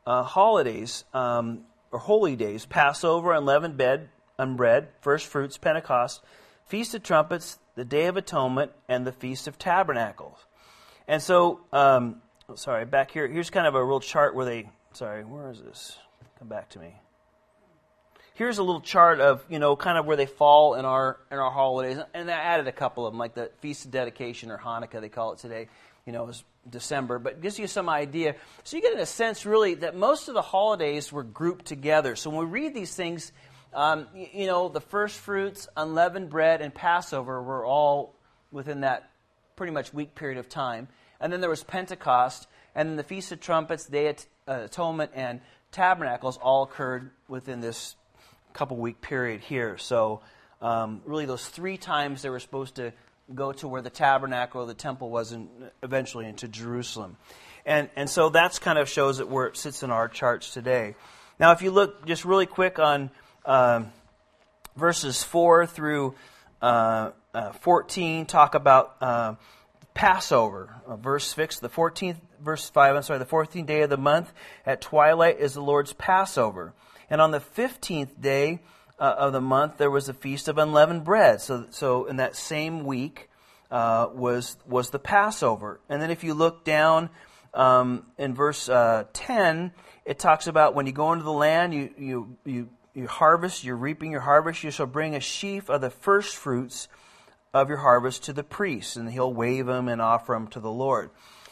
uh, 0.05 0.23
holidays 0.23 1.03
um, 1.13 1.61
or 1.91 1.99
holy 1.99 2.35
days 2.35 2.65
Passover, 2.65 3.33
unleavened 3.33 3.77
bread, 3.77 4.09
unbread, 4.37 4.89
first 5.01 5.25
fruits, 5.25 5.57
Pentecost, 5.57 6.21
Feast 6.65 6.93
of 6.93 7.03
Trumpets, 7.03 7.59
the 7.75 7.85
Day 7.85 8.07
of 8.07 8.17
Atonement, 8.17 8.71
and 8.87 9.07
the 9.07 9.11
Feast 9.11 9.47
of 9.47 9.57
Tabernacles. 9.57 10.45
And 11.07 11.21
so, 11.21 11.61
um, 11.71 12.21
sorry, 12.55 12.85
back 12.85 13.11
here, 13.11 13.27
here's 13.27 13.49
kind 13.49 13.65
of 13.65 13.75
a 13.75 13.83
real 13.83 14.01
chart 14.01 14.35
where 14.35 14.45
they, 14.45 14.69
sorry, 14.97 15.23
where 15.23 15.49
is 15.51 15.61
this? 15.61 15.97
Come 16.39 16.47
back 16.47 16.69
to 16.69 16.79
me 16.79 16.95
here's 18.37 18.59
a 18.59 18.63
little 18.63 18.81
chart 18.81 19.19
of 19.19 19.43
you 19.49 19.57
know 19.57 19.75
kind 19.75 19.97
of 19.97 20.05
where 20.05 20.15
they 20.15 20.27
fall 20.27 20.75
in 20.75 20.85
our 20.85 21.19
in 21.31 21.37
our 21.37 21.51
holidays, 21.51 21.97
and 22.13 22.31
I 22.31 22.33
added 22.33 22.67
a 22.67 22.71
couple 22.71 23.05
of 23.05 23.13
them, 23.13 23.19
like 23.19 23.33
the 23.33 23.51
Feast 23.59 23.85
of 23.85 23.91
Dedication 23.91 24.51
or 24.51 24.57
Hanukkah, 24.57 25.01
they 25.01 25.09
call 25.09 25.33
it 25.33 25.39
today. 25.39 25.67
You 26.05 26.13
know, 26.13 26.27
is 26.29 26.41
December, 26.69 27.19
but 27.19 27.41
gives 27.41 27.59
you 27.59 27.67
some 27.67 27.89
idea. 27.89 28.35
So 28.63 28.77
you 28.77 28.83
get 28.83 28.97
a 28.97 29.05
sense, 29.05 29.45
really, 29.45 29.73
that 29.75 29.93
most 29.93 30.29
of 30.29 30.35
the 30.35 30.41
holidays 30.41 31.11
were 31.11 31.23
grouped 31.23 31.65
together. 31.65 32.15
So 32.15 32.29
when 32.29 32.39
we 32.39 32.61
read 32.61 32.73
these 32.73 32.95
things, 32.95 33.33
um, 33.73 34.07
you, 34.15 34.47
know, 34.47 34.69
the 34.69 34.79
first 34.79 35.19
fruits, 35.19 35.67
unleavened 35.75 36.29
bread, 36.29 36.61
and 36.61 36.73
Passover 36.73 37.43
were 37.43 37.65
all 37.65 38.15
within 38.53 38.81
that 38.81 39.11
pretty 39.57 39.73
much 39.73 39.93
week 39.93 40.15
period 40.15 40.37
of 40.37 40.47
time. 40.47 40.87
And 41.19 41.33
then 41.33 41.41
there 41.41 41.49
was 41.49 41.65
Pentecost, 41.65 42.47
and 42.73 42.87
then 42.87 42.95
the 42.95 43.03
Feast 43.03 43.33
of 43.33 43.41
Trumpets, 43.41 43.85
Day 43.85 44.07
of 44.07 44.25
Atonement, 44.47 45.11
and 45.13 45.41
Tabernacles 45.71 46.37
all 46.37 46.63
occurred 46.63 47.11
within 47.27 47.59
this 47.59 47.95
couple 48.53 48.77
week 48.77 49.01
period 49.01 49.41
here. 49.41 49.77
So, 49.77 50.21
um, 50.61 51.01
really, 51.05 51.25
those 51.25 51.47
three 51.47 51.77
times 51.77 52.21
they 52.21 52.29
were 52.29 52.39
supposed 52.39 52.75
to 52.75 52.93
go 53.33 53.51
to 53.51 53.67
where 53.67 53.81
the 53.81 53.89
tabernacle 53.89 54.65
the 54.65 54.73
temple 54.73 55.09
was, 55.09 55.31
in, 55.31 55.49
eventually 55.83 56.25
into 56.25 56.47
Jerusalem. 56.47 57.17
And, 57.65 57.89
and 57.95 58.09
so 58.09 58.29
that's 58.29 58.59
kind 58.59 58.79
of 58.79 58.89
shows 58.89 59.19
it 59.19 59.27
where 59.27 59.47
it 59.47 59.57
sits 59.57 59.83
in 59.83 59.91
our 59.91 60.07
charts 60.07 60.53
today. 60.53 60.95
Now, 61.39 61.51
if 61.51 61.61
you 61.61 61.71
look 61.71 62.05
just 62.05 62.23
really 62.25 62.45
quick 62.45 62.79
on 62.79 63.11
um, 63.45 63.91
verses 64.75 65.21
4 65.23 65.67
through 65.67 66.15
uh, 66.61 67.11
uh, 67.33 67.51
14, 67.51 68.25
talk 68.25 68.55
about 68.55 68.95
uh, 69.01 69.35
Passover. 69.97 70.69
Uh, 70.85 70.95
verse 70.95 71.27
6, 71.33 71.59
the 71.59 71.69
14th, 71.69 72.17
verse 72.39 72.69
5, 72.69 72.95
I'm 72.95 73.01
sorry, 73.01 73.17
the 73.17 73.25
14th 73.25 73.65
day 73.65 73.81
of 73.81 73.89
the 73.89 73.97
month 73.97 74.31
at 74.63 74.79
twilight 74.79 75.39
is 75.39 75.55
the 75.55 75.61
Lord's 75.61 75.93
Passover. 75.93 76.73
And 77.09 77.19
on 77.19 77.31
the 77.31 77.39
15th 77.39 78.21
day 78.21 78.59
uh, 78.99 79.15
of 79.17 79.33
the 79.33 79.41
month, 79.41 79.77
there 79.77 79.89
was 79.89 80.07
a 80.07 80.13
feast 80.13 80.47
of 80.47 80.59
unleavened 80.59 81.03
bread. 81.03 81.41
So, 81.41 81.65
so 81.71 82.05
in 82.05 82.17
that 82.17 82.35
same 82.35 82.85
week 82.85 83.27
uh, 83.71 84.09
was, 84.13 84.55
was 84.67 84.91
the 84.91 84.99
Passover. 84.99 85.79
And 85.89 85.99
then 85.99 86.11
if 86.11 86.23
you 86.23 86.35
look 86.35 86.63
down 86.63 87.09
um, 87.55 88.05
in 88.19 88.35
verse 88.35 88.69
uh, 88.69 89.05
10, 89.13 89.71
it 90.05 90.19
talks 90.19 90.45
about 90.45 90.75
when 90.75 90.85
you 90.85 90.93
go 90.93 91.11
into 91.11 91.25
the 91.25 91.31
land, 91.31 91.73
you, 91.73 91.89
you, 91.97 92.37
you, 92.45 92.69
you 92.93 93.07
harvest, 93.07 93.63
you're 93.63 93.75
reaping 93.75 94.11
your 94.11 94.21
harvest, 94.21 94.63
you 94.63 94.69
shall 94.69 94.85
bring 94.85 95.15
a 95.15 95.19
sheaf 95.19 95.71
of 95.71 95.81
the 95.81 95.89
first 95.89 96.35
fruits 96.35 96.87
of 97.53 97.69
your 97.69 97.77
harvest 97.77 98.25
to 98.25 98.33
the 98.33 98.43
priest, 98.43 98.97
and 98.97 99.09
he'll 99.09 99.33
wave 99.33 99.65
them 99.65 99.87
and 99.87 100.01
offer 100.01 100.33
them 100.33 100.47
to 100.49 100.59
the 100.59 100.71
Lord. 100.71 101.09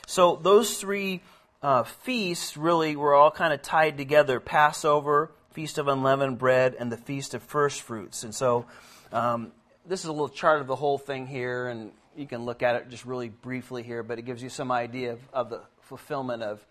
So 0.07 0.35
those 0.35 0.77
three 0.77 1.21
uh, 1.61 1.83
feasts 1.83 2.57
really 2.57 2.95
were 2.95 3.13
all 3.13 3.31
kind 3.31 3.53
of 3.53 3.61
tied 3.61 3.97
together 3.97 4.39
Passover, 4.39 5.31
Feast 5.51 5.77
of 5.77 5.87
Unleavened 5.87 6.37
Bread, 6.37 6.75
and 6.77 6.91
the 6.91 6.97
Feast 6.97 7.33
of 7.33 7.41
First 7.41 7.81
Fruits. 7.81 8.23
And 8.23 8.35
so 8.35 8.65
um, 9.11 9.51
this 9.85 10.01
is 10.01 10.05
a 10.05 10.11
little 10.11 10.29
chart 10.29 10.61
of 10.61 10.67
the 10.67 10.75
whole 10.75 10.97
thing 10.97 11.25
here, 11.25 11.67
and 11.67 11.91
you 12.15 12.27
can 12.27 12.45
look 12.45 12.61
at 12.61 12.75
it 12.75 12.89
just 12.89 13.05
really 13.05 13.29
briefly 13.29 13.83
here, 13.83 14.03
but 14.03 14.19
it 14.19 14.23
gives 14.23 14.43
you 14.43 14.49
some 14.49 14.71
idea 14.71 15.13
of, 15.13 15.19
of 15.33 15.49
the 15.49 15.61
fulfillment 15.81 16.43
of 16.43 16.65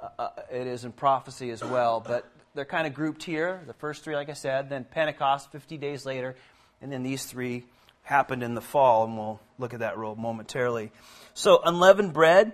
uh, 0.00 0.08
uh, 0.18 0.28
it 0.50 0.66
is 0.66 0.84
in 0.84 0.92
prophecy 0.92 1.50
as 1.50 1.62
well. 1.62 2.00
But 2.00 2.30
they're 2.54 2.64
kind 2.64 2.86
of 2.86 2.94
grouped 2.94 3.22
here. 3.22 3.62
The 3.66 3.74
first 3.74 4.02
three, 4.04 4.14
like 4.14 4.28
I 4.28 4.34
said, 4.34 4.68
then 4.68 4.84
Pentecost 4.84 5.52
50 5.52 5.78
days 5.78 6.04
later, 6.04 6.36
and 6.80 6.90
then 6.92 7.02
these 7.02 7.24
three 7.24 7.64
happened 8.02 8.42
in 8.42 8.54
the 8.54 8.60
fall, 8.60 9.04
and 9.04 9.16
we'll 9.16 9.40
look 9.58 9.74
at 9.74 9.80
that 9.80 9.96
real 9.96 10.14
momentarily. 10.14 10.92
So, 11.34 11.60
unleavened 11.64 12.12
bread 12.12 12.52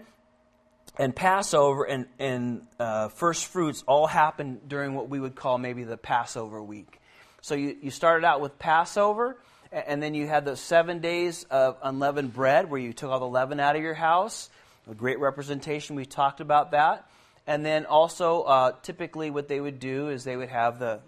and 0.98 1.14
Passover 1.14 1.84
and, 1.84 2.06
and 2.18 2.62
uh, 2.78 3.08
first 3.08 3.46
fruits 3.46 3.84
all 3.86 4.06
happened 4.06 4.68
during 4.68 4.94
what 4.94 5.08
we 5.08 5.20
would 5.20 5.36
call 5.36 5.58
maybe 5.58 5.84
the 5.84 5.96
Passover 5.96 6.62
week. 6.62 7.00
So 7.40 7.54
you, 7.54 7.76
you 7.80 7.90
started 7.90 8.26
out 8.26 8.40
with 8.40 8.58
Passover, 8.58 9.38
and 9.70 10.02
then 10.02 10.14
you 10.14 10.26
had 10.26 10.44
those 10.44 10.60
seven 10.60 10.98
days 10.98 11.44
of 11.50 11.76
unleavened 11.82 12.32
bread 12.34 12.68
where 12.68 12.80
you 12.80 12.92
took 12.92 13.10
all 13.10 13.20
the 13.20 13.28
leaven 13.28 13.60
out 13.60 13.76
of 13.76 13.82
your 13.82 13.94
house. 13.94 14.50
A 14.90 14.94
great 14.94 15.20
representation, 15.20 15.94
we 15.94 16.04
talked 16.04 16.40
about 16.40 16.72
that. 16.72 17.08
And 17.46 17.64
then 17.64 17.86
also, 17.86 18.42
uh, 18.42 18.72
typically, 18.82 19.30
what 19.30 19.48
they 19.48 19.60
would 19.60 19.78
do 19.78 20.08
is 20.08 20.24
they 20.24 20.36
would 20.36 20.48
have 20.48 20.78
the, 20.78 21.00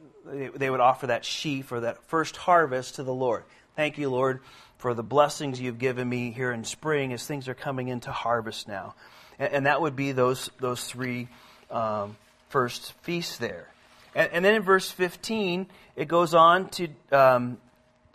they 0.54 0.70
would 0.70 0.80
offer 0.80 1.08
that 1.08 1.24
sheaf 1.24 1.72
or 1.72 1.80
that 1.80 2.02
first 2.04 2.36
harvest 2.36 2.94
to 2.96 3.02
the 3.02 3.12
Lord. 3.12 3.44
Thank 3.80 3.96
you, 3.96 4.10
Lord, 4.10 4.40
for 4.76 4.92
the 4.92 5.02
blessings 5.02 5.58
you've 5.58 5.78
given 5.78 6.06
me 6.06 6.32
here 6.32 6.52
in 6.52 6.64
spring 6.64 7.14
as 7.14 7.26
things 7.26 7.48
are 7.48 7.54
coming 7.54 7.88
into 7.88 8.12
harvest 8.12 8.68
now 8.68 8.94
and, 9.38 9.54
and 9.54 9.66
that 9.66 9.80
would 9.80 9.96
be 9.96 10.12
those 10.12 10.50
those 10.60 10.84
three 10.84 11.28
um, 11.70 12.16
first 12.50 12.92
feasts 13.00 13.38
there. 13.38 13.68
And, 14.14 14.30
and, 14.32 14.44
then 14.44 14.54
in 14.54 14.62
verse 14.62 14.90
15, 14.90 15.66
it 15.96 16.08
goes 16.08 16.34
on 16.34 16.68
to 16.70 16.88
um, 17.10 17.56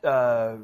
uh, 0.03 0.57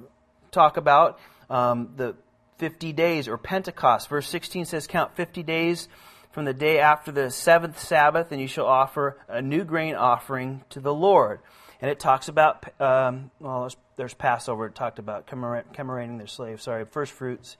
talk 0.52 0.78
about 0.78 1.20
um, 1.50 1.94
the 1.98 2.16
50 2.60 2.94
days 2.94 3.28
or 3.28 3.38
Pentecost. 3.38 4.08
Verse 4.08 4.28
16 4.28 4.66
says, 4.66 4.86
Count 4.86 5.16
50 5.16 5.42
days 5.42 5.88
from 6.32 6.46
the 6.46 6.54
day 6.54 6.80
after 6.80 7.12
the 7.12 7.32
seventh 7.32 7.80
Sabbath, 7.80 8.32
and 8.32 8.40
you 8.40 8.48
shall 8.48 8.68
offer 8.68 9.18
a 9.28 9.42
new 9.42 9.64
grain 9.64 9.96
offering 9.96 10.64
to 10.70 10.80
the 10.80 10.94
Lord. 10.94 11.40
And 11.82 11.90
it 11.90 12.00
talks 12.00 12.28
about, 12.28 12.64
um, 12.80 13.32
well, 13.40 13.62
there's, 13.62 13.78
there's, 14.02 14.16
Passover. 14.16 14.66
It 14.66 14.74
talked 14.74 14.98
about 14.98 15.28
commemorating 15.28 16.18
their 16.18 16.26
slaves. 16.26 16.64
Sorry, 16.64 16.86
first 16.86 17.12
fruits 17.12 17.58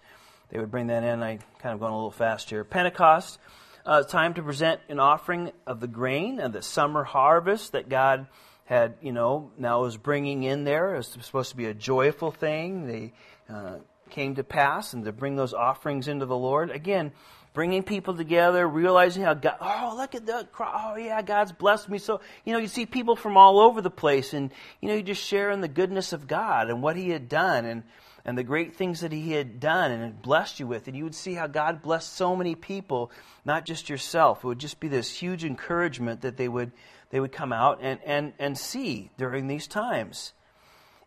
they 0.50 0.58
would 0.58 0.72
bring 0.72 0.88
that 0.88 1.04
in. 1.04 1.22
I 1.22 1.38
kind 1.60 1.76
of 1.76 1.80
going 1.80 1.94
a 1.94 1.96
little 1.96 2.10
fast 2.10 2.50
here. 2.50 2.64
Pentecost, 2.64 3.38
uh, 3.86 4.02
time 4.02 4.34
to 4.34 4.42
present 4.42 4.82
an 4.90 5.00
offering 5.00 5.52
of 5.68 5.80
the 5.80 5.88
grain 5.88 6.40
of 6.40 6.52
the 6.52 6.64
summer 6.64 7.04
harvest 7.04 7.74
that 7.74 7.90
God 7.90 8.26
had, 8.66 8.96
you 9.04 9.12
know, 9.12 9.52
now 9.56 9.84
was 9.84 9.98
bringing 9.98 10.42
in 10.42 10.64
there. 10.64 10.96
It 10.96 10.98
was 10.98 11.18
supposed 11.22 11.52
to 11.52 11.58
be 11.58 11.66
a 11.66 11.76
joyful 11.76 12.32
thing. 12.32 12.88
They 12.88 13.14
uh, 13.48 13.76
came 14.10 14.34
to 14.34 14.44
pass 14.44 14.94
and 14.94 15.06
to 15.06 15.12
bring 15.12 15.36
those 15.36 15.54
offerings 15.54 16.08
into 16.08 16.26
the 16.26 16.36
Lord. 16.36 16.72
Again, 16.72 17.12
bringing 17.54 17.84
people 17.84 18.16
together, 18.16 18.68
realizing 18.68 19.24
how 19.24 19.34
God, 19.34 19.58
oh, 19.60 19.94
look 19.98 20.16
at 20.16 20.26
the, 20.26 20.48
cross. 20.52 20.82
oh 20.84 20.96
yeah, 20.96 21.22
God's 21.22 21.52
blessed 21.52 21.90
me. 21.90 21.98
So, 21.98 22.22
you 22.46 22.54
know, 22.54 22.60
you 22.60 22.68
see 22.68 22.86
people 22.86 23.16
from 23.16 23.38
all 23.38 23.60
over 23.60 23.82
the 23.82 23.90
place 23.90 24.34
and, 24.34 24.52
you 24.82 24.90
know, 24.90 24.96
you 24.96 25.04
just 25.04 25.24
share 25.24 25.52
in 25.52 25.62
the 25.62 25.68
goodness 25.68 26.14
of 26.14 26.28
God 26.28 26.70
and 26.70 26.82
what 26.82 26.96
He 26.96 27.10
had 27.10 27.28
done. 27.28 27.66
And, 27.66 27.84
and 28.26 28.38
the 28.38 28.44
great 28.44 28.76
things 28.76 29.02
that 29.02 29.12
he 29.12 29.32
had 29.32 29.60
done 29.60 29.92
and 29.92 30.04
had 30.04 30.22
blessed 30.22 30.60
you 30.60 30.68
with. 30.68 30.88
And 30.88 30.96
you 30.96 31.04
would 31.04 31.16
see 31.16 31.34
how 31.34 31.48
God 31.48 31.82
blessed 31.82 32.14
so 32.14 32.36
many 32.36 32.56
people, 32.56 33.12
not 33.46 33.66
just 33.66 33.90
yourself. 33.90 34.44
It 34.44 34.48
would 34.48 34.60
just 34.60 34.80
be 34.80 34.88
this 34.88 35.10
huge 35.12 35.44
encouragement 35.44 36.22
that 36.22 36.38
they 36.38 36.48
would, 36.48 36.72
they 37.10 37.20
would 37.20 37.32
come 37.32 37.52
out 37.52 37.80
and, 37.82 38.00
and, 38.06 38.34
and 38.38 38.58
see 38.58 39.10
during 39.18 39.48
these 39.48 39.68
times. 39.68 40.34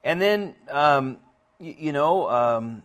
And 0.03 0.21
then, 0.21 0.55
um, 0.71 1.19
you, 1.61 1.75
you, 1.79 1.93
know, 1.93 2.29
um, 2.29 2.83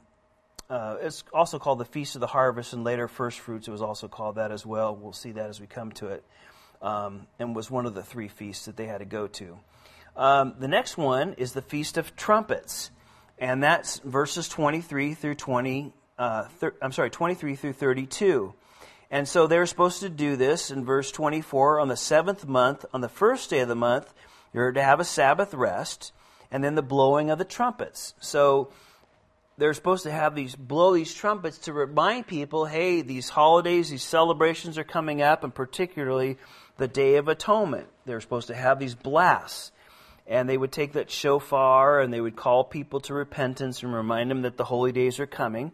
uh, 0.69 0.97
it's 1.01 1.23
also 1.33 1.59
called 1.59 1.79
the 1.79 1.85
Feast 1.85 2.15
of 2.15 2.21
the 2.21 2.27
Harvest, 2.27 2.73
and 2.73 2.83
later 2.83 3.07
First 3.07 3.39
Fruits, 3.39 3.67
it 3.67 3.71
was 3.71 3.81
also 3.81 4.07
called 4.07 4.35
that 4.35 4.51
as 4.51 4.65
well. 4.65 4.95
We'll 4.95 5.13
see 5.13 5.31
that 5.31 5.49
as 5.49 5.59
we 5.59 5.67
come 5.67 5.91
to 5.93 6.07
it. 6.07 6.23
Um, 6.81 7.27
and 7.39 7.55
was 7.55 7.69
one 7.69 7.85
of 7.85 7.93
the 7.93 8.03
three 8.03 8.29
feasts 8.29 8.65
that 8.65 8.77
they 8.77 8.85
had 8.85 8.99
to 8.99 9.05
go 9.05 9.27
to. 9.27 9.59
Um, 10.15 10.55
the 10.59 10.67
next 10.67 10.97
one 10.97 11.33
is 11.33 11.51
the 11.53 11.61
Feast 11.61 11.97
of 11.97 12.15
Trumpets 12.15 12.91
and 13.39 13.63
that's 13.63 13.99
verses 13.99 14.49
23 14.49 15.13
through 15.13 15.35
20. 15.35 15.93
Uh, 16.17 16.43
thir- 16.43 16.75
I'm 16.81 16.91
sorry, 16.91 17.09
23 17.09 17.55
through 17.55 17.73
32. 17.73 18.53
And 19.09 19.27
so 19.27 19.47
they're 19.47 19.65
supposed 19.65 20.01
to 20.01 20.09
do 20.09 20.35
this 20.35 20.69
in 20.69 20.85
verse 20.85 21.11
24 21.11 21.79
on 21.79 21.87
the 21.87 21.97
seventh 21.97 22.45
month, 22.45 22.85
on 22.93 23.01
the 23.01 23.09
first 23.09 23.49
day 23.49 23.59
of 23.59 23.67
the 23.67 23.75
month, 23.75 24.13
you're 24.53 24.71
to 24.71 24.83
have 24.83 24.99
a 24.99 25.05
Sabbath 25.05 25.53
rest, 25.53 26.11
and 26.51 26.63
then 26.63 26.75
the 26.75 26.83
blowing 26.83 27.29
of 27.29 27.37
the 27.37 27.45
trumpets. 27.45 28.13
So 28.19 28.71
they're 29.59 29.73
supposed 29.73 30.03
to 30.03 30.11
have 30.11 30.35
these 30.35 30.55
blow 30.55 30.93
these 30.93 31.13
trumpets 31.13 31.59
to 31.59 31.73
remind 31.73 32.27
people, 32.27 32.65
hey, 32.65 33.01
these 33.01 33.29
holidays, 33.29 33.89
these 33.89 34.03
celebrations 34.03 34.77
are 34.77 34.83
coming 34.83 35.21
up, 35.21 35.43
and 35.43 35.53
particularly 35.53 36.37
the 36.77 36.87
Day 36.87 37.15
of 37.15 37.27
Atonement. 37.27 37.87
They're 38.05 38.21
supposed 38.21 38.47
to 38.47 38.55
have 38.55 38.79
these 38.79 38.95
blasts 38.95 39.71
and 40.29 40.47
they 40.47 40.57
would 40.57 40.71
take 40.71 40.93
that 40.93 41.09
shofar 41.09 41.99
and 41.99 42.13
they 42.13 42.21
would 42.21 42.35
call 42.35 42.63
people 42.63 42.99
to 43.01 43.15
repentance 43.15 43.81
and 43.81 43.93
remind 43.93 44.29
them 44.29 44.43
that 44.43 44.57
the 44.57 44.63
holy 44.63 44.91
days 44.91 45.19
are 45.19 45.25
coming. 45.25 45.73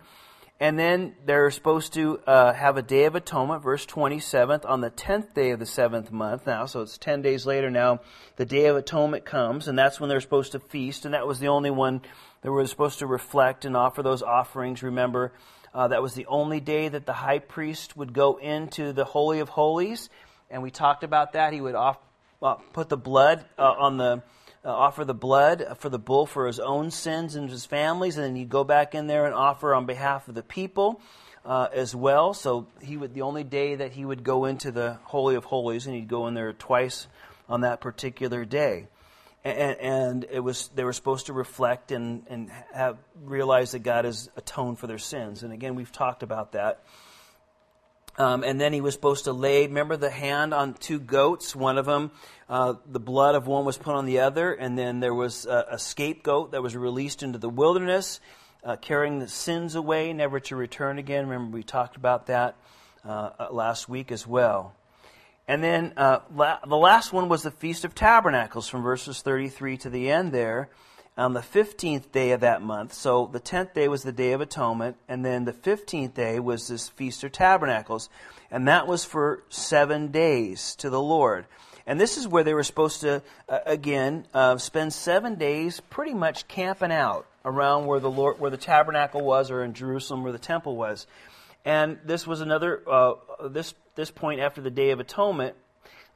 And 0.57 0.79
then 0.79 1.15
they're 1.25 1.51
supposed 1.51 1.93
to 1.95 2.19
uh, 2.25 2.53
have 2.53 2.77
a 2.77 2.81
day 2.81 3.03
of 3.03 3.15
atonement, 3.15 3.61
verse 3.61 3.85
27th, 3.85 4.63
on 4.65 4.79
the 4.79 4.89
10th 4.89 5.33
day 5.33 5.49
of 5.49 5.59
the 5.59 5.65
seventh 5.65 6.13
month 6.13 6.47
now. 6.47 6.65
So 6.65 6.81
it's 6.81 6.97
10 6.97 7.21
days 7.21 7.45
later 7.45 7.69
now. 7.69 7.99
The 8.37 8.45
day 8.45 8.67
of 8.67 8.77
atonement 8.77 9.25
comes, 9.25 9.67
and 9.67 9.77
that's 9.77 9.99
when 9.99 10.07
they're 10.07 10.21
supposed 10.21 10.53
to 10.53 10.61
feast. 10.61 11.03
And 11.03 11.13
that 11.13 11.27
was 11.27 11.39
the 11.39 11.49
only 11.49 11.71
one 11.71 12.01
that 12.45 12.51
were 12.51 12.67
supposed 12.67 12.99
to 12.99 13.07
reflect 13.07 13.65
and 13.65 13.75
offer 13.75 14.03
those 14.03 14.21
offerings. 14.21 14.83
Remember, 14.83 15.33
uh, 15.73 15.87
that 15.87 16.03
was 16.03 16.13
the 16.13 16.27
only 16.27 16.59
day 16.59 16.87
that 16.87 17.07
the 17.07 17.13
high 17.13 17.39
priest 17.39 17.97
would 17.97 18.13
go 18.13 18.37
into 18.37 18.93
the 18.93 19.03
Holy 19.03 19.39
of 19.39 19.49
Holies. 19.49 20.11
And 20.51 20.61
we 20.61 20.69
talked 20.69 21.03
about 21.03 21.33
that. 21.33 21.53
He 21.53 21.59
would 21.59 21.73
off, 21.73 21.97
uh, 22.43 22.53
put 22.71 22.87
the 22.87 22.97
blood 22.97 23.43
uh, 23.57 23.63
on 23.63 23.97
the 23.97 24.21
uh, 24.63 24.69
offer 24.69 25.05
the 25.05 25.15
blood 25.15 25.65
for 25.79 25.89
the 25.89 25.97
bull 25.97 26.27
for 26.27 26.45
his 26.45 26.59
own 26.59 26.91
sins 26.91 27.35
and 27.35 27.49
his 27.49 27.65
family's, 27.65 28.17
and 28.17 28.25
then 28.25 28.35
he'd 28.35 28.49
go 28.49 28.63
back 28.63 28.93
in 28.93 29.07
there 29.07 29.25
and 29.25 29.33
offer 29.33 29.73
on 29.73 29.87
behalf 29.87 30.27
of 30.27 30.35
the 30.35 30.43
people 30.43 31.01
uh, 31.45 31.67
as 31.73 31.95
well. 31.95 32.35
So 32.35 32.67
he 32.79 32.95
would 32.95 33.15
the 33.15 33.23
only 33.23 33.43
day 33.43 33.73
that 33.75 33.91
he 33.91 34.05
would 34.05 34.23
go 34.23 34.45
into 34.45 34.71
the 34.71 34.99
holy 35.03 35.33
of 35.33 35.45
holies, 35.45 35.87
and 35.87 35.95
he'd 35.95 36.07
go 36.07 36.27
in 36.27 36.35
there 36.35 36.53
twice 36.53 37.07
on 37.49 37.61
that 37.61 37.81
particular 37.81 38.45
day. 38.45 38.87
And, 39.45 39.79
and 39.79 40.25
it 40.31 40.39
was 40.39 40.69
they 40.73 40.83
were 40.83 40.91
supposed 40.91 41.27
to 41.27 41.33
reflect 41.33 41.91
and 41.91 42.23
and 42.27 42.51
have 42.73 42.97
realize 43.23 43.71
that 43.71 43.79
God 43.79 44.05
has 44.05 44.29
atoned 44.35 44.79
for 44.79 44.87
their 44.87 44.97
sins. 44.97 45.43
And 45.43 45.53
again, 45.53 45.75
we've 45.75 45.91
talked 45.91 46.23
about 46.23 46.53
that. 46.53 46.83
Um, 48.17 48.43
and 48.43 48.59
then 48.59 48.71
he 48.71 48.79
was 48.79 48.93
supposed 48.93 49.25
to 49.25 49.33
lay, 49.33 49.67
remember 49.67 49.97
the 49.97 50.09
hand 50.09 50.53
on 50.53 50.73
two 50.73 50.99
goats? 50.99 51.53
One 51.53 51.77
of 51.77 51.85
them, 51.85 52.11
uh, 52.47 52.75
the 52.85 52.99
blood 52.99 53.35
of 53.35 53.45
one 53.45 53.65
was 53.65 53.77
put 53.77 53.93
on 53.93 54.05
the 54.05 54.19
other, 54.19 54.53
and 54.53 54.77
then 54.77 55.01
there 55.01 55.13
was 55.13 55.45
a, 55.45 55.65
a 55.71 55.79
scapegoat 55.79 56.51
that 56.51 56.63
was 56.63 56.77
released 56.77 57.23
into 57.23 57.39
the 57.39 57.49
wilderness, 57.49 58.21
uh, 58.63 58.77
carrying 58.77 59.19
the 59.19 59.27
sins 59.27 59.75
away, 59.75 60.13
never 60.13 60.39
to 60.39 60.55
return 60.55 60.97
again. 60.97 61.27
Remember, 61.27 61.57
we 61.57 61.63
talked 61.63 61.97
about 61.97 62.27
that 62.27 62.55
uh, 63.03 63.31
uh 63.37 63.47
last 63.51 63.89
week 63.89 64.13
as 64.13 64.25
well. 64.25 64.73
And 65.47 65.63
then 65.63 65.93
uh, 65.95 66.19
la- 66.33 66.59
the 66.65 66.77
last 66.77 67.13
one 67.13 67.29
was 67.29 67.43
the 67.43 67.51
Feast 67.51 67.85
of 67.85 67.93
Tabernacles 67.93 68.67
from 68.67 68.81
verses 68.81 69.21
33 69.21 69.77
to 69.77 69.89
the 69.89 70.09
end 70.09 70.31
there 70.31 70.69
on 71.17 71.33
the 71.33 71.41
15th 71.41 72.11
day 72.11 72.31
of 72.31 72.41
that 72.41 72.61
month. 72.61 72.93
So 72.93 73.29
the 73.31 73.39
10th 73.39 73.73
day 73.73 73.87
was 73.87 74.03
the 74.03 74.11
Day 74.11 74.33
of 74.33 74.41
Atonement, 74.41 74.97
and 75.07 75.23
then 75.23 75.45
the 75.45 75.53
15th 75.53 76.13
day 76.13 76.39
was 76.39 76.67
this 76.67 76.89
Feast 76.89 77.23
of 77.23 77.31
Tabernacles. 77.31 78.09
And 78.51 78.67
that 78.67 78.87
was 78.87 79.05
for 79.05 79.43
seven 79.49 80.11
days 80.11 80.75
to 80.77 80.89
the 80.89 81.01
Lord. 81.01 81.45
And 81.87 82.01
this 82.01 82.17
is 82.17 82.27
where 82.27 82.43
they 82.43 82.53
were 82.53 82.63
supposed 82.63 83.01
to, 83.01 83.21
uh, 83.47 83.59
again, 83.65 84.25
uh, 84.33 84.57
spend 84.57 84.91
seven 84.93 85.35
days 85.35 85.79
pretty 85.89 86.13
much 86.13 86.47
camping 86.47 86.91
out 86.91 87.27
around 87.45 87.85
where 87.85 87.99
the 87.99 88.09
Lord, 88.09 88.39
where 88.39 88.49
the 88.49 88.57
tabernacle 88.57 89.21
was, 89.21 89.51
or 89.51 89.63
in 89.63 89.73
Jerusalem 89.73 90.23
where 90.23 90.31
the 90.31 90.39
temple 90.39 90.75
was. 90.75 91.05
And 91.65 91.97
this 92.05 92.27
was 92.27 92.41
another 92.41 92.81
uh, 92.87 93.13
this 93.49 93.73
this 93.95 94.11
point 94.11 94.39
after 94.39 94.61
the 94.61 94.69
Day 94.69 94.91
of 94.91 94.99
Atonement 94.99 95.55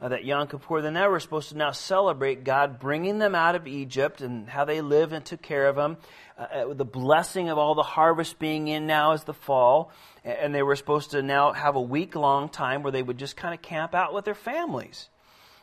uh, 0.02 0.10
that 0.10 0.24
Yom 0.24 0.48
Kippur, 0.48 0.82
then 0.82 0.94
now 0.94 1.10
we're 1.10 1.20
supposed 1.20 1.50
to 1.50 1.58
now 1.58 1.72
celebrate 1.72 2.44
God 2.44 2.80
bringing 2.80 3.20
them 3.20 3.36
out 3.36 3.56
of 3.56 3.68
Egypt 3.68 4.22
and 4.22 4.48
how 4.48 4.64
they 4.64 4.82
lived 4.82 5.12
and 5.12 5.26
took 5.26 5.42
care 5.42 5.68
of 5.68 5.76
them. 5.76 5.98
Uh, 6.38 6.42
uh 6.42 6.74
the 6.74 6.86
blessing 6.86 7.50
of 7.50 7.58
all 7.58 7.76
the 7.76 7.84
harvest 7.84 8.40
being 8.40 8.68
in 8.68 8.88
now 8.88 9.12
is 9.14 9.24
the 9.24 9.34
fall. 9.34 9.92
And 10.24 10.54
they 10.54 10.64
were 10.64 10.76
supposed 10.76 11.12
to 11.12 11.22
now 11.22 11.54
have 11.54 11.76
a 11.76 11.82
week 11.82 12.16
long 12.16 12.50
time 12.50 12.84
where 12.84 12.92
they 12.92 13.02
would 13.02 13.18
just 13.18 13.36
kind 13.36 13.54
of 13.54 13.62
camp 13.62 13.96
out 13.96 14.14
with 14.14 14.26
their 14.26 14.36
families. 14.36 15.10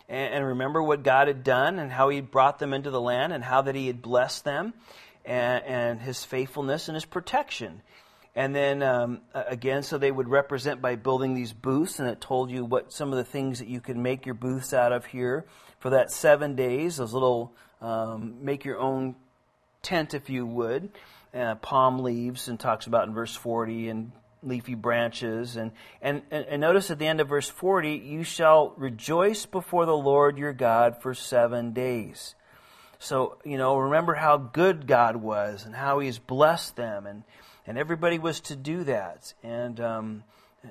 And, 0.09 0.35
and 0.35 0.47
remember 0.47 0.83
what 0.83 1.03
God 1.03 1.29
had 1.29 1.45
done 1.45 1.79
and 1.79 1.93
how 1.93 2.09
He 2.09 2.21
brought 2.21 2.59
them 2.59 2.73
into 2.75 2.91
the 2.91 3.01
land 3.01 3.33
and 3.33 3.45
how 3.45 3.63
that 3.63 3.75
He 3.75 3.87
had 3.87 4.03
blessed 4.03 4.45
them 4.45 4.75
and, 5.25 5.65
and 5.65 6.01
His 6.01 6.25
faithfulness 6.25 6.89
and 6.89 6.95
His 6.95 7.05
protection. 7.05 7.83
And 8.37 8.55
then 8.55 8.83
um, 8.83 9.23
again, 9.33 9.83
so 9.83 9.97
they 9.97 10.13
would 10.13 10.29
represent 10.29 10.83
by 10.83 10.97
building 10.97 11.33
these 11.33 11.55
booths, 11.55 11.99
and 11.99 12.09
it 12.09 12.21
told 12.21 12.51
you 12.51 12.67
what 12.67 12.93
some 12.93 13.11
of 13.11 13.17
the 13.17 13.25
things 13.25 13.61
that 13.61 13.69
you 13.69 13.81
could 13.81 13.97
make 13.97 14.27
your 14.27 14.35
booths 14.35 14.75
out 14.75 14.93
of 14.93 15.07
here 15.07 15.47
for 15.79 15.91
that 15.91 16.13
seven 16.13 16.55
days. 16.55 16.99
Those 16.99 17.15
little 17.15 17.55
um, 17.81 18.45
make 18.45 18.67
your 18.67 18.79
own 18.79 19.17
tent, 19.81 20.13
if 20.13 20.29
you 20.29 20.45
would, 20.47 20.91
uh, 21.35 21.55
palm 21.57 22.01
leaves, 22.01 22.47
and 22.47 22.61
talks 22.61 22.87
about 22.87 23.09
in 23.09 23.15
verse 23.15 23.35
forty 23.35 23.89
and 23.89 24.13
leafy 24.43 24.75
branches. 24.75 25.57
And, 25.57 25.73
and, 26.03 26.23
and 26.31 26.61
notice 26.61 26.91
at 26.91 26.99
the 26.99 27.07
end 27.07 27.21
of 27.21 27.29
verse 27.29 27.49
40, 27.49 27.95
you 27.95 28.23
shall 28.23 28.75
rejoice 28.77 29.45
before 29.45 29.87
the 29.87 29.97
Lord 29.97 30.39
your 30.39 30.53
God 30.53 31.03
for 31.03 31.15
seven 31.15 31.73
days. 31.73 32.35
So, 32.99 33.39
you 33.45 33.59
know, 33.59 33.77
remember 33.77 34.15
how 34.15 34.37
good 34.37 34.87
God 34.87 35.17
was 35.17 35.65
and 35.65 35.75
how 35.75 35.99
He's 35.99 36.19
blessed 36.19 36.77
them 36.77 37.07
and 37.07 37.25
and 37.67 37.79
everybody 37.79 38.19
was 38.19 38.41
to 38.41 38.57
do 38.57 38.85
that 38.85 39.35
and 39.43 39.81
um, 39.81 40.25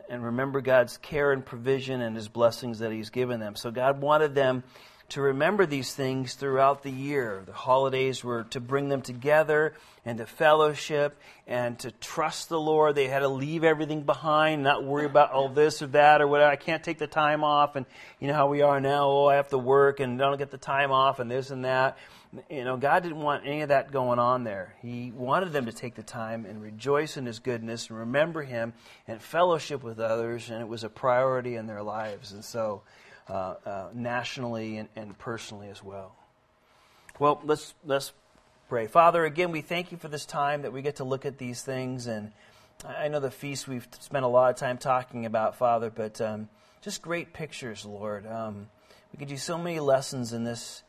and 0.10 0.24
remember 0.24 0.62
God's 0.62 0.98
care 0.98 1.32
and 1.32 1.46
provision 1.46 2.02
and 2.02 2.16
His 2.16 2.28
blessings 2.28 2.80
that 2.80 2.92
He's 2.92 3.10
given 3.10 3.40
them. 3.40 3.56
So 3.56 3.72
God 3.72 4.02
wanted 4.02 4.36
them 4.36 4.64
to 5.10 5.22
remember 5.22 5.66
these 5.66 5.94
things 5.94 6.34
throughout 6.34 6.82
the 6.82 6.92
year. 6.92 7.44
The 7.46 7.54
holidays 7.54 8.24
were 8.24 8.44
to 8.46 8.60
bring 8.60 8.90
them 8.90 9.02
together 9.02 9.74
and 10.04 10.18
to 10.18 10.26
fellowship 10.26 11.20
and 11.46 11.78
to 11.80 11.92
trust 11.92 12.50
the 12.50 12.60
Lord. 12.60 12.96
They 12.96 13.08
had 13.08 13.20
to 13.20 13.28
leave 13.28 13.64
everything 13.64 14.02
behind, 14.02 14.64
not 14.64 14.84
worry 14.84 15.06
about 15.06 15.32
all 15.32 15.50
this 15.50 15.82
or 15.82 15.88
that 15.88 16.22
or 16.22 16.28
whatever. 16.28 16.52
I 16.52 16.56
can't 16.56 16.84
take 16.84 16.98
the 16.98 17.08
time 17.08 17.44
off, 17.44 17.76
and 17.76 17.86
you 18.20 18.28
know 18.28 18.34
how 18.34 18.48
we 18.48 18.64
are 18.64 18.82
now. 18.82 19.08
Oh, 19.08 19.28
I 19.28 19.36
have 19.36 19.50
to 19.50 19.60
work 19.60 20.00
and 20.00 20.18
don't 20.18 20.38
get 20.38 20.50
the 20.50 20.58
time 20.58 20.92
off, 20.92 21.20
and 21.20 21.30
this 21.30 21.52
and 21.52 21.66
that 21.66 21.98
you 22.50 22.64
know, 22.64 22.78
God 22.78 23.04
didn't 23.04 23.20
want 23.20 23.46
any 23.46 23.62
of 23.62 23.70
that 23.70 23.92
going 23.92 24.20
on 24.20 24.44
there. 24.44 24.76
He 24.82 25.12
wanted 25.12 25.54
them 25.54 25.66
to 25.66 25.72
take 25.72 25.96
the 25.96 26.04
time 26.04 26.46
and 26.46 26.62
rejoice 26.62 27.18
in 27.18 27.26
His 27.26 27.40
goodness 27.40 27.90
and 27.90 28.00
remember 28.00 28.42
Him 28.44 28.74
and 29.08 29.22
fellowship 29.22 29.84
with 29.84 30.00
others, 30.00 30.50
and 30.50 30.62
it 30.62 30.68
was 30.68 30.84
a 30.84 30.90
priority 30.90 31.56
in 31.56 31.68
their 31.68 31.84
lives, 31.84 32.32
and 32.32 32.44
so 32.44 32.82
uh, 33.30 33.56
uh, 33.66 33.90
nationally 33.94 34.78
and, 34.78 34.90
and 34.96 35.18
personally 35.18 35.70
as 35.70 35.84
well. 35.84 36.16
Well, 37.20 37.42
let's 37.44 37.74
let's 37.86 38.12
pray. 38.68 38.88
Father, 38.88 39.24
again, 39.24 39.52
we 39.52 39.62
thank 39.62 39.92
you 39.92 39.98
for 39.98 40.08
this 40.08 40.26
time 40.26 40.64
that 40.64 40.74
we 40.74 40.82
get 40.82 40.98
to 40.98 41.04
look 41.04 41.26
at 41.26 41.38
these 41.38 41.62
things, 41.62 42.08
and 42.08 42.32
I 42.84 43.08
know 43.08 43.20
the 43.20 43.32
feast 43.32 43.68
we've 43.68 43.88
spent 44.00 44.26
a 44.26 44.28
lot 44.28 44.50
of 44.50 44.58
time 44.58 44.78
talking 44.78 45.26
about, 45.26 45.56
Father, 45.56 45.90
but 45.90 46.20
um, 46.20 46.50
just 46.82 47.02
great 47.02 47.34
pictures, 47.34 47.86
Lord. 47.86 48.28
Um, 48.28 48.68
we 49.14 49.18
could 49.18 49.30
do 49.30 49.38
so 49.38 49.58
many 49.58 49.80
lessons 49.80 50.34
in 50.34 50.44
this 50.44 50.84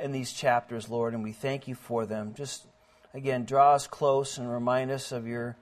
in 0.00 0.12
these 0.12 0.32
chapters, 0.32 0.88
Lord, 0.88 1.14
and 1.14 1.22
we 1.22 1.32
thank 1.32 1.68
you 1.68 1.74
for 1.74 2.06
them. 2.06 2.34
Just 2.34 2.66
again, 3.14 3.44
draw 3.44 3.74
us 3.74 3.86
close 3.86 4.38
and 4.38 4.50
remind 4.50 4.90
us 4.90 5.12
of 5.12 5.26
your 5.26 5.56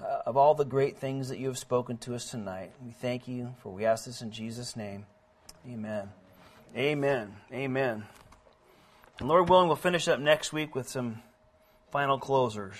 uh, 0.00 0.22
of 0.26 0.36
all 0.36 0.54
the 0.54 0.64
great 0.64 0.98
things 0.98 1.28
that 1.28 1.38
you 1.38 1.46
have 1.48 1.58
spoken 1.58 1.96
to 1.98 2.14
us 2.14 2.30
tonight. 2.30 2.72
We 2.84 2.92
thank 2.92 3.28
you 3.28 3.54
for 3.62 3.72
we 3.72 3.84
ask 3.84 4.06
this 4.06 4.22
in 4.22 4.30
Jesus' 4.30 4.76
name. 4.76 5.06
Amen. 5.68 6.10
Amen. 6.76 7.36
Amen. 7.52 8.04
And 9.18 9.28
Lord 9.28 9.48
willing, 9.48 9.68
we'll 9.68 9.76
finish 9.76 10.08
up 10.08 10.18
next 10.18 10.52
week 10.52 10.74
with 10.74 10.88
some 10.88 11.22
final 11.92 12.18
closers. 12.18 12.76